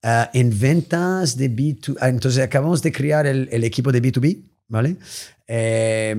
Ah, 0.04 0.30
en 0.34 0.58
ventas 0.58 1.36
de 1.36 1.48
B2, 1.48 1.96
ah, 2.00 2.08
entonces 2.08 2.42
acabamos 2.42 2.82
de 2.82 2.90
crear 2.90 3.24
el, 3.26 3.48
el 3.52 3.62
equipo 3.62 3.92
de 3.92 4.02
B2B, 4.02 4.42
¿vale? 4.68 4.96
Eh, 5.46 6.10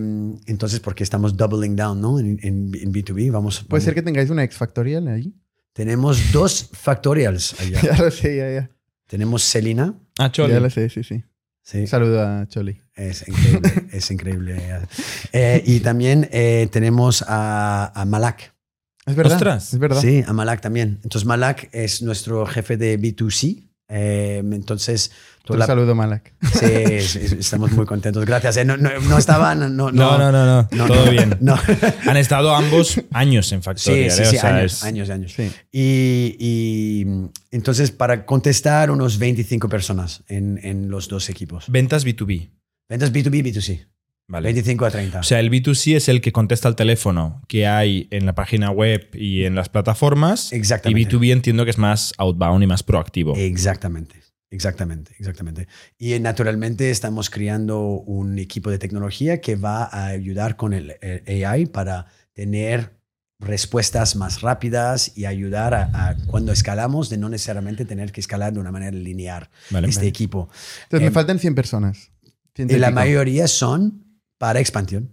entonces, 0.46 0.80
porque 0.80 1.04
estamos 1.04 1.36
doubling 1.36 1.76
down, 1.76 2.00
¿no? 2.00 2.18
En, 2.20 2.39
en- 2.41 2.72
en 2.74 2.94
B2B, 2.94 3.30
vamos. 3.32 3.58
Puede 3.60 3.68
vamos- 3.70 3.84
ser 3.84 3.94
que 3.94 4.02
tengáis 4.02 4.30
una 4.30 4.44
ex 4.44 4.56
factorial 4.56 5.08
ahí. 5.10 5.34
Tenemos 5.74 6.32
dos 6.32 6.70
factorials 6.72 7.60
allá. 7.60 7.80
Ya 7.84 7.98
lo 7.98 8.12
sé, 8.12 8.38
ya, 8.38 8.50
ya. 8.52 8.70
Tenemos 9.08 9.44
Selina. 9.44 9.94
Ah, 10.20 10.32
Choli. 10.32 10.54
Ya 10.54 10.60
lo 10.60 10.70
sé, 10.70 10.90
sí, 10.90 11.04
sí. 11.04 11.24
Sí, 11.64 11.88
saludo 11.88 12.22
a 12.22 12.46
Choli. 12.48 12.80
es 12.96 13.26
increíble, 13.28 13.72
es 13.92 14.12
increíble. 14.12 14.62
Eh, 15.32 15.64
y 15.66 15.80
también 15.80 16.30
eh, 16.32 16.68
tenemos 16.72 17.24
a, 17.28 17.92
a 18.00 18.06
Malak. 18.06 18.54
Es 19.06 19.16
verdad. 19.16 19.34
Ostras. 19.34 19.74
Es 19.74 19.80
verdad. 19.80 20.02
Sí, 20.02 20.24
a 20.26 20.34
Malak 20.34 20.62
también. 20.62 21.00
Entonces, 21.04 21.26
Malak 21.26 21.70
es 21.74 22.02
nuestro 22.02 22.46
jefe 22.46 22.78
de 22.78 23.00
B2C. 23.00 23.70
Eh, 23.90 24.42
entonces, 24.52 25.12
Un 25.50 25.60
la- 25.60 25.66
saludo, 25.68 25.94
Malak. 25.94 26.34
Sí, 26.58 26.66
es- 26.66 27.16
estamos 27.16 27.72
muy 27.74 27.86
contentos. 27.86 28.26
Gracias. 28.26 28.58
Eh, 28.58 28.66
No, 28.66 28.78
no, 28.78 28.90
no 29.02 29.18
estaban. 29.18 29.60
No, 29.76 29.92
no, 29.92 30.18
No, 30.18 30.32
no, 30.32 30.68
no, 30.72 30.88
Todo 30.88 31.12
bien. 31.12 31.38
Han 32.08 32.18
estado 32.18 32.56
ambos 32.56 33.00
años 33.12 33.52
en 33.52 33.60
Sí, 33.60 33.64
Factorial. 33.66 34.12
sí, 34.12 34.22
¿eh? 34.22 34.26
O 34.28 34.30
sí, 34.32 34.38
sea, 34.38 34.56
años, 34.58 34.74
es- 34.74 34.84
años, 34.84 35.10
años. 35.10 35.34
Sí. 35.36 35.52
Y, 35.72 36.36
y, 36.40 37.06
entonces, 37.52 37.92
para 37.92 38.26
contestar, 38.26 38.90
unos 38.90 39.20
25 39.20 39.68
personas 39.70 40.24
en, 40.28 40.60
en 40.64 40.90
los 40.90 41.08
dos 41.10 41.30
equipos. 41.30 41.66
Ventas 41.68 42.06
B2B. 42.06 42.50
Ventas 42.90 43.12
B2B, 43.12 43.44
B2C. 43.44 43.88
Vale. 44.28 44.46
25 44.46 44.86
a 44.86 44.90
30. 44.92 45.20
O 45.20 45.24
sea, 45.24 45.40
el 45.40 45.52
B2C 45.52 45.96
es 45.98 46.08
el 46.10 46.22
que 46.22 46.32
contesta 46.32 46.68
al 46.70 46.76
teléfono 46.76 47.42
que 47.48 47.68
hay 47.68 48.08
en 48.10 48.26
la 48.26 48.34
página 48.34 48.72
web 48.72 49.10
y 49.14 49.44
en 49.44 49.54
las 49.54 49.70
plataformas. 49.70 50.52
Exactamente. 50.54 51.02
Y 51.02 51.06
B2B 51.20 51.32
entiendo 51.32 51.66
que 51.66 51.72
es 51.72 51.78
más 51.78 52.14
outbound 52.18 52.64
y 52.64 52.68
más 52.68 52.84
proactivo. 52.84 53.36
Exactamente, 53.36 54.16
exactamente, 54.50 55.14
exactamente. 55.20 55.68
Y 55.98 56.14
eh, 56.14 56.20
naturalmente 56.22 56.90
estamos 56.90 57.30
creando 57.30 57.82
un 57.84 58.40
equipo 58.40 58.72
de 58.72 58.80
tecnología 58.80 59.42
que 59.42 59.56
va 59.58 59.84
a 59.84 60.08
ayudar 60.08 60.56
con 60.56 60.74
el, 60.74 60.96
AI 61.28 61.66
para 61.66 62.08
tener 62.34 62.94
respuestas 63.40 64.16
más 64.16 64.40
rápidas 64.42 65.18
y 65.18 65.26
ayudar 65.26 65.74
a, 65.74 65.90
a 66.10 66.18
cuando 66.28 66.54
escalamos 66.54 67.10
de 67.10 67.18
no 67.18 67.28
necesariamente 67.28 67.84
tener 67.84 68.14
que 68.14 68.22
escalar 68.22 68.54
de 68.54 68.60
una 68.62 68.72
manera 68.72 68.96
lineal 68.96 69.50
Vale. 69.70 69.88
este 69.90 70.00
Vale. 70.00 70.08
equipo. 70.08 70.50
Entonces, 70.84 71.02
Eh, 71.06 71.10
me 71.10 71.12
faltan 71.12 71.40
100 71.40 71.54
personas. 71.56 72.10
Ciento 72.56 72.74
Y 72.74 72.80
la 72.80 72.88
pico. 72.88 73.00
mayoría 73.02 73.48
son 73.50 74.03
para 74.44 74.60
expansión. 74.60 75.10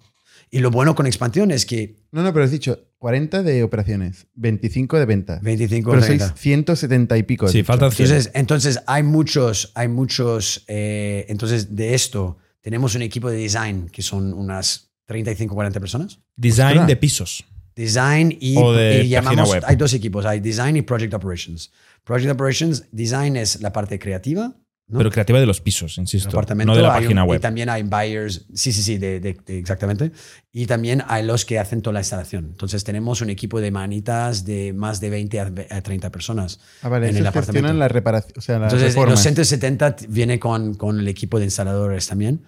Y 0.51 0.59
lo 0.59 0.73
bueno 0.73 0.97
con 0.97 1.07
expansión 1.07 1.53
es 1.53 1.65
que 1.65 1.95
No, 2.11 2.25
no, 2.25 2.33
pero 2.33 2.45
has 2.45 2.51
dicho 2.51 2.89
40 2.99 3.45
de 3.45 3.63
operaciones, 3.63 4.27
25 4.35 4.99
de 4.99 5.07
ventas. 5.07 5.41
25 5.41 5.89
Pero 5.89 6.03
30. 6.03 6.27
sois 6.31 6.41
170 6.41 7.17
y 7.17 7.23
pico. 7.23 7.47
Sí, 7.47 7.63
faltan 7.63 7.93
100. 7.93 8.07
Entonces, 8.09 8.33
entonces 8.35 8.81
hay 8.89 9.05
muchos, 9.05 9.71
hay 9.77 9.87
muchos, 9.87 10.65
eh, 10.67 11.27
entonces 11.29 11.77
de 11.77 11.95
esto 11.95 12.39
tenemos 12.61 12.97
un 12.97 13.03
equipo 13.03 13.31
de 13.31 13.37
design 13.37 13.89
que 13.93 14.03
son 14.03 14.33
unas 14.35 14.91
35, 15.05 15.55
40 15.55 15.79
personas. 15.79 16.19
Design 16.35 16.71
Ostras. 16.71 16.89
de 16.89 16.97
pisos. 16.97 17.45
Design 17.77 18.37
y, 18.41 18.57
O 18.57 18.73
de 18.73 19.05
y 19.05 19.11
llamamos, 19.11 19.49
web. 19.49 19.63
hay 19.65 19.77
dos 19.77 19.95
equipos, 19.95 20.27
hay 20.27 20.41
design 20.41 20.77
y 20.77 20.83
project 20.83 21.15
operations. 21.15 21.71
Project 22.03 22.33
operations, 22.33 22.83
design 22.91 23.37
es 23.37 23.61
la 23.61 23.73
parte 23.73 24.01
creativa, 24.01 24.57
¿no? 24.91 24.99
Pero 24.99 25.11
creativa 25.11 25.39
de 25.41 25.47
los 25.47 25.61
pisos, 25.61 25.97
insisto. 25.99 26.31
No 26.65 26.75
de 26.77 26.83
la 26.83 26.89
página 26.95 27.23
un- 27.25 27.31
web. 27.31 27.39
Y 27.39 27.41
también 27.41 27.69
hay 27.69 27.83
buyers, 27.83 28.47
sí, 28.55 28.73
sí, 28.73 28.83
sí, 28.83 28.99
de, 28.99 29.21
de- 29.21 29.37
de- 29.47 29.59
exactamente. 29.59 30.11
Y 30.53 30.67
también 30.67 31.03
hay 31.07 31.25
los 31.25 31.45
que 31.45 31.59
hacen 31.59 31.81
toda 31.81 31.95
la 31.95 32.01
instalación. 32.01 32.47
Entonces 32.51 32.83
tenemos 32.85 33.21
un 33.21 33.31
equipo 33.31 33.61
de 33.61 33.71
manitas 33.71 34.45
de 34.45 34.73
más 34.73 35.01
de 35.01 35.11
20 35.11 35.41
a 35.41 35.53
a 35.71 35.81
30 35.83 36.11
personas 36.11 36.61
Ah, 36.83 36.89
vale, 36.89 37.09
en 37.09 37.17
el 37.17 37.27
apartamento. 37.27 37.73
la 37.73 37.89
reparación, 37.89 38.33
o 38.37 38.41
sea, 38.41 38.59
la 38.59 38.67
Entonces, 38.67 38.89
reforma. 38.89 39.13
los 39.13 39.21
170 39.21 39.97
t- 39.97 40.07
viene 40.09 40.39
con, 40.41 40.75
con 40.75 40.99
el 40.99 41.07
equipo 41.09 41.39
de 41.39 41.45
instaladores 41.45 42.07
también. 42.09 42.43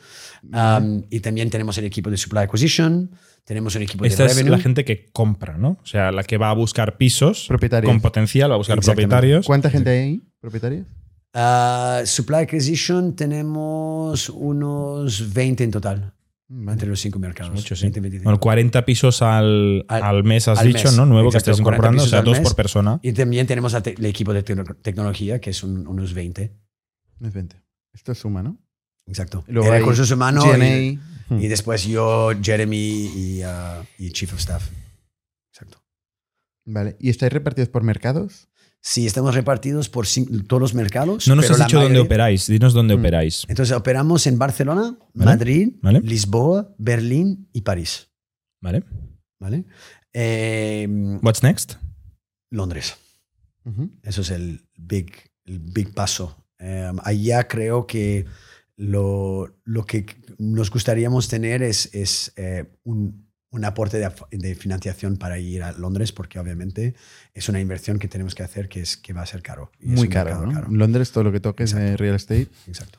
Um, 0.52 1.04
y 1.10 1.20
también 1.20 1.50
tenemos 1.50 1.78
el 1.78 1.84
equipo 1.84 2.10
de 2.10 2.16
supply 2.16 2.40
acquisition, 2.40 3.12
tenemos 3.44 3.74
un 3.76 3.82
equipo 3.82 4.04
Esta 4.04 4.24
de 4.24 4.30
es 4.30 4.36
revenue. 4.36 4.56
la 4.56 4.62
gente 4.62 4.84
que 4.84 5.06
compra, 5.12 5.56
¿no? 5.56 5.78
O 5.82 5.86
sea, 5.86 6.10
la 6.10 6.24
que 6.24 6.36
va 6.36 6.50
a 6.50 6.54
buscar 6.54 6.96
pisos 6.96 7.48
con 7.84 8.00
potencial, 8.00 8.50
va 8.50 8.54
a 8.54 8.58
buscar 8.58 8.80
propietarios. 8.80 9.46
¿Cuánta 9.46 9.70
gente 9.70 9.90
hay 9.90 9.98
ahí? 9.98 10.22
¿Propietarios? 10.40 10.86
Ah, 11.34 12.02
supply 12.04 12.36
acquisition 12.42 13.14
tenemos 13.16 14.28
unos 14.28 15.32
20 15.32 15.64
en 15.64 15.70
total, 15.70 16.12
Mm, 16.48 16.64
vale. 16.66 16.72
entre 16.74 16.88
los 16.88 17.00
cinco 17.00 17.18
mercados. 17.18 17.54
Mucho, 17.54 17.74
sí. 17.74 17.82
20, 17.84 18.00
25. 18.00 18.24
Bueno, 18.24 18.38
40 18.40 18.84
pisos 18.84 19.22
al, 19.22 19.84
Al- 19.88 20.02
al 20.02 20.24
mes, 20.24 20.48
has 20.48 20.58
al 20.58 20.66
dicho, 20.66 20.88
mes. 20.88 20.96
¿no? 20.96 21.06
Nuevo 21.06 21.30
que 21.30 21.38
Exacto, 21.38 21.52
estáis 21.52 21.62
40 21.64 21.76
incorporando, 21.86 22.02
o 22.04 22.06
sea, 22.06 22.20
dos 22.22 22.38
mes. 22.38 22.42
por 22.48 22.56
persona. 22.56 23.00
Y 23.02 23.12
también 23.12 23.46
tenemos 23.46 23.80
te- 23.82 23.94
el 23.94 24.04
equipo 24.06 24.34
de 24.34 24.44
tecno- 24.44 24.76
tecnología, 24.82 25.40
que 25.40 25.50
es 25.50 25.62
un- 25.62 25.86
unos 25.86 26.12
20. 26.12 26.52
No 27.18 27.28
es 27.28 27.34
20. 27.34 27.62
Esto 27.94 28.14
suma, 28.14 28.42
¿no? 28.42 28.58
Exacto. 29.06 29.44
Y 29.48 29.52
luego 29.52 29.70
recursos 29.70 30.10
humanos. 30.10 30.44
Y, 30.58 30.98
Hmm. 31.28 31.38
y 31.40 31.48
después 31.48 31.84
yo, 31.84 32.30
Jeremy 32.42 32.76
y, 32.76 33.42
ah, 33.42 33.82
y 33.98 34.10
Chief 34.10 34.32
of 34.32 34.38
Staff. 34.38 34.68
Exacto. 35.52 35.78
Vale. 36.66 36.96
¿Y 37.00 37.08
estáis 37.10 37.32
repartidos 37.32 37.68
por 37.70 37.82
mercados? 37.82 38.48
Sí, 38.84 39.06
estamos 39.06 39.34
repartidos 39.36 39.88
por 39.88 40.06
todos 40.48 40.60
los 40.60 40.74
mercados. 40.74 41.28
No 41.28 41.36
nos 41.36 41.44
pero 41.46 41.54
has 41.54 41.66
dicho 41.68 41.80
dónde 41.80 42.00
operáis, 42.00 42.48
dinos 42.48 42.72
dónde 42.74 42.96
Mm. 42.96 42.98
operáis. 42.98 43.44
Entonces 43.48 43.76
operamos 43.76 44.26
en 44.26 44.38
Barcelona, 44.38 44.98
Vale. 45.14 45.30
Madrid, 45.30 45.68
Vale. 45.80 46.00
Lisboa, 46.00 46.74
Berlín 46.78 47.48
y 47.52 47.60
París. 47.60 48.08
¿Vale? 48.60 48.82
¿Vale? 49.40 49.64
Eh, 50.12 50.88
What's 51.22 51.42
next? 51.44 51.74
Londres. 52.50 52.96
Eso 54.02 54.22
es 54.22 54.30
el 54.30 54.66
big, 54.76 55.12
el 55.44 55.60
big 55.60 55.94
paso. 55.94 56.44
Eh, 56.58 56.90
allá 57.04 57.46
creo 57.46 57.86
que 57.86 58.26
lo, 58.76 59.60
lo 59.64 59.84
que 59.86 60.06
nos 60.38 60.70
gustaríamos 60.70 61.28
tener 61.28 61.62
es, 61.62 61.88
es 61.94 62.32
eh, 62.36 62.64
un, 62.82 63.31
un 63.52 63.64
aporte 63.64 63.98
de, 63.98 64.10
de 64.32 64.54
financiación 64.54 65.16
para 65.16 65.38
ir 65.38 65.62
a 65.62 65.72
Londres, 65.72 66.10
porque 66.12 66.38
obviamente 66.40 66.94
es 67.34 67.48
una 67.48 67.60
inversión 67.60 67.98
que 67.98 68.08
tenemos 68.08 68.34
que 68.34 68.42
hacer 68.42 68.68
que, 68.68 68.80
es, 68.80 68.96
que 68.96 69.12
va 69.12 69.22
a 69.22 69.26
ser 69.26 69.42
caro. 69.42 69.70
Y 69.80 69.88
Muy 69.88 70.08
caro, 70.08 70.44
¿no? 70.46 70.62
Londres, 70.70 71.12
todo 71.12 71.22
lo 71.24 71.32
que 71.32 71.40
toques 71.40 71.72
Exacto. 71.72 71.96
real 71.98 72.14
estate. 72.16 72.48
Exacto. 72.66 72.98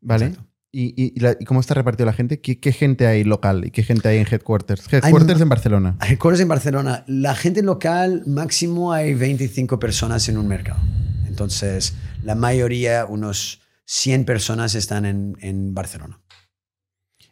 Vale. 0.00 0.26
Exacto. 0.26 0.46
¿Y, 0.72 0.88
y- 1.02 1.12
y 1.16 1.20
la- 1.20 1.36
y 1.38 1.44
cómo 1.44 1.60
está 1.60 1.72
repartido 1.74 2.04
la 2.06 2.12
gente? 2.12 2.40
¿Qué, 2.40 2.58
qué 2.60 2.70
gente 2.72 3.06
hay 3.06 3.24
local 3.24 3.64
y 3.66 3.70
qué 3.70 3.82
gente 3.82 4.08
hay 4.08 4.18
en 4.18 4.26
headquarters? 4.30 4.92
Headquarters 4.92 5.36
Hay- 5.38 5.42
en 5.42 5.48
Barcelona. 5.48 5.96
Headquarters 6.06 6.40
en 6.42 6.48
Barcelona. 6.48 7.04
La 7.06 7.34
gente 7.34 7.62
local, 7.62 8.22
máximo 8.26 8.92
hay 8.92 9.14
25 9.14 9.78
personas 9.78 10.28
en 10.28 10.36
un 10.36 10.48
mercado. 10.48 10.80
Entonces, 11.26 11.94
la 12.22 12.34
mayoría, 12.34 13.06
unos 13.06 13.62
100 13.86 14.24
personas 14.26 14.74
están 14.74 15.06
en, 15.06 15.36
en 15.40 15.74
Barcelona. 15.74 16.20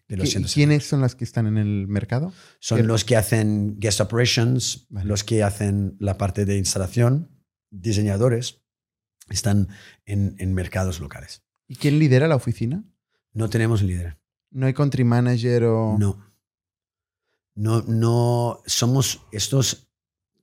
De 0.09 0.17
los 0.19 0.27
¿Qui- 0.29 0.33
170. 0.33 0.55
¿Quiénes 0.55 0.87
son 0.89 1.01
las 1.01 1.15
que 1.15 1.25
están 1.25 1.47
en 1.47 1.57
el 1.57 1.87
mercado? 1.89 2.33
Son 2.61 2.79
¿Qué- 2.79 2.85
los 2.85 3.05
que 3.05 3.17
hacen 3.17 3.77
guest 3.79 4.01
operations, 4.01 4.87
Vale. 4.91 5.07
los 5.09 5.25
que 5.25 5.43
hacen 5.43 5.97
la 5.99 6.19
parte 6.19 6.45
de 6.45 6.59
instalación, 6.59 7.31
diseñadores, 7.71 8.63
están 9.31 9.69
en, 10.05 10.37
en 10.39 10.53
mercados 10.53 11.01
locales. 11.01 11.43
¿Y 11.67 11.77
quién 11.77 11.99
lidera 11.99 12.29
la 12.29 12.37
oficina? 12.37 12.85
No 13.33 13.49
tenemos 13.49 13.83
líder. 13.83 14.19
¿No 14.51 14.67
hay 14.67 14.75
country 14.75 15.05
manager 15.05 15.65
o...? 15.65 15.97
No. 15.99 16.25
No, 17.57 17.83
no 17.83 18.63
somos 18.67 19.23
estos. 19.33 19.84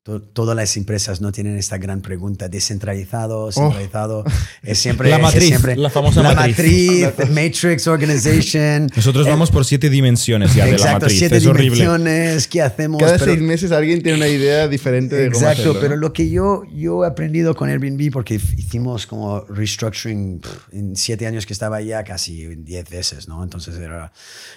To- 0.04 0.22
todas 0.22 0.56
las 0.56 0.76
empresas 0.78 1.22
no 1.22 1.32
tienen 1.32 1.58
esta 1.58 1.78
gran 1.78 2.02
pregunta. 2.02 2.50
Descentralizado, 2.50 3.52
centralizado. 3.52 4.24
Es 4.64 4.80
siempre. 4.80 5.10
La 5.10 5.18
es 5.18 5.22
matriz, 5.22 5.44
siempre- 5.48 5.76
la 5.76 5.90
famosa 5.90 6.24
la 6.24 6.34
matriz. 6.34 7.02
matriz, 7.06 7.30
Matrix 7.30 7.88
Organization. 7.88 8.90
Nosotros 8.96 9.28
Eh, 9.28 9.30
vamos 9.30 9.52
por 9.52 9.64
siete 9.66 9.90
dimensiones 9.90 10.56
ya 10.56 10.66
de 10.66 10.78
la 10.78 10.94
matriz. 10.94 11.18
siete 11.20 11.38
es 11.38 11.46
horrible. 11.46 11.76
dimensiones. 11.76 12.48
¿Qué 12.48 12.62
hacemos? 12.62 13.00
Cada 13.00 13.14
Pero- 13.20 13.26
seis 13.34 13.42
meses 13.42 13.72
alguien 13.72 14.02
tiene 14.02 14.18
una 14.18 14.28
idea 14.28 14.68
diferente 14.68 15.16
de 15.16 15.28
cómo 15.32 15.38
Exacto, 15.46 15.62
hacerlo, 15.72 15.80
pero 15.80 15.96
¿no? 15.96 16.02
lo 16.02 16.14
que 16.14 16.30
yo, 16.30 16.64
yo 16.74 17.04
he 17.04 17.08
aprendido 17.08 17.56
con 17.56 17.70
Airbnb, 17.70 18.12
porque 18.12 18.36
hicimos 18.36 19.06
como 19.06 19.42
restructuring 19.42 20.42
en 20.72 20.96
siete 20.96 21.28
años 21.28 21.46
que 21.46 21.54
estaba 21.54 21.78
allá, 21.78 22.04
casi 22.04 22.48
diez 22.56 22.90
veces, 22.90 23.28
¿no? 23.28 23.44
Entonces, 23.44 23.76
era, 23.76 24.12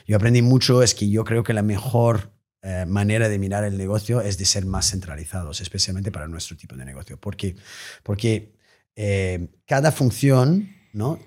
yo 0.07 0.17
aprendí 0.17 0.43
mucho, 0.43 0.83
es 0.83 0.95
que 0.95 1.09
yo 1.11 1.25
creo 1.25 1.43
que 1.43 1.53
la 1.53 1.63
mejor 1.63 2.31
eh, 2.65 2.87
manera 2.87 3.29
de 3.29 3.39
mirar 3.39 3.63
el 3.65 3.77
negocio 3.77 4.21
es 4.23 4.39
de 4.39 4.47
ser 4.47 4.65
más 4.65 4.91
centralizados, 4.91 5.61
especialmente 5.61 6.11
para 6.11 6.27
nuestro 6.29 6.57
tipo 6.57 6.75
de 6.77 6.85
negocio. 6.85 7.19
Porque, 7.21 7.57
porque 8.03 8.55
eh, 8.97 9.49
cada 9.67 9.93
función, 9.93 10.71
¿no? 10.93 11.19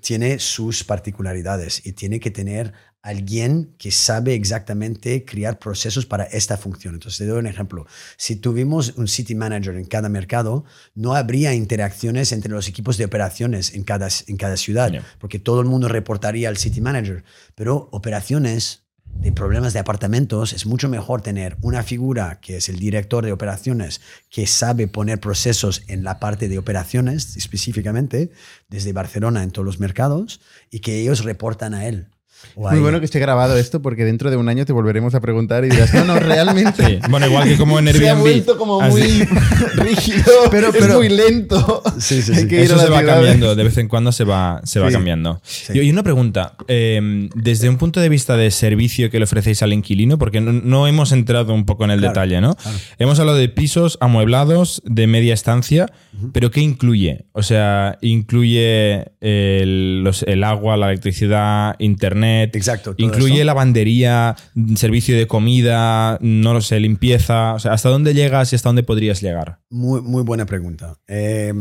tiene 0.00 0.38
sus 0.38 0.84
particularidades 0.84 1.84
y 1.84 1.92
tiene 1.92 2.20
que 2.20 2.30
tener 2.30 2.72
alguien 3.02 3.74
que 3.78 3.90
sabe 3.90 4.34
exactamente 4.34 5.24
crear 5.24 5.58
procesos 5.58 6.04
para 6.04 6.24
esta 6.24 6.56
función. 6.56 6.94
Entonces, 6.94 7.18
te 7.18 7.26
doy 7.26 7.38
un 7.38 7.46
ejemplo. 7.46 7.86
Si 8.16 8.36
tuvimos 8.36 8.94
un 8.96 9.08
city 9.08 9.34
manager 9.34 9.76
en 9.76 9.86
cada 9.86 10.08
mercado, 10.08 10.64
no 10.94 11.14
habría 11.14 11.54
interacciones 11.54 12.32
entre 12.32 12.50
los 12.50 12.68
equipos 12.68 12.98
de 12.98 13.04
operaciones 13.04 13.74
en 13.74 13.84
cada, 13.84 14.08
en 14.26 14.36
cada 14.36 14.56
ciudad, 14.56 14.92
Ya. 14.92 15.04
porque 15.18 15.38
todo 15.38 15.60
el 15.60 15.66
mundo 15.66 15.88
reportaría 15.88 16.48
al 16.48 16.56
city 16.56 16.80
manager. 16.80 17.24
Pero 17.54 17.88
operaciones 17.92 18.87
de 19.14 19.32
problemas 19.32 19.72
de 19.72 19.80
apartamentos, 19.80 20.52
es 20.52 20.66
mucho 20.66 20.88
mejor 20.88 21.22
tener 21.22 21.56
una 21.60 21.82
figura 21.82 22.38
que 22.40 22.58
es 22.58 22.68
el 22.68 22.78
director 22.78 23.24
de 23.24 23.32
operaciones, 23.32 24.00
que 24.30 24.46
sabe 24.46 24.88
poner 24.88 25.20
procesos 25.20 25.82
en 25.88 26.04
la 26.04 26.20
parte 26.20 26.48
de 26.48 26.58
operaciones 26.58 27.36
específicamente, 27.36 28.30
desde 28.68 28.92
Barcelona 28.92 29.42
en 29.42 29.50
todos 29.50 29.66
los 29.66 29.80
mercados, 29.80 30.40
y 30.70 30.80
que 30.80 31.00
ellos 31.00 31.24
reportan 31.24 31.74
a 31.74 31.86
él. 31.86 32.08
A 32.56 32.70
Muy 32.70 32.80
bueno 32.80 32.98
que 32.98 33.04
esté 33.04 33.18
grabado 33.20 33.56
esto 33.56 33.80
porque 33.82 34.04
dentro 34.04 34.30
de 34.30 34.36
un 34.36 34.48
año 34.48 34.64
te 34.64 34.72
volveremos 34.72 35.14
a 35.14 35.20
preguntar 35.20 35.64
y 35.64 35.68
dirás, 35.70 35.92
no, 35.94 36.04
no, 36.04 36.18
realmente 36.18 36.84
Sí. 36.86 36.98
Bueno, 37.10 37.26
igual 37.26 37.48
que 37.48 37.56
como 37.56 37.78
en 37.78 37.86
se 37.92 38.08
ha 38.08 38.12
Airbnb. 38.12 38.20
vuelto 38.20 38.58
como 38.58 38.80
Así- 38.80 38.92
muy 38.92 39.28
rígido, 39.76 40.24
Pero- 40.50 40.68
es 40.68 40.76
pero- 40.76 40.94
muy 40.96 41.08
lento. 41.08 41.82
Sí, 41.98 42.22
sí, 42.22 42.34
sí. 42.34 42.46
Eso 42.50 42.76
a 42.76 42.78
se 42.80 42.88
va 42.90 43.02
cambiando, 43.04 43.54
de 43.54 43.64
vez 43.64 43.76
en 43.78 43.88
cuando 43.88 44.12
se 44.12 44.24
va, 44.24 44.60
se 44.64 44.80
va 44.80 44.90
cambiando. 44.90 45.40
Y, 45.72 45.80
y 45.80 45.90
una 45.90 46.02
pregunta, 46.02 46.54
eh, 46.68 47.28
desde 47.34 47.68
un 47.68 47.76
punto 47.78 48.00
de 48.00 48.08
vista 48.08 48.36
de 48.36 48.50
servicio 48.50 49.10
que 49.10 49.18
le 49.18 49.24
ofrecéis 49.24 49.62
al 49.62 49.72
inquilino, 49.72 50.18
porque 50.18 50.40
no, 50.40 50.52
no 50.52 50.86
hemos 50.86 51.12
entrado 51.12 51.52
un 51.54 51.64
poco 51.66 51.84
en 51.84 51.90
el 51.90 51.98
Claro, 52.00 52.12
detalle, 52.14 52.40
¿no? 52.40 52.54
claro. 52.54 52.76
Hemos 52.98 53.18
hablado 53.20 53.38
de 53.38 53.48
pisos 53.48 53.98
amueblados 54.00 54.82
de 54.84 55.06
media 55.06 55.34
estancia, 55.34 55.90
pero 56.32 56.50
¿qué 56.50 56.60
incluye? 56.60 57.26
O 57.32 57.42
sea, 57.42 57.98
incluye 58.00 59.12
el, 59.20 60.02
los- 60.04 60.22
el 60.24 60.44
agua, 60.44 60.76
la 60.76 60.88
electricidad, 60.90 61.76
internet, 61.78 62.54
Exacto. 62.56 62.94
incluye 62.98 63.36
eso. 63.36 63.44
lavandería, 63.44 64.36
servicio 64.76 65.16
de 65.16 65.26
comida, 65.26 66.18
no 66.20 66.54
lo 66.54 66.60
sé, 66.60 66.80
limpieza, 66.80 67.54
o 67.54 67.58
sea, 67.58 67.72
¿hasta 67.72 67.88
dónde 67.88 68.14
llegas 68.14 68.52
y 68.52 68.56
hasta 68.56 68.68
dónde 68.68 68.82
podrías 68.82 69.20
llegar? 69.20 69.58
Muy, 69.70 70.00
muy 70.02 70.22
buena 70.22 70.46
pregunta. 70.46 70.96
Eh, 71.06 71.52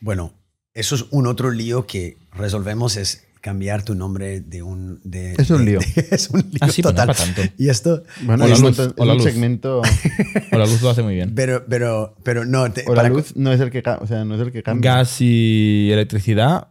bueno, 0.00 0.32
eso 0.74 0.94
es 0.94 1.06
un 1.10 1.26
otro 1.26 1.50
lío 1.50 1.86
que 1.86 2.16
resolvemos, 2.32 2.96
es 2.96 3.24
cambiar 3.44 3.82
tu 3.84 3.94
nombre 3.94 4.40
de 4.40 4.62
un... 4.62 5.00
de- 5.04 5.34
Es 5.36 5.50
un 5.50 5.58
de- 5.58 5.72
lío. 5.72 5.78
de- 5.80 6.08
es 6.12 6.30
un 6.30 6.40
lío 6.40 6.58
Ah, 6.62 6.68
sí, 6.70 6.80
pues 6.80 6.94
no 6.94 7.00
total. 7.02 7.06
para 7.08 7.18
tanto. 7.18 7.42
Y 7.58 7.68
esto... 7.68 8.02
Bueno, 8.22 8.44
O 8.44 8.48
la 8.48 8.54
es 8.54 8.60
un 8.60 8.66
luz, 8.68 8.78
o 8.96 9.04
la 9.04 9.14
luz. 9.14 9.22
segmento... 9.22 9.82
O 10.52 10.56
la 10.58 10.64
luz 10.64 10.80
lo 10.80 10.88
hace 10.88 11.02
muy 11.02 11.14
bien. 11.14 11.34
Pero, 11.34 11.66
pero, 11.68 12.16
pero 12.24 12.46
no... 12.46 12.72
te- 12.72 12.84
O 12.86 12.94
la 12.94 13.02
para- 13.02 13.08
luz 13.10 13.36
no 13.36 13.52
es 13.52 13.60
el 13.60 13.70
que, 13.70 13.82
o 14.00 14.06
sea, 14.06 14.24
no 14.24 14.34
es 14.36 14.40
el 14.40 14.50
que 14.50 14.62
cambia. 14.62 14.96
Gas 14.96 15.16
y 15.20 15.90
electricidad, 15.92 16.68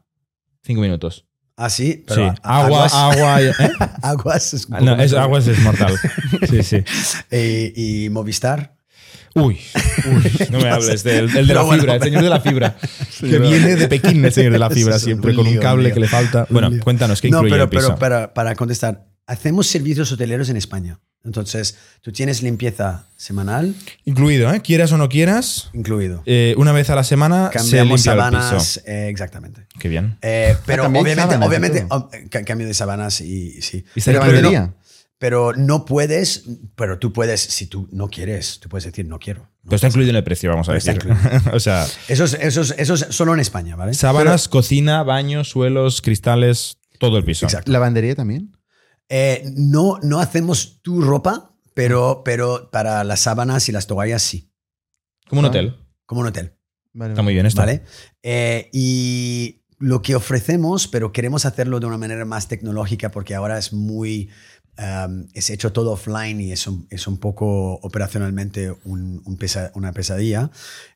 cinco 0.63 0.81
minutos. 0.81 1.27
Ah, 1.55 1.69
sí, 1.69 1.91
Sí. 1.91 2.03
pero 2.07 2.23
a- 2.41 2.63
Agua, 2.63 2.85
aguas, 2.87 2.93
agua. 2.95 3.41
y- 3.43 3.45
¿eh? 3.45 3.53
aguas 4.01 4.53
es 4.55 4.67
Ah, 4.71 4.81
No, 4.81 4.99
es, 4.99 5.13
aguas 5.13 5.47
es 5.47 5.59
mortal. 5.59 5.93
Sí, 6.49 6.63
sí. 6.63 6.77
Eh, 7.29 7.71
y 7.75 8.09
Movistar. 8.09 8.75
Uy, 9.35 9.59
uy, 10.05 10.31
no 10.51 10.59
me 10.59 10.69
hables 10.71 11.03
del 11.03 11.25
el 11.25 11.33
de 11.33 11.41
Pero 11.43 11.53
la 11.55 11.61
bueno, 11.63 11.81
fibra, 11.81 11.95
el 11.95 12.03
señor 12.03 12.23
de 12.23 12.29
la 12.29 12.39
fibra. 12.41 12.75
que 13.19 13.39
viene 13.39 13.75
de 13.75 13.87
Pekín, 13.87 14.23
el 14.25 14.31
señor 14.33 14.53
de 14.53 14.59
la 14.59 14.69
fibra, 14.69 14.95
un 14.95 14.99
siempre 15.01 15.33
con 15.33 15.47
un 15.47 15.57
cable 15.57 15.89
un 15.89 15.93
que 15.93 15.99
le 15.99 16.07
falta. 16.07 16.45
Bueno, 16.49 16.69
cuéntanos, 16.83 17.19
¿qué 17.21 17.29
no, 17.29 17.37
incluye 17.37 17.51
pero, 17.53 17.63
el 17.63 17.69
piso? 17.69 17.87
pero 17.87 17.99
para, 17.99 18.33
para 18.33 18.55
contestar, 18.55 19.07
hacemos 19.25 19.67
servicios 19.67 20.11
hoteleros 20.11 20.49
en 20.49 20.57
España. 20.57 20.99
Entonces, 21.25 21.77
tú 22.01 22.11
tienes 22.11 22.43
limpieza 22.43 23.07
semanal 23.15 23.73
Incluido, 24.03 24.53
¿eh? 24.53 24.59
Quieras 24.61 24.91
o 24.91 24.97
no 24.97 25.07
quieras, 25.07 25.69
incluido. 25.73 26.21
eh, 26.25 26.53
una 26.57 26.73
vez 26.73 26.89
a 26.89 26.95
la 26.95 27.05
semana 27.05 27.47
se 27.47 27.59
Cambiamos 27.59 28.01
el 28.01 28.03
sábanas, 28.03 28.53
piso. 28.75 28.81
eh, 28.85 29.07
exactamente. 29.07 29.65
Qué 29.79 29.87
bien. 29.87 30.17
Eh, 30.21 30.57
pero 30.65 30.83
también 30.83 31.05
obviamente, 31.05 31.35
obviamente 31.45 31.85
oh, 31.91 32.09
cambio 32.45 32.67
de 32.67 32.73
sábanas 32.73 33.21
y 33.21 33.61
sí. 33.61 33.85
¿Y 33.95 33.99
está 33.99 34.11
¿De 34.11 34.17
incluido? 34.17 34.41
lavandería? 34.41 34.73
Pero 35.23 35.53
no 35.55 35.85
puedes, 35.85 36.43
pero 36.75 36.99
tú 36.99 37.13
puedes, 37.13 37.39
si 37.39 37.67
tú 37.67 37.87
no 37.93 38.09
quieres, 38.09 38.59
tú 38.59 38.67
puedes 38.67 38.83
decir 38.83 39.07
no 39.07 39.19
quiero. 39.19 39.43
No. 39.43 39.49
Pero 39.69 39.75
está 39.75 39.87
incluido 39.87 40.09
en 40.09 40.17
el 40.17 40.23
precio, 40.25 40.49
vamos 40.49 40.67
a 40.67 40.75
Está 40.75 40.91
decir. 40.91 41.13
o 41.53 41.61
sea, 41.61 41.85
Eso 42.09 42.25
es, 42.25 42.33
eso, 42.33 42.59
es, 42.59 42.75
eso 42.77 42.93
es 42.95 43.05
solo 43.09 43.33
en 43.33 43.39
España, 43.39 43.77
¿vale? 43.77 43.93
sábanas, 43.93 44.49
cocina, 44.49 45.01
baño, 45.03 45.45
suelos, 45.45 46.01
cristales, 46.01 46.75
todo 46.99 47.17
el 47.17 47.23
piso. 47.23 47.45
Exacto. 47.45 47.71
¿Lavandería 47.71 48.15
también? 48.15 48.51
Eh, 49.07 49.49
no, 49.55 49.97
no 50.03 50.19
hacemos 50.19 50.81
tu 50.81 50.99
ropa, 50.99 51.55
pero, 51.73 52.23
pero 52.25 52.69
para 52.69 53.05
las 53.05 53.21
sábanas 53.21 53.69
y 53.69 53.71
las 53.71 53.87
toallas 53.87 54.21
sí, 54.23 54.51
Como 55.29 55.39
un 55.39 55.45
Ah. 55.45 55.49
hotel. 55.51 55.75
como 56.05 56.19
un 56.19 56.27
hotel. 56.27 56.57
Vale. 56.91 57.13
Está 57.13 57.21
muy 57.21 57.33
bien 57.33 57.45
esto. 57.45 57.61
¿Vale? 57.61 57.83
Eh, 58.23 58.69
y 58.73 59.63
lo 59.79 60.01
que 60.01 60.15
ofrecemos, 60.15 60.89
pero 60.89 61.13
queremos 61.13 61.45
hacerlo 61.45 61.79
de 61.79 61.85
una 61.85 61.97
manera 61.97 62.25
más 62.25 62.49
tecnológica 62.49 63.09
porque 63.09 63.35
ahora 63.35 63.57
es 63.57 63.71
muy... 63.71 64.29
um, 64.77 65.27
es 65.33 65.49
hecho 65.49 65.71
todo 65.71 65.91
offline 65.91 66.39
y 66.41 66.51
es 66.51 66.67
un, 66.67 66.87
es 66.89 67.07
un 67.07 67.17
poco 67.17 67.73
operacionalmente 67.75 68.71
un- 68.85 69.21
un 69.25 69.37
pesa- 69.37 69.71
una 69.75 69.91
pesadilla. 69.93 70.51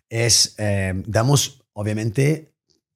Es, 0.10 0.56
eh, 0.58 0.94
damos, 1.06 1.64
obviamente, 1.74 2.54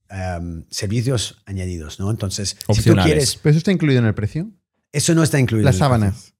um, 0.09 0.63
servicios 0.69 1.41
añadidos, 1.45 1.99
¿no? 1.99 2.09
Entonces, 2.11 2.57
si 2.73 2.81
tú 2.83 2.95
quieres... 2.95 3.35
¿Pero 3.41 3.51
eso 3.51 3.57
está 3.59 3.71
incluido 3.71 3.99
en 3.99 4.05
el 4.07 4.13
precio? 4.13 4.49
Eso 4.91 5.13
no 5.15 5.23
está 5.23 5.39
incluido. 5.39 5.65
Las 5.65 5.75
en 5.77 5.83
el 5.83 5.89
precio. 5.89 5.99
sábanas. 6.09 6.33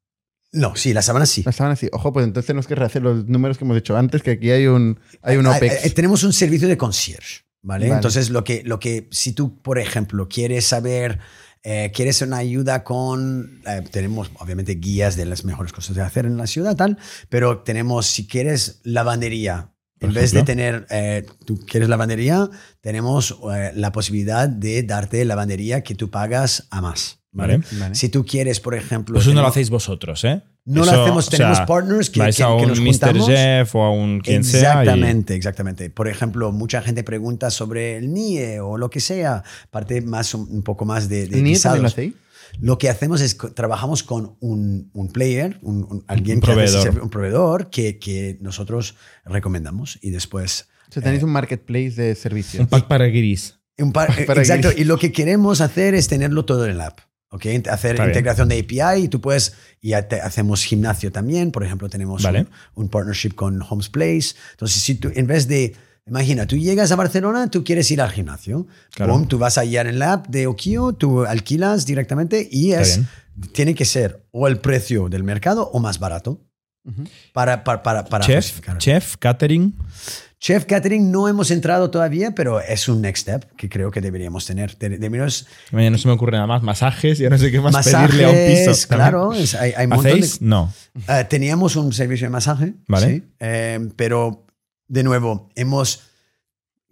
No, 0.54 0.76
sí, 0.76 0.94
las 0.94 1.06
sábanas 1.06 1.30
sí. 1.30 1.44
Las 1.46 1.56
sábanas 1.56 1.80
sí. 1.80 1.88
Ojo, 1.94 2.12
pues 2.12 2.26
entonces 2.26 2.48
tenemos 2.48 2.68
que 2.68 2.76
rehacer 2.76 3.02
los 3.02 3.26
números 3.28 3.58
que 3.58 3.64
hemos 3.64 3.78
hecho 3.78 3.96
antes, 3.96 4.22
que 4.22 4.32
aquí 4.32 4.52
hay 4.52 4.68
un, 4.68 5.00
hay 5.22 5.38
un 5.38 5.48
Ah, 5.48 5.56
OPEX. 5.56 5.86
eh, 5.86 5.90
tenemos 5.92 6.24
un 6.24 6.34
servicio 6.34 6.68
de 6.68 6.76
concierge, 6.78 7.44
¿vale? 7.62 7.86
Vale. 7.88 7.96
Entonces, 7.96 8.30
lo 8.30 8.44
que, 8.44 8.62
lo 8.66 8.78
que, 8.78 9.08
si 9.12 9.32
tú, 9.32 9.62
por 9.62 9.80
ejemplo, 9.80 10.28
quieres 10.28 10.66
saber, 10.66 11.20
eh, 11.64 11.92
quieres 11.94 12.22
una 12.22 12.38
ayuda 12.38 12.84
con, 12.84 13.62
eh, 13.68 13.84
tenemos 13.92 14.32
obviamente 14.40 14.76
guías 14.76 15.16
de 15.16 15.26
las 15.26 15.46
mejores 15.46 15.72
cosas 15.72 15.96
de 15.96 16.02
hacer 16.02 16.26
en 16.26 16.38
la 16.38 16.48
ciudad, 16.48 16.76
tal, 16.76 16.98
pero 17.30 17.60
tenemos, 17.60 18.08
si 18.08 18.28
quieres 18.28 18.82
lavandería, 18.84 19.72
Por 20.00 20.10
en 20.10 20.16
vez 20.16 20.32
de 20.32 20.44
tener, 20.44 20.88
eh, 20.90 21.26
tú 21.46 21.60
quieres 21.60 21.90
lavandería, 21.90 22.50
tenemos 22.82 23.38
eh, 23.54 23.72
la 23.76 23.92
posibilidad 23.92 24.50
de 24.50 24.84
darte 24.84 25.24
lavandería 25.26 25.84
que 25.84 25.96
tú 25.96 26.10
pagas 26.10 26.68
a 26.72 26.82
más. 26.82 27.22
¿vale? 27.32 27.62
Vale. 27.80 27.96
Si 27.96 28.10
tú 28.10 28.26
quieres, 28.26 28.60
por 28.60 28.76
ejemplo... 28.76 29.14
Pues 29.14 29.26
eso 29.26 29.34
no 29.34 29.42
lo 29.42 29.48
hacéis 29.48 29.70
vosotros, 29.70 30.24
¿eh? 30.24 30.42
No 30.64 30.84
Eso, 30.84 30.96
lo 30.96 31.02
hacemos, 31.02 31.28
o 31.28 31.32
tenemos 31.32 31.58
sea, 31.58 31.66
partners 31.66 32.10
que, 32.12 32.20
vais 32.20 32.38
que- 32.38 32.44
a 32.44 32.48
que 32.48 32.54
un 32.64 32.68
nos 32.70 32.80
Mr. 32.80 32.86
juntamos. 32.92 33.28
Jeff 33.28 33.76
o 33.76 33.82
a 33.84 33.92
un 33.92 34.20
quien 34.20 34.44
sea. 34.44 34.60
y- 34.60 34.64
Exactamente, 34.88 35.34
exactamente. 35.36 35.90
Por 35.90 36.08
ejemplo, 36.08 36.52
mucha 36.52 36.82
gente 36.84 37.04
pregunta 37.04 37.50
sobre 37.50 37.98
el 37.98 38.14
NIE 38.14 38.60
o 38.60 38.78
lo 38.78 38.90
que 38.92 39.00
sea, 39.00 39.44
parte 39.72 40.02
más 40.02 40.36
un, 40.36 40.62
poco 40.62 40.86
más 40.86 41.10
de, 41.10 41.28
de 41.28 41.38
¿El 41.40 41.44
NIE 41.44 41.60
también 41.60 41.82
lo 41.84 41.88
hacéis? 41.88 42.14
Lo 42.60 42.78
que 42.78 42.90
hacemos 42.90 43.22
es 43.22 43.34
que 43.34 43.48
trabajamos 43.48 44.04
con 44.04 44.36
un, 44.42 44.92
un 44.94 45.08
player, 45.12 45.58
un, 45.64 45.78
un- 45.90 46.04
alguien 46.08 46.38
Un 46.38 46.42
que 46.42 46.52
hace 46.52 46.54
proveedor. 46.62 46.94
servi- 46.94 47.02
un 47.02 47.10
proveedor 47.10 47.70
que, 47.72 47.98
que 47.98 48.38
nosotros 48.42 48.96
recomendamos 49.26 49.98
y 50.02 50.10
después 50.12 50.68
O 50.90 50.92
sea, 50.94 51.02
tenéis 51.02 51.22
Eh, 51.22 51.26
un 51.26 51.32
marketplace 51.32 51.92
de 51.92 52.14
servicios. 52.14 52.62
Un 52.62 52.68
pack 52.68 52.88
para 52.88 53.06
guiris. 53.06 53.58
un 53.80 53.94
par- 53.94 54.10
Para 54.28 54.42
exacto. 54.42 54.70
Y 54.76 54.84
lo 54.84 54.98
que 55.00 55.12
queremos 55.12 55.60
hacer 55.62 55.96
es 55.96 56.08
tenerlo 56.08 56.46
todo 56.46 56.66
en 56.66 56.72
el 56.72 56.82
app. 56.82 57.00
¿Ok? 57.32 57.46
Hacer 57.70 57.92
Está 57.92 58.04
bien. 58.04 58.10
integración 58.10 58.48
de 58.50 58.60
API 58.60 59.04
y 59.04 59.08
tú 59.08 59.20
puedes, 59.20 59.54
y 59.82 59.94
hacemos 59.94 60.64
gimnasio 60.64 61.12
también. 61.12 61.52
Por 61.52 61.64
ejemplo, 61.64 61.90
tenemos 61.90 62.22
Vale. 62.22 62.42
un, 62.42 62.84
un 62.84 62.90
partnership 62.90 63.32
con 63.36 63.62
Homes 63.68 63.90
Place. 63.90 64.36
Entonces, 64.52 64.82
si 64.82 64.96
tú, 64.96 65.12
en 65.16 65.28
vez 65.28 65.48
de, 65.48 65.76
imagina, 66.06 66.46
tú 66.46 66.58
llegas 66.58 66.92
a 66.92 66.96
Barcelona, 66.96 67.50
tú 67.50 67.64
quieres 67.64 67.90
ir 67.90 68.02
al 68.02 68.12
gimnasio. 68.12 68.68
Claro. 68.94 69.14
Boom, 69.14 69.28
tú 69.28 69.38
vas 69.38 69.58
allá 69.58 69.82
en 69.82 69.88
el 69.88 70.02
app 70.02 70.28
de 70.28 70.48
Okio, 70.48 70.94
tú 70.94 71.24
alquilas 71.26 71.86
directamente 71.86 72.48
y 72.52 72.74
es, 72.74 72.98
bien. 72.98 73.52
tiene 73.54 73.76
que 73.76 73.86
ser 73.86 74.24
o 74.32 74.48
el 74.48 74.60
precio 74.60 75.10
del 75.10 75.24
mercado 75.24 75.70
o 75.74 75.80
más 75.80 76.00
barato. 76.00 76.42
Para, 77.34 77.64
para, 77.64 77.84
para, 77.84 78.06
para 78.06 78.26
Chef, 78.26 78.60
chef, 78.78 79.18
catering. 79.18 79.76
Chef 80.40 80.66
Catering 80.66 81.12
no 81.12 81.28
hemos 81.28 81.52
entrado 81.52 81.92
todavía, 81.92 82.34
pero 82.34 82.60
es 82.60 82.88
un 82.90 83.00
next 83.02 83.22
step 83.28 83.46
que 83.56 83.70
creo 83.70 83.92
que 83.92 84.02
deberíamos 84.02 84.44
tener. 84.48 84.76
De- 84.76 84.90
deberíamos 84.98 85.46
Mañana 85.72 85.92
no 85.92 85.98
se 86.00 86.08
me 86.08 86.16
ocurre 86.16 86.32
nada 86.32 86.48
más. 86.48 86.64
Masajes, 86.64 87.20
ya 87.20 87.30
no 87.30 87.38
sé 87.38 87.52
qué 87.52 87.62
más 87.62 87.72
masajes, 87.74 88.10
pedirle 88.10 88.26
a 88.26 88.30
un 88.30 88.66
piso. 88.74 88.88
claro, 88.88 89.34
es- 89.36 89.54
hay, 89.54 89.74
hay 89.78 89.86
montón 89.86 90.06
de- 90.06 90.12
¿Hacéis? 90.14 90.42
No. 90.42 90.74
Eh, 91.08 91.26
teníamos 91.30 91.76
un 91.76 91.94
servicio 91.94 92.26
de 92.26 92.32
masaje, 92.32 92.74
Vale. 92.88 93.08
sí, 93.08 93.24
eh, 93.40 93.88
pero 93.96 94.48
de 94.88 95.04
nuevo, 95.04 95.52
hemos 95.54 96.08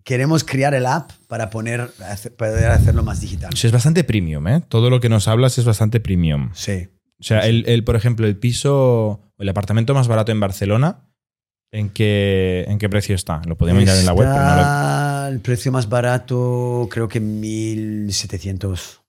queremos 0.04 0.44
crear 0.44 0.76
el 0.76 0.86
app 0.86 1.12
para 1.28 1.50
poner, 1.50 1.90
hacer- 2.08 2.36
poder 2.36 2.70
hacerlo 2.70 3.02
más 3.04 3.20
digital. 3.20 3.50
O 3.52 3.58
sea, 3.58 3.68
es 3.70 3.72
bastante 3.74 4.04
premium, 4.04 4.48
¿eh? 4.48 4.62
Todo 4.68 4.92
lo 4.92 5.00
que 5.00 5.10
nos 5.10 5.28
hablas 5.28 5.58
es 5.58 5.66
bastante 5.66 6.00
premium. 6.00 6.52
Sí. 6.54 6.88
O 7.20 7.24
sea, 7.24 7.40
el, 7.48 7.64
el, 7.68 7.84
por 7.84 7.96
ejemplo, 7.96 8.28
el 8.28 8.38
piso 8.38 9.22
el 9.40 9.50
apartamento 9.50 9.94
más 9.94 10.08
barato 10.08 10.32
en 10.32 10.40
Barcelona, 10.40 11.08
¿en 11.72 11.90
qué, 11.90 12.66
en 12.68 12.78
qué 12.80 12.90
precio 12.90 13.16
está? 13.16 13.42
Lo 13.46 13.58
podemos 13.58 13.82
mirar 13.82 13.98
en 13.98 14.06
la 14.06 14.14
web, 14.14 14.28
pero 14.32 14.44
no 14.44 14.56
lo- 14.56 15.28
el 15.34 15.40
precio 15.42 15.72
más 15.72 15.88
barato, 15.90 16.88
creo 16.92 17.08
que 17.08 17.20
1700. 17.20 19.02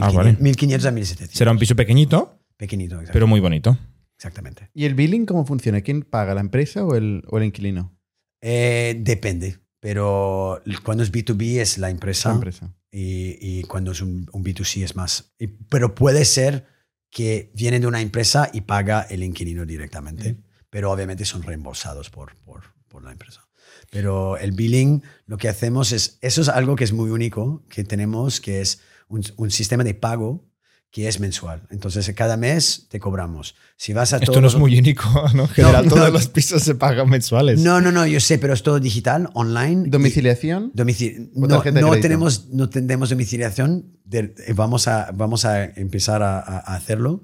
Ah, 0.00 0.10
vale. 0.12 0.36
1500 0.38 0.86
a 0.86 0.90
1700. 0.90 1.36
Será 1.36 1.50
un 1.50 1.58
piso 1.58 1.74
pequeñito, 1.74 2.38
pequeñito, 2.56 2.96
exacto- 2.96 3.12
pero 3.12 3.26
muy 3.26 3.40
bonito. 3.40 3.76
exactamente. 4.16 4.70
¿Y 4.74 4.84
el 4.84 4.94
billing 4.94 5.26
cómo 5.26 5.44
funciona? 5.46 5.80
¿Quién 5.80 6.02
paga, 6.02 6.34
la 6.34 6.40
empresa 6.40 6.84
o 6.84 6.94
el, 6.94 7.22
o 7.28 7.38
el 7.38 7.44
inquilino? 7.44 7.96
Eh, 8.42 8.96
depende, 9.00 9.58
pero 9.80 10.60
cuando 10.84 11.02
es 11.02 11.10
B2B 11.12 11.60
es 11.60 11.78
la 11.78 11.90
empresa, 11.90 12.28
La 12.30 12.34
empresa. 12.36 12.74
Y, 12.90 13.36
y 13.40 13.62
cuando 13.64 13.92
es 13.92 14.00
un, 14.00 14.28
un 14.32 14.44
B2C 14.44 14.82
es 14.84 14.94
más. 14.96 15.32
Y- 15.38 15.46
pero 15.48 15.94
puede 15.94 16.24
ser 16.24 16.66
que 17.10 17.50
viene 17.54 17.80
de 17.80 17.86
una 17.86 18.00
empresa 18.00 18.50
y 18.52 18.62
paga 18.62 19.02
el 19.02 19.22
inquilino 19.22 19.64
directamente, 19.64 20.36
pero 20.70 20.90
obviamente 20.90 21.24
son 21.24 21.42
reembolsados 21.42 22.10
por, 22.10 22.36
por, 22.44 22.64
por 22.88 23.02
la 23.02 23.12
empresa. 23.12 23.46
Pero 23.90 24.36
el 24.36 24.52
billing, 24.52 25.02
lo 25.26 25.38
que 25.38 25.48
hacemos 25.48 25.92
es, 25.92 26.18
eso 26.20 26.42
es 26.42 26.48
algo 26.48 26.76
que 26.76 26.84
es 26.84 26.92
muy 26.92 27.10
único 27.10 27.64
que 27.68 27.84
tenemos, 27.84 28.40
que 28.40 28.60
es 28.60 28.80
un, 29.08 29.22
un 29.36 29.50
sistema 29.50 29.84
de 29.84 29.94
pago 29.94 30.47
que 30.90 31.06
es 31.06 31.20
mensual. 31.20 31.66
Entonces, 31.70 32.10
cada 32.16 32.36
mes 32.38 32.86
te 32.88 32.98
cobramos. 32.98 33.54
Si 33.76 33.92
vas 33.92 34.14
a 34.14 34.16
Esto 34.16 34.32
todos 34.32 34.40
no 34.42 34.48
es 34.48 34.54
muy 34.56 34.78
único, 34.78 35.04
¿no? 35.34 35.42
En 35.42 35.48
general, 35.48 35.84
No, 35.84 35.90
todos 35.94 36.06
no. 36.06 36.12
los 36.14 36.28
pisos 36.28 36.62
se 36.62 36.74
pagan 36.74 37.10
mensuales. 37.10 37.60
No, 37.60 37.80
no, 37.80 37.92
no, 37.92 38.06
yo 38.06 38.20
sé, 38.20 38.38
pero 38.38 38.54
es 38.54 38.62
todo 38.62 38.80
digital, 38.80 39.28
online. 39.34 39.88
¿Domiciliación? 39.90 40.72
Domici- 40.72 41.30
¿O 41.36 41.46
no, 41.46 41.60
tenemos, 41.62 42.48
no 42.48 42.68
domiciliación. 42.68 43.98
de- 44.04 44.34
eh, 44.46 44.52
vamos, 44.54 44.88
a, 44.88 45.10
vamos 45.12 45.44
a 45.44 45.64
empezar 45.64 46.22
a 46.22 46.38
hacerlo 46.40 47.22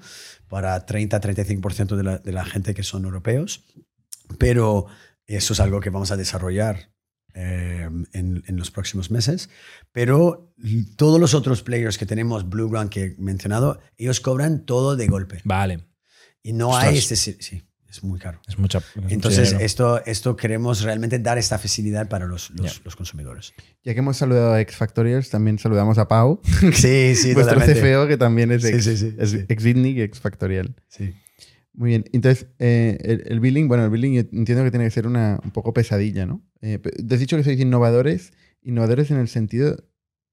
para 0.48 0.84
30-35% 0.86 1.96
de 1.96 2.02
la, 2.02 2.18
de 2.18 2.32
la 2.32 2.44
gente 2.44 2.74
que 2.74 2.82
son 2.82 3.04
europeos. 3.06 3.64
Pero 4.38 4.86
eso 5.26 5.52
es 5.54 5.60
algo 5.60 5.80
que 5.80 5.90
vamos 5.90 6.10
a 6.10 6.16
desarrollar 6.16 6.90
eh, 7.34 7.88
en, 8.12 8.42
en 8.46 8.56
los 8.56 8.70
próximos 8.70 9.10
meses. 9.10 9.50
Pero 9.92 10.54
todos 10.96 11.20
los 11.20 11.34
otros 11.34 11.62
players 11.62 11.98
que 11.98 12.06
tenemos, 12.06 12.48
Blue 12.48 12.68
Ground 12.70 12.90
que 12.90 13.04
he 13.04 13.14
mencionado, 13.18 13.80
ellos 13.98 14.20
cobran 14.20 14.64
todo 14.64 14.96
de 14.96 15.06
golpe. 15.08 15.40
Vale, 15.44 15.84
Y 16.42 16.52
no 16.52 16.70
Ostras. 16.70 16.88
hay 16.92 16.98
este... 16.98 17.16
Sí, 17.16 17.36
sí, 17.40 17.62
es 17.88 18.02
muy 18.02 18.18
caro. 18.18 18.40
es 18.48 18.58
mucha. 18.58 18.78
es 18.78 18.96
mucho 18.96 19.08
Entonces, 19.14 19.48
dinero. 19.50 19.64
esto, 19.66 20.04
esto 20.04 20.36
queremos 20.36 20.82
realmente 20.82 21.18
dar 21.20 21.38
esta 21.38 21.58
facilidad 21.58 22.08
para 22.08 22.26
los, 22.26 22.50
los, 22.50 22.76
Ya. 22.76 22.82
los 22.84 22.96
consumidores. 22.96 23.52
Ya 23.84 23.92
que 23.94 24.00
hemos 24.00 24.16
saludado 24.16 24.52
a 24.54 24.60
Ex 24.60 24.74
Factorials, 24.76 25.30
también 25.30 25.58
saludamos 25.58 25.98
a 25.98 26.08
Pau, 26.08 26.40
Sí, 26.72 27.14
sí, 27.14 27.32
vuestro 27.34 27.54
totalmente. 27.54 27.74
CFO, 27.94 28.08
que 28.08 28.16
también 28.16 28.50
es 28.52 28.64
ex, 28.64 28.84
sí, 28.84 28.96
sí, 28.96 29.14
sí. 29.26 29.44
ex 29.48 29.62
Bitnik 29.62 29.96
y 29.96 30.02
ex 30.02 30.18
Factorial. 30.20 30.74
Sí. 30.88 31.14
Muy 31.76 31.90
bien. 31.90 32.04
Entonces, 32.12 32.46
eh, 32.60 33.22
el, 33.26 33.40
billing, 33.40 33.66
bueno, 33.66 33.84
el 33.84 33.90
billing 33.90 34.16
entiendo 34.32 34.62
que 34.62 34.70
tiene 34.70 34.84
que 34.84 34.90
ser 34.92 35.06
una 35.08 35.40
un 35.42 35.50
poco 35.50 35.72
pesadilla, 35.72 36.24
¿no? 36.24 36.40
Eh, 36.60 36.78
te 36.78 37.14
has 37.14 37.20
dicho 37.20 37.36
que 37.36 37.42
sois 37.44 37.58
innovadores. 37.58 38.32
¿Innovadores 38.62 39.10
en 39.10 39.18
el 39.18 39.28
sentido 39.28 39.76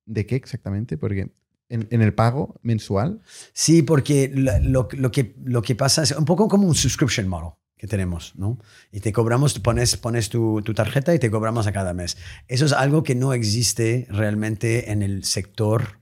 de 0.06 0.26
qué 0.26 0.36
exactamente? 0.36 0.98
Porque 0.98 1.32
en, 1.70 1.88
en 1.90 2.02
el 2.02 2.14
pago 2.14 2.60
mensual. 2.62 3.22
Sí, 3.54 3.82
porque 3.82 4.32
lo, 4.34 4.88
lo- 4.92 5.12
que, 5.12 5.34
lo 5.44 5.62
que 5.64 5.76
pasa 5.76 6.04
es 6.04 6.12
un 6.12 6.26
poco 6.26 6.48
como 6.48 6.68
un 6.68 6.76
subscription 6.76 7.28
model 7.28 7.54
que 7.76 7.88
tenemos, 7.88 8.34
¿no? 8.36 8.60
Y 8.92 9.00
te 9.00 9.12
cobramos, 9.12 9.58
pones, 9.58 9.98
pones 9.98 10.30
tu, 10.30 10.62
tu 10.62 10.76
tarjeta 10.76 11.16
y 11.16 11.20
te 11.20 11.32
cobramos 11.32 11.66
a 11.66 11.72
cada 11.72 11.94
mes. 11.96 12.18
Eso 12.48 12.66
es 12.66 12.74
algo 12.74 13.02
que 13.02 13.16
no 13.16 13.34
existe 13.34 14.06
realmente 14.12 14.92
en 14.92 15.02
el 15.02 15.24
sector. 15.24 16.01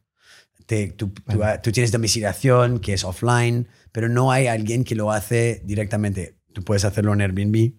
Te- 0.70 0.92
tú, 0.92 1.12
tú- 1.64 1.72
tienes 1.72 1.92
domiciliación, 1.92 2.80
que 2.80 2.94
es 2.94 3.04
offline, 3.04 3.68
pero 3.92 4.08
no 4.08 4.32
hay 4.32 4.46
alguien 4.46 4.84
que 4.84 4.94
lo 4.94 5.12
hace 5.12 5.64
directamente. 5.66 6.38
Tú 6.54 6.64
puedes 6.64 6.86
hacerlo 6.86 7.12
en 7.12 7.22
Airbnb, 7.22 7.74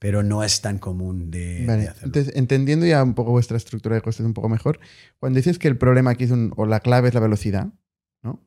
pero 0.00 0.24
no 0.24 0.42
es 0.42 0.60
tan 0.60 0.78
común 0.80 1.30
de, 1.30 1.66
Vale, 1.68 1.82
de 1.82 1.88
hacerlo. 1.88 2.06
Entonces, 2.06 2.34
entendiendo 2.34 2.84
ya 2.84 3.00
un 3.04 3.14
poco 3.14 3.30
vuestra 3.30 3.56
estructura 3.56 3.94
de 3.94 4.02
costes 4.02 4.26
un 4.26 4.34
poco 4.34 4.48
mejor, 4.48 4.80
cuando 5.20 5.36
dices 5.36 5.60
que 5.60 5.68
el 5.68 5.78
problema 5.78 6.10
aquí 6.10 6.24
es 6.24 6.32
un, 6.32 6.52
o 6.56 6.66
la 6.66 6.80
clave 6.80 7.06
es 7.06 7.14
la 7.14 7.20
velocidad, 7.20 7.72
¿no? 8.24 8.42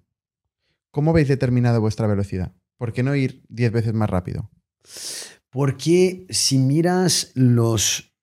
¿Cómo 0.91 1.11
habéis 1.11 1.29
determinado 1.29 1.79
vuestra 1.79 2.05
velocidad? 2.05 2.51
¿Por 2.77 2.91
qué 2.91 3.01
no 3.01 3.15
ir 3.15 3.45
10 3.47 3.71
veces 3.71 3.93
más 3.93 4.09
rápido? 4.09 4.51
Porque 5.49 6.25
si 6.29 6.57
miras 6.57 7.31
los... 7.35 8.13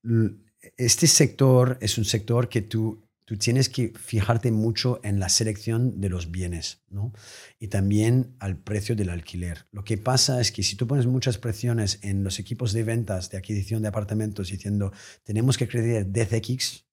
Este 0.77 1.07
sector 1.07 1.79
es 1.81 1.97
un 1.97 2.05
sector 2.05 2.51
que 2.51 2.61
tú, 2.61 3.03
tú 3.31 3.37
tienes 3.37 3.69
que 3.69 3.93
fijarte 3.97 4.51
mucho 4.51 4.99
en 5.05 5.21
la 5.21 5.29
selección 5.29 6.01
de 6.01 6.09
los 6.09 6.33
bienes, 6.33 6.83
¿no? 6.89 7.13
Y 7.61 7.69
también 7.69 8.35
al 8.41 8.57
precio 8.57 8.97
del 8.97 9.09
alquiler. 9.09 9.69
Lo 9.71 9.85
que 9.85 9.99
pasa 9.99 10.41
es 10.41 10.51
que 10.51 10.65
si 10.65 10.75
tú 10.75 10.89
pones 10.89 11.07
muchas 11.07 11.39
presiones 11.39 12.01
en 12.03 12.25
los 12.25 12.41
equipos 12.41 12.73
de 12.73 12.83
ventas, 12.83 13.31
de 13.31 13.39
adquisición 13.39 13.83
de 13.83 13.89
apartamentos, 13.89 14.49
diciendo, 14.51 14.93
tenemos 15.23 15.57
que 15.59 15.69
crecer 15.69 16.09
10x, 16.11 16.87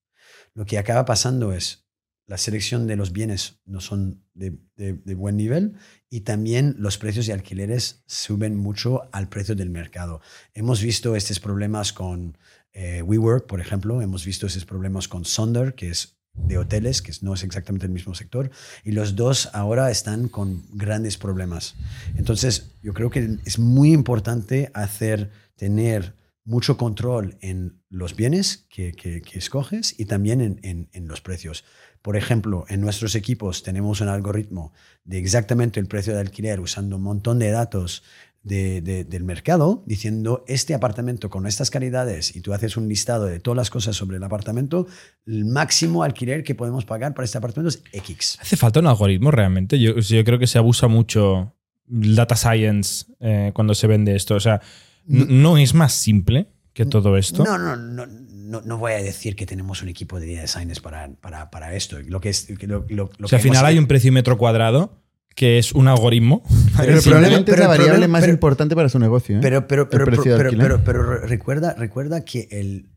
lo 0.53 0.68
que 0.68 0.77
acaba 0.77 1.05
pasando 1.05 1.53
es 1.53 1.88
la 2.27 2.38
selección 2.38 2.85
de 2.85 2.97
los 2.97 3.14
bienes 3.14 3.59
no 3.65 3.81
son 3.81 4.23
de, 4.35 4.59
de- 4.76 4.93
de 4.93 5.15
buen 5.15 5.38
nivel 5.38 5.73
y 6.07 6.22
también 6.22 6.76
los 6.77 6.99
precios 6.99 7.26
de 7.26 7.34
alquileres 7.34 8.03
suben 8.05 8.55
mucho 8.57 9.09
al 9.11 9.27
precio 9.27 9.55
del 9.55 9.72
mercado. 9.72 10.22
Hemos 10.53 10.84
visto 10.84 11.15
estos 11.15 11.39
problemas 11.39 11.93
con 11.93 12.38
eh, 12.73 13.01
WeWork, 13.01 13.47
por 13.47 13.59
ejemplo, 13.59 14.03
hemos 14.03 14.23
visto 14.23 14.45
estos 14.45 14.65
problemas 14.65 15.07
con 15.07 15.26
Sonder, 15.26 15.73
que 15.73 15.89
es 15.89 16.16
de 16.38 16.57
hoteles, 16.57 17.01
que 17.01 17.11
no 17.22 17.34
es 17.34 17.43
exactamente 17.43 17.85
el 17.85 17.91
mismo 17.91 18.14
sector, 18.15 18.51
y 18.84 18.91
los 18.91 19.15
dos 19.15 19.49
ahora 19.53 19.91
están 19.91 20.27
con 20.30 20.64
grandes 20.73 21.18
problemas. 21.18 21.76
Entonces, 22.15 22.72
yo 22.84 22.93
creo 22.93 23.09
que 23.09 23.38
es 23.45 23.59
muy 23.59 23.91
importante 23.91 24.72
hacer, 24.73 25.31
tener 25.55 26.15
mucho 26.45 26.77
control 26.77 27.38
en 27.41 27.81
los 27.89 28.15
bienes 28.15 28.65
que, 28.69 28.93
que- 28.93 29.22
escoges 29.38 29.99
y 29.99 30.05
también 30.05 30.39
en, 30.39 30.59
en- 30.64 30.89
en 30.93 31.07
los 31.09 31.19
precios. 31.19 31.65
Por 32.01 32.15
ejemplo, 32.15 32.64
en 32.69 32.80
nuestros 32.80 33.15
equipos 33.15 33.64
tenemos 33.64 33.99
un 33.99 34.07
algoritmo 34.07 34.72
de 35.03 35.18
exactamente 35.19 35.81
el 35.81 35.88
precio 35.88 36.14
de 36.14 36.22
alquiler 36.22 36.61
usando 36.61 36.95
un 36.95 37.03
montón 37.03 37.38
de 37.39 37.51
datos 37.51 38.03
de- 38.47 38.81
de- 38.81 39.03
del 39.03 39.23
mercado, 39.23 39.83
diciendo 39.85 40.43
este 40.47 40.73
apartamento 40.73 41.29
con 41.29 41.45
estas 41.47 41.69
calidades 41.69 42.35
y 42.35 42.41
tú 42.41 42.53
haces 42.53 42.77
un 42.77 42.87
listado 42.87 43.25
de 43.25 43.39
todas 43.39 43.57
las 43.57 43.69
cosas 43.69 43.95
sobre 43.95 44.17
el 44.17 44.23
apartamento, 44.23 44.87
el 45.25 45.45
máximo 45.45 46.03
alquiler 46.03 46.43
que 46.43 46.55
podemos 46.55 46.85
pagar 46.85 47.13
para 47.13 47.25
este 47.25 47.37
apartamento 47.37 47.69
es 47.69 47.83
X. 47.91 48.37
¿Hace 48.41 48.55
falta 48.57 48.79
un 48.79 48.87
algoritmo 48.87 49.31
realmente? 49.31 49.79
Yo, 49.79 49.97
yo 49.97 50.23
creo 50.23 50.39
que 50.39 50.47
se 50.47 50.57
abusa 50.57 50.87
mucho 50.87 51.53
el 51.91 52.15
data 52.15 52.35
science 52.35 53.05
eh, 53.19 53.51
cuando 53.53 53.73
se 53.75 53.87
vende 53.87 54.15
esto. 54.15 54.35
O 54.35 54.39
sea, 54.39 54.61
n- 55.07 55.25
¿no 55.29 55.57
es 55.57 55.73
más 55.73 55.93
simple 55.93 56.47
que 56.73 56.85
todo 56.85 57.17
esto? 57.17 57.43
No, 57.43 57.57
no, 57.57 57.75
no, 57.75 58.05
no, 58.07 58.61
no 58.61 58.77
voy 58.77 58.93
a 58.93 58.97
decir 58.97 59.35
que 59.35 59.45
tenemos 59.45 59.81
un 59.81 59.89
equipo 59.89 60.19
de 60.19 60.27
designers 60.27 60.79
para, 60.79 61.09
para, 61.21 61.49
para 61.49 61.73
esto. 61.75 61.97
Lo 62.05 62.19
que 62.21 62.29
es, 62.29 62.49
lo, 62.61 62.85
lo- 62.89 63.09
lo 63.17 63.25
o 63.25 63.27
sea, 63.27 63.37
al 63.37 63.41
que 63.43 63.47
hemos- 63.47 63.57
final 63.57 63.65
hay 63.65 63.77
un 63.77 63.87
precio 63.87 64.11
metro 64.11 64.37
cuadrado 64.37 65.01
que 65.38 65.57
es 65.59 65.72
un 65.72 65.88
algoritmo. 65.88 66.43
Pero 66.77 66.99
Sí, 66.99 67.09
probablemente 67.09 67.51
pero 67.51 67.55
es 67.55 67.59
la 67.61 67.68
variable 67.68 67.91
problema- 67.93 68.11
más 68.11 68.22
pero- 68.22 68.34
importante 68.34 68.76
para 68.76 68.89
su 68.89 68.99
negocio. 68.99 69.38
¿eh? 69.38 69.39
Pero, 69.41 69.68
pero, 69.68 69.88
pero, 69.89 70.03
El 70.03 70.09
precio 70.11 70.38
de 70.38 70.80
pero, 70.84 71.03
recuerda, 71.26 71.73
recuerda 71.76 72.26
que 72.26 72.47
el, 72.51 72.89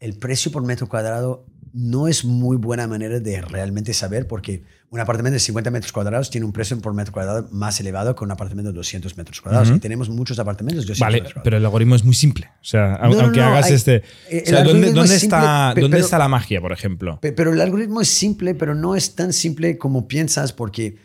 el 0.00 0.14
precio 0.18 0.50
por 0.50 0.64
metro 0.64 0.88
cuadrado 0.88 1.46
no 1.74 2.08
es 2.08 2.24
muy 2.24 2.56
buena 2.56 2.86
manera 2.86 3.20
de 3.20 3.40
realmente 3.42 3.94
saber 3.94 4.26
porque 4.26 4.62
un 4.90 5.00
apartamento 5.00 5.32
de 5.34 5.40
50 5.40 5.70
metros 5.70 5.90
cuadrados 5.92 6.28
tiene 6.30 6.44
un 6.46 6.52
precio 6.52 6.78
por 6.80 6.92
metro 6.92 7.12
cuadrado 7.14 7.48
más 7.50 7.80
elevado 7.80 8.14
que 8.14 8.24
un 8.24 8.30
apartamento 8.30 8.72
de 8.72 8.76
200 8.76 9.16
metros 9.16 9.40
cuadrados. 9.40 9.70
Y 9.70 9.78
tenemos 9.78 10.10
muchos 10.10 10.38
apartamentos 10.38 10.84
de 10.84 10.88
200 10.92 11.00
Vale, 11.00 11.14
metros 11.16 11.32
cuadrados. 11.32 11.44
pero 11.44 11.56
el 11.56 11.64
algoritmo 11.64 11.94
es 11.94 12.04
muy 12.04 12.14
simple. 12.14 12.48
O 12.60 12.64
sea, 12.64 12.98
No, 13.02 13.10
no, 13.14 13.20
aunque 13.20 13.40
no, 13.40 13.46
hagas 13.46 13.66
hay- 13.66 13.72
este. 13.74 14.02
O 14.42 14.46
sea, 14.46 14.64
¿dónde, 14.64 14.88
es 14.90 15.22
está, 15.22 15.72
¿dónde 15.74 15.90
pero- 15.96 16.04
está 16.04 16.18
la 16.18 16.28
magia, 16.28 16.60
por 16.60 16.72
ejemplo? 16.72 17.18
Pe- 17.20 17.32
Pero 17.32 17.52
el 17.54 17.60
algoritmo 17.62 18.00
es 18.02 18.08
simple, 18.08 18.54
pero 18.54 18.74
no 18.74 18.94
es 18.96 19.14
tan 19.14 19.32
simple 19.32 19.78
como 19.78 20.06
piensas 20.08 20.52
porque 20.52 20.96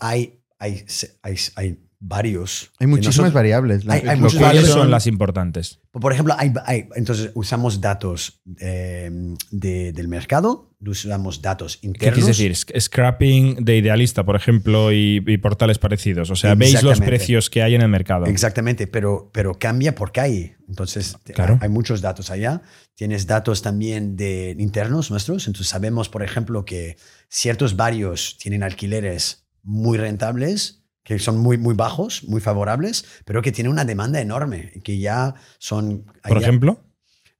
hay, 0.00 0.40
hay, 0.58 0.84
hay, 1.22 1.36
hay 1.56 1.78
varios. 2.04 2.72
hay 2.80 2.86
muchísimas 2.88 3.16
nosotros- 3.16 3.32
variables. 3.32 3.88
Hay- 3.88 4.00
hay 4.00 4.16
lo 4.16 4.22
muchas 4.22 4.32
cual 4.34 4.50
¿Cuáles 4.50 4.62
variables. 4.62 4.70
son 4.72 4.90
las 4.90 5.06
importantes? 5.06 5.80
Por 5.92 6.12
ejemplo, 6.12 6.34
hay, 6.36 6.52
hay- 6.64 6.88
entonces 6.96 7.30
usamos 7.34 7.80
datos 7.80 8.40
eh, 8.58 9.08
de- 9.52 9.92
del 9.92 10.08
mercado, 10.08 10.74
usamos 10.84 11.40
datos 11.42 11.76
¿Qué 11.76 11.86
internos. 11.86 12.14
quieres 12.24 12.36
decir? 12.38 12.52
Sc- 12.52 12.80
Scrapping 12.80 13.64
de 13.64 13.76
Idealista, 13.76 14.24
por 14.24 14.34
ejemplo, 14.34 14.90
y, 14.90 15.22
y 15.24 15.36
portales 15.38 15.78
parecidos. 15.78 16.30
O 16.30 16.34
sea, 16.36 16.56
veis 16.56 16.82
los 16.82 16.98
precios 17.00 17.48
que 17.50 17.62
hay 17.62 17.76
en 17.76 17.82
el 17.82 17.88
mercado. 17.88 18.26
Exactamente, 18.26 18.88
pero, 18.88 19.30
pero 19.32 19.56
cambia 19.58 19.94
por 19.94 20.10
calle. 20.10 20.56
Entonces, 20.68 21.16
Claro. 21.34 21.58
hay 21.62 21.68
muchos 21.68 22.00
datos 22.00 22.30
allá. 22.32 22.62
Tienes 22.96 23.28
datos 23.28 23.62
también 23.62 24.16
de 24.16 24.56
internos 24.58 25.10
nuestros. 25.12 25.46
Entonces, 25.46 25.68
sabemos, 25.68 26.08
por 26.08 26.24
ejemplo, 26.24 26.64
que 26.64 26.96
ciertos 27.28 27.76
barrios 27.76 28.38
tienen 28.38 28.62
alquileres 28.64 29.41
muy 29.62 29.98
rentables, 29.98 30.82
que 31.04 31.18
son 31.18 31.38
muy, 31.38 31.58
muy 31.58 31.74
bajos, 31.74 32.24
muy 32.24 32.40
favorables, 32.40 33.04
pero 33.24 33.42
que 33.42 33.52
tienen 33.52 33.72
una 33.72 33.84
demanda 33.84 34.20
enorme, 34.20 34.72
que 34.84 34.98
ya 34.98 35.34
son... 35.58 36.04
Por 36.22 36.36
allá- 36.38 36.46
ejemplo, 36.48 36.80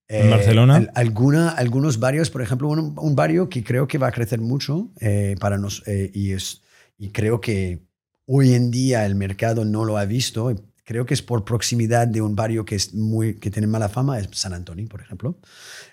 ¿En 0.08 0.30
Barcelona? 0.30 0.74
Eh, 0.74 0.76
al- 0.78 0.90
alguna, 0.94 1.48
algunos 1.50 1.98
barrios, 1.98 2.28
por 2.28 2.42
ejemplo, 2.42 2.68
un, 2.68 2.94
un 2.98 3.16
barrio 3.16 3.48
que 3.48 3.64
creo 3.64 3.88
que 3.88 3.96
va 3.98 4.08
a 4.08 4.12
crecer 4.12 4.40
mucho 4.40 4.90
eh, 5.00 5.36
para 5.40 5.56
nos, 5.56 5.82
eh, 5.86 6.10
y, 6.12 6.32
es, 6.32 6.62
y 6.98 7.10
creo 7.10 7.40
que 7.40 7.86
hoy 8.26 8.52
en 8.52 8.70
día 8.70 9.06
el 9.06 9.14
mercado 9.14 9.64
no 9.64 9.84
lo 9.84 9.96
ha 9.96 10.04
visto. 10.04 10.54
Creo 10.84 11.06
que 11.06 11.14
es 11.14 11.22
por 11.22 11.44
proximidad 11.44 12.06
de 12.08 12.20
un 12.20 12.34
barrio 12.36 12.64
que, 12.66 12.74
es 12.74 12.92
muy, 12.92 13.38
que 13.38 13.50
tiene 13.50 13.68
mala 13.68 13.88
fama, 13.88 14.18
es 14.18 14.28
San 14.32 14.52
Antonio, 14.52 14.86
por 14.88 15.00
ejemplo. 15.00 15.38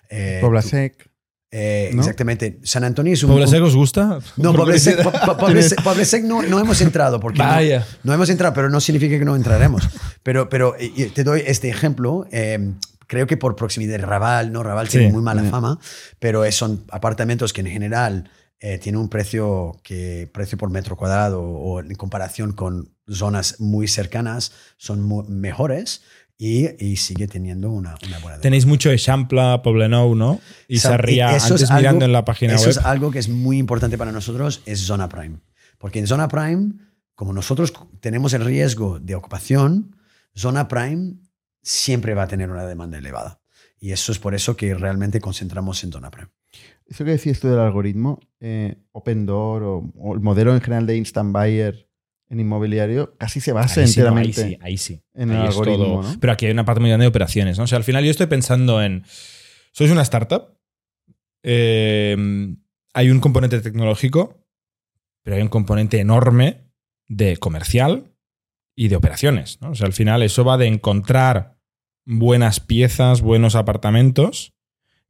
Eh, 0.10 0.40
Poblasec. 0.42 1.09
Eh, 1.52 1.90
¿no? 1.94 2.00
Exactamente. 2.02 2.60
San 2.64 2.84
Antonio 2.84 3.14
es 3.14 3.24
un... 3.24 3.30
¿Puebla 3.32 3.46
un- 3.46 3.52
Seca 3.52 3.64
os 3.66 3.76
gusta? 3.76 4.20
no, 4.38 4.52
Por 4.52 4.62
Poblesec, 4.62 4.98
curiosidad. 4.98 5.26
Po- 5.26 5.38
Po- 5.38 5.46
Poblesec- 5.48 5.84
Poblesec 5.84 6.24
no, 6.24 6.42
no 6.44 6.60
hemos 6.60 6.80
entrado 6.82 7.20
porque 7.20 7.40
no- 7.40 7.46
Vaya. 7.46 7.88
no, 8.04 8.14
hemos 8.14 8.30
entrado, 8.30 8.54
pero 8.54 8.70
no 8.70 8.80
significa 8.80 9.18
que 9.18 9.26
no 9.26 9.36
entraremos. 9.36 9.88
Pero, 10.24 10.50
pero 10.50 10.76
te 11.14 11.24
doy 11.24 11.44
este 11.46 11.70
ejemplo. 11.70 12.28
eh, 12.32 12.74
creo 13.08 13.26
que 13.26 13.38
por 13.38 13.56
proximidad 13.56 13.94
de 13.98 14.06
Raval, 14.06 14.52
¿no? 14.52 14.62
Raval 14.62 14.88
tiene 14.88 15.08
Sí. 15.08 15.12
muy 15.12 15.24
mala 15.24 15.42
Sí. 15.42 15.50
fama, 15.50 15.80
pero 16.20 16.50
son 16.52 16.84
apartamentos 16.92 17.54
que 17.54 17.62
en 17.62 17.68
general 17.68 18.30
eh, 18.62 18.78
tienen 18.78 19.00
un 19.02 19.10
precio 19.10 19.80
que 19.84 20.30
precio 20.32 20.58
por 20.60 20.70
metro 20.70 20.96
cuadrado 20.98 21.42
o 21.42 21.80
en 21.80 21.96
comparación 21.96 22.52
con 22.52 22.92
zonas 23.08 23.56
muy 23.60 23.88
cercanas 23.88 24.52
son 24.78 25.02
mu- 25.02 25.24
mejores 25.24 26.02
y, 26.42 26.70
y 26.84 26.96
sigue 26.96 27.28
teniendo 27.28 27.70
una, 27.70 27.90
una 27.90 27.98
buena 27.98 28.18
demanda. 28.20 28.42
Tenéis 28.42 28.66
mucho 28.66 28.90
Eixample, 28.90 29.60
Poblenou, 29.62 30.16
¿no? 30.16 30.40
Y 30.70 30.80
Sa- 30.80 30.92
Sarriá, 30.92 31.36
eso 31.36 31.54
es 31.56 31.64
antes 31.64 31.70
mirando 31.72 31.90
algo- 31.90 32.06
en 32.06 32.14
la 32.14 32.24
página 32.26 32.54
eso 32.56 32.64
web. 32.64 32.72
es 32.72 32.78
algo 32.78 33.12
que 33.12 33.20
es 33.20 33.28
muy 33.30 33.58
importante 33.58 33.98
para 33.98 34.12
nosotros, 34.14 34.62
es 34.66 34.80
Zona 34.80 35.10
Prime. 35.10 35.40
Porque 35.78 36.00
en 36.00 36.08
Zona 36.08 36.30
Prime, 36.30 36.74
como 37.14 37.34
nosotros 37.34 37.74
tenemos 38.00 38.34
el 38.34 38.46
riesgo 38.46 39.00
de 39.00 39.16
ocupación, 39.16 39.98
Zona 40.34 40.70
Prime 40.70 41.16
siempre 41.62 42.14
va 42.14 42.24
a 42.24 42.28
tener 42.30 42.50
una 42.50 42.66
demanda 42.66 42.98
elevada. 42.98 43.42
Y 43.78 43.92
eso 43.92 44.12
es 44.14 44.20
por 44.20 44.34
eso 44.34 44.56
que 44.56 44.74
realmente 44.76 45.20
concentramos 45.20 45.84
en 45.84 45.92
Zona 45.92 46.10
Prime. 46.10 46.30
Eso 46.86 47.04
que 47.04 47.12
decías 47.12 47.40
tú 47.42 47.50
del 47.50 47.60
algoritmo, 47.60 48.20
eh, 48.40 48.78
Open 48.94 49.26
Door 49.26 49.64
o, 49.64 49.92
o 49.98 50.14
el 50.14 50.22
modelo 50.22 50.54
en 50.56 50.62
general 50.62 50.86
de 50.88 50.96
Instant 50.96 51.34
Buyer 51.34 51.89
en 52.30 52.40
inmobiliario, 52.40 53.16
casi 53.18 53.42
se 53.42 53.52
basa 53.52 53.82
Ahí 53.82 53.88
sí, 53.88 54.00
no, 54.00 54.06
ahí 54.06 54.10
enteramente 54.10 54.50
sí, 54.50 54.58
ahí 54.62 54.78
sí. 54.78 55.02
en 55.16 55.32
Ahí 55.32 55.38
el 55.38 55.48
algoritmo. 55.48 56.04
¿no? 56.04 56.18
Pero 56.20 56.34
aquí 56.34 56.46
hay 56.46 56.52
una 56.52 56.66
parte 56.66 56.80
muy 56.80 56.90
grande 56.90 57.04
de 57.06 57.10
operaciones, 57.10 57.58
¿no? 57.58 57.64
O 57.64 57.68
sea, 57.68 57.78
al 57.78 57.84
final 57.84 58.04
yo 58.04 58.12
estoy 58.12 58.28
pensando 58.28 58.82
en. 58.84 59.04
Sois 59.72 59.92
una 59.92 60.02
startup. 60.04 60.58
eh, 61.44 62.16
hay 62.94 63.10
un 63.12 63.20
componente 63.20 63.62
tecnológico, 63.62 64.46
pero 65.24 65.36
hay 65.36 65.42
un 65.42 65.48
componente 65.50 66.00
enorme 66.00 66.70
de 67.08 67.38
comercial 67.38 68.14
y 68.76 68.88
de 68.88 68.96
operaciones. 68.96 69.60
¿no? 69.62 69.72
O 69.72 69.76
sea, 69.76 69.88
al 69.88 69.94
final 69.94 70.24
eso 70.24 70.44
va 70.44 70.58
de 70.58 70.68
encontrar 70.68 71.58
buenas 72.06 72.60
piezas, 72.60 73.22
buenos 73.22 73.56
apartamentos, 73.56 74.54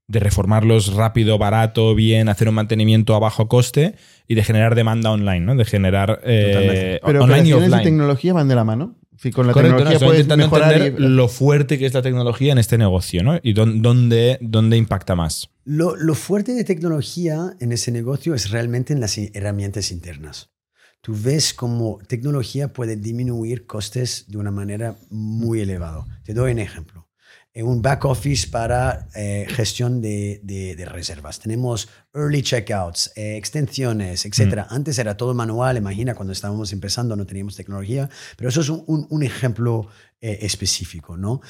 de 0.09 0.19
reformarlos 0.19 0.93
rápido, 0.95 1.37
barato, 1.37 1.95
bien, 1.95 2.27
hacer 2.29 2.49
un 2.49 2.55
mantenimiento 2.55 3.15
a 3.15 3.19
bajo 3.19 3.47
coste 3.47 3.95
y 4.27 4.35
de 4.35 4.43
generar 4.43 4.75
demanda 4.75 5.11
online, 5.11 5.41
¿no? 5.41 5.55
De 5.55 5.63
generar 5.63 6.19
eh. 6.25 6.99
Pero 7.05 7.23
online 7.23 7.47
y 7.47 7.53
offline. 7.53 7.83
tecnología 7.83 8.33
van 8.33 8.47
de 8.49 8.55
la 8.55 8.63
mano. 8.65 8.95
Si 9.17 9.31
con 9.31 9.47
la 9.47 9.53
Correcto, 9.53 9.83
no, 9.83 9.89
tecnología 9.89 9.95
estoy 9.97 10.07
puedes 10.07 10.21
intentando 10.23 10.45
mejorar 10.45 10.73
entender 10.81 11.01
y- 11.01 11.13
lo 11.15 11.27
fuerte 11.27 11.77
que 11.77 11.85
es 11.85 11.93
la 11.93 12.01
tecnología 12.01 12.51
en 12.53 12.57
este 12.57 12.77
negocio, 12.77 13.21
¿no? 13.21 13.37
Y 13.43 13.53
dón- 13.53 13.81
dónde, 13.81 14.37
dónde 14.41 14.77
impacta 14.77 15.13
más. 15.15 15.49
Lo, 15.65 15.95
lo 15.95 16.15
fuerte 16.15 16.53
de 16.53 16.63
tecnología 16.63 17.53
en 17.59 17.71
ese 17.71 17.91
negocio 17.91 18.33
es 18.33 18.49
realmente 18.49 18.93
en 18.93 19.01
las 19.01 19.17
herramientas 19.17 19.91
internas. 19.91 20.49
Tú 21.01 21.15
ves 21.21 21.53
cómo 21.53 21.99
tecnología 22.07 22.69
puede 22.73 22.95
disminuir 22.95 23.65
costes 23.67 24.25
de 24.27 24.37
una 24.37 24.51
manera 24.51 24.95
muy 25.11 25.61
elevada. 25.61 26.05
Te 26.23 26.33
doy 26.33 26.51
un 26.53 26.59
ejemplo. 26.59 26.98
Un 27.55 27.81
back 27.81 28.05
office 28.05 28.47
para 28.47 29.07
eh, 29.15 29.45
gestión 29.49 30.01
de, 30.01 30.39
de- 30.43 30.75
de 30.75 30.85
reservas. 30.85 31.39
Tenemos 31.39 31.89
early 32.13 32.41
checkouts, 32.41 33.11
eh, 33.15 33.35
extensiones, 33.37 34.25
etc. 34.25 34.65
Antes 34.69 34.97
era 34.99 35.17
todo 35.17 35.33
manual, 35.33 35.75
imagina, 35.77 36.13
cuando 36.15 36.31
estábamos 36.31 36.71
empezando 36.73 37.15
no 37.15 37.25
teníamos 37.25 37.55
tecnología, 37.55 38.09
pero 38.37 38.49
eso 38.49 38.61
es 38.61 38.69
un, 38.69 38.83
un- 38.87 39.07
un 39.09 39.23
ejemplo 39.23 39.87
eh, 40.21 40.39
específico, 40.41 41.17
¿no? 41.17 41.41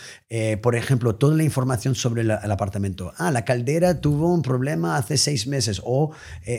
Por 0.61 0.75
ejemplo, 0.75 1.15
toda 1.15 1.35
la 1.35 1.43
información 1.43 1.95
sobre 1.95 2.23
la- 2.23 2.37
el 2.43 2.51
apartamento. 2.51 3.11
Ah, 3.17 3.29
la 3.31 3.43
caldera 3.43 3.99
tuvo 3.99 4.33
un 4.33 4.41
problema 4.41 4.95
hace 4.97 5.17
seis 5.17 5.47
meses 5.47 5.81
o, 5.83 6.11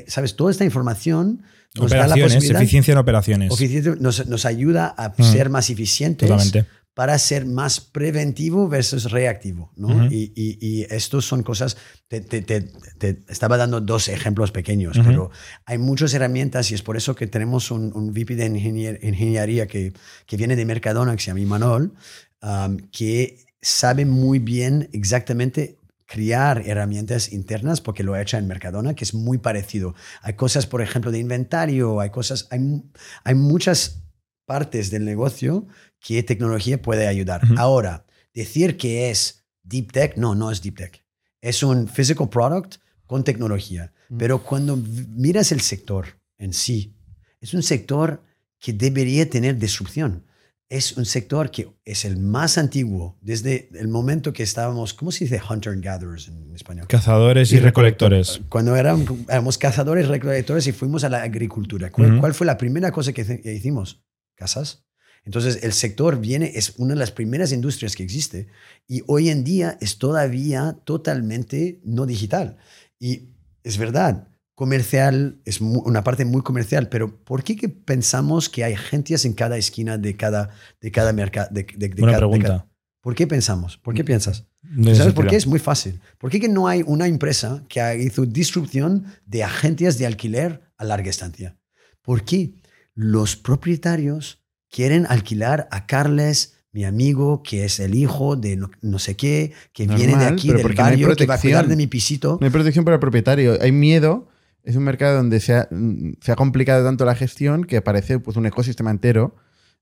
¿sabes? 0.07 0.37
Toda 0.37 0.51
esta 0.51 0.65
información 0.65 1.43
nos 1.77 1.93
da 1.93 2.09
la 2.09 2.17
eficiencia 2.17 2.91
en 2.93 2.99
operaciones. 2.99 3.53
Nos, 4.01 4.27
nos 4.27 4.45
ayuda 4.45 4.93
a 4.99 5.11
Mm. 5.17 5.23
ser 5.23 5.51
más 5.51 5.71
eficientes 5.71 6.29
Totalmente. 6.29 6.67
Para 6.95 7.19
ser 7.19 7.47
más 7.47 7.81
preventivo 7.81 8.69
versus 8.69 9.11
reactivo. 9.11 9.73
¿no? 9.77 9.89
Ujú. 9.89 10.05
y, 10.11 10.33
y, 10.35 10.59
y 10.61 10.83
estos 10.91 11.25
son 11.25 11.43
cosas, 11.43 11.77
te, 12.09 12.21
te- 12.21 12.43
te- 12.43 12.61
te 12.99 13.21
estaba 13.29 13.57
dando 13.57 13.81
dos 13.81 14.09
ejemplos 14.09 14.51
pequeños, 14.53 14.97
Ujú. 14.99 15.07
pero 15.07 15.31
hay 15.65 15.79
muchas 15.79 16.13
herramientas 16.15 16.71
y 16.71 16.75
es 16.75 16.83
por 16.83 16.97
eso 16.97 17.15
que 17.15 17.27
tenemos 17.27 17.71
un, 17.71 17.93
un 17.95 18.11
VP 18.13 18.35
de 18.37 18.47
ingenier- 18.51 18.99
ingeniería 19.03 19.67
que, 19.67 19.93
que 20.27 20.37
viene 20.37 20.57
de 20.57 20.65
Mercadona, 20.65 21.15
que 21.17 21.23
se 21.23 21.29
llama 21.29 21.41
Imanol, 21.41 21.95
um, 22.43 22.77
que 22.91 23.45
sabe 23.63 24.05
muy 24.05 24.39
bien 24.39 24.89
exactamente 24.93 25.77
crear 26.07 26.63
herramientas 26.67 27.33
internas 27.33 27.81
porque 27.81 28.03
lo 28.03 28.15
ha 28.15 28.21
hecho 28.21 28.37
en 28.37 28.49
Mercadona, 28.49 28.95
que 28.95 29.05
es 29.05 29.15
muy 29.15 29.39
parecido. 29.39 29.95
Hay 30.23 30.35
cosas, 30.35 30.67
por 30.67 30.83
ejemplo, 30.83 31.13
de 31.13 31.21
inventario, 31.21 32.01
hay 32.01 32.11
cosas, 32.11 32.49
hay, 32.51 32.83
hay 33.23 33.35
muchas 33.37 34.03
partes 34.45 34.91
del 34.91 35.05
negocio 35.05 35.69
que 36.01 36.23
tecnología 36.23 36.81
puede 36.81 37.07
ayudar. 37.07 37.45
Ujú. 37.45 37.55
Ahora, 37.59 38.05
decir 38.35 38.77
que 38.77 39.11
es 39.11 39.45
deep 39.63 39.93
tech, 39.93 40.17
no, 40.17 40.35
no 40.35 40.51
es 40.51 40.63
deep 40.63 40.77
tech. 40.77 41.05
Es 41.41 41.63
un 41.63 41.89
physical 41.89 42.29
product 42.29 42.77
con 43.07 43.25
tecnología. 43.25 43.93
Pero 44.19 44.43
cuando 44.43 44.77
miras 44.77 45.53
el 45.53 45.61
sector 45.61 46.19
en 46.39 46.53
sí, 46.53 46.97
es 47.41 47.55
un 47.55 47.63
sector 47.63 48.23
que 48.59 48.73
debería 48.73 49.29
tener 49.29 49.57
disrupción. 49.59 50.27
Es 50.69 50.97
un 50.97 51.05
sector 51.05 51.51
que 51.51 51.69
es 51.85 52.05
el 52.05 52.17
más 52.17 52.59
antiguo 52.59 53.19
desde 53.21 53.69
el 53.75 53.89
momento 53.89 54.33
que 54.33 54.43
estábamos, 54.45 54.95
¿cómo 54.95 55.11
se 55.11 55.25
dice 55.25 55.41
hunter 55.49 55.73
and 55.73 55.83
gatherers 55.83 56.29
en 56.29 56.55
español? 56.55 56.87
Cazadores 56.87 57.53
y, 57.53 57.59
recolectores. 57.59 58.41
Cuando 58.49 58.77
éramos, 58.77 59.09
éramos 59.29 59.59
cazadores, 59.59 60.07
recolectores 60.07 60.67
y 60.69 60.73
fuimos 60.73 61.03
a 61.03 61.09
la 61.09 61.23
agricultura. 61.23 61.91
¿Cuál, 61.91 62.13
Ujú. 62.13 62.21
cuál 62.21 62.35
fue 62.35 62.47
la 62.47 62.57
primera 62.57 62.93
cosa 62.93 63.13
que 63.13 63.23
hicimos? 63.45 64.05
Casas. 64.37 64.85
Entonces, 65.25 65.61
el 65.63 65.73
sector 65.73 66.19
viene, 66.21 66.53
es 66.55 66.75
una 66.79 66.95
de 66.95 67.01
las 67.01 67.11
primeras 67.13 67.53
industrias 67.53 67.95
que 67.95 68.03
existe 68.03 68.49
y 68.89 69.03
hoy 69.07 69.29
en 69.29 69.45
día 69.45 69.77
es 69.81 69.99
todavía 69.99 70.79
totalmente 70.85 71.81
no 71.85 72.07
digital. 72.07 72.57
Y 72.99 73.35
es 73.63 73.77
verdad, 73.77 74.29
comercial 74.55 75.41
es 75.45 75.61
una 75.61 76.03
parte 76.05 76.25
muy 76.25 76.43
comercial, 76.43 76.89
pero 76.89 77.23
¿por 77.25 77.43
qué 77.45 77.57
que 77.57 77.69
pensamos 77.69 78.49
que 78.49 78.65
hay 78.65 78.75
agencias 78.75 79.25
en 79.25 79.35
cada 79.35 79.57
esquina 79.59 79.99
de 79.99 80.17
cada, 80.17 80.51
de 80.81 80.91
cada 80.91 81.13
mercado? 81.13 81.49
De, 81.51 81.65
de- 81.65 81.89
de 81.89 82.01
Buena 82.01 82.13
cada- 82.13 82.15
de 82.15 82.19
pregunta. 82.31 82.49
cada- 82.49 82.71
¿Por 83.03 83.15
qué 83.15 83.27
pensamos? 83.27 83.79
¿Por 83.79 83.95
qué 83.95 84.05
piensas? 84.05 84.47
No 84.63 84.95
¿Sabes 84.95 85.15
por 85.15 85.27
qué? 85.27 85.37
Es 85.37 85.47
muy 85.47 85.59
fácil. 85.59 86.01
¿Por 86.19 86.31
qué 86.31 86.39
que 86.39 86.51
no 86.51 86.69
hay 86.69 86.83
una 86.87 87.07
empresa 87.07 87.65
que 87.67 87.81
hizo 88.03 88.27
disrupción 88.27 89.07
de 89.25 89.43
agencias 89.43 89.97
de 89.97 90.05
alquiler 90.05 90.61
a 90.77 90.85
larga 90.85 91.09
estancia? 91.09 91.57
¿Por 92.03 92.25
qué 92.27 92.53
los 92.95 93.37
propietarios 93.37 94.40
quieren 94.71 95.07
alquilar 95.09 95.69
a 95.71 95.87
Carles, 95.87 96.55
mi 96.73 96.85
amigo, 96.85 97.43
que 97.43 97.65
es 97.65 97.81
el 97.81 97.95
hijo 97.95 98.37
de 98.37 98.57
no, 98.57 98.71
no 98.81 98.99
sé 98.99 99.17
qué, 99.17 99.53
que 99.73 99.87
viene 99.87 100.07
de 100.07 100.13
Normal, 100.13 100.33
aquí, 100.35 100.49
del 100.53 100.63
porque 100.63 100.77
no 100.77 100.83
barrio, 100.85 101.17
que 101.17 101.27
va 101.27 101.35
a 101.35 101.41
cuidar 101.41 101.67
de 101.69 101.77
mi 101.77 101.87
pisito? 101.89 102.39
No 102.41 102.45
hay 102.47 102.53
protección 102.53 102.85
para 102.85 102.95
el 102.95 103.01
propietario. 103.01 103.59
Hay 103.61 103.73
miedo. 103.73 104.29
Es 104.63 104.77
un 104.77 104.85
mercado 104.85 105.17
donde 105.17 105.41
se 105.41 105.55
ha, 105.55 105.69
mm, 105.71 106.13
se 106.21 106.33
ha 106.33 106.37
complicado 106.37 106.85
tanto 106.85 107.05
la 107.05 107.15
gestión 107.15 107.65
que 107.65 107.79
aparece 107.79 108.19
pues, 108.19 108.37
un 108.37 108.47
ecosistema 108.47 108.91
entero 108.91 109.35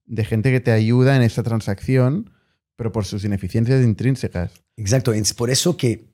de 0.07 0.25
gente 0.25 0.51
que 0.53 0.61
te 0.61 0.71
ayuda 0.71 1.17
en 1.17 1.23
esta 1.23 1.43
transacción, 1.43 2.31
pero 2.77 2.93
por 2.93 3.05
sus 3.05 3.25
ineficiencias 3.25 3.85
intrínsecas. 3.85 4.53
Exacto, 4.77 5.13
es 5.13 5.35
por 5.35 5.51
eso 5.51 5.77
que 5.77 6.07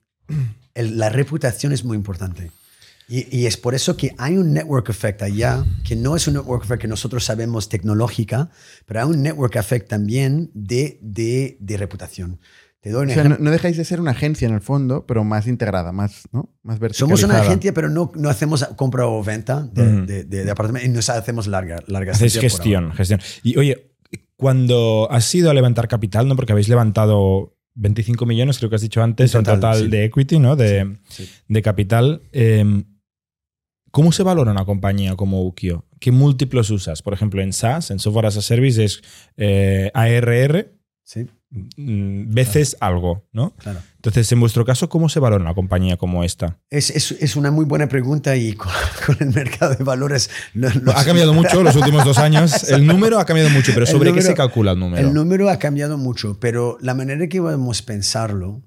el- 0.73 0.97
la 0.97 1.09
reputación 1.09 1.71
es 1.71 1.85
muy 1.85 1.95
importante. 1.95 2.51
Y, 3.07 3.37
y 3.37 3.45
es 3.45 3.55
por 3.57 3.75
eso 3.75 3.95
que 3.95 4.15
hay 4.17 4.35
un 4.37 4.53
network 4.53 4.89
effect 4.89 5.21
allá, 5.21 5.63
que 5.83 5.95
no 5.95 6.15
es 6.15 6.27
un 6.27 6.33
network 6.35 6.63
effect 6.63 6.81
que 6.81 6.87
nosotros 6.87 7.23
sabemos 7.23 7.69
tecnológica, 7.69 8.49
pero 8.85 9.01
hay 9.01 9.07
un 9.07 9.21
network 9.21 9.55
effect 9.57 9.87
también 9.87 10.49
de, 10.53 10.97
de, 11.01 11.57
de 11.59 11.77
reputación. 11.77 12.39
Te 12.81 12.91
doy 12.91 13.05
un 13.05 13.11
O 13.11 13.13
sea, 13.13 13.23
no, 13.23 13.37
no 13.39 13.49
dejáis 13.51 13.77
de 13.77 13.85
ser 13.85 13.99
una 13.99 14.11
agencia 14.11 14.47
en 14.47 14.53
el 14.53 14.61
fondo, 14.61 15.05
pero 15.07 15.23
más 15.23 15.47
integrada, 15.47 15.91
más, 15.91 16.23
¿no? 16.31 16.53
más 16.63 16.77
verticalizada. 16.79 17.17
Somos 17.17 17.23
una 17.23 17.41
agencia, 17.41 17.73
pero 17.73 17.89
no, 17.89 18.11
no 18.15 18.29
hacemos 18.29 18.63
compra 18.75 19.07
o 19.07 19.23
venta 19.23 19.63
de, 19.71 20.01
de, 20.01 20.23
de- 20.23 20.43
de 20.45 20.51
apartamentos 20.51 20.89
y 20.89 20.93
nos 20.93 21.09
hacemos 21.09 21.47
larga, 21.47 21.77
larga 21.87 22.11
Hacéis 22.13 22.39
gestión, 22.39 22.91
gestión. 22.93 23.19
Y 23.43 23.57
oye, 23.57 23.91
cuando 24.35 25.07
has 25.11 25.33
ido 25.33 25.49
a 25.49 25.53
levantar 25.53 25.87
capital, 25.87 26.27
¿no? 26.27 26.35
Porque 26.35 26.51
habéis 26.51 26.69
levantado 26.69 27.55
25 27.75 28.25
millones, 28.25 28.57
creo 28.57 28.69
que 28.69 28.75
has 28.75 28.81
dicho 28.81 29.01
antes, 29.01 29.33
En 29.33 29.39
en 29.39 29.43
total, 29.45 29.59
total 29.59 29.79
sí. 29.79 29.87
de 29.89 30.05
equity, 30.05 30.39
¿no? 30.39 30.55
De, 30.55 30.97
Sí. 31.09 31.27
de 31.47 31.61
capital. 31.61 32.21
Eh, 32.33 32.83
¿Cómo 33.95 34.11
se 34.11 34.23
valora 34.23 34.51
una 34.51 34.65
compañía 34.65 35.15
como 35.15 35.41
Ukio? 35.45 35.85
¿Qué 36.01 36.11
múltiplos 36.11 36.69
usas? 36.69 37.01
Por 37.01 37.13
ejemplo, 37.13 37.41
en 37.41 37.53
SaaS, 37.53 37.91
en 37.91 37.99
Software 37.99 38.25
as 38.25 38.35
a 38.35 38.41
Service, 38.41 38.83
es 38.83 39.01
eh, 39.37 39.89
ARR 39.93 40.73
Sí, 41.05 41.29
mm, 41.51 42.33
veces 42.33 42.75
algo, 42.81 43.25
¿no? 43.31 43.53
claro. 43.57 43.79
Entonces, 43.95 44.29
en 44.33 44.41
vuestro 44.41 44.65
caso, 44.65 44.89
¿cómo 44.89 45.07
se 45.07 45.21
valora 45.21 45.41
una 45.41 45.53
compañía 45.53 45.95
como 45.95 46.25
esta? 46.25 46.59
Es, 46.69 46.89
es, 46.89 47.11
es 47.13 47.37
una 47.37 47.51
muy 47.51 47.63
buena 47.63 47.87
pregunta 47.87 48.35
y 48.35 48.51
con, 48.53 48.69
con 49.05 49.15
el 49.21 49.33
mercado 49.33 49.75
de 49.75 49.83
valores... 49.85 50.29
lo- 50.53 50.67
lo- 50.81 50.91
Ha 50.97 51.05
cambiado 51.05 51.33
mucho 51.33 51.63
los 51.63 51.75
últimos 51.77 52.03
dos 52.03 52.17
años. 52.17 52.63
El 52.69 52.85
número 52.85 53.17
ha 53.19 53.25
cambiado 53.25 53.49
mucho, 53.49 53.71
pero 53.73 53.85
¿sobre 53.85 54.11
qué 54.13 54.21
se 54.21 54.33
calcula 54.33 54.71
el 54.73 54.79
número? 54.79 55.07
El 55.07 55.13
número 55.13 55.49
ha 55.49 55.57
cambiado 55.57 55.97
mucho, 55.97 56.37
pero 56.41 56.77
la 56.81 56.95
manera 56.95 57.27
que 57.29 57.39
podemos 57.39 57.81
pensarlo 57.81 58.61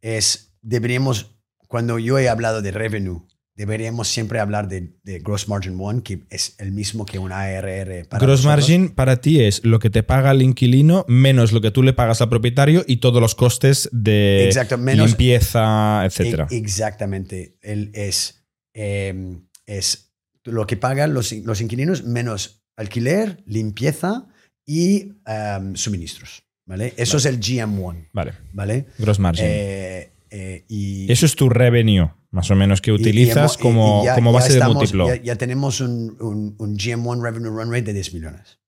es, 0.00 0.54
deberíamos, 0.60 1.36
cuando 1.68 2.00
yo 2.00 2.18
he 2.18 2.28
hablado 2.28 2.62
de 2.62 2.72
revenue, 2.72 3.22
deberíamos 3.54 4.08
siempre 4.08 4.40
hablar 4.40 4.68
de, 4.68 4.94
de 5.02 5.18
gross 5.18 5.48
margin 5.48 5.76
one, 5.78 6.02
que 6.02 6.22
es 6.30 6.54
el 6.58 6.72
mismo 6.72 7.04
que 7.04 7.18
un 7.18 7.32
ARR. 7.32 8.06
Para 8.08 8.24
Gross 8.24 8.44
nosotros. 8.44 8.44
margin 8.46 8.88
para 8.90 9.20
ti 9.20 9.40
es 9.42 9.64
lo 9.64 9.78
que 9.78 9.90
te 9.90 10.02
paga 10.02 10.30
el 10.30 10.42
inquilino 10.42 11.04
menos 11.08 11.52
lo 11.52 11.60
que 11.60 11.70
tú 11.70 11.82
le 11.82 11.92
pagas 11.92 12.22
al 12.22 12.28
propietario 12.30 12.84
y 12.86 12.96
todos 12.96 13.20
los 13.20 13.34
costes 13.34 13.88
de 13.92 14.46
Exacto, 14.46 14.78
menos- 14.78 15.06
limpieza, 15.08 16.04
etcétera. 16.04 16.46
E- 16.50 16.56
exactamente. 16.56 17.56
Él 17.60 17.90
es, 17.94 18.44
eh, 18.74 19.38
es 19.66 20.12
lo 20.44 20.66
que 20.66 20.76
pagan 20.76 21.14
los, 21.14 21.32
los 21.32 21.60
inquilinos 21.60 22.04
menos 22.04 22.64
alquiler, 22.76 23.42
limpieza 23.46 24.26
y 24.66 25.12
um, 25.26 25.74
suministros. 25.76 26.42
¿vale? 26.64 26.94
Eso 26.96 27.16
es 27.18 27.26
el 27.26 27.38
GM1. 27.38 28.08
Vale, 28.12 28.32
¿vale? 28.52 28.86
gross 28.98 29.18
margin. 29.18 29.44
Eh, 29.46 30.11
eh, 30.32 30.64
y, 30.68 31.12
Eso 31.12 31.26
es 31.26 31.36
tu 31.36 31.48
revenue, 31.50 32.10
más 32.30 32.50
o 32.50 32.54
menos, 32.56 32.80
que 32.80 32.90
y- 32.90 32.94
y 32.94 32.96
utilizas 32.96 33.52
hemo- 33.52 33.58
y- 33.58 33.62
como, 33.62 34.00
y 34.02 34.06
ya- 34.06 34.14
como 34.14 34.30
ya 34.32 34.34
base 34.38 34.52
estamos- 34.54 34.74
de 34.74 34.78
múltiplo. 34.80 35.06
Ya, 35.08 35.22
ya 35.22 35.36
tenemos 35.36 35.80
un, 35.80 36.16
un, 36.20 36.54
un 36.58 36.76
GM1 36.76 37.22
revenue 37.22 37.50
run 37.50 37.70
rate 37.70 37.82
de 37.82 37.92
10 37.92 38.14
millones. 38.14 38.58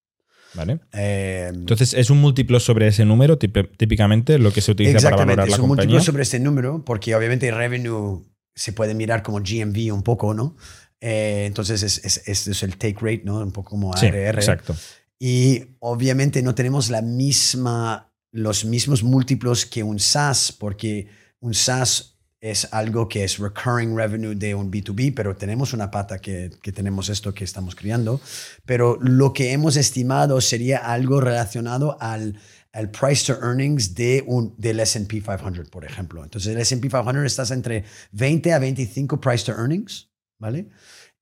¿vale? 0.55 0.79
Eh, 0.93 1.51
Entonces, 1.53 1.95
¿es 1.95 2.11
un 2.11 2.21
múltiplo 2.21 2.61
sobre 2.61 2.87
ese 2.87 3.05
número, 3.05 3.39
típicamente, 3.39 4.39
lo 4.39 4.53
que 4.53 4.61
se 4.61 4.71
utiliza 4.71 4.99
para 4.99 4.99
Exactamente, 5.09 5.31
valorar 5.33 5.49
la 5.49 5.55
es 5.57 5.59
un 5.61 5.67
múltiplo 5.69 5.89
compañía? 5.91 6.07
sobre 6.07 6.23
este 6.23 6.39
número, 6.39 6.85
porque 6.85 7.13
obviamente 7.17 7.49
el 7.49 7.57
revenue 7.57 8.23
se 8.55 8.73
puede 8.73 8.95
mirar 8.95 9.25
como 9.25 9.41
GMV 9.41 9.93
un 9.93 10.03
poco, 10.05 10.33
¿no? 10.33 10.57
Eh, 11.01 11.45
entonces 11.47 11.83
es, 11.83 11.99
es, 12.05 12.23
es- 12.29 12.47
es 12.47 12.63
el 12.63 12.77
take 12.77 12.97
rate, 13.01 13.23
¿no? 13.25 13.39
Un 13.41 13.51
poco 13.51 13.71
como 13.71 13.97
Sí, 13.97 14.07
ARR. 14.07 14.39
exacto. 14.39 14.77
Y 15.19 15.61
obviamente 15.81 16.41
no 16.43 16.55
tenemos 16.55 16.89
la 16.89 17.03
misma, 17.03 18.13
los 18.31 18.65
mismos 18.65 19.03
múltiplos 19.03 19.67
que 19.67 19.83
un 19.83 19.99
SaaS, 19.99 20.53
porque 20.53 21.09
un 21.45 21.53
SaaS 21.53 22.17
es 22.41 22.69
algo 22.73 23.09
que 23.09 23.25
es 23.25 23.39
recurring 23.39 23.97
revenue 23.97 24.35
de 24.35 24.55
un 24.55 24.71
B2B, 24.71 25.15
pero 25.15 25.37
tenemos 25.37 25.73
una 25.73 25.91
pata 25.91 26.19
que, 26.19 26.51
que 26.63 26.73
tenemos 26.73 27.09
esto 27.09 27.33
que 27.33 27.45
estamos 27.45 27.75
creando. 27.75 28.21
Pero 28.65 28.99
lo 29.01 29.33
que 29.33 29.53
hemos 29.53 29.77
estimado 29.77 30.41
sería 30.41 30.79
algo 30.79 31.21
relacionado 31.21 31.97
al, 32.01 32.39
al 32.73 32.91
price 32.91 33.33
to 33.33 33.39
earnings 33.43 33.95
de 33.95 34.25
un, 34.27 34.55
del 34.59 34.81
SP 34.81 35.21
500, 35.21 35.69
por 35.71 35.85
ejemplo. 35.85 36.25
Entonces 36.25 36.55
el 36.55 36.61
SP 36.61 36.89
500 36.89 37.25
estás 37.25 37.51
entre 37.51 37.85
20 38.13 38.53
a 38.53 38.59
25 38.59 39.21
price 39.21 39.45
to 39.45 39.53
earnings, 39.53 40.11
¿vale? 40.39 40.69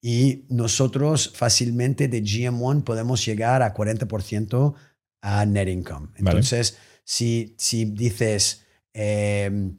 Y 0.00 0.46
nosotros 0.48 1.32
fácilmente 1.34 2.08
de 2.08 2.22
GM1 2.22 2.84
podemos 2.84 3.24
llegar 3.24 3.62
a 3.62 3.74
40% 3.74 4.74
a 5.20 5.46
net 5.46 5.68
income. 5.68 6.08
Vale. 6.18 6.38
Entonces, 6.38 6.78
si, 7.04 7.54
si 7.58 7.84
dices 7.84 8.66
eh, 8.94 9.76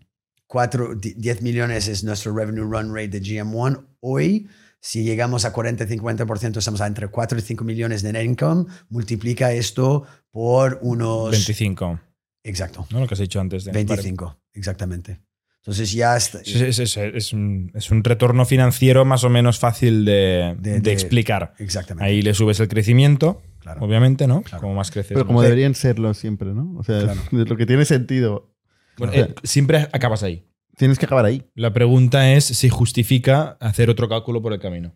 4, 0.58 0.94
10 0.96 1.42
millones 1.42 1.88
es 1.88 2.04
nuestro 2.04 2.32
revenue 2.36 2.62
run 2.64 2.94
rate 2.94 3.08
de 3.08 3.22
GM1, 3.24 3.86
hoy, 4.02 4.48
si 4.80 5.04
llegamos 5.04 5.46
a 5.46 5.52
40-50%, 5.54 6.58
estamos 6.58 6.80
a 6.80 6.86
entre 6.86 7.08
4 7.08 7.40
y 7.40 7.42
5 7.42 7.64
millones 7.64 8.04
de 8.04 8.14
net 8.14 8.24
income, 8.24 8.66
multiplica 8.90 9.52
esto 9.52 10.04
por 10.30 10.78
unos 10.84 11.32
25. 11.32 12.00
Exacto. 12.44 12.86
¿no? 12.92 13.00
Lo 13.00 13.08
que 13.08 13.16
has 13.16 13.20
dicho 13.20 13.40
antes. 13.42 13.64
De 13.66 13.72
25, 13.72 14.38
exactamente. 14.54 15.22
Entonces 15.62 15.92
ya 15.92 16.16
está. 16.18 16.42
Es, 16.42 16.54
es- 16.56 16.78
es- 16.80 16.98
es 16.98 17.34
un, 17.34 17.72
es 17.74 17.90
un 17.90 18.04
retorno 18.04 18.46
financiero 18.46 19.06
más 19.06 19.24
o 19.24 19.30
menos 19.32 19.58
fácil 19.58 20.06
de, 20.06 20.56
De- 20.60 20.74
de 20.74 20.80
de- 20.82 20.92
explicar. 20.92 21.56
Exactamente. 21.58 22.06
Ahí 22.08 22.22
le 22.22 22.36
subes 22.36 22.60
el 22.60 22.68
crecimiento, 22.68 23.42
Claro. 23.60 23.82
obviamente, 23.84 24.28
¿no? 24.28 24.44
Claro. 24.44 24.62
Como 24.62 24.76
más 24.76 24.92
creces. 24.92 25.14
Pero 25.14 25.26
como 25.26 25.40
más. 25.40 25.46
deberían 25.46 25.74
serlo 25.74 26.14
siempre, 26.14 26.54
¿no? 26.54 26.76
O 26.78 26.84
sea, 26.84 27.00
Claro. 27.02 27.22
es 27.42 27.50
lo 27.50 27.58
que 27.58 27.66
tiene 27.66 27.86
sentido. 27.86 28.53
Bueno, 28.98 29.14
eh, 29.14 29.34
siempre 29.44 29.88
acabas 29.92 30.24
ahí. 30.24 30.48
Tienes 30.78 30.98
que 30.98 31.06
acabar 31.06 31.26
ahí. 31.26 31.44
La 31.56 31.74
pregunta 31.74 32.32
es 32.34 32.46
si 32.46 32.70
justifica 32.70 33.58
hacer 33.60 33.90
otro 33.90 34.10
cálculo 34.10 34.42
por 34.42 34.54
el 34.54 34.60
camino. 34.60 34.94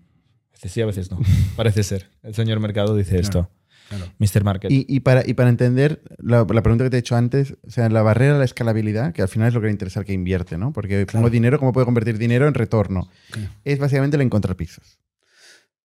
A 0.50 0.54
veces 0.54 0.72
sí, 0.72 0.82
a 0.82 0.86
veces 0.86 1.12
no. 1.12 1.20
Parece 1.56 1.84
ser. 1.84 2.10
El 2.24 2.34
señor 2.34 2.60
Mercado 2.60 2.96
dice 2.96 3.20
esto. 3.20 3.52
claro. 3.90 4.06
Mr. 4.18 4.44
Market. 4.44 4.72
Y, 4.72 4.86
y 4.90 5.02
para, 5.02 5.24
y 5.28 5.34
para 5.36 5.50
entender 5.50 6.02
la, 6.18 6.46
la 6.50 6.64
pregunta 6.64 6.84
que 6.84 6.90
te 6.90 6.98
he 6.98 7.00
hecho 7.00 7.16
antes, 7.16 7.56
o 7.66 7.70
sea, 7.70 7.90
la 7.90 8.02
barrera 8.02 8.36
a 8.36 8.40
la 8.40 8.46
escalabilidad, 8.46 9.14
que 9.14 9.22
al 9.22 9.28
final 9.28 9.50
es 9.50 9.54
lo 9.54 9.62
que 9.62 9.68
le 9.68 9.72
interesa 9.72 10.00
al 10.00 10.06
que 10.06 10.14
invierte, 10.14 10.58
¿no? 10.58 10.74
Porque 10.74 11.06
pongo 11.06 11.30
dinero, 11.30 11.60
¿cómo 11.60 11.74
puedo 11.74 11.86
convertir 11.86 12.18
dinero 12.18 12.48
en 12.48 12.54
retorno? 12.56 13.10
Claro. 13.32 13.50
Es 13.64 13.78
básicamente 13.80 14.18
el 14.18 14.22
encontrar 14.22 14.56
pisos. 14.56 15.00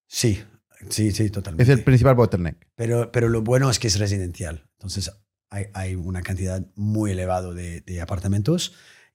Sí, 0.07 0.41
sí, 0.89 1.11
sí, 1.11 1.29
totalmente. 1.29 1.63
Es 1.63 1.69
el 1.69 1.83
principal 1.83 2.15
bottleneck. 2.15 2.67
Pero, 2.75 3.11
pero 3.11 3.29
lo 3.29 3.41
bueno 3.43 3.69
es 3.69 3.79
que 3.79 3.87
es 3.87 3.99
residencial. 3.99 4.65
Entonces 4.73 5.11
hay, 5.53 5.67
hay 5.73 5.95
una 5.95 6.23
cantidad 6.23 6.65
muy 6.75 7.11
elevada 7.11 7.53
de, 7.53 7.81
de 7.81 8.01
apartamentos 8.01 8.73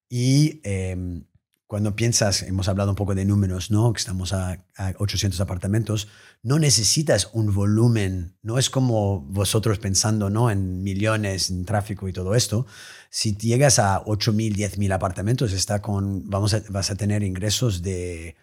y 0.09 0.61
eh, 0.65 1.23
cuando 1.67 1.95
piensas, 1.95 2.45
hemos 2.45 2.67
hablado 2.69 2.91
un 2.91 2.97
poco 2.97 3.15
de 3.15 3.27
números, 3.27 3.71
¿no? 3.71 3.93
Que 3.93 3.99
estamos 3.99 4.33
a, 4.33 4.65
a 4.77 4.95
800 4.97 5.39
apartamentos, 5.41 6.09
no 6.43 6.59
necesitas 6.59 7.29
un 7.35 7.53
volumen, 7.53 8.37
no 8.41 8.59
es 8.59 8.71
como 8.71 9.21
vosotros 9.21 9.79
pensando, 9.79 10.31
¿no? 10.31 10.51
En 10.51 10.83
millones, 10.83 11.51
en 11.51 11.67
tráfico 11.67 12.09
y 12.09 12.15
todo 12.15 12.35
esto. 12.35 12.67
Si 13.11 13.37
llegas 13.37 13.79
a 13.79 14.03
8.000, 14.05 14.55
10.000 14.55 14.95
apartamentos, 14.95 15.53
está 15.53 15.83
con, 15.83 16.31
vamos 16.31 16.55
a, 16.55 16.63
vas 16.71 16.91
a 16.91 16.95
tener 16.95 17.23
ingresos 17.23 17.83
de, 17.83 18.37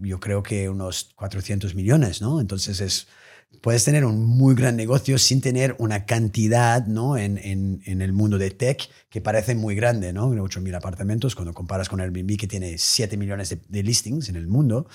yo 0.00 0.20
creo 0.20 0.42
que 0.42 0.70
unos 0.70 1.10
400 1.16 1.74
millones, 1.74 2.22
¿no? 2.22 2.40
Entonces 2.40 2.80
es, 2.80 3.08
puedes 3.60 3.84
tener 3.84 4.04
un 4.04 4.24
muy 4.24 4.54
gran 4.54 4.76
negocio 4.76 5.18
sin 5.18 5.40
tener 5.40 5.76
una 5.78 6.06
cantidad, 6.06 6.86
¿no? 6.86 7.16
En, 7.16 7.38
en, 7.38 7.82
en 7.84 8.00
el 8.00 8.12
mundo 8.12 8.38
de 8.38 8.50
tech 8.50 8.88
que 9.10 9.20
parece 9.20 9.54
muy 9.54 9.74
grande, 9.74 10.12
¿no? 10.12 10.30
8.000 10.30 10.76
apartamentos 10.76 11.34
cuando 11.34 11.52
comparas 11.52 11.88
con 11.88 12.00
Airbnb 12.00 12.38
que 12.38 12.46
tiene 12.46 12.78
7 12.78 13.16
millones 13.16 13.50
de, 13.50 13.60
de 13.68 13.82
listings 13.82 14.28
en 14.28 14.36
el 14.36 14.46
mundo, 14.46 14.88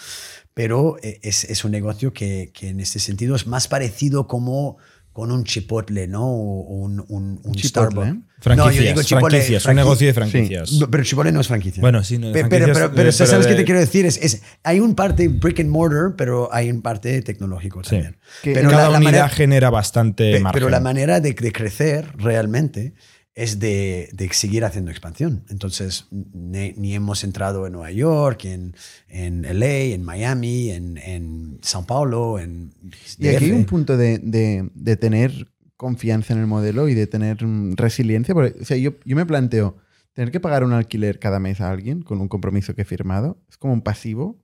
pero 0.54 0.98
eh, 1.04 1.20
es, 1.22 1.44
es 1.44 1.64
un 1.64 1.72
negocio 1.72 2.14
que, 2.14 2.52
que 2.54 2.70
en 2.70 2.80
este 2.80 3.00
sentido 3.00 3.36
es 3.36 3.46
más 3.46 3.68
parecido 3.68 4.28
como 4.28 4.78
con 5.16 5.32
un 5.32 5.46
Chipotle, 5.46 6.08
¿no? 6.10 6.26
O 6.30 6.76
un, 6.76 7.00
un, 7.08 7.40
un 7.42 7.54
Chipotle, 7.56 7.70
Starbucks. 7.70 8.08
¿eh? 8.10 8.16
Franquicias, 8.42 8.58
No, 8.58 8.72
yo 8.74 8.82
digo 8.90 9.02
Chipotle, 9.04 9.30
franquicias, 9.30 9.66
un 9.66 9.72
franqui- 9.72 9.76
negocio 9.78 10.08
de 10.08 10.14
franquicias. 10.14 10.72
No, 10.74 10.92
pero 10.92 11.04
Chipotle 11.06 11.32
no 11.32 11.40
es 11.40 11.48
franquicia. 11.48 11.80
Bueno, 11.80 12.04
sí, 12.04 12.18
no, 12.18 12.28
de 12.28 12.34
Pe- 12.44 12.50
pero, 12.50 12.74
pero, 12.74 12.92
pero, 12.94 13.10
eh, 13.10 13.12
¿sabes 13.14 13.32
pero 13.32 13.44
qué 13.44 13.50
de- 13.52 13.56
te 13.56 13.64
quiero 13.64 13.80
decir? 13.80 14.06
Es, 14.06 14.18
es- 14.18 14.42
hay 14.64 14.82
un 14.82 14.94
parte 14.94 15.30
brick 15.30 15.62
and 15.62 15.70
mortar, 15.70 16.16
pero 16.18 16.54
hay 16.54 16.70
un 16.70 16.82
parte 16.82 17.22
tecnológico 17.22 17.82
Sí. 17.86 17.92
también. 17.92 18.18
Pero 18.44 18.70
Cada 18.70 18.90
unidad 18.90 19.02
manera, 19.04 19.30
genera 19.30 19.70
bastante 19.70 20.34
pe- 20.34 20.40
margen. 20.42 20.60
pero 20.60 20.70
la 20.70 20.82
manera 20.82 21.22
de, 21.22 21.32
de 21.34 21.52
crecer 21.54 22.10
realmente 22.18 22.94
es 23.36 23.60
de, 23.60 24.10
de 24.14 24.30
seguir 24.34 24.64
haciendo 24.64 24.92
expansión. 24.92 25.44
Entonces, 25.50 26.08
ni, 26.12 26.72
ni 26.74 26.96
hemos 26.96 27.24
entrado 27.26 27.68
en 27.68 27.74
Nueva 27.74 27.92
York, 27.92 28.46
en, 28.46 28.76
en 29.10 29.44
LA, 29.60 29.94
en 29.94 30.04
Miami, 30.04 30.72
en, 30.72 30.98
en 30.98 31.60
Sao 31.62 31.86
Paulo, 31.86 32.40
en 32.40 32.74
Y 33.20 33.28
aquí 33.28 33.46
hay 33.46 33.52
un 33.52 33.66
punto 33.66 33.98
de, 33.98 34.20
de- 34.20 34.70
de 34.74 34.96
tener 34.96 35.52
confianza 35.76 36.34
en 36.34 36.40
el 36.40 36.48
modelo 36.48 36.88
y 36.88 36.94
de 36.94 37.08
tener 37.08 37.46
mm, 37.46 37.74
resiliencia. 37.76 38.34
Porque, 38.34 38.58
o 38.62 38.66
sea, 38.66 38.78
yo, 38.78 38.94
yo 39.04 39.16
me 39.18 39.26
planteo, 39.26 39.76
tener 40.14 40.32
que 40.32 40.40
pagar 40.40 40.64
un 40.64 40.72
alquiler 40.72 41.20
cada 41.20 41.40
mes 41.40 41.60
a 41.60 41.70
alguien 41.70 42.02
con 42.04 42.22
un 42.22 42.30
compromiso 42.30 42.74
que 42.74 42.84
he 42.84 42.86
firmado 42.86 43.44
es 43.50 43.58
como 43.58 43.74
un 43.74 43.82
pasivo 43.82 44.42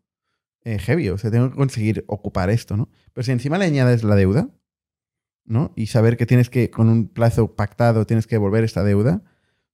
eh, 0.65 0.77
heavy. 0.79 1.07
O 1.09 1.17
sea, 1.17 1.31
tengo 1.31 1.49
que 1.49 1.55
conseguir 1.55 2.03
ocupar 2.07 2.49
esto, 2.49 2.75
¿no? 2.75 2.89
Pero 3.13 3.23
si 3.23 3.31
encima 3.31 3.57
le 3.57 3.63
añades 3.65 4.03
la 4.03 4.15
deuda, 4.15 4.49
¿no? 5.45 5.73
Y 5.75 5.87
saber 5.87 6.17
que 6.17 6.25
tienes 6.25 6.49
que, 6.49 6.69
con 6.69 6.89
un 6.89 7.07
plazo 7.09 7.55
pactado, 7.55 8.05
tienes 8.05 8.27
que 8.27 8.35
devolver 8.35 8.63
esta 8.63 8.83
deuda, 8.83 9.23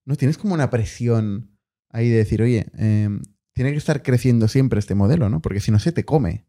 ¿no? 0.04 0.16
Tienes 0.16 0.38
como 0.38 0.54
una 0.54 0.70
presión 0.70 1.50
ahí 1.90 2.08
de 2.08 2.16
decir, 2.18 2.42
oye, 2.42 2.66
eh, 2.78 3.08
tiene 3.52 3.72
que 3.72 3.78
estar 3.78 4.02
creciendo 4.02 4.48
siempre 4.48 4.78
este 4.78 4.94
modelo, 4.94 5.28
¿no? 5.28 5.40
Porque 5.42 5.60
si 5.60 5.70
no 5.70 5.78
se 5.78 5.92
te 5.92 6.04
come. 6.04 6.46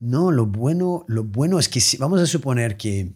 No, 0.00 0.30
lo 0.30 0.46
bueno, 0.46 1.04
lo 1.08 1.24
bueno 1.24 1.58
es 1.58 1.68
que 1.68 1.80
si, 1.80 1.96
vamos 1.98 2.20
a 2.20 2.26
suponer 2.26 2.76
que 2.76 3.14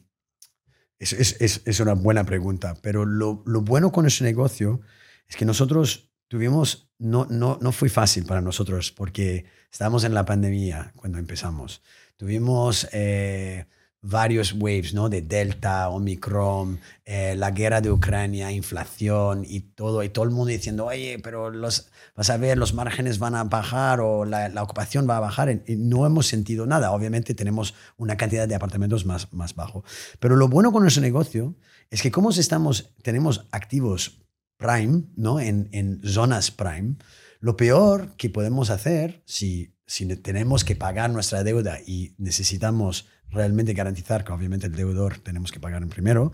es, 0.99 1.13
es- 1.13 1.41
es- 1.41 1.63
es 1.65 1.81
una 1.81 1.95
buena 1.95 2.25
pregunta, 2.25 2.77
pero 2.83 3.05
lo, 3.07 3.43
lo 3.47 3.63
bueno 3.63 3.91
con 3.93 4.07
ese 4.07 4.25
negocio 4.25 4.81
es 5.29 5.37
que 5.37 5.45
nosotros 5.45 6.11
tuvimos, 6.29 6.91
no, 6.99 7.27
no, 7.31 7.59
no 7.61 7.73
fue 7.73 7.89
fácil 7.89 8.25
para 8.25 8.41
nosotros 8.41 8.93
porque 8.93 9.45
estábamos 9.71 10.05
en 10.05 10.15
la 10.15 10.25
pandemia 10.25 10.93
cuando 10.97 11.19
empezamos. 11.19 11.83
Tuvimos 12.17 12.89
eh, 12.93 13.67
varios 14.03 14.53
waves, 14.53 14.95
¿no? 14.95 15.09
De 15.09 15.23
Delta, 15.23 15.89
Omicron, 15.89 16.81
eh, 17.05 17.35
la 17.37 17.53
guerra 17.53 17.81
de 17.81 17.91
Ucrania, 17.91 18.51
inflación 18.51 19.45
y 19.49 19.61
todo, 19.61 20.03
y 20.03 20.09
todo 20.09 20.25
el 20.25 20.33
mundo 20.33 20.51
diciendo, 20.51 20.87
oye, 20.87 21.21
pero 21.23 21.51
los, 21.51 21.89
vas 22.17 22.29
a 22.29 22.37
ver, 22.37 22.59
los 22.59 22.75
márgenes 22.75 23.21
van 23.21 23.37
a 23.37 23.45
bajar 23.45 24.01
o 24.01 24.25
la, 24.25 24.49
la 24.49 24.63
ocupación 24.65 25.09
va 25.09 25.19
a 25.19 25.21
bajar. 25.21 25.63
Y 25.67 25.77
no 25.77 26.05
hemos 26.05 26.27
sentido 26.27 26.67
nada. 26.67 26.91
Obviamente 26.91 27.35
tenemos 27.35 27.75
una 27.97 28.17
cantidad 28.17 28.49
de 28.49 28.57
apartamentos 28.57 29.07
más, 29.07 29.33
más 29.33 29.55
bajo. 29.55 29.85
Pero 30.19 30.35
lo 30.35 30.49
bueno 30.49 30.73
con 30.73 30.83
nuestro 30.83 31.03
negocio 31.03 31.55
es 31.91 32.03
que 32.03 32.11
como 32.11 32.31
estamos, 32.31 32.93
tenemos 33.03 33.47
activos 33.53 34.21
prime, 34.57 35.05
¿no? 35.17 35.39
En, 35.39 35.69
en 35.73 36.01
zonas 36.05 36.51
prime, 36.51 36.97
lo 37.41 37.57
peor 37.57 38.15
que 38.17 38.31
podemos 38.31 38.71
hacer 38.71 39.23
si, 39.27 39.75
si 39.87 40.07
tenemos 40.17 40.65
que 40.65 40.77
pagar 40.77 41.11
nuestra 41.11 41.45
deuda 41.45 41.79
y 41.85 42.15
necesitamos 42.19 43.09
realmente 43.33 43.73
garantizar 43.75 44.25
que 44.25 44.33
obviamente 44.33 44.67
el 44.67 44.75
deudor 44.75 45.19
tenemos 45.19 45.51
que 45.51 45.61
pagar 45.61 45.83
en 45.83 45.89
primero, 45.89 46.33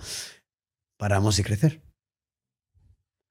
paramos 0.99 1.37
de 1.37 1.45
crecer. 1.45 1.83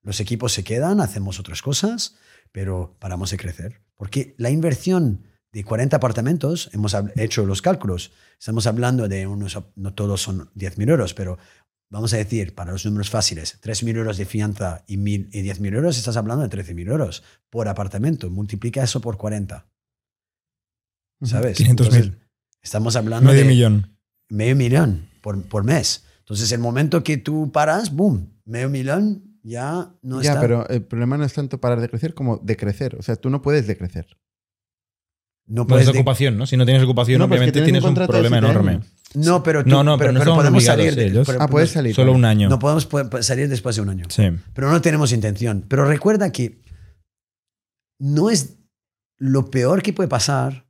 Los 0.01 0.19
equipos 0.19 0.53
se 0.53 0.63
quedan, 0.63 1.01
hacemos 1.01 1.39
otras 1.39 1.61
cosas, 1.61 2.15
pero 2.51 2.95
paramos 2.99 3.31
de 3.31 3.37
crecer. 3.37 3.81
Porque 3.95 4.35
la 4.37 4.49
inversión 4.49 5.27
de 5.51 5.63
40 5.63 5.97
apartamentos, 5.97 6.69
hemos 6.73 6.95
hecho 7.15 7.45
los 7.45 7.61
cálculos, 7.61 8.11
estamos 8.39 8.67
hablando 8.67 9.07
de 9.07 9.27
unos, 9.27 9.57
no 9.75 9.93
todos 9.93 10.21
son 10.21 10.49
10.000 10.53 10.89
euros, 10.89 11.13
pero 11.13 11.37
vamos 11.89 12.13
a 12.13 12.17
decir, 12.17 12.53
para 12.53 12.71
los 12.71 12.85
números 12.85 13.09
fáciles, 13.09 13.59
3.000 13.61 13.97
euros 13.97 14.17
de 14.17 14.25
fianza 14.25 14.83
y, 14.87 14.97
mil- 14.97 15.29
y 15.33 15.41
10.000 15.41 15.73
euros, 15.75 15.97
estás 15.97 16.15
hablando 16.15 16.47
de 16.47 16.49
13.000 16.49 16.87
euros 16.89 17.23
por 17.49 17.67
apartamento. 17.67 18.29
Multiplica 18.29 18.83
eso 18.83 19.01
por 19.01 19.17
40. 19.17 19.67
¿Sabes? 21.23 21.57
500.000. 21.59 22.26
Estamos 22.67 22.97
hablando 22.97 23.29
Medio 23.31 23.43
de 23.43 23.47
millón. 23.47 23.97
medio 24.27 24.53
millón 24.57 25.07
por, 25.21 25.41
por 25.43 25.63
mes. 25.63 26.03
Entonces, 26.19 26.51
el 26.51 26.59
momento 26.59 27.01
que 27.01 27.15
tú 27.15 27.49
paras, 27.53 27.95
boom, 27.95 28.29
medio 28.43 28.67
millón 28.67 29.23
ya 29.41 29.93
no 30.01 30.21
ya, 30.21 30.31
está. 30.31 30.41
pero 30.41 30.67
el 30.67 30.81
problema 30.83 31.15
no 31.17 31.23
es 31.23 31.31
tanto 31.31 31.61
parar 31.61 31.79
de 31.79 31.87
crecer 31.87 32.13
como 32.13 32.35
decrecer. 32.43 32.97
O 32.99 33.01
sea, 33.03 33.15
tú 33.15 33.29
no 33.29 33.41
puedes 33.41 33.67
decrecer. 33.67 34.05
no 35.45 35.61
No 35.61 35.67
puedes 35.67 35.87
es 35.87 35.93
de- 35.93 35.99
ocupación, 35.99 36.37
¿no? 36.37 36.45
Si 36.45 36.57
no 36.57 36.65
tienes 36.65 36.83
ocupación, 36.83 37.19
No, 37.19 37.29
pero 37.29 37.35
es 37.35 37.53
que 37.53 37.59
obviamente 37.59 37.71
tienes 37.71 37.81
tienes 37.83 37.99
un 38.01 38.05
problema 38.05 38.37
enorme. 38.39 38.81
No, 39.13 39.41
pero 39.43 39.63
tú- 39.63 39.69
No, 39.69 39.85
no, 39.85 39.97
pero, 39.97 40.11
no 40.11 40.19
estamos 40.19 40.39
podemos 40.39 40.63
salir 40.65 40.93
de- 40.93 41.05
ellos. 41.05 41.25
pero- 41.25 41.41
Ah, 41.41 41.47
puedes 41.47 41.71
salir. 41.71 41.95
Solo 41.95 42.11
un 42.11 42.25
año. 42.25 42.49
No 42.49 42.59
podemos 42.59 42.89
pu- 42.89 43.21
salir 43.23 43.47
después 43.47 43.77
de 43.77 43.81
un 43.81 43.89
año. 43.89 44.03
Sí. 44.09 44.23
Pero 44.53 44.69
no 44.69 44.81
tenemos 44.81 45.13
intención. 45.13 45.63
Pero 45.69 45.85
recuerda 45.85 46.33
que 46.33 46.61
no 47.97 48.29
es 48.29 48.57
lo 49.17 49.49
peor 49.49 49.81
que 49.81 49.93
puede 49.93 50.09
pasar 50.09 50.66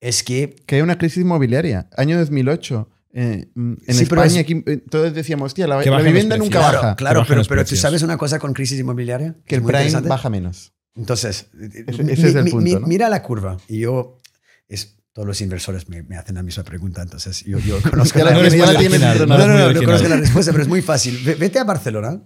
es 0.00 0.22
que 0.22 0.56
Que 0.66 0.76
hay 0.76 0.82
una 0.82 0.98
crisis 0.98 1.18
inmobiliaria. 1.18 1.88
Año 1.96 2.18
2008. 2.18 2.88
eh, 3.12 3.48
mm, 3.54 3.72
en 3.88 3.94
Sí, 3.94 4.02
España, 4.04 4.24
es- 4.26 4.36
aquí, 4.38 4.62
eh, 4.66 4.76
todos 4.88 5.12
decíamos, 5.12 5.46
hostia, 5.46 5.66
la, 5.66 5.78
vivienda 6.02 6.36
nunca 6.36 6.58
claro, 6.60 6.78
baja. 6.80 6.96
claro, 6.96 7.24
pero, 7.26 7.42
pero 7.48 7.64
tú 7.64 7.74
sabes 7.76 8.02
una 8.02 8.16
cosa 8.16 8.38
con 8.38 8.52
crisis 8.54 8.78
inmobiliaria 8.78 9.34
Que 9.46 9.56
el 9.56 9.62
prime 9.64 9.90
baja 10.02 10.30
menos. 10.30 10.72
Entonces, 10.94 11.46
Ese- 11.88 12.02
mi- 12.04 12.12
ese 12.12 12.28
es 12.28 12.34
el 12.36 12.44
mi- 12.44 12.50
punto, 12.52 12.64
mi- 12.64 12.74
¿no? 12.74 12.86
mira 12.86 13.08
la 13.08 13.22
curva. 13.22 13.56
Y 13.68 13.80
yo, 13.80 14.18
es, 14.68 14.96
todos 15.12 15.26
los 15.26 15.40
inversores 15.40 15.88
me, 15.88 16.02
me 16.04 16.16
hacen 16.16 16.36
la 16.36 16.42
misma 16.44 16.62
pregunta, 16.62 17.02
entonces 17.02 17.42
yo, 17.44 17.58
yo 17.58 17.78
conozco 17.90 18.18
la 18.20 18.30
respuesta. 18.30 19.26
No, 19.26 19.38
No, 19.38 19.46
no, 19.48 19.72
no, 19.72 19.80
conozco 19.84 20.08
la 20.08 20.16
respuesta, 20.16 20.52
pero 20.52 20.62
es 20.62 20.68
muy 20.68 20.82
fácil. 20.82 21.18
Ve- 21.24 21.34
Vete 21.34 21.58
a 21.58 21.64
Barcelona, 21.64 22.22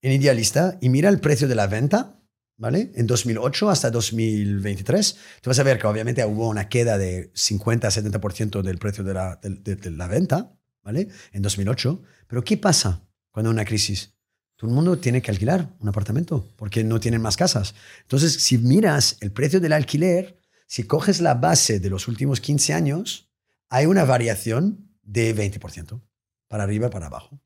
en 0.00 0.12
Idealista, 0.12 0.78
y 0.80 0.90
mira 0.90 1.08
el 1.08 1.18
precio 1.18 1.48
de 1.48 1.54
la 1.56 1.66
venta, 1.66 2.20
¿vale? 2.56 2.92
En 2.94 3.06
2008 3.06 3.70
hasta 3.70 3.90
2023. 3.90 5.16
Tú 5.42 5.50
vas 5.50 5.58
a 5.58 5.62
ver 5.62 5.78
que 5.78 5.86
obviamente 5.86 6.24
hubo 6.24 6.48
una 6.48 6.68
queda 6.68 6.98
de 6.98 7.32
50-70% 7.34 8.62
del 8.62 8.78
precio 8.78 9.04
de 9.04 9.14
la, 9.14 9.36
de- 9.42 9.50
de- 9.50 9.76
de 9.76 9.90
la 9.90 10.06
venta, 10.06 10.52
¿vale? 10.82 11.08
En 11.32 11.42
2008. 11.42 12.02
Pero 12.26 12.42
¿qué 12.44 12.56
pasa 12.56 13.06
cuando 13.30 13.50
hay 13.50 13.54
una 13.54 13.64
crisis? 13.64 14.14
Todo 14.56 14.70
el 14.70 14.74
mundo 14.76 14.98
tiene 14.98 15.20
que 15.20 15.30
alquilar 15.30 15.74
un 15.80 15.88
apartamento 15.88 16.52
porque 16.56 16.84
no 16.84 17.00
tienen 17.00 17.20
más 17.20 17.36
casas. 17.36 17.74
Entonces, 18.02 18.34
si 18.34 18.58
miras 18.58 19.16
el 19.20 19.32
precio 19.32 19.60
del 19.60 19.72
alquiler, 19.72 20.38
si 20.66 20.84
coges 20.84 21.20
la 21.20 21.34
base 21.34 21.80
de 21.80 21.90
los 21.90 22.06
últimos 22.08 22.40
15 22.40 22.72
años, 22.72 23.30
hay 23.68 23.86
una 23.86 24.04
variación 24.04 24.88
de 25.02 25.34
20%, 25.34 26.00
para 26.48 26.62
arriba 26.62 26.86
y 26.86 26.90
para 26.90 27.06
abajo. 27.06 27.42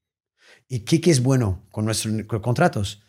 ¿Y 0.69 0.81
qué, 0.81 1.01
qué 1.01 1.11
es 1.11 1.23
bueno 1.23 1.67
con 1.71 1.87
nuestros 1.87 2.15
con 2.27 2.41
contratos? 2.41 3.03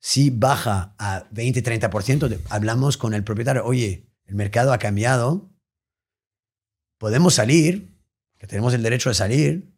Si 0.00 0.30
baja 0.30 0.94
a 0.98 1.28
20-30%, 1.30 2.28
de- 2.28 2.40
hablamos 2.48 2.96
con 2.96 3.14
el 3.14 3.24
propietario, 3.24 3.64
oye, 3.64 4.08
el 4.24 4.34
mercado 4.34 4.72
ha 4.72 4.78
cambiado, 4.78 5.50
podemos 6.98 7.34
salir, 7.34 7.96
que 8.38 8.46
tenemos 8.46 8.74
el 8.74 8.82
derecho 8.82 9.08
de 9.08 9.14
salir, 9.14 9.72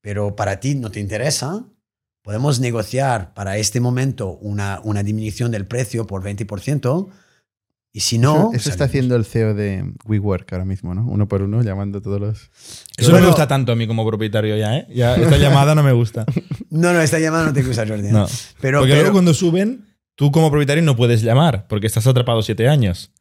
pero 0.00 0.36
para 0.36 0.60
ti 0.60 0.74
no 0.74 0.90
te 0.90 1.00
interesa, 1.00 1.66
podemos 2.22 2.60
negociar 2.60 3.34
para 3.34 3.56
este 3.58 3.80
momento 3.80 4.30
una, 4.38 4.80
una 4.84 5.02
disminución 5.02 5.50
del 5.50 5.66
precio 5.66 6.06
por 6.06 6.22
20%, 6.22 7.10
y 7.96 8.00
si 8.00 8.18
no... 8.18 8.48
eso, 8.50 8.56
eso 8.56 8.70
está 8.70 8.84
haciendo 8.84 9.14
el 9.16 9.24
CEO 9.24 9.54
de 9.54 9.94
WeWork 10.04 10.52
ahora 10.52 10.64
mismo, 10.64 10.94
¿no? 10.94 11.06
Uno 11.06 11.28
por 11.28 11.40
uno, 11.42 11.62
llamando 11.62 11.98
a 11.98 12.02
todos 12.02 12.20
los. 12.20 12.50
Eso 12.98 13.12
no 13.12 13.20
me 13.20 13.26
gusta 13.28 13.46
tanto 13.48 13.70
a 13.72 13.76
mí 13.76 13.86
como 13.86 14.04
propietario 14.06 14.56
ya, 14.56 14.76
¿eh? 14.76 14.86
Ya, 14.92 15.14
esta 15.16 15.38
llamada 15.38 15.74
no 15.74 15.82
me 15.82 15.92
gusta. 15.92 16.26
No, 16.70 16.92
no, 16.92 17.00
esta 17.00 17.20
llamada 17.20 17.46
no 17.46 17.52
te 17.52 17.62
gusta, 17.62 17.86
Jordi. 17.86 18.10
No. 18.10 18.26
Pero, 18.60 18.80
porque 18.80 18.90
pero- 18.94 19.02
luego 19.02 19.12
cuando 19.12 19.32
suben, 19.32 19.86
tú 20.16 20.32
como 20.32 20.50
propietario 20.50 20.82
no 20.82 20.96
puedes 20.96 21.22
llamar, 21.22 21.68
porque 21.68 21.86
estás 21.86 22.04
atrapado 22.08 22.42
siete 22.42 22.66
años. 22.68 23.12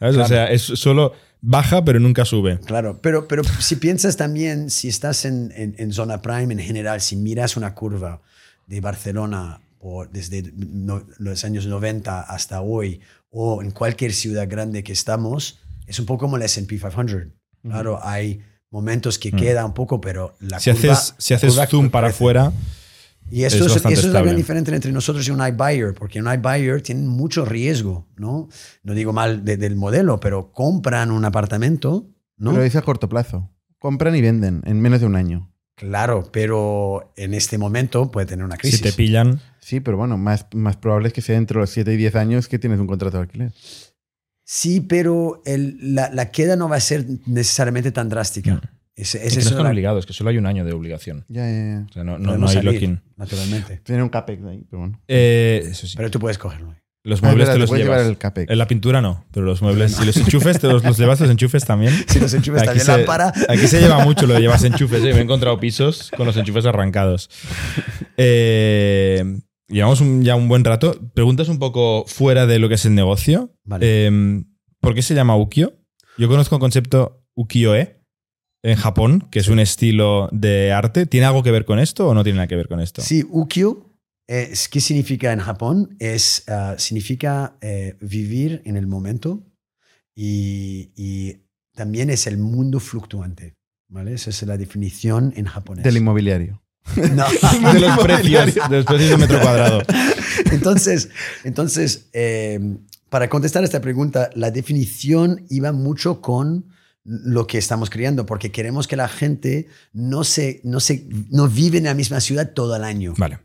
¿Sabes? 0.00 0.16
O 0.16 0.26
sea, 0.26 0.46
es 0.46 0.62
solo 0.62 1.12
baja, 1.42 1.84
pero 1.84 2.00
nunca 2.00 2.24
sube. 2.24 2.58
Claro, 2.60 3.00
pero, 3.02 3.28
pero 3.28 3.42
si 3.60 3.76
piensas 3.76 4.16
también, 4.16 4.70
si 4.70 4.88
estás 4.88 5.26
en, 5.26 5.52
en- 5.54 5.74
en 5.76 5.92
zona 5.92 6.22
prime 6.22 6.54
en 6.54 6.60
general, 6.60 7.02
si 7.02 7.14
miras 7.16 7.58
una 7.58 7.74
curva 7.74 8.22
de 8.66 8.80
Barcelona 8.80 9.60
o 9.80 10.06
desde 10.06 10.50
no- 10.56 11.04
los 11.18 11.44
años 11.44 11.66
90 11.66 12.22
hasta 12.22 12.62
hoy, 12.62 13.00
o 13.36 13.60
en 13.62 13.72
cualquier 13.72 14.12
ciudad 14.12 14.46
grande 14.48 14.84
que 14.84 14.92
estamos, 14.92 15.58
es 15.88 15.98
un 15.98 16.06
poco 16.06 16.20
como 16.26 16.36
el 16.36 16.42
S&P 16.42 16.78
500. 16.78 17.32
Claro, 17.62 17.98
hay 18.02 18.40
momentos 18.70 19.18
que 19.18 19.32
Mm. 19.32 19.36
queda 19.36 19.64
un 19.66 19.74
poco, 19.74 20.00
pero 20.00 20.36
la 20.38 20.60
Si 20.60 20.70
curva... 20.70 20.92
haces, 20.92 21.14
si 21.18 21.34
haces 21.34 21.50
curva 21.52 21.66
zoom 21.66 21.90
para 21.90 22.08
afuera, 22.08 22.52
Y 23.30 23.44
eso 23.44 23.56
Es 23.64 23.76
es, 23.76 23.76
eso 23.86 23.88
es 23.88 24.04
la 24.12 24.20
gran 24.20 24.36
diferencia 24.36 24.74
entre 24.74 24.92
nosotros 24.92 25.26
y 25.26 25.30
un 25.30 25.40
iBuyer, 25.44 25.94
porque 25.94 26.20
un 26.20 26.30
iBuyer 26.30 26.82
tiene 26.82 27.00
mucho 27.08 27.46
riesgo, 27.46 28.06
¿no? 28.16 28.48
No 28.82 28.92
digo 28.92 29.14
mal 29.14 29.46
de- 29.46 29.56
del 29.56 29.76
modelo, 29.76 30.20
pero 30.20 30.52
compran 30.52 31.10
un 31.10 31.24
apartamento, 31.24 32.06
¿no? 32.36 32.50
Pero 32.50 32.62
es 32.64 32.76
a 32.76 32.82
corto 32.82 33.08
plazo. 33.08 33.50
Compran 33.78 34.14
y 34.14 34.20
venden 34.20 34.60
en 34.66 34.78
menos 34.78 35.00
de 35.00 35.06
un 35.06 35.16
año. 35.16 35.50
Claro, 35.76 36.28
pero 36.32 37.12
en 37.16 37.34
este 37.34 37.58
momento 37.58 38.10
puede 38.10 38.26
tener 38.26 38.44
una 38.44 38.56
crisis. 38.56 38.78
si 38.78 38.82
te 38.84 38.92
pillan. 38.92 39.40
Sí, 39.60 39.80
pero 39.80 39.96
bueno, 39.96 40.16
más, 40.18 40.46
más 40.54 40.76
probable 40.76 41.08
es 41.08 41.14
que 41.14 41.20
sea 41.22 41.36
entre 41.36 41.58
los 41.58 41.70
7 41.70 41.92
y 41.92 41.96
10 41.96 42.14
años 42.16 42.48
que 42.48 42.58
tienes 42.58 42.78
un 42.78 42.86
contrato 42.86 43.16
de 43.16 43.22
alquiler. 43.24 43.52
Sí, 44.44 44.80
pero 44.80 45.42
el- 45.46 45.94
la, 45.94 46.10
la 46.10 46.30
queda 46.30 46.54
no 46.56 46.68
va 46.68 46.76
a 46.76 46.80
ser 46.80 47.04
necesariamente 47.26 47.90
tan 47.92 48.08
drástica. 48.08 48.54
Mm. 48.56 48.60
Es, 48.96 49.14
es 49.16 49.24
Es 49.24 49.32
que 49.38 49.44
no 49.44 49.50
están 49.50 49.64
la- 49.64 49.70
obligados, 49.70 50.06
que 50.06 50.12
solo 50.12 50.30
hay 50.30 50.38
un 50.38 50.46
año 50.46 50.64
de 50.64 50.72
obligación. 50.72 51.24
Ya, 51.28 51.48
ya, 51.50 51.64
ya. 51.80 51.86
O 51.88 51.92
sea, 51.92 52.04
no, 52.04 52.18
no, 52.18 52.36
no 52.36 52.46
hay 52.46 52.54
salir, 52.54 52.72
lock-in. 52.74 53.00
Naturalmente. 53.16 53.78
Tiene 53.78 54.02
un 54.02 54.08
CAPEX 54.10 54.42
de 54.44 54.50
ahí, 54.50 54.66
pero 54.70 54.80
bueno. 54.80 55.00
Eh, 55.08 55.66
eso 55.70 55.86
sí. 55.88 55.96
Pero 55.96 56.10
tú 56.10 56.20
puedes 56.20 56.38
cogerlo. 56.38 56.74
Los 57.06 57.18
Ah, 57.18 57.20
es 57.20 57.22
muebles 57.22 57.38
verdad, 57.48 57.52
te 57.54 57.58
los 57.60 57.68
puedes 57.68 57.84
llevas. 57.84 57.98
llevar 57.98 58.10
el 58.10 58.18
CAPEX. 58.18 58.50
En 58.50 58.56
la 58.58 58.66
pintura 58.66 59.02
no, 59.02 59.26
pero 59.30 59.44
los 59.44 59.60
muebles, 59.60 59.94
si 59.94 60.06
los 60.06 60.16
enchufes, 60.16 60.58
te 60.58 60.68
los, 60.68 60.82
los 60.82 60.96
llevas 60.98 61.20
los 61.20 61.28
enchufes 61.30 61.64
también. 61.66 61.92
Si 62.08 62.18
los 62.18 62.32
enchufes 62.32 62.62
Aquí 62.62 62.66
también 62.78 62.86
se, 62.86 62.96
lámpara. 62.96 63.32
aquí 63.48 63.66
se 63.68 63.78
lleva 63.80 64.02
mucho 64.04 64.26
lo 64.26 64.32
de 64.34 64.40
llevas 64.40 64.64
enchufes. 64.64 65.04
¿eh? 65.04 65.12
Me 65.12 65.18
he 65.18 65.22
encontrado 65.22 65.60
pisos 65.60 66.10
con 66.16 66.26
los 66.26 66.34
enchufes 66.38 66.64
arrancados. 66.64 67.28
Eh, 68.16 69.22
llevamos 69.68 70.00
un- 70.00 70.22
ya 70.24 70.34
un 70.36 70.48
buen 70.48 70.64
rato. 70.64 70.98
Preguntas 71.14 71.48
un 71.48 71.58
poco 71.58 72.04
fuera 72.06 72.46
de 72.46 72.58
lo 72.58 72.68
que 72.68 72.74
es 72.76 72.84
el 72.86 72.94
negocio. 72.94 73.50
Vale. 73.64 73.86
Eh, 74.06 74.42
¿Por 74.80 74.94
qué 74.94 75.02
se 75.02 75.14
llama 75.14 75.36
Ukio? 75.36 75.74
Yo 76.18 76.28
conozco 76.28 76.56
el 76.56 76.60
concepto 76.60 77.24
Ukiyo-e 77.34 78.00
en 78.62 78.76
Japón, 78.76 79.28
que 79.30 79.40
es 79.40 79.48
un 79.48 79.58
estilo 79.58 80.28
de 80.32 80.72
arte. 80.72 81.06
¿Tiene 81.06 81.26
algo 81.26 81.42
que 81.42 81.50
ver 81.50 81.64
con 81.64 81.78
esto 81.78 82.08
o 82.08 82.14
no 82.14 82.22
tiene 82.24 82.36
nada 82.36 82.46
que 82.46 82.56
ver 82.56 82.68
con 82.68 82.80
esto? 82.80 83.02
Sí, 83.02 83.24
Ukyo, 83.28 83.90
es, 84.26 84.68
¿qué 84.68 84.80
significa 84.80 85.32
en 85.32 85.40
Japón? 85.40 85.96
Es, 85.98 86.44
ah, 86.48 86.76
significa 86.78 87.56
eh, 87.60 87.96
vivir 88.00 88.62
en 88.64 88.76
el 88.76 88.86
momento 88.86 89.44
y, 90.14 90.92
y 90.96 91.42
también 91.74 92.10
es 92.10 92.26
el 92.26 92.38
mundo 92.38 92.80
fluctuante. 92.80 93.54
¿vale? 93.88 94.14
Esa 94.14 94.30
es 94.30 94.42
la 94.42 94.56
definición 94.56 95.32
en 95.36 95.46
japonés. 95.46 95.84
Del 95.84 95.96
inmobiliario. 95.96 96.60
No. 96.96 97.24
De 97.72 97.80
los 97.80 97.98
precios, 97.98 98.54
de 98.70 98.76
los 98.76 98.84
precios 98.84 99.10
de 99.10 99.16
metro 99.16 99.40
cuadrado. 99.40 99.82
Entonces, 100.52 101.08
entonces 101.42 102.10
eh, 102.12 102.60
para 103.08 103.28
contestar 103.28 103.64
esta 103.64 103.80
pregunta, 103.80 104.28
la 104.34 104.50
definición 104.50 105.46
iba 105.48 105.72
mucho 105.72 106.20
con 106.20 106.66
lo 107.04 107.46
que 107.46 107.58
estamos 107.58 107.88
creando, 107.88 108.26
porque 108.26 108.50
queremos 108.50 108.88
que 108.88 108.96
la 108.96 109.08
gente 109.08 109.68
no, 109.92 110.24
se, 110.24 110.60
no, 110.64 110.80
se, 110.80 111.06
no 111.30 111.48
vive 111.48 111.78
en 111.78 111.84
la 111.84 111.94
misma 111.94 112.20
ciudad 112.20 112.52
todo 112.54 112.74
el 112.74 112.82
año. 112.82 113.14
Vale. 113.16 113.38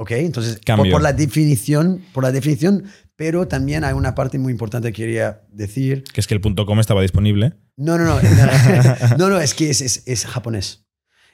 ¿Ok? 0.00 0.12
Entonces, 0.12 0.58
por, 0.78 0.86
por 0.92 1.02
la 1.02 1.12
definición, 1.12 2.02
por 2.14 2.24
la 2.24 2.32
definición, 2.32 2.84
pero 3.16 3.46
también 3.46 3.84
hay 3.84 3.92
una 3.92 4.14
parte 4.14 4.38
muy 4.38 4.50
importante 4.50 4.88
que 4.92 5.02
quería 5.02 5.42
decir. 5.52 6.04
Que 6.04 6.22
es 6.22 6.26
que 6.26 6.32
el 6.32 6.40
punto 6.40 6.64
.com 6.64 6.80
estaba 6.80 7.02
disponible. 7.02 7.52
No, 7.76 7.98
no, 7.98 8.04
no. 8.04 8.14
No, 8.22 9.16
no, 9.18 9.28
no, 9.28 9.40
es 9.40 9.52
que 9.52 9.68
es, 9.68 9.82
es, 9.82 10.02
es 10.06 10.24
japonés. 10.24 10.86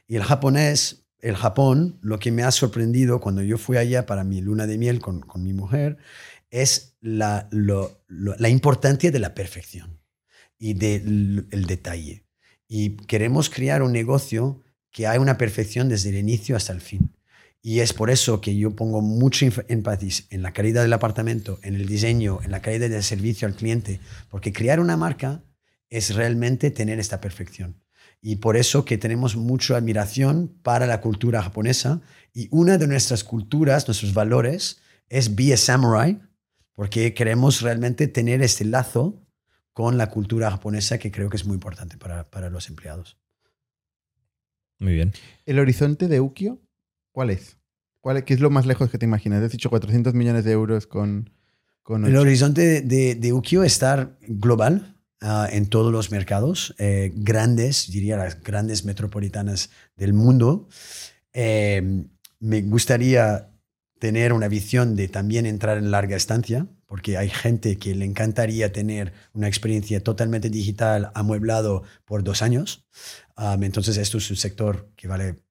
Y 0.09 0.17
el 0.17 0.25
japonés, 0.25 1.07
el 1.21 1.37
Japón, 1.37 2.01
lo 2.03 2.19
que 2.19 2.33
me 2.33 2.43
ha 2.43 2.51
sorprendido 2.51 3.21
cuando 3.21 3.41
yo 3.43 3.57
fui 3.57 3.77
allá 3.77 4.05
para 4.05 4.25
mi 4.25 4.41
luna 4.41 4.67
de 4.67 4.79
miel 4.79 4.99
con, 5.01 5.21
con 5.21 5.45
mi 5.45 5.53
mujer, 5.53 5.99
es 6.51 6.97
la, 7.01 7.47
lo- 7.53 8.03
lo- 8.09 8.35
la 8.37 8.49
importancia 8.49 9.13
de 9.13 9.19
la 9.21 9.33
perfección 9.35 10.01
y 10.59 10.75
del 10.75 11.47
el 11.53 11.67
detalle. 11.67 12.27
Y 12.67 12.97
queremos 13.07 13.49
crear 13.49 13.83
un 13.85 13.93
negocio 13.93 14.65
que 14.91 15.07
haya 15.07 15.21
una 15.21 15.39
perfección 15.39 15.89
desde 15.89 16.09
el 16.09 16.17
inicio 16.17 16.57
hasta 16.57 16.73
el 16.73 16.81
fin. 16.81 17.13
Y 17.69 17.81
es 17.81 17.93
por 17.93 18.11
eso 18.11 18.41
que 18.41 18.57
yo 18.57 18.77
pongo 18.77 19.01
mucho 19.01 19.45
énf- 19.45 19.65
énfasis 19.67 20.29
en 20.31 20.41
la 20.41 20.53
calidad 20.53 20.83
del 20.83 20.93
apartamento, 20.93 21.59
en 21.65 21.75
el 21.75 21.89
diseño, 21.89 22.39
en 22.45 22.53
la 22.53 22.63
calidad 22.63 22.89
del 22.89 23.03
servicio 23.03 23.49
al 23.49 23.57
cliente, 23.57 23.99
porque 24.31 24.53
crear 24.53 24.79
una 24.79 24.97
marca 24.97 25.43
es 25.91 26.15
realmente 26.15 26.71
tener 26.71 27.01
esta 27.01 27.21
perfección. 27.21 27.83
Y 28.23 28.37
por 28.37 28.57
eso 28.57 28.85
que 28.85 28.99
tenemos 28.99 29.35
mucha 29.35 29.77
admiración 29.77 30.61
para 30.63 30.87
la 30.87 31.01
cultura 31.01 31.43
japonesa. 31.43 32.03
Y 32.33 32.47
una 32.53 32.79
de 32.79 32.87
nuestras 32.87 33.25
culturas, 33.25 33.89
nuestros 33.89 34.15
valores, 34.15 34.81
es 35.09 35.35
be 35.35 35.53
a 35.53 35.57
samurai, 35.57 36.21
porque 36.73 37.15
queremos 37.15 37.63
realmente 37.63 38.07
tener 38.07 38.43
este 38.43 38.65
lazo 38.65 39.27
con 39.73 39.99
la 39.99 40.09
cultura 40.09 40.53
japonesa 40.53 40.99
que 40.99 41.11
creo 41.11 41.29
que 41.31 41.37
es 41.37 41.45
muy 41.45 41.55
importante 41.55 41.97
para, 41.99 42.31
para 42.31 42.49
los 42.49 42.69
empleados. 42.69 43.19
Muy 44.79 44.95
bien. 44.95 45.13
¿El 45.47 45.59
horizonte 45.59 46.07
de 46.07 46.21
Ukio 46.21 46.61
cuál 47.11 47.31
es? 47.31 47.56
¿Cuál, 48.07 48.23
¿Qué 48.23 48.35
es 48.35 48.41
lo 48.41 48.51
más 48.51 48.67
lejos 48.67 48.89
que 48.89 48.99
te 48.99 49.05
imaginas? 49.05 49.43
Has 49.43 49.51
dicho 49.51 49.69
400 49.69 50.15
millones 50.15 50.45
de 50.45 50.53
euros 50.53 50.87
con... 50.87 51.29
con 51.83 52.07
El 52.07 52.17
horizonte 52.17 52.81
de, 52.81 53.17
de, 53.17 53.33
Ukio 53.33 53.65
es 53.65 53.73
estar 53.73 54.17
global 54.29 54.97
ah, 55.21 55.49
en 55.51 55.67
todos 55.67 55.91
los 55.91 56.13
mercados, 56.13 56.73
eh, 56.79 57.11
grandes, 57.17 57.91
diría 57.91 58.17
las 58.17 58.41
grandes 58.41 58.85
metropolitanas 58.85 59.71
del 59.97 60.13
mundo. 60.13 60.69
Eh, 61.33 62.05
me 62.39 62.63
gustaría 62.63 63.51
tener 63.99 64.33
una 64.33 64.47
visión 64.47 64.95
de 64.95 65.09
también 65.09 65.45
entrar 65.45 65.77
en 65.77 65.91
larga 65.91 66.15
estancia, 66.15 66.69
porque 66.87 67.17
hay 67.17 67.29
gente 67.29 67.77
que 67.77 67.97
le 67.97 68.05
encantaría 68.05 68.71
tener 68.71 69.15
una 69.33 69.49
experiencia 69.49 70.01
totalmente 70.01 70.49
digital, 70.49 71.11
amueblado 71.15 71.83
por 72.05 72.23
dos 72.23 72.43
años. 72.43 72.87
Um, 73.37 73.65
entonces, 73.65 73.97
esto 73.97 74.19
es 74.19 74.31
un 74.31 74.37
sector 74.37 74.93
que 74.95 75.09
vale 75.09 75.46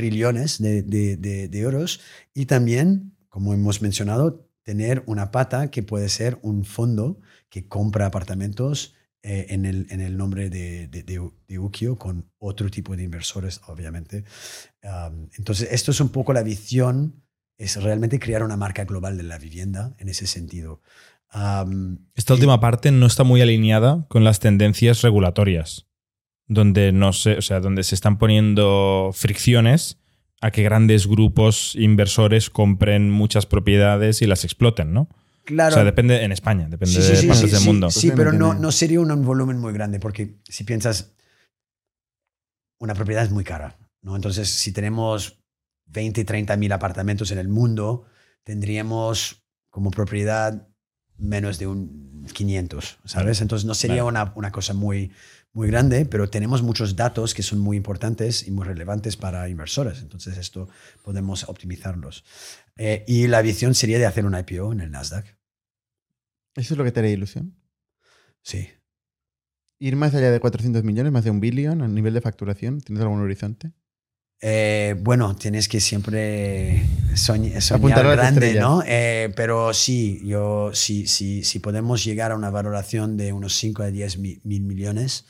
trillones 0.00 0.60
de, 0.60 0.82
de- 0.82 1.16
de- 1.16 1.48
de 1.48 1.58
euros. 1.60 2.00
Y 2.34 2.44
también, 2.46 3.16
como 3.30 3.54
hemos 3.54 3.80
mencionado, 3.80 4.46
tener 4.62 5.02
una 5.06 5.30
pata 5.30 5.70
que 5.70 5.82
puede 5.82 6.08
ser 6.10 6.38
un 6.42 6.64
fondo 6.66 7.18
que 7.48 7.66
compra 7.66 8.04
apartamentos 8.06 8.94
eh, 9.22 9.46
en, 9.48 9.64
el, 9.64 9.86
en 9.90 10.00
el 10.02 10.16
nombre 10.18 10.50
de, 10.50 10.86
de, 10.88 11.02
de- 11.02 11.30
de 11.48 11.58
Ukio 11.58 11.96
con 11.96 12.30
otro 12.38 12.68
tipo 12.70 12.94
de 12.94 13.04
inversores, 13.04 13.60
obviamente. 13.68 14.24
Um, 14.82 15.28
entonces, 15.38 15.68
esto 15.72 15.90
es 15.92 16.00
un 16.00 16.10
poco 16.10 16.32
la 16.34 16.42
visión, 16.42 17.22
es 17.58 17.82
realmente 17.82 18.18
crear 18.18 18.42
una 18.42 18.56
marca 18.58 18.84
global 18.84 19.16
de 19.16 19.22
la 19.22 19.38
vivienda 19.38 19.94
en 19.98 20.08
ese 20.10 20.26
sentido. 20.26 20.82
Um, 21.34 21.98
Esta 22.14 22.34
y- 22.34 22.36
última 22.36 22.60
parte 22.60 22.92
no 22.92 23.06
está 23.06 23.24
muy 23.24 23.40
alineada 23.40 24.04
con 24.08 24.24
las 24.24 24.40
tendencias 24.40 25.00
regulatorias, 25.02 25.86
donde 26.48 26.92
no 26.92 27.12
sé, 27.12 27.36
o 27.38 27.42
sea, 27.42 27.60
donde 27.60 27.82
se 27.82 27.94
están 27.94 28.18
poniendo 28.18 29.10
fricciones 29.12 29.98
a 30.40 30.50
que 30.50 30.62
grandes 30.62 31.06
grupos 31.06 31.74
inversores 31.76 32.50
compren 32.50 33.10
muchas 33.10 33.46
propiedades 33.46 34.22
y 34.22 34.26
las 34.26 34.44
exploten, 34.44 34.92
¿no? 34.92 35.08
Claro, 35.44 35.74
O 35.74 35.74
sea, 35.74 35.84
depende 35.84 36.22
en 36.24 36.32
España, 36.32 36.66
depende 36.68 36.94
Sí, 36.94 37.02
sí, 37.02 37.08
de 37.08 37.16
sí, 37.16 37.26
partes 37.28 37.44
sí, 37.44 37.50
del 37.52 37.60
sí, 37.60 37.66
mundo. 37.66 37.90
Sí, 37.90 38.12
pero 38.14 38.32
no 38.32 38.54
no, 38.54 38.72
sería 38.72 39.00
un 39.00 39.24
volumen 39.24 39.58
muy 39.58 39.72
grande, 39.72 40.00
porque 40.00 40.40
si 40.44 40.64
piensas, 40.64 41.14
una 42.80 42.94
propiedad 42.94 43.24
es 43.24 43.30
muy 43.30 43.44
cara, 43.44 43.78
¿no? 44.02 44.16
Entonces, 44.16 44.50
si 44.50 44.72
tenemos 44.72 45.38
20, 45.86 46.24
30 46.24 46.56
mil 46.56 46.72
apartamentos 46.72 47.30
en 47.30 47.38
el 47.38 47.48
mundo, 47.48 48.04
tendríamos 48.42 49.44
como 49.70 49.90
propiedad 49.90 50.68
menos 51.16 51.58
de 51.58 51.68
un 51.68 52.26
500, 52.32 52.98
¿sabes? 53.04 53.40
Entonces, 53.40 53.64
no 53.66 53.74
sería 53.74 54.02
Vale. 54.02 54.18
una, 54.18 54.32
una 54.34 54.50
cosa 54.50 54.74
muy, 54.74 55.12
muy 55.56 55.68
grande, 55.68 56.04
pero 56.04 56.28
tenemos 56.28 56.60
muchos 56.62 56.96
datos 56.96 57.32
que 57.32 57.42
son 57.42 57.58
muy 57.60 57.78
importantes 57.78 58.46
y 58.46 58.50
muy 58.50 58.64
relevantes 58.66 59.16
para 59.16 59.48
inversores. 59.48 60.00
Entonces, 60.02 60.36
esto 60.36 60.68
podemos 61.02 61.48
optimizarlos. 61.48 62.24
Eh, 62.76 63.04
y 63.08 63.26
la 63.26 63.40
visión 63.40 63.74
sería 63.74 63.98
de 63.98 64.04
hacer 64.04 64.26
un 64.26 64.36
IPO 64.38 64.72
en 64.74 64.80
el 64.80 64.90
Nasdaq. 64.90 65.24
¿Eso 66.56 66.74
es 66.74 66.78
lo 66.78 66.84
que 66.84 66.92
te 66.92 67.00
haría 67.00 67.12
ilusión? 67.12 67.56
Sí. 68.42 68.68
¿Ir 69.78 69.96
más 69.96 70.14
allá 70.14 70.30
de 70.30 70.40
400 70.40 70.84
millones, 70.84 71.10
más 71.10 71.24
de 71.24 71.30
un 71.30 71.40
billón 71.40 71.80
a 71.80 71.88
nivel 71.88 72.12
de 72.12 72.20
facturación? 72.20 72.82
¿Tienes 72.82 73.02
algún 73.02 73.20
horizonte? 73.22 73.72
Eh, 74.42 74.94
bueno, 75.00 75.36
tienes 75.36 75.68
que 75.70 75.80
siempre 75.80 76.82
soñ- 77.14 77.58
soñar 77.62 78.06
grande. 78.06 78.60
¿no? 78.60 78.82
Eh, 78.86 79.32
pero 79.34 79.72
sí, 79.72 80.20
yo, 80.22 80.70
sí, 80.74 81.06
sí, 81.06 81.42
si 81.44 81.60
podemos 81.60 82.04
llegar 82.04 82.32
a 82.32 82.36
una 82.36 82.50
valoración 82.50 83.16
de 83.16 83.32
unos 83.32 83.54
5 83.56 83.82
a 83.82 83.86
10 83.86 84.18
mi- 84.18 84.38
mil 84.44 84.60
millones, 84.62 85.24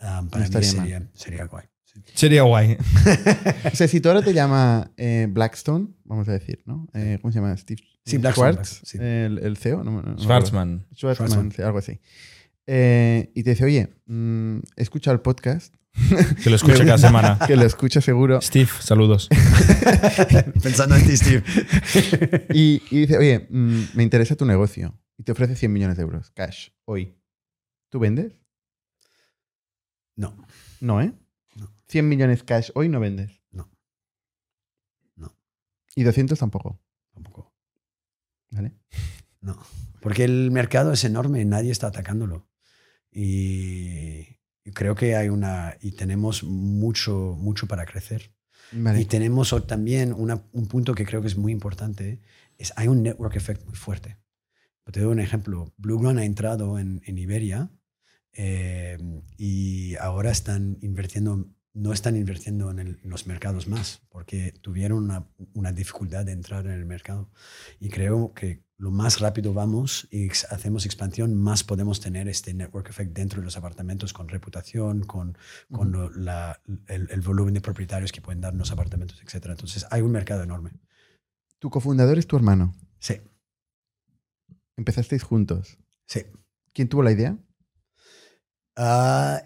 ah, 0.00 0.22
para 0.30 0.40
mí 0.40 0.44
estaría 0.44 0.72
mal. 0.74 0.86
sería, 0.88 1.10
sería 1.14 1.44
guay. 1.46 1.64
sí. 1.84 2.00
Sería 2.14 2.42
guay. 2.42 2.76
O 3.72 3.76
sea, 3.76 3.88
si 3.88 4.00
tú 4.00 4.08
ahora 4.08 4.22
te 4.22 4.32
llama 4.32 4.90
eh, 4.96 5.26
Blackstone, 5.30 5.88
vamos 6.04 6.28
a 6.28 6.32
decir, 6.32 6.62
¿no? 6.66 6.88
Eh, 6.94 7.18
¿Cómo 7.20 7.32
se 7.32 7.38
llama? 7.40 7.56
Steve 7.56 7.82
Sí, 8.04 8.18
Blackstone, 8.18 8.52
Schwartz, 8.54 8.80
sí. 8.84 8.98
el, 8.98 9.38
el 9.42 9.56
CEO, 9.56 9.84
no, 9.84 9.90
no- 9.90 9.90
no 9.90 9.96
me 9.96 10.00
acuerdo. 10.12 10.22
Schwarzman. 10.24 10.86
Schwarzman, 10.94 11.28
Schwarzman. 11.28 11.52
sí, 11.52 11.62
algo 11.62 11.78
así. 11.78 12.00
Eh, 12.66 13.30
y 13.34 13.42
te 13.42 13.50
dice, 13.50 13.64
oye, 13.64 13.88
mm, 14.06 14.58
he 14.76 14.82
escuchado 14.82 15.14
el 15.14 15.20
podcast, 15.20 15.74
Que 16.44 16.50
lo 16.50 16.56
escucha 16.56 16.84
cada 16.84 16.98
semana. 16.98 17.38
que 17.46 17.56
lo 17.56 17.64
escucha 17.64 18.00
seguro, 18.00 18.40
Steve, 18.40 18.70
saludos. 18.80 19.28
Pensando 20.62 20.94
en 20.96 21.04
ti, 21.06 21.16
Steve. 21.16 21.42
y, 22.54 22.82
y 22.90 23.00
dice, 23.00 23.18
oye, 23.18 23.46
mm, 23.50 23.82
me 23.94 24.02
interesa 24.02 24.36
tu 24.36 24.44
negocio. 24.46 24.98
Y 25.18 25.24
te 25.24 25.32
ofrece 25.32 25.56
100 25.56 25.72
millones 25.72 25.96
de 25.96 26.02
euros, 26.04 26.30
cash, 26.30 26.68
hoy. 26.86 27.14
¿Tú 27.90 27.98
vendes? 27.98 28.39
No, 30.20 30.36
No, 30.80 31.00
¿eh? 31.00 31.12
No. 31.56 31.72
100 31.88 32.08
millones 32.08 32.42
cash, 32.42 32.70
hoy 32.74 32.88
no 32.88 33.00
vendes. 33.00 33.40
No. 33.50 33.70
No. 35.16 35.34
Y 35.96 36.02
200 36.04 36.38
tampoco, 36.38 36.80
tampoco. 37.12 37.52
¿vale? 38.50 38.72
No. 39.40 39.58
Porque 40.00 40.24
el 40.24 40.50
mercado 40.50 40.92
es 40.92 41.04
enorme 41.04 41.44
nadie 41.44 41.70
está 41.70 41.88
atacándolo. 41.88 42.48
Y, 43.12 44.24
creo 44.74 44.94
que 44.94 45.16
hay 45.16 45.28
una. 45.28 45.76
Y 45.80 45.92
tenemos 45.92 46.42
mucho, 46.44 47.36
mucho 47.38 47.66
para 47.66 47.84
crecer. 47.86 48.32
Vale. 48.72 49.00
Y 49.00 49.04
tenemos 49.04 49.54
también 49.66 50.12
una- 50.12 50.44
un 50.52 50.68
punto 50.68 50.94
que 50.94 51.04
creo 51.04 51.20
que 51.20 51.26
es 51.28 51.36
muy 51.36 51.50
importante, 51.52 52.20
es 52.56 52.72
hay 52.76 52.86
un 52.88 53.02
network 53.02 53.34
effect 53.36 53.64
muy 53.66 53.74
fuerte. 53.74 54.18
Te 54.92 55.00
doy 55.00 55.12
un 55.12 55.20
ejemplo. 55.20 55.72
Bluegrun 55.76 56.18
ha 56.18 56.24
entrado 56.24 56.78
en, 56.78 57.00
en 57.04 57.18
Iberia 57.18 57.70
eh, 58.32 58.98
y 59.36 59.96
ahora 59.96 60.30
están 60.30 60.78
invirtiendo, 60.82 61.48
no 61.72 61.92
están 61.92 62.16
invirtiendo 62.16 62.70
en, 62.70 62.78
el- 62.78 63.00
en 63.02 63.10
los 63.10 63.26
mercados 63.26 63.66
más 63.68 64.02
porque 64.08 64.52
tuvieron 64.60 65.04
una, 65.04 65.26
una 65.54 65.72
dificultad 65.72 66.24
de 66.24 66.32
entrar 66.32 66.66
en 66.66 66.72
el 66.72 66.86
mercado. 66.86 67.30
Y 67.78 67.88
creo 67.88 68.32
que 68.34 68.64
lo 68.76 68.90
más 68.90 69.20
rápido 69.20 69.52
vamos 69.52 70.08
y 70.10 70.24
ex- 70.24 70.46
hacemos 70.50 70.86
expansión, 70.86 71.34
más 71.34 71.64
podemos 71.64 72.00
tener 72.00 72.28
este 72.28 72.54
network 72.54 72.88
effect 72.88 73.12
dentro 73.14 73.40
de 73.40 73.44
los 73.44 73.56
apartamentos 73.56 74.12
con 74.12 74.28
reputación, 74.28 75.02
con, 75.04 75.36
con 75.70 75.92
lo- 75.92 76.10
la- 76.10 76.60
el, 76.88 77.08
el 77.10 77.20
volumen 77.20 77.54
de 77.54 77.60
propietarios 77.60 78.10
que 78.12 78.20
pueden 78.22 78.40
dar 78.40 78.54
los 78.54 78.72
apartamentos, 78.72 79.20
etc. 79.22 79.46
Entonces 79.50 79.86
hay 79.90 80.02
un 80.02 80.12
mercado 80.12 80.42
enorme. 80.42 80.70
Tu 81.58 81.68
cofundador 81.68 82.18
es 82.18 82.26
tu 82.26 82.36
hermano. 82.36 82.74
Sí, 82.98 83.20
Empezasteis 84.76 85.22
juntos. 85.22 85.78
sí. 86.06 86.22
¿Quién 86.72 86.88
tuvo 86.88 87.02
la 87.02 87.10
idea? 87.12 87.36
Ah, 88.82 89.42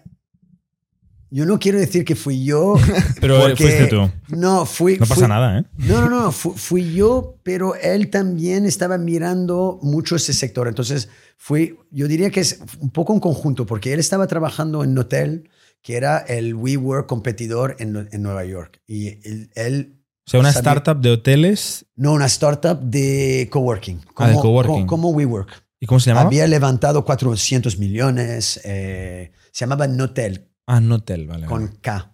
yo 1.29 1.45
no 1.45 1.59
quiero 1.59 1.77
decir 1.79 2.05
que 2.05 2.15
fui 2.15 2.45
yo. 2.45 2.75
Pero 3.19 3.41
porque- 3.41 3.55
fuiste 3.63 3.87
tú. 3.87 4.09
No, 4.29 4.65
fui. 4.65 4.93
No 4.93 4.99
pasa 5.05 5.15
fui- 5.15 5.27
nada, 5.27 5.59
¿eh? 5.59 5.65
No, 5.79 6.01
no, 6.01 6.09
no, 6.09 6.31
fu- 6.31 6.53
fui, 6.53 6.93
yo, 6.93 7.37
pero 7.43 7.75
él 7.75 8.09
también 8.09 8.65
estaba 8.65 8.97
mirando 8.97 9.79
mucho 9.81 10.15
ese 10.15 10.31
sector. 10.33 10.67
Entonces, 10.69 11.09
fui, 11.37 11.77
yo 11.91 12.07
diría 12.07 12.29
que 12.29 12.39
es 12.39 12.59
un 12.79 12.89
poco 12.91 13.11
un 13.11 13.19
conjunto, 13.19 13.65
porque 13.65 13.91
él 13.91 13.99
estaba 13.99 14.27
trabajando 14.27 14.83
en 14.85 14.97
hotel 14.97 15.49
que 15.81 15.97
era 15.97 16.19
el 16.19 16.55
WeWork 16.55 17.05
competidor 17.07 17.75
en, 17.79 18.07
en 18.11 18.21
Nueva 18.23 18.45
York. 18.45 18.79
Y 18.87 19.07
él, 19.27 19.49
él- 19.55 19.99
O 20.25 20.31
sea, 20.31 20.39
una 20.39 20.49
startup 20.51 21.01
de 21.01 21.11
hoteles. 21.11 21.85
no, 21.97 22.13
una 22.13 22.27
startup 22.27 22.79
de 22.79 23.49
coworking. 23.51 23.99
Ah, 24.15 24.27
de 24.27 24.33
como- 24.35 24.41
coworking. 24.41 24.81
co- 24.85 24.87
Como, 24.87 25.09
WeWork. 25.11 25.64
¿Y 25.85 25.87
cómo 25.87 25.99
se 25.99 26.09
llamaba? 26.09 26.25
Había 26.25 26.47
levantado 26.47 27.05
400 27.05 27.77
millones. 27.77 28.59
eh, 28.63 29.31
se 29.51 29.65
llamaba 29.65 29.85
Notel, 29.87 30.49
Ah, 30.65 30.81
Notel, 30.81 31.27
vale. 31.27 31.45
con 31.45 31.67
K. 31.79 32.11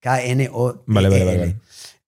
K-N-O. 0.00 0.84
Vale, 0.86 1.08
vale, 1.10 1.24
vale, 1.26 1.38
vale. 1.38 1.56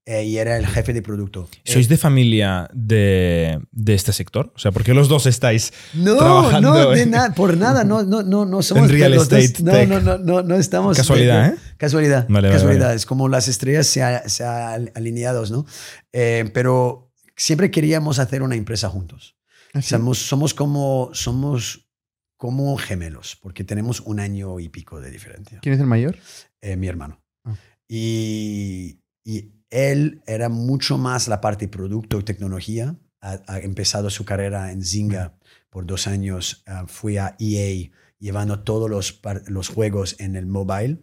Eh, 0.07 0.25
y 0.25 0.39
era 0.39 0.57
el 0.57 0.67
jefe 0.67 0.95
de 0.95 1.03
producto. 1.03 1.51
¿Sois 1.65 1.85
Eh, 1.87 1.89
de 1.91 1.97
familia 1.99 2.69
de, 2.73 3.61
de 3.71 3.95
este 3.95 4.15
sector? 4.15 4.51
O 4.57 4.59
sea, 4.59 4.73
¿por 4.73 4.85
qué 4.85 4.95
los 4.95 5.09
dos 5.11 5.27
estáis 5.27 5.73
No, 5.93 6.17
trabajando 6.17 6.71
no, 6.73 6.91
de 6.93 7.03
en- 7.03 7.11
na- 7.11 7.35
por 7.35 7.59
nada, 7.59 7.85
no, 7.85 8.03
no, 8.03 8.23
no, 8.23 8.47
no 8.47 8.63
somos 8.63 8.85
En 8.85 8.91
real 8.97 9.11
de 9.13 9.19
dos- 9.19 9.31
estate 9.31 9.63
no, 9.63 9.73
tech. 9.73 9.89
no, 9.91 10.01
no, 10.01 10.17
no, 10.19 10.43
no 10.43 10.57
estamos. 10.57 10.97
Casualidad, 10.97 11.49
¿eh? 11.51 11.57
Casualidad, 11.77 12.27
Vale, 12.31 12.49
vale, 12.49 12.59
casualidad. 12.59 12.87
vale. 12.87 12.97
Es 12.97 13.05
como 13.05 13.29
las 13.29 13.47
estrellas 13.49 13.87
se, 13.87 14.03
ha- 14.03 14.27
se 14.31 14.45
han 14.45 14.91
alineados, 14.95 15.51
¿no? 15.51 15.67
Eh, 16.15 16.51
pero 16.55 17.13
siempre 17.37 17.71
queríamos 17.71 18.19
hacer 18.19 18.43
una 18.43 18.57
empresa 18.57 18.89
juntos. 18.89 19.37
Así. 19.73 19.91
Somos, 19.91 20.19
somos 20.19 20.55
como, 20.55 21.11
somos 21.13 21.89
como 22.37 22.77
gemelos, 22.77 23.37
porque 23.41 23.65
tenemos 23.65 24.01
un 24.01 24.21
año 24.21 24.59
y 24.61 24.69
pico 24.69 25.01
de 25.01 25.11
diferencia. 25.11 25.61
¿Quién 25.63 25.75
es 25.75 25.81
el 25.81 25.87
mayor? 25.87 26.17
Eh, 26.61 26.77
mi 26.77 26.89
hermano. 26.89 27.23
Ah. 27.45 27.55
Y, 27.89 29.01
y 29.25 29.53
él 29.71 30.23
era 30.27 30.49
mucho 30.49 30.99
más 30.99 31.29
la 31.29 31.41
parte 31.41 31.69
producto 31.69 32.19
y 32.19 32.23
tecnología. 32.25 32.97
Ha, 33.21 33.41
ha 33.47 33.59
empezado 33.61 34.11
su 34.11 34.25
carrera 34.25 34.73
en 34.73 34.85
Zynga 34.85 35.39
por 35.71 35.87
dos 35.87 36.07
años. 36.07 36.63
ah, 36.67 36.85
fui 36.87 37.17
a 37.17 37.37
EA 37.39 37.91
llevando 38.23 38.61
todos 38.61 38.89
los, 38.89 39.21
los 39.47 39.69
juegos 39.69 40.17
en 40.21 40.37
el 40.37 40.47
mobile. 40.47 40.99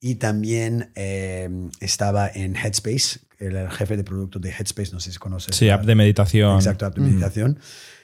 Y 0.00 0.16
también 0.16 0.90
eh, 0.96 1.48
estaba 1.78 2.28
en 2.28 2.56
Headspace, 2.56 3.20
el 3.38 3.70
jefe 3.70 3.96
de 3.96 4.02
producto 4.02 4.40
de 4.40 4.50
Headspace, 4.50 4.90
no 4.92 4.98
sé 4.98 5.12
si 5.12 5.18
conoces. 5.18 5.54
Sí, 5.54 5.68
app 5.68 5.84
de 5.84 5.94
meditación. 5.94 6.56
Exacto, 6.56 6.86
app 6.86 6.96
de 6.96 7.02
meditación. 7.02 7.60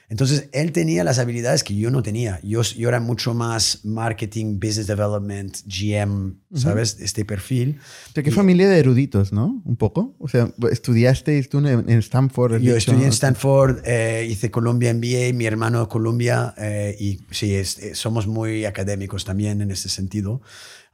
Entonces, 0.09 0.49
él 0.53 0.71
tenía 0.71 1.03
las 1.03 1.19
habilidades 1.19 1.63
que 1.63 1.75
yo 1.75 1.91
no 1.91 2.01
tenía. 2.01 2.39
Yo, 2.41 2.63
yo 2.63 2.89
era 2.89 2.99
mucho 2.99 3.35
más 3.35 3.85
marketing, 3.85 4.55
business 4.59 4.87
development, 4.87 5.57
GM, 5.67 6.33
¿sabes? 6.55 6.97
Este 6.99 7.25
perfil. 7.25 7.79
O 8.09 8.13
sea, 8.13 8.23
qué 8.23 8.31
Y- 8.31 8.33
familia 8.33 8.67
de 8.67 8.79
eruditos, 8.79 9.31
¿no? 9.31 9.61
Un 9.65 9.75
poco. 9.75 10.15
O 10.17 10.27
sea, 10.27 10.51
estudiasteis 10.71 11.47
tú 11.49 11.59
en, 11.59 11.87
Stanford. 11.99 12.53
Yo 12.53 12.59
dicho, 12.59 12.75
estudié 12.77 13.03
en. 13.05 13.09
Stanford, 13.13 13.81
eh, 13.85 14.27
hice 14.29 14.49
Columbia 14.49 14.91
MBA, 14.93 15.31
mi 15.33 15.45
hermano 15.45 15.87
Columbia, 15.87 16.55
eh, 16.57 16.95
y 16.99 17.19
sí, 17.29 17.53
es- 17.53 17.77
eh, 17.77 17.93
somos 17.93 18.25
muy 18.25 18.65
académicos 18.65 19.25
también 19.25 19.61
en 19.61 19.69
ese 19.69 19.89
sentido. 19.89 20.41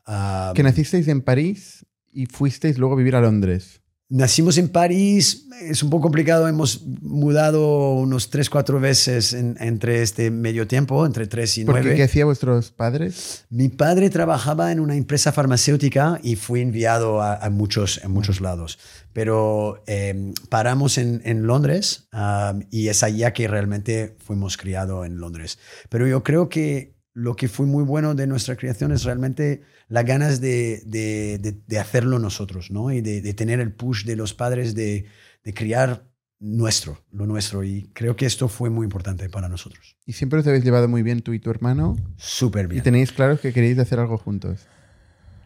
Ah, 0.05 0.51
Que 0.53 0.61
nacisteis 0.63 1.07
en 1.07 1.21
París 1.21 1.85
y 2.11 2.25
fuisteis 2.25 2.77
luego 2.77 2.95
a 2.95 2.97
vivir 2.97 3.15
a 3.15 3.21
Londres. 3.21 3.81
Nacimos 4.07 4.59
en 4.59 4.69
París, 4.69 5.47
es 5.61 5.81
un 5.81 5.89
poco 5.89 6.03
complicado, 6.03 6.47
hemos 6.47 6.85
mudado 7.01 7.93
unos 7.95 8.29
tres, 8.29 8.51
cuatro 8.51 8.79
veces 8.79 9.33
en- 9.33 9.57
entre 9.59 10.03
este 10.03 10.29
medio 10.29 10.67
tiempo, 10.67 11.07
entre 11.07 11.25
tres 11.25 11.57
y 11.57 11.65
Porque 11.65 11.81
nueve. 11.81 11.95
¿qué 11.95 12.03
hacían 12.03 12.27
vuestros 12.27 12.69
padres? 12.69 13.45
Mi 13.49 13.69
padre 13.69 14.11
trabajaba 14.11 14.71
en 14.71 14.79
una 14.79 14.95
empresa 14.95 15.31
farmacéutica 15.31 16.19
y 16.21 16.35
fui 16.35 16.61
enviado 16.61 17.19
a, 17.19 17.33
a 17.35 17.49
muchos, 17.49 17.99
en 18.03 18.11
muchos 18.11 18.41
lados. 18.41 18.77
Pero 19.11 19.81
eh, 19.87 20.33
paramos 20.49 20.99
en, 20.99 21.21
en 21.25 21.47
Londres 21.47 22.07
um, 22.13 22.61
y 22.69 22.89
es 22.89 23.01
allá 23.01 23.33
que 23.33 23.47
realmente 23.47 24.15
fuimos 24.23 24.55
criados 24.57 25.05
en 25.07 25.17
Londres. 25.17 25.57
Pero 25.89 26.05
yo 26.07 26.21
creo 26.23 26.47
que 26.47 26.94
lo 27.15 27.35
que 27.35 27.47
fue 27.47 27.65
muy 27.65 27.83
bueno 27.83 28.13
de 28.13 28.27
nuestra 28.27 28.55
creación 28.57 28.91
es 28.91 29.03
realmente 29.05 29.61
las 29.87 30.05
ganas 30.05 30.41
de, 30.41 30.83
de- 30.85 31.39
de- 31.39 31.57
de 31.65 31.79
hacerlo 31.79 32.19
nosotros, 32.19 32.69
¿no? 32.71 32.91
Y 32.91 32.99
de, 33.01 33.33
tener 33.33 33.59
el 33.61 33.71
push 33.73 34.03
de 34.05 34.15
los 34.17 34.33
padres 34.33 34.75
de, 34.75 35.05
criar 35.53 36.07
nuestro, 36.39 37.03
lo 37.11 37.25
nuestro. 37.25 37.63
Y 37.63 37.89
creo 37.93 38.15
que 38.17 38.25
esto 38.25 38.47
fue 38.49 38.69
muy 38.69 38.83
importante 38.83 39.29
para 39.29 39.47
nosotros. 39.47 39.95
Y 40.05 40.11
siempre 40.13 40.39
os 40.39 40.47
habéis 40.47 40.65
llevado 40.65 40.87
muy 40.89 41.01
bien 41.03 41.21
tú 41.21 41.31
y 41.33 41.39
tu 41.39 41.49
hermano. 41.49 41.95
Súper 42.17 42.65
Y 42.65 42.67
bien. 42.69 42.83
tenéis 42.83 43.11
claro 43.13 43.39
que 43.39 43.53
queréis 43.53 43.79
hacer 43.79 43.99
algo 43.99 44.17
juntos. 44.17 44.67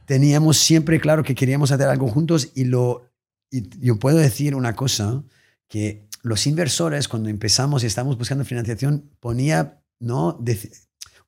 teníamos 0.06 0.58
siempre 0.58 1.00
claro 1.00 1.24
que 1.24 1.36
queríamos 1.36 1.72
hacer 1.72 1.88
algo 1.88 2.08
juntos 2.08 2.52
y 2.56 2.66
lo 2.66 3.06
y 3.52 3.68
yo 3.86 3.98
puedo 4.00 4.18
decir 4.18 4.56
una 4.56 4.76
cosa 4.76 5.24
que 5.68 6.08
los 6.24 6.46
inversores 6.48 7.08
cuando 7.08 7.30
empezamos 7.30 7.84
y 7.84 7.88
estábamos 7.88 8.18
buscando 8.18 8.44
financiación 8.44 9.10
ponía 9.20 9.82
no 10.00 10.36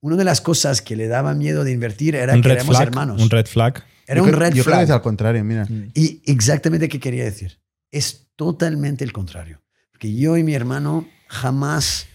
una 0.01 0.15
de 0.17 0.23
las 0.23 0.41
cosas 0.41 0.81
que 0.81 0.95
le 0.95 1.07
daba 1.07 1.33
miedo 1.33 1.63
de 1.63 1.71
invertir 1.71 2.15
era 2.15 2.33
un 2.33 2.41
que 2.41 2.47
red 2.49 2.55
éramos 2.55 2.75
flag. 2.75 2.87
hermanos 2.87 3.21
Un 3.21 3.29
red 3.29 3.45
flag. 3.45 3.83
era 4.07 4.17
Yo 4.17 4.23
un 4.23 4.29
creo- 4.29 4.39
red 4.39 4.47
Yo 4.49 4.63
creo 4.63 4.63
que 4.63 4.69
flag 4.69 4.83
es 4.83 4.89
al 4.89 5.01
contrario, 5.01 5.43
mira. 5.43 5.67
y 5.93 6.21
exactamente 6.25 6.89
qué 6.89 6.99
quería 6.99 7.23
decir 7.23 7.59
es 7.91 8.27
totalmente 8.35 9.03
el 9.03 9.11
contrario 9.13 9.61
porque 9.91 10.13
yo 10.15 10.37
y 10.37 10.43
mi 10.43 10.53
hermano 10.55 11.07
jamás 11.27 12.07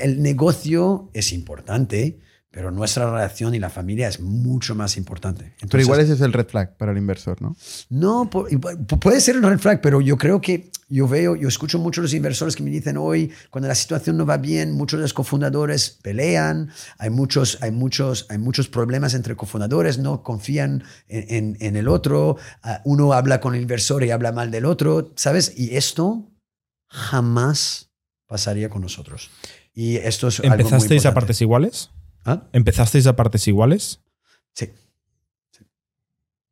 el 0.00 0.20
negocio 0.22 1.10
es 1.14 1.32
importante 1.32 2.18
pero 2.54 2.70
nuestra 2.70 3.10
relación 3.10 3.52
y 3.56 3.58
la 3.58 3.68
familia 3.68 4.06
es 4.06 4.20
mucho 4.20 4.76
más 4.76 4.96
importante. 4.96 5.42
Pero 5.44 5.56
Entonces, 5.62 5.86
igual 5.86 6.00
ese 6.00 6.12
es 6.12 6.20
el 6.20 6.32
red 6.32 6.46
flag 6.46 6.76
para 6.76 6.92
el 6.92 6.98
inversor, 6.98 7.42
¿no? 7.42 7.56
No, 7.90 8.30
puede 8.30 9.20
ser 9.20 9.36
un 9.38 9.42
red 9.42 9.58
flag, 9.58 9.80
pero 9.80 10.00
yo 10.00 10.16
creo 10.16 10.40
que 10.40 10.70
yo 10.88 11.08
veo, 11.08 11.34
yo 11.34 11.48
escucho 11.48 11.80
mucho 11.80 12.00
los 12.00 12.14
inversores 12.14 12.54
que 12.54 12.62
me 12.62 12.70
dicen 12.70 12.96
hoy, 12.96 13.32
cuando 13.50 13.66
la 13.66 13.74
situación 13.74 14.16
no 14.16 14.24
va 14.24 14.36
bien, 14.36 14.70
muchos 14.70 14.98
de 15.00 15.02
los 15.02 15.12
cofundadores 15.12 15.98
pelean, 16.00 16.70
hay 16.98 17.10
muchos, 17.10 17.58
hay 17.60 17.72
muchos, 17.72 18.26
hay 18.30 18.38
muchos 18.38 18.68
problemas 18.68 19.14
entre 19.14 19.34
cofundadores, 19.34 19.98
no 19.98 20.22
confían 20.22 20.84
en, 21.08 21.24
en- 21.34 21.56
en 21.58 21.74
el 21.76 21.88
otro, 21.88 22.36
ah, 22.62 22.82
uno 22.84 23.12
habla 23.14 23.40
con 23.40 23.56
el 23.56 23.62
inversor 23.62 24.04
y 24.04 24.12
habla 24.12 24.30
mal 24.30 24.52
del 24.52 24.64
otro, 24.66 25.10
¿sabes? 25.16 25.54
Y 25.56 25.74
esto 25.76 26.30
jamás 26.88 27.90
pasaría 28.28 28.68
con 28.68 28.82
nosotros. 28.82 29.30
Y 29.74 29.96
esto 29.96 30.28
es 30.28 30.38
algo 30.38 30.54
muy 30.54 30.62
¿Empezasteis 30.66 31.06
a 31.06 31.14
partes 31.14 31.40
iguales? 31.40 31.90
¿Ah? 32.24 32.48
¿Empezasteis 32.52 33.06
a 33.06 33.16
partes 33.16 33.46
iguales? 33.48 34.00
Sí. 34.54 34.70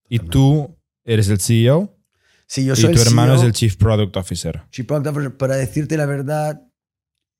Y 0.08 0.18
tú 0.18 0.76
eres 1.04 1.28
el 1.28 1.40
CEO 1.40 1.98
Sí, 2.46 2.64
yo 2.66 2.74
y 2.74 2.76
soy 2.76 2.94
tu 2.94 3.00
hermano 3.00 3.32
CEO. 3.32 3.40
es 3.40 3.46
el 3.46 3.52
Chief 3.52 3.76
Product 3.76 4.14
Officer. 4.16 4.62
Chief 4.70 4.86
Product 4.86 5.06
Officer, 5.08 5.36
para 5.38 5.56
decirte 5.56 5.96
la 5.96 6.04
verdad, 6.04 6.68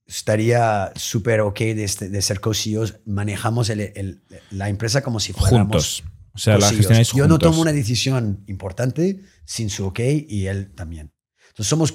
estaría 0.06 0.90
súper 0.96 1.40
ok 1.40 1.58
de, 1.58 1.84
este- 1.84 2.08
de 2.08 2.22
ser 2.22 2.40
co-CEOs. 2.40 3.00
Manejamos 3.04 3.68
el- 3.68 3.80
el- 3.80 4.22
la 4.50 4.68
empresa 4.70 5.02
como 5.02 5.20
si 5.20 5.32
fuéramos 5.34 5.60
Juntos. 5.60 6.04
O 6.34 6.38
sea, 6.38 6.54
la 6.54 6.60
co-CEOs. 6.60 6.76
gestionáis 6.78 7.08
Yo 7.08 7.24
juntos. 7.24 7.28
no 7.28 7.38
tomo 7.38 7.60
una 7.60 7.72
decisión 7.72 8.42
importante 8.46 9.20
sin 9.44 9.68
su 9.68 9.84
ok 9.86 10.00
y 10.28 10.46
él 10.46 10.72
también. 10.74 11.12
Entonces 11.48 11.66
somos 11.68 11.94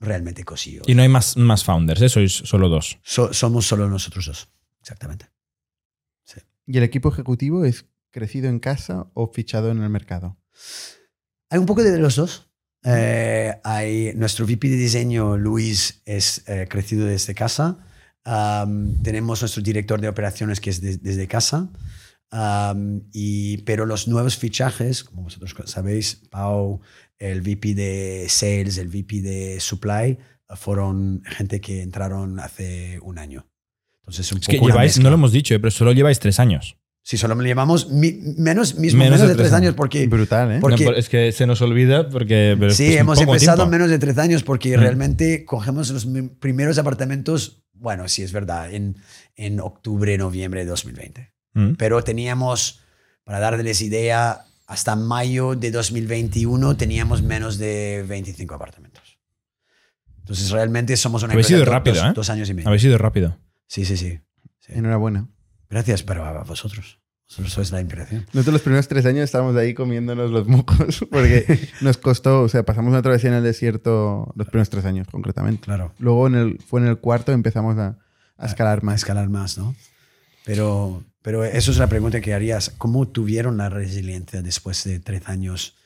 realmente 0.00 0.44
co-CEOs. 0.44 0.88
Y 0.88 0.94
no 0.94 1.02
hay 1.02 1.08
más, 1.08 1.36
más 1.36 1.64
founders, 1.64 2.00
¿eh? 2.02 2.08
sois 2.08 2.32
solo 2.32 2.68
dos. 2.68 2.98
So- 3.02 3.32
somos 3.34 3.66
solo 3.66 3.88
nosotros 3.88 4.26
dos. 4.26 4.48
Exactamente. 4.80 5.26
¿Y 6.68 6.76
el 6.76 6.84
equipo 6.84 7.08
ejecutivo 7.08 7.64
es 7.64 7.86
crecido 8.12 8.48
en 8.50 8.58
casa 8.60 9.10
o 9.14 9.32
fichado 9.32 9.70
en 9.70 9.82
el 9.82 9.88
mercado? 9.88 10.38
Hay 11.50 11.58
un 11.58 11.66
poco 11.66 11.82
de 11.82 11.98
los 11.98 12.16
dos. 12.16 12.52
Eh, 12.84 13.54
hay 13.64 14.12
nuestro 14.14 14.44
VP 14.46 14.68
de 14.68 14.76
diseño, 14.76 15.36
Luis, 15.38 16.02
es 16.04 16.44
eh, 16.46 16.66
crecido 16.68 17.06
desde 17.06 17.34
casa. 17.34 17.78
Tenemos 19.02 19.40
nuestro 19.40 19.62
director 19.62 19.98
de 20.00 20.08
operaciones 20.08 20.60
que 20.60 20.68
es 20.70 20.80
de- 20.82 20.98
desde 20.98 21.26
casa. 21.26 21.72
Y, 23.12 23.58
pero 23.62 23.86
los 23.86 24.06
nuevos 24.06 24.36
fichajes, 24.36 25.02
como 25.04 25.22
vosotros 25.22 25.54
sabéis, 25.64 26.16
Pau, 26.30 26.80
el 27.18 27.40
VP 27.40 27.74
de 27.74 28.26
Sales, 28.28 28.76
el 28.76 28.88
VP 28.88 29.22
de 29.22 29.60
Supply, 29.60 30.18
fueron 30.56 31.22
gente 31.24 31.60
que 31.62 31.80
entraron 31.82 32.38
hace 32.40 32.98
un 33.02 33.18
año. 33.18 33.46
Entonces, 34.08 34.32
un 34.32 34.38
Es 34.38 34.46
que 34.46 34.56
poco 34.56 34.66
una 34.66 34.74
lleváis, 34.74 34.90
mezcla. 34.92 35.02
no 35.04 35.10
lo 35.10 35.14
hemos 35.16 35.32
dicho, 35.32 35.54
¿eh? 35.54 35.58
pero 35.60 35.70
solo 35.70 35.92
lleváis 35.92 36.18
tres 36.18 36.40
años. 36.40 36.76
Sí, 37.02 37.16
solo 37.16 37.34
me 37.36 37.44
llevamos 37.44 37.88
mi- 37.90 38.12
menos, 38.36 38.74
mismo, 38.74 38.98
Menos 38.98 39.18
menos, 39.18 39.20
de 39.22 39.28
de 39.28 39.34
tres 39.34 39.36
tres 39.48 39.52
años 39.54 39.68
años. 39.68 39.74
porque 39.76 40.06
Brutal, 40.08 40.52
¿eh? 40.52 40.60
Por- 40.60 40.70
Porque- 40.72 40.84
No, 40.84 40.92
es 40.92 41.08
que 41.08 41.32
se 41.32 41.46
nos 41.46 41.62
olvida 41.62 42.08
porque. 42.10 42.54
pero 42.58 42.72
Sí, 42.74 42.96
hemos 42.96 43.18
empezado 43.20 43.56
tiempo. 43.58 43.70
menos 43.70 43.88
de 43.90 43.98
tres 43.98 44.18
años 44.18 44.42
porque 44.42 44.76
Mm. 44.76 44.80
realmente 44.80 45.44
cogemos 45.46 45.88
los 45.90 46.06
primeros 46.38 46.76
apartamentos, 46.78 47.62
bueno, 47.72 48.08
sí 48.08 48.22
es 48.22 48.32
verdad, 48.32 48.72
en, 48.74 48.96
en 49.36 49.60
octubre, 49.60 50.18
noviembre 50.18 50.60
de 50.60 50.66
2020. 50.66 51.32
Mm. 51.54 51.74
Pero 51.78 52.02
teníamos, 52.04 52.80
para 53.24 53.40
darles 53.40 53.80
idea, 53.80 54.44
hasta 54.66 54.94
mayo 54.96 55.54
de 55.54 55.70
2021 55.70 56.76
teníamos 56.76 57.22
menos 57.22 57.56
de 57.56 58.04
25 58.06 58.54
apartamentos. 58.54 59.18
Entonces 60.20 60.50
realmente 60.50 60.94
somos 60.98 61.22
una 61.22 61.32
Habéis 61.32 61.46
empresa 61.46 61.58
ido 61.58 61.64
do- 61.64 61.72
rápido, 61.72 61.96
dos, 61.96 62.04
¿eh? 62.04 62.12
dos 62.14 62.28
años 62.30 62.50
y 62.50 62.54
medio. 62.54 62.68
Habéis 62.68 62.84
ido 62.84 62.98
rápido. 62.98 63.38
Sí, 63.68 63.84
sí, 63.84 63.96
sí. 63.96 64.18
sí. 64.58 64.72
Enhorabuena. 64.72 65.28
Gracias, 65.70 66.02
pero 66.02 66.24
a 66.24 66.42
vosotros. 66.42 66.98
Vosotros 67.28 67.52
sois 67.52 67.70
la 67.72 67.80
inspiración. 67.82 68.24
Nosotros 68.32 68.54
los 68.54 68.62
primeros 68.62 68.88
tres 68.88 69.04
años 69.04 69.24
estábamos 69.24 69.54
ahí 69.56 69.74
comiéndonos 69.74 70.30
los 70.30 70.48
mocos 70.48 71.04
porque 71.10 71.68
nos 71.82 71.98
costó, 71.98 72.42
o 72.42 72.48
sea, 72.48 72.64
pasamos 72.64 72.90
una 72.90 73.02
travesía 73.02 73.28
en 73.30 73.36
el 73.36 73.42
desierto 73.44 74.32
los 74.34 74.48
primeros 74.48 74.70
tres 74.70 74.84
años 74.86 75.06
concretamente. 75.10 75.62
Claro. 75.64 75.92
Luego 75.98 76.26
en 76.26 76.34
el, 76.34 76.58
fue 76.66 76.80
en 76.80 76.86
el 76.88 76.98
cuarto 76.98 77.32
empezamos 77.32 77.76
a, 77.78 77.98
a 78.38 78.46
escalar 78.46 78.78
a 78.78 78.82
más. 78.82 78.94
escalar 78.96 79.28
más, 79.28 79.58
¿no? 79.58 79.76
Pero, 80.46 81.04
pero 81.20 81.44
eso 81.44 81.70
es 81.70 81.76
la 81.76 81.88
pregunta 81.88 82.22
que 82.22 82.32
harías. 82.32 82.70
¿Cómo 82.78 83.06
tuvieron 83.08 83.58
la 83.58 83.68
resiliencia 83.68 84.40
después 84.40 84.82
de 84.84 84.98
tres 84.98 85.28
años? 85.28 85.76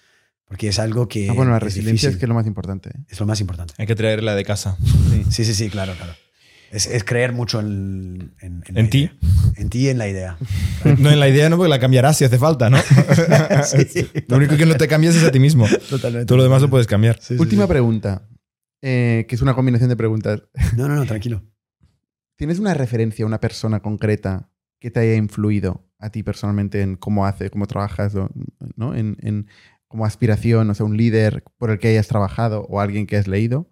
Porque 0.45 0.69
es 0.69 0.79
algo 0.79 1.09
que 1.09 1.29
Ah, 1.29 1.33
bueno, 1.33 1.51
la 1.51 1.57
es 1.57 1.63
resiliencia 1.65 2.09
es 2.09 2.15
difícil. 2.15 2.19
que 2.21 2.25
es 2.27 2.29
lo 2.29 2.35
más 2.37 2.47
importante. 2.47 2.91
¿eh? 2.91 3.01
es 3.09 3.19
lo 3.19 3.27
más 3.27 3.41
importante. 3.41 3.75
Hay 3.79 3.87
que 3.87 3.97
traerla 3.97 4.37
de 4.37 4.45
casa. 4.45 4.77
Sí, 5.31 5.45
sí, 5.45 5.55
sí, 5.55 5.71
claro, 5.71 5.95
claro. 5.97 6.13
Es, 6.73 6.87
es 6.87 7.05
creer 7.05 7.33
mucho 7.33 7.61
en, 7.61 8.33
en, 8.41 8.63
la 8.73 8.81
¿En 8.81 8.89
ti? 8.91 9.11
En 9.57 9.69
ti 9.69 9.81
y 9.81 9.89
en 9.91 9.99
la 9.99 10.09
idea. 10.09 10.39
No, 10.99 11.11
en 11.11 11.21
la 11.21 11.29
idea 11.29 11.51
no, 11.51 11.57
porque 11.59 11.69
la 11.69 11.79
cambiarás 11.79 12.17
si 12.17 12.25
hace 12.25 12.39
falta, 12.39 12.71
¿no? 12.71 12.79
Sí, 13.65 14.09
Lo 14.29 14.39
único 14.39 14.57
que 14.57 14.65
no 14.67 14.75
te 14.77 14.89
cambias 14.89 15.15
es 15.15 15.23
a 15.25 15.31
ti 15.31 15.39
mismo. 15.39 15.67
Totalmente. 15.91 16.27
Todo 16.27 16.39
lo 16.39 16.45
demás 16.45 16.63
lo 16.63 16.71
puedes 16.71 16.87
cambiar. 16.87 17.19
Sí, 17.21 17.37
Última 17.39 17.65
sí. 17.65 17.69
pregunta, 17.69 18.27
eh, 18.81 19.27
que 19.29 19.35
es 19.35 19.43
una 19.43 19.55
combinación 19.55 19.91
de 19.91 19.97
preguntas. 19.97 20.43
No, 20.77 20.89
no, 20.89 20.97
no, 20.97 21.05
tranquilo. 21.05 21.43
¿Tienes 22.37 22.59
una 22.59 22.73
referencia, 22.75 23.27
una 23.27 23.39
persona 23.41 23.81
concreta 23.81 24.49
que 24.81 24.91
te 24.91 25.01
haya 25.01 25.15
influido 25.15 25.87
a 25.99 26.11
ti 26.11 26.23
personalmente 26.23 26.81
en 26.81 26.97
cómo 26.97 27.27
hace, 27.27 27.51
cómo 27.51 27.67
trabajas, 27.67 28.15
¿no? 28.77 28.95
En, 28.95 29.17
en- 29.21 29.47
como 29.87 30.07
aspiración, 30.07 30.71
o 30.71 30.75
sea, 30.75 30.87
un 30.87 30.97
líder 30.97 31.45
por 31.59 31.71
el 31.71 31.79
que 31.79 31.89
hayas 31.89 32.09
trabajado 32.09 32.63
o 32.71 32.81
alguien 32.81 33.07
que 33.07 33.19
has 33.19 33.29
leído? 33.29 33.69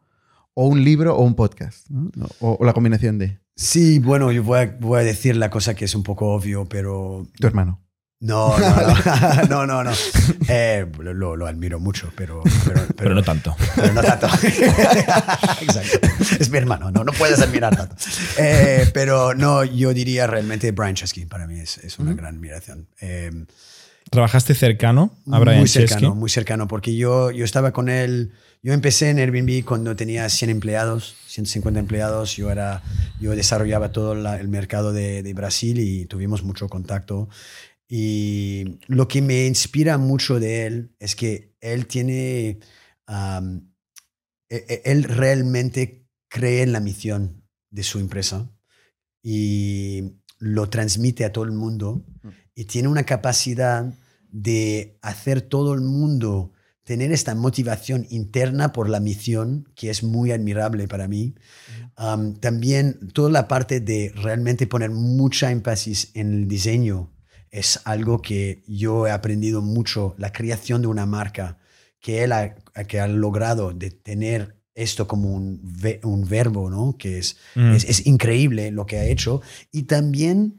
¿O 0.54 0.66
un 0.66 0.82
libro 0.84 1.16
o 1.16 1.22
un 1.22 1.34
podcast? 1.34 1.88
¿no? 1.88 2.26
O, 2.40 2.56
o 2.60 2.64
la 2.64 2.72
combinación 2.72 3.18
de 3.18 3.38
Sí, 3.56 3.98
bueno, 3.98 4.32
yo 4.32 4.42
voy 4.42 4.60
a, 4.60 4.76
voy 4.80 5.00
a 5.00 5.04
decir 5.04 5.36
la 5.36 5.50
cosa 5.50 5.74
que 5.74 5.84
es 5.84 5.94
un 5.94 6.02
poco 6.02 6.28
obvio, 6.32 6.66
pero 6.66 7.26
tu 7.38 7.46
hermano. 7.46 7.80
no, 8.20 8.58
no, 8.58 8.68
no, 8.68 9.44
no, 9.48 9.66
no, 9.66 9.84
no. 9.84 9.90
Eh, 10.48 10.86
lo, 10.98 11.36
lo 11.36 11.46
admiro 11.46 11.78
mucho, 11.78 12.10
pero, 12.16 12.42
pero, 12.66 12.80
Pero 12.96 13.14
no 13.14 13.22
tanto. 13.22 13.54
pero 13.76 13.92
no 13.92 14.02
tanto. 14.02 14.26
Exacto. 15.60 16.08
Es 16.38 16.50
mi 16.50 16.58
hermano, 16.58 16.90
no, 16.90 17.04
no 17.04 17.12
puedes 17.12 17.40
admirar 17.40 17.76
tanto. 17.76 17.96
Eh, 18.38 18.90
pero 18.94 19.34
no, 19.34 19.64
yo 19.64 19.92
diría 19.94 20.26
realmente 20.26 20.72
Brian 20.72 20.94
Chesky 20.94 21.26
para 21.26 21.46
mí 21.46 21.60
es, 21.60 21.78
es 21.78 21.98
una 21.98 22.14
gran 22.14 22.34
admiración. 22.36 22.88
Eh, 23.00 23.30
¿Trabajaste 24.10 24.54
cercano 24.54 25.12
a 25.30 25.38
Brian 25.38 25.58
muy 25.58 25.68
Chesky? 25.68 25.88
cercano, 25.88 26.14
muy 26.14 26.30
cercano, 26.30 26.66
porque 26.66 26.96
yo, 26.96 27.30
yo 27.30 27.44
estaba 27.44 27.72
con 27.72 27.88
él, 27.88 28.32
yo 28.62 28.72
empecé 28.72 29.10
en 29.10 29.18
Airbnb 29.18 29.64
cuando 29.64 29.96
tenía 29.96 30.28
100 30.28 30.50
empleados, 30.50 31.14
150 31.28 31.80
empleados, 31.80 32.36
yo, 32.36 32.50
era, 32.50 32.82
yo 33.20 33.34
desarrollaba 33.34 33.90
todo 33.92 34.14
la- 34.14 34.38
el 34.38 34.48
mercado 34.48 34.92
de, 34.92 35.22
de 35.22 35.34
Brasil 35.34 35.78
y 35.80 36.04
tuvimos 36.06 36.42
mucho 36.42 36.68
contacto. 36.68 37.28
Y 37.88 38.78
lo 38.86 39.08
que 39.08 39.22
me 39.22 39.46
inspira 39.46 39.98
mucho 39.98 40.38
de 40.38 40.66
él 40.66 40.94
es 41.00 41.16
que 41.16 41.56
él 41.60 41.86
tiene, 41.86 42.60
e- 44.48 44.64
e- 44.68 44.82
él 44.84 45.04
realmente 45.04 46.06
cree 46.28 46.62
en 46.62 46.72
la 46.72 46.80
misión 46.80 47.42
de 47.70 47.82
su 47.82 47.98
empresa 47.98 48.50
y 49.22 50.12
lo 50.38 50.68
transmite 50.70 51.24
a 51.24 51.32
todo 51.32 51.44
el 51.44 51.52
mundo 51.52 52.04
y 52.54 52.64
tiene 52.64 52.88
una 52.88 53.04
capacidad 53.04 53.92
de 54.30 54.98
hacer 55.02 55.42
todo 55.42 55.74
el 55.74 55.80
mundo 55.80 56.52
tener 56.90 57.12
esta 57.12 57.36
motivación 57.36 58.04
interna 58.10 58.72
por 58.72 58.88
la 58.88 58.98
misión 58.98 59.68
que 59.76 59.90
es 59.90 60.02
muy 60.02 60.32
admirable 60.32 60.88
para 60.88 61.06
mí. 61.06 61.34
Um, 61.96 62.34
también 62.34 62.98
toda 63.12 63.30
la 63.30 63.46
parte 63.46 63.78
de 63.78 64.10
realmente 64.16 64.66
poner 64.66 64.90
mucha 64.90 65.52
énfasis 65.52 66.10
en 66.14 66.32
el 66.32 66.48
diseño 66.48 67.12
es 67.52 67.78
algo 67.84 68.20
que 68.22 68.64
yo 68.66 69.06
he 69.06 69.12
aprendido 69.12 69.62
mucho, 69.62 70.16
la 70.18 70.32
creación 70.32 70.82
de 70.82 70.88
una 70.88 71.06
marca 71.06 71.58
que 72.00 72.24
él 72.24 72.32
ha, 72.32 72.56
que 72.88 72.98
ha 72.98 73.06
logrado 73.06 73.72
de 73.72 73.92
tener 73.92 74.56
esto 74.74 75.06
como 75.06 75.32
un, 75.32 75.60
ve- 75.62 76.00
un 76.02 76.26
verbo, 76.28 76.70
¿no? 76.70 76.96
Que 76.98 77.18
es, 77.18 77.36
Mm. 77.54 77.72
es, 77.76 77.84
es 77.84 78.04
increíble 78.06 78.72
lo 78.72 78.84
que 78.84 78.96
ha 78.98 79.04
hecho. 79.04 79.42
Y 79.70 79.84
también 79.84 80.58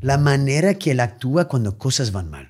la 0.00 0.18
manera 0.18 0.74
que 0.74 0.90
él 0.90 1.00
actúa 1.00 1.48
cuando 1.48 1.78
cosas 1.78 2.12
van 2.12 2.28
mal. 2.28 2.48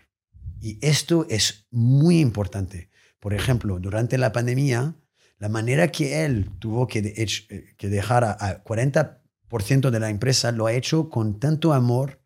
Y 0.61 0.79
esto 0.81 1.27
es 1.31 1.69
muy 1.71 2.19
importante. 2.19 2.89
Por 3.25 3.33
ejemplo, 3.33 3.79
durante 3.81 4.19
la 4.19 4.33
pandemia, 4.33 4.97
la 5.39 5.49
manera 5.49 5.91
que 5.91 6.27
él 6.27 6.51
tuvo 6.59 6.87
que, 6.87 7.01
de- 7.01 7.15
hech- 7.15 7.47
eh, 7.49 7.75
que 7.79 7.89
dejar 7.89 8.23
a, 8.23 8.33
a 8.39 8.63
40% 8.63 9.91
de 9.91 9.99
la 9.99 10.11
empresa 10.11 10.53
lo 10.53 10.67
ha 10.67 10.75
hecho 10.75 11.09
con 11.09 11.41
tanto 11.41 11.73
amor, 11.73 12.21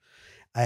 ha, 0.55 0.63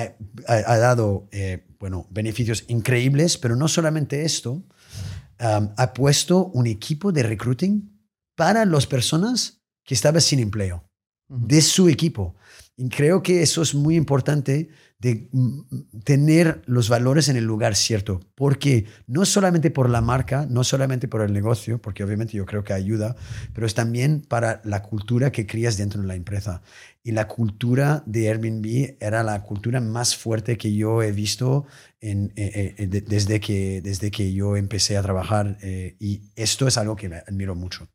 ha- 0.49 0.73
ha 0.73 0.79
dado 0.79 1.29
eh, 1.33 1.67
bueno, 1.79 2.07
beneficios 2.11 2.65
increíbles, 2.69 3.37
pero 3.37 3.57
no 3.57 3.69
solamente 3.69 4.25
esto, 4.25 4.53
um, 4.53 5.69
ha 5.77 5.93
puesto 5.93 6.47
un 6.47 6.67
equipo 6.67 7.13
de 7.13 7.25
recruiting 7.25 7.93
para 8.35 8.65
las 8.65 8.87
personas 8.87 9.61
que 9.85 9.93
estaban 9.93 10.23
sin 10.23 10.39
empleo, 10.39 10.89
de 11.29 11.61
su 11.61 11.91
equipo. 11.91 12.37
Y 12.75 12.89
creo 12.89 13.23
que 13.23 13.43
eso 13.43 13.61
es 13.61 13.75
muy 13.75 13.97
importante 13.97 14.71
de 14.99 15.29
mm, 15.33 15.61
tener 16.05 16.63
los 16.67 16.89
valores 16.89 17.29
en 17.29 17.37
el 17.37 17.45
lugar 17.45 17.75
cierto, 17.75 18.21
porque 18.35 18.87
no 19.07 19.25
solamente 19.27 19.71
por 19.71 19.91
la 19.91 20.01
marca, 20.01 20.47
no 20.49 20.65
solamente 20.65 21.07
por 21.07 21.21
el 21.23 21.33
negocio, 21.33 21.81
porque 21.83 22.03
obviamente 22.03 22.37
yo 22.37 22.47
creo 22.47 22.65
que 22.65 22.73
ayuda, 22.73 23.15
pero 23.53 23.67
es 23.67 23.75
también 23.75 24.23
para 24.23 24.63
la 24.65 24.83
cultura 24.83 25.31
que 25.33 25.47
crías 25.47 25.77
dentro 25.77 26.01
de 26.01 26.07
la 26.09 26.15
empresa. 26.15 26.63
Y 27.03 27.11
la 27.13 27.29
cultura 27.29 28.05
de 28.07 28.29
Airbnb 28.31 28.97
era 29.01 29.23
la 29.23 29.43
cultura 29.43 29.81
más 29.81 30.17
fuerte 30.17 30.57
que 30.57 30.75
yo 30.75 31.03
he 31.03 31.13
visto 31.13 31.67
en, 32.01 32.33
eh, 32.37 32.75
eh, 32.79 32.87
de- 32.87 33.01
desde, 33.03 33.39
que, 33.41 33.83
desde 33.83 34.11
que 34.11 34.33
yo 34.33 34.57
empecé 34.57 34.97
a 34.97 35.03
trabajar 35.03 35.59
eh, 35.63 35.97
y 35.99 36.31
esto 36.37 36.67
es 36.69 36.79
algo 36.79 36.97
que 36.97 37.07
admiro 37.13 37.55
mucho. 37.55 37.89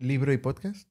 ¿Libro 0.00 0.32
y 0.32 0.38
podcast? 0.38 0.88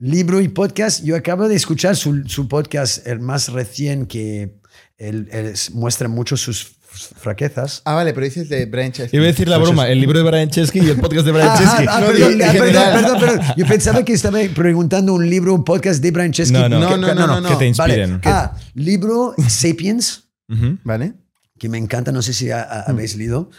Libro 0.00 0.40
y 0.40 0.48
podcast. 0.48 1.04
Yo 1.04 1.14
acabo 1.14 1.46
de 1.46 1.54
escuchar 1.54 1.94
su, 1.94 2.24
su 2.26 2.48
podcast, 2.48 3.06
el 3.06 3.20
más 3.20 3.48
recién, 3.52 4.06
que 4.06 4.54
él, 4.96 5.28
él 5.30 5.46
es- 5.46 5.72
muestra 5.72 6.08
mucho 6.08 6.38
sus 6.38 6.72
fraquezas. 7.18 7.82
Ah, 7.84 7.94
vale, 7.94 8.14
pero 8.14 8.24
dices 8.24 8.48
de 8.48 8.64
Brian 8.64 8.92
Chesky. 8.92 9.14
Iba 9.16 9.24
a 9.26 9.28
decir 9.28 9.46
la 9.46 9.58
broma, 9.58 9.88
el 9.88 10.00
libro 10.00 10.18
de 10.22 10.28
Brian 10.28 10.48
Chesky 10.48 10.80
y 10.80 10.88
el 10.88 10.96
podcast 10.98 11.26
de 11.26 11.32
Brian 11.32 11.48
Ah, 11.50 11.56
Chesky. 11.58 11.84
ah, 11.86 11.96
ah, 11.96 12.00
No, 12.00 12.06
perdón, 12.06 12.38
perdón, 12.38 12.72
perdón, 12.94 13.20
perdón. 13.20 13.40
Yo 13.58 13.66
pensaba 13.66 14.02
que 14.02 14.12
estaba 14.14 14.38
preguntando 14.54 15.12
un 15.12 15.28
libro, 15.28 15.54
un 15.54 15.64
podcast 15.64 16.02
de 16.02 16.10
Brian 16.10 16.32
Chesky. 16.32 16.54
No, 16.54 16.68
no. 16.68 16.80
No, 16.80 16.96
no, 16.96 17.14
no, 17.14 17.26
no, 17.26 17.40
no. 17.42 17.48
Que 17.50 17.56
te 17.66 17.72
Vale. 17.76 17.94
inspiren. 17.98 18.20
Ah, 18.24 18.56
libro 18.74 19.34
Sapiens. 19.48 20.24
Ujú. 20.48 20.78
¿Vale? 20.82 21.12
que 21.58 21.68
me 21.68 21.76
encanta, 21.76 22.10
no 22.10 22.22
sé 22.22 22.32
si 22.32 22.50
ha- 22.50 22.56
Mm. 22.62 22.68
ha- 22.70 22.80
habéis 22.90 23.16
leído, 23.16 23.50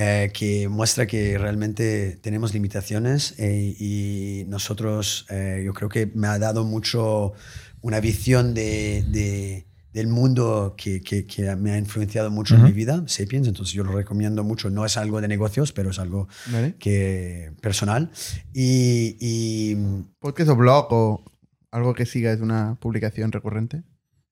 eh, 0.00 0.30
que 0.32 0.68
muestra 0.68 1.06
que 1.08 1.36
realmente 1.38 2.16
tenemos 2.22 2.54
limitaciones 2.54 3.34
eh, 3.38 3.74
y 3.78 4.44
nosotros, 4.46 5.26
eh, 5.28 5.62
yo 5.66 5.74
creo 5.74 5.88
que 5.88 6.06
me 6.14 6.28
ha 6.28 6.38
dado 6.38 6.64
mucho 6.64 7.32
una 7.80 7.98
visión 8.00 8.54
de, 8.54 9.04
de- 9.10 9.66
del 9.92 10.06
mundo 10.06 10.74
que, 10.76 11.00
que- 11.00 11.26
que 11.26 11.56
me 11.56 11.72
ha 11.72 11.78
influenciado 11.78 12.30
mucho 12.30 12.54
en 12.54 12.60
Ujú. 12.60 12.68
mi 12.68 12.74
vida, 12.74 13.02
Sapiens, 13.08 13.48
entonces 13.48 13.74
yo 13.74 13.82
lo 13.82 13.90
recomiendo 13.92 14.44
mucho, 14.44 14.70
no 14.70 14.84
es 14.86 14.96
algo 14.96 15.20
de 15.20 15.26
negocios, 15.26 15.72
pero 15.72 15.90
es 15.90 15.98
algo 15.98 16.28
¿Vale? 16.52 16.76
que 16.78 17.50
personal. 17.60 18.10
Y, 18.54 19.16
y, 19.18 19.76
¿Podcast 20.20 20.50
o 20.50 20.56
blog 20.56 20.86
o 20.92 21.24
algo 21.72 21.94
que 21.94 22.06
siga 22.06 22.32
es 22.32 22.40
una 22.40 22.76
publicación 22.80 23.32
recurrente? 23.32 23.82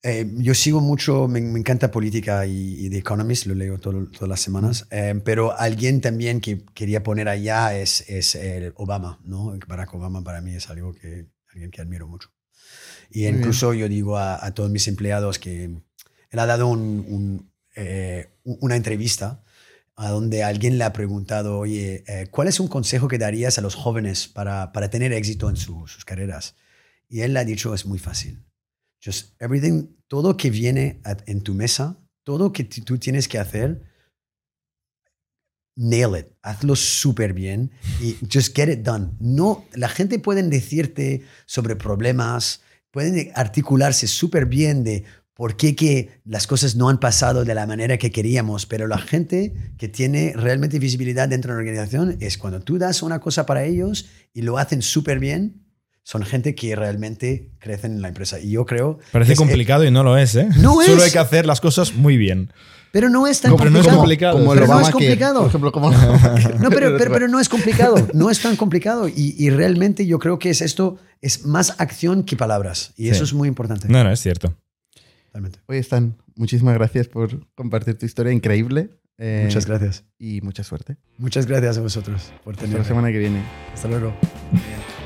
Eh, 0.09 0.25
yo 0.37 0.55
sigo 0.55 0.81
mucho, 0.81 1.27
me, 1.27 1.41
me 1.41 1.59
encanta 1.59 1.91
política 1.91 2.47
y, 2.47 2.87
y 2.87 2.91
The 2.91 2.99
Economist, 2.99 3.47
lo 3.47 3.55
leo 3.55 3.79
todo- 3.79 4.07
todas 4.07 4.29
las 4.29 4.41
semanas, 4.41 4.87
Eh, 4.91 5.21
pero 5.25 5.59
alguien 5.59 6.01
también 6.01 6.41
que 6.41 6.65
quería 6.75 7.03
poner 7.03 7.29
allá 7.29 7.77
es, 7.77 8.05
es 8.09 8.35
el 8.37 8.73
Obama, 8.77 9.19
¿no? 9.25 9.59
Barack 9.67 9.93
Obama 9.95 10.23
para 10.23 10.41
mí 10.41 10.55
es 10.55 10.71
algo 10.71 10.93
que, 10.95 11.27
alguien 11.53 11.71
que 11.73 11.81
admiro 11.83 12.07
mucho. 12.07 12.29
Y 13.11 13.27
incluso 13.39 13.75
yo 13.75 13.89
digo 13.89 14.17
a, 14.17 14.45
a 14.45 14.55
todos 14.55 14.71
mis 14.71 14.87
empleados 14.89 15.39
que 15.39 15.65
él 15.65 16.39
ha 16.39 16.47
dado 16.47 16.69
un- 16.69 17.05
un, 17.09 17.51
eh, 17.75 18.29
una 18.45 18.77
entrevista 18.77 19.43
a 19.97 20.11
donde 20.11 20.45
alguien 20.45 20.79
le 20.79 20.85
ha 20.85 20.93
preguntado, 20.93 21.59
oye, 21.59 22.05
eh, 22.07 22.27
¿cuál 22.31 22.49
es 22.49 22.61
un 22.61 22.69
consejo 22.69 23.09
que 23.09 23.19
darías 23.19 23.59
a 23.59 23.63
los 23.63 23.75
jóvenes 23.75 24.29
para, 24.29 24.71
para 24.73 24.89
tener 24.91 25.13
éxito 25.13 25.49
en 25.51 25.57
su- 25.57 25.87
sus 25.89 26.05
carreras? 26.05 26.55
Y 27.09 27.21
él 27.23 27.33
le 27.35 27.41
ha 27.41 27.45
dicho, 27.45 27.75
es 27.75 27.87
muy 27.87 27.99
fácil. 27.99 28.45
Just 29.07 29.41
everything, 29.41 29.87
todo 30.09 30.37
que 30.37 30.51
viene 30.51 31.01
en 31.27 31.43
tu 31.43 31.55
mesa, 31.55 31.97
todo 32.25 32.53
que 32.53 32.65
tú 32.65 32.99
tienes 32.99 33.29
que 33.29 33.39
hacer, 33.39 33.85
nail 35.77 36.17
it, 36.19 36.27
hazlo 36.43 36.75
súper 36.75 37.33
bien 37.33 37.71
y 38.01 38.17
just 38.33 38.57
get 38.57 38.69
it 38.69 38.81
done. 38.81 39.13
No, 39.21 39.65
la 39.75 39.89
gente 39.89 40.19
puede 40.19 40.43
decirte 40.43 41.23
sobre 41.45 41.77
problemas, 41.77 42.63
pueden 42.91 43.31
articularse 43.35 44.09
súper 44.09 44.47
bien 44.47 44.83
de 44.83 45.05
por 45.35 45.57
qué 45.57 45.77
que 45.77 46.23
las 46.25 46.47
cosas 46.47 46.77
no 46.77 46.89
han 46.89 46.99
pasado 46.99 47.45
de 47.45 47.55
la 47.55 47.67
manera 47.67 47.99
que 47.99 48.11
queríamos, 48.11 48.65
pero 48.65 48.89
la 48.89 48.99
gente 48.99 49.55
que 49.77 49.87
tiene 49.87 50.33
realmente 50.35 50.79
visibilidad 50.79 51.29
dentro 51.29 51.53
de 51.53 51.57
la 51.57 51.69
organización 51.69 52.17
es 52.21 52.39
cuando 52.39 52.61
tú 52.61 52.79
das 52.79 53.03
una 53.03 53.21
cosa 53.21 53.45
para 53.45 53.65
ellos 53.65 54.07
y 54.33 54.43
lo 54.43 54.57
hacen 54.57 54.81
súper 54.81 55.21
bien, 55.21 55.66
son 56.09 56.23
gente 56.23 56.55
que 56.55 56.77
realmente 56.77 57.51
crecen 57.59 57.91
en 57.95 58.01
la 58.03 58.07
empresa. 58.09 58.39
Y 58.39 58.53
yo 58.53 58.65
creo... 58.65 59.01
Parece 59.11 59.33
es- 59.33 59.39
complicado 59.39 59.83
y 59.85 59.91
no 59.91 60.05
lo 60.05 60.17
es, 60.17 60.37
¿eh? 60.37 60.49
No 60.59 60.75
Solo 60.81 60.99
es. 60.99 61.03
hay 61.07 61.11
que 61.11 61.19
hacer 61.19 61.47
las 61.47 61.61
cosas 61.61 61.95
muy 61.95 62.17
bien. 62.17 62.53
Pero 62.93 63.11
no 63.11 63.27
es 63.27 63.41
tan 63.41 63.51
No, 63.51 63.57
pero 63.57 63.71
no 63.71 63.81
es 63.81 63.89
complicado. 63.89 64.35
complicado. 64.37 64.39
Como 64.39 64.53
el 64.55 64.61
Pero 64.61 64.73
no 64.73 64.81
es 64.81 64.91
complicado. 64.91 65.39
Por 65.41 65.49
ejemplo, 65.49 65.73
como. 65.73 65.91
No, 66.61 66.71
pero, 66.71 66.97
pero, 66.97 67.13
pero 67.13 67.27
no 67.27 67.41
es 67.41 67.49
complicado, 67.49 67.97
no 68.15 68.31
es 68.31 68.41
tan 68.41 68.55
complicado. 68.55 69.09
Y, 69.09 69.35
y 69.37 69.51
realmente 69.51 70.07
yo 70.07 70.21
creo 70.21 70.39
que 70.39 70.51
es 70.51 70.61
esto, 70.63 70.97
es 71.21 71.45
más 71.45 71.75
acción 71.81 72.23
que 72.23 72.37
palabras. 72.37 72.93
Y 72.97 73.07
Sí. 73.07 73.09
eso 73.11 73.25
es 73.25 73.35
muy 73.35 73.49
importante. 73.49 73.89
No, 73.89 74.05
no, 74.05 74.13
es 74.13 74.21
cierto. 74.21 74.55
Totalmente. 75.27 75.59
Oye, 75.67 75.81
Stan, 75.81 76.15
muchísimas 76.37 76.75
gracias 76.75 77.09
por 77.09 77.45
compartir 77.57 77.99
tu 77.99 78.07
historia 78.07 78.33
increíble. 78.33 78.91
eh, 79.19 79.43
Muchas 79.47 79.67
gracias. 79.67 80.05
Y 80.21 80.41
mucha 80.43 80.63
suerte. 80.63 80.97
Muchas 81.19 81.47
gracias 81.47 81.77
a 81.79 81.81
vosotros 81.81 82.31
por 82.45 82.55
Hasta 82.55 82.63
la 82.63 82.69
tenerme. 82.69 82.87
semana 82.89 83.11
que 83.11 83.19
viene. 83.19 83.43
Hasta 83.75 83.89
luego. 83.89 84.15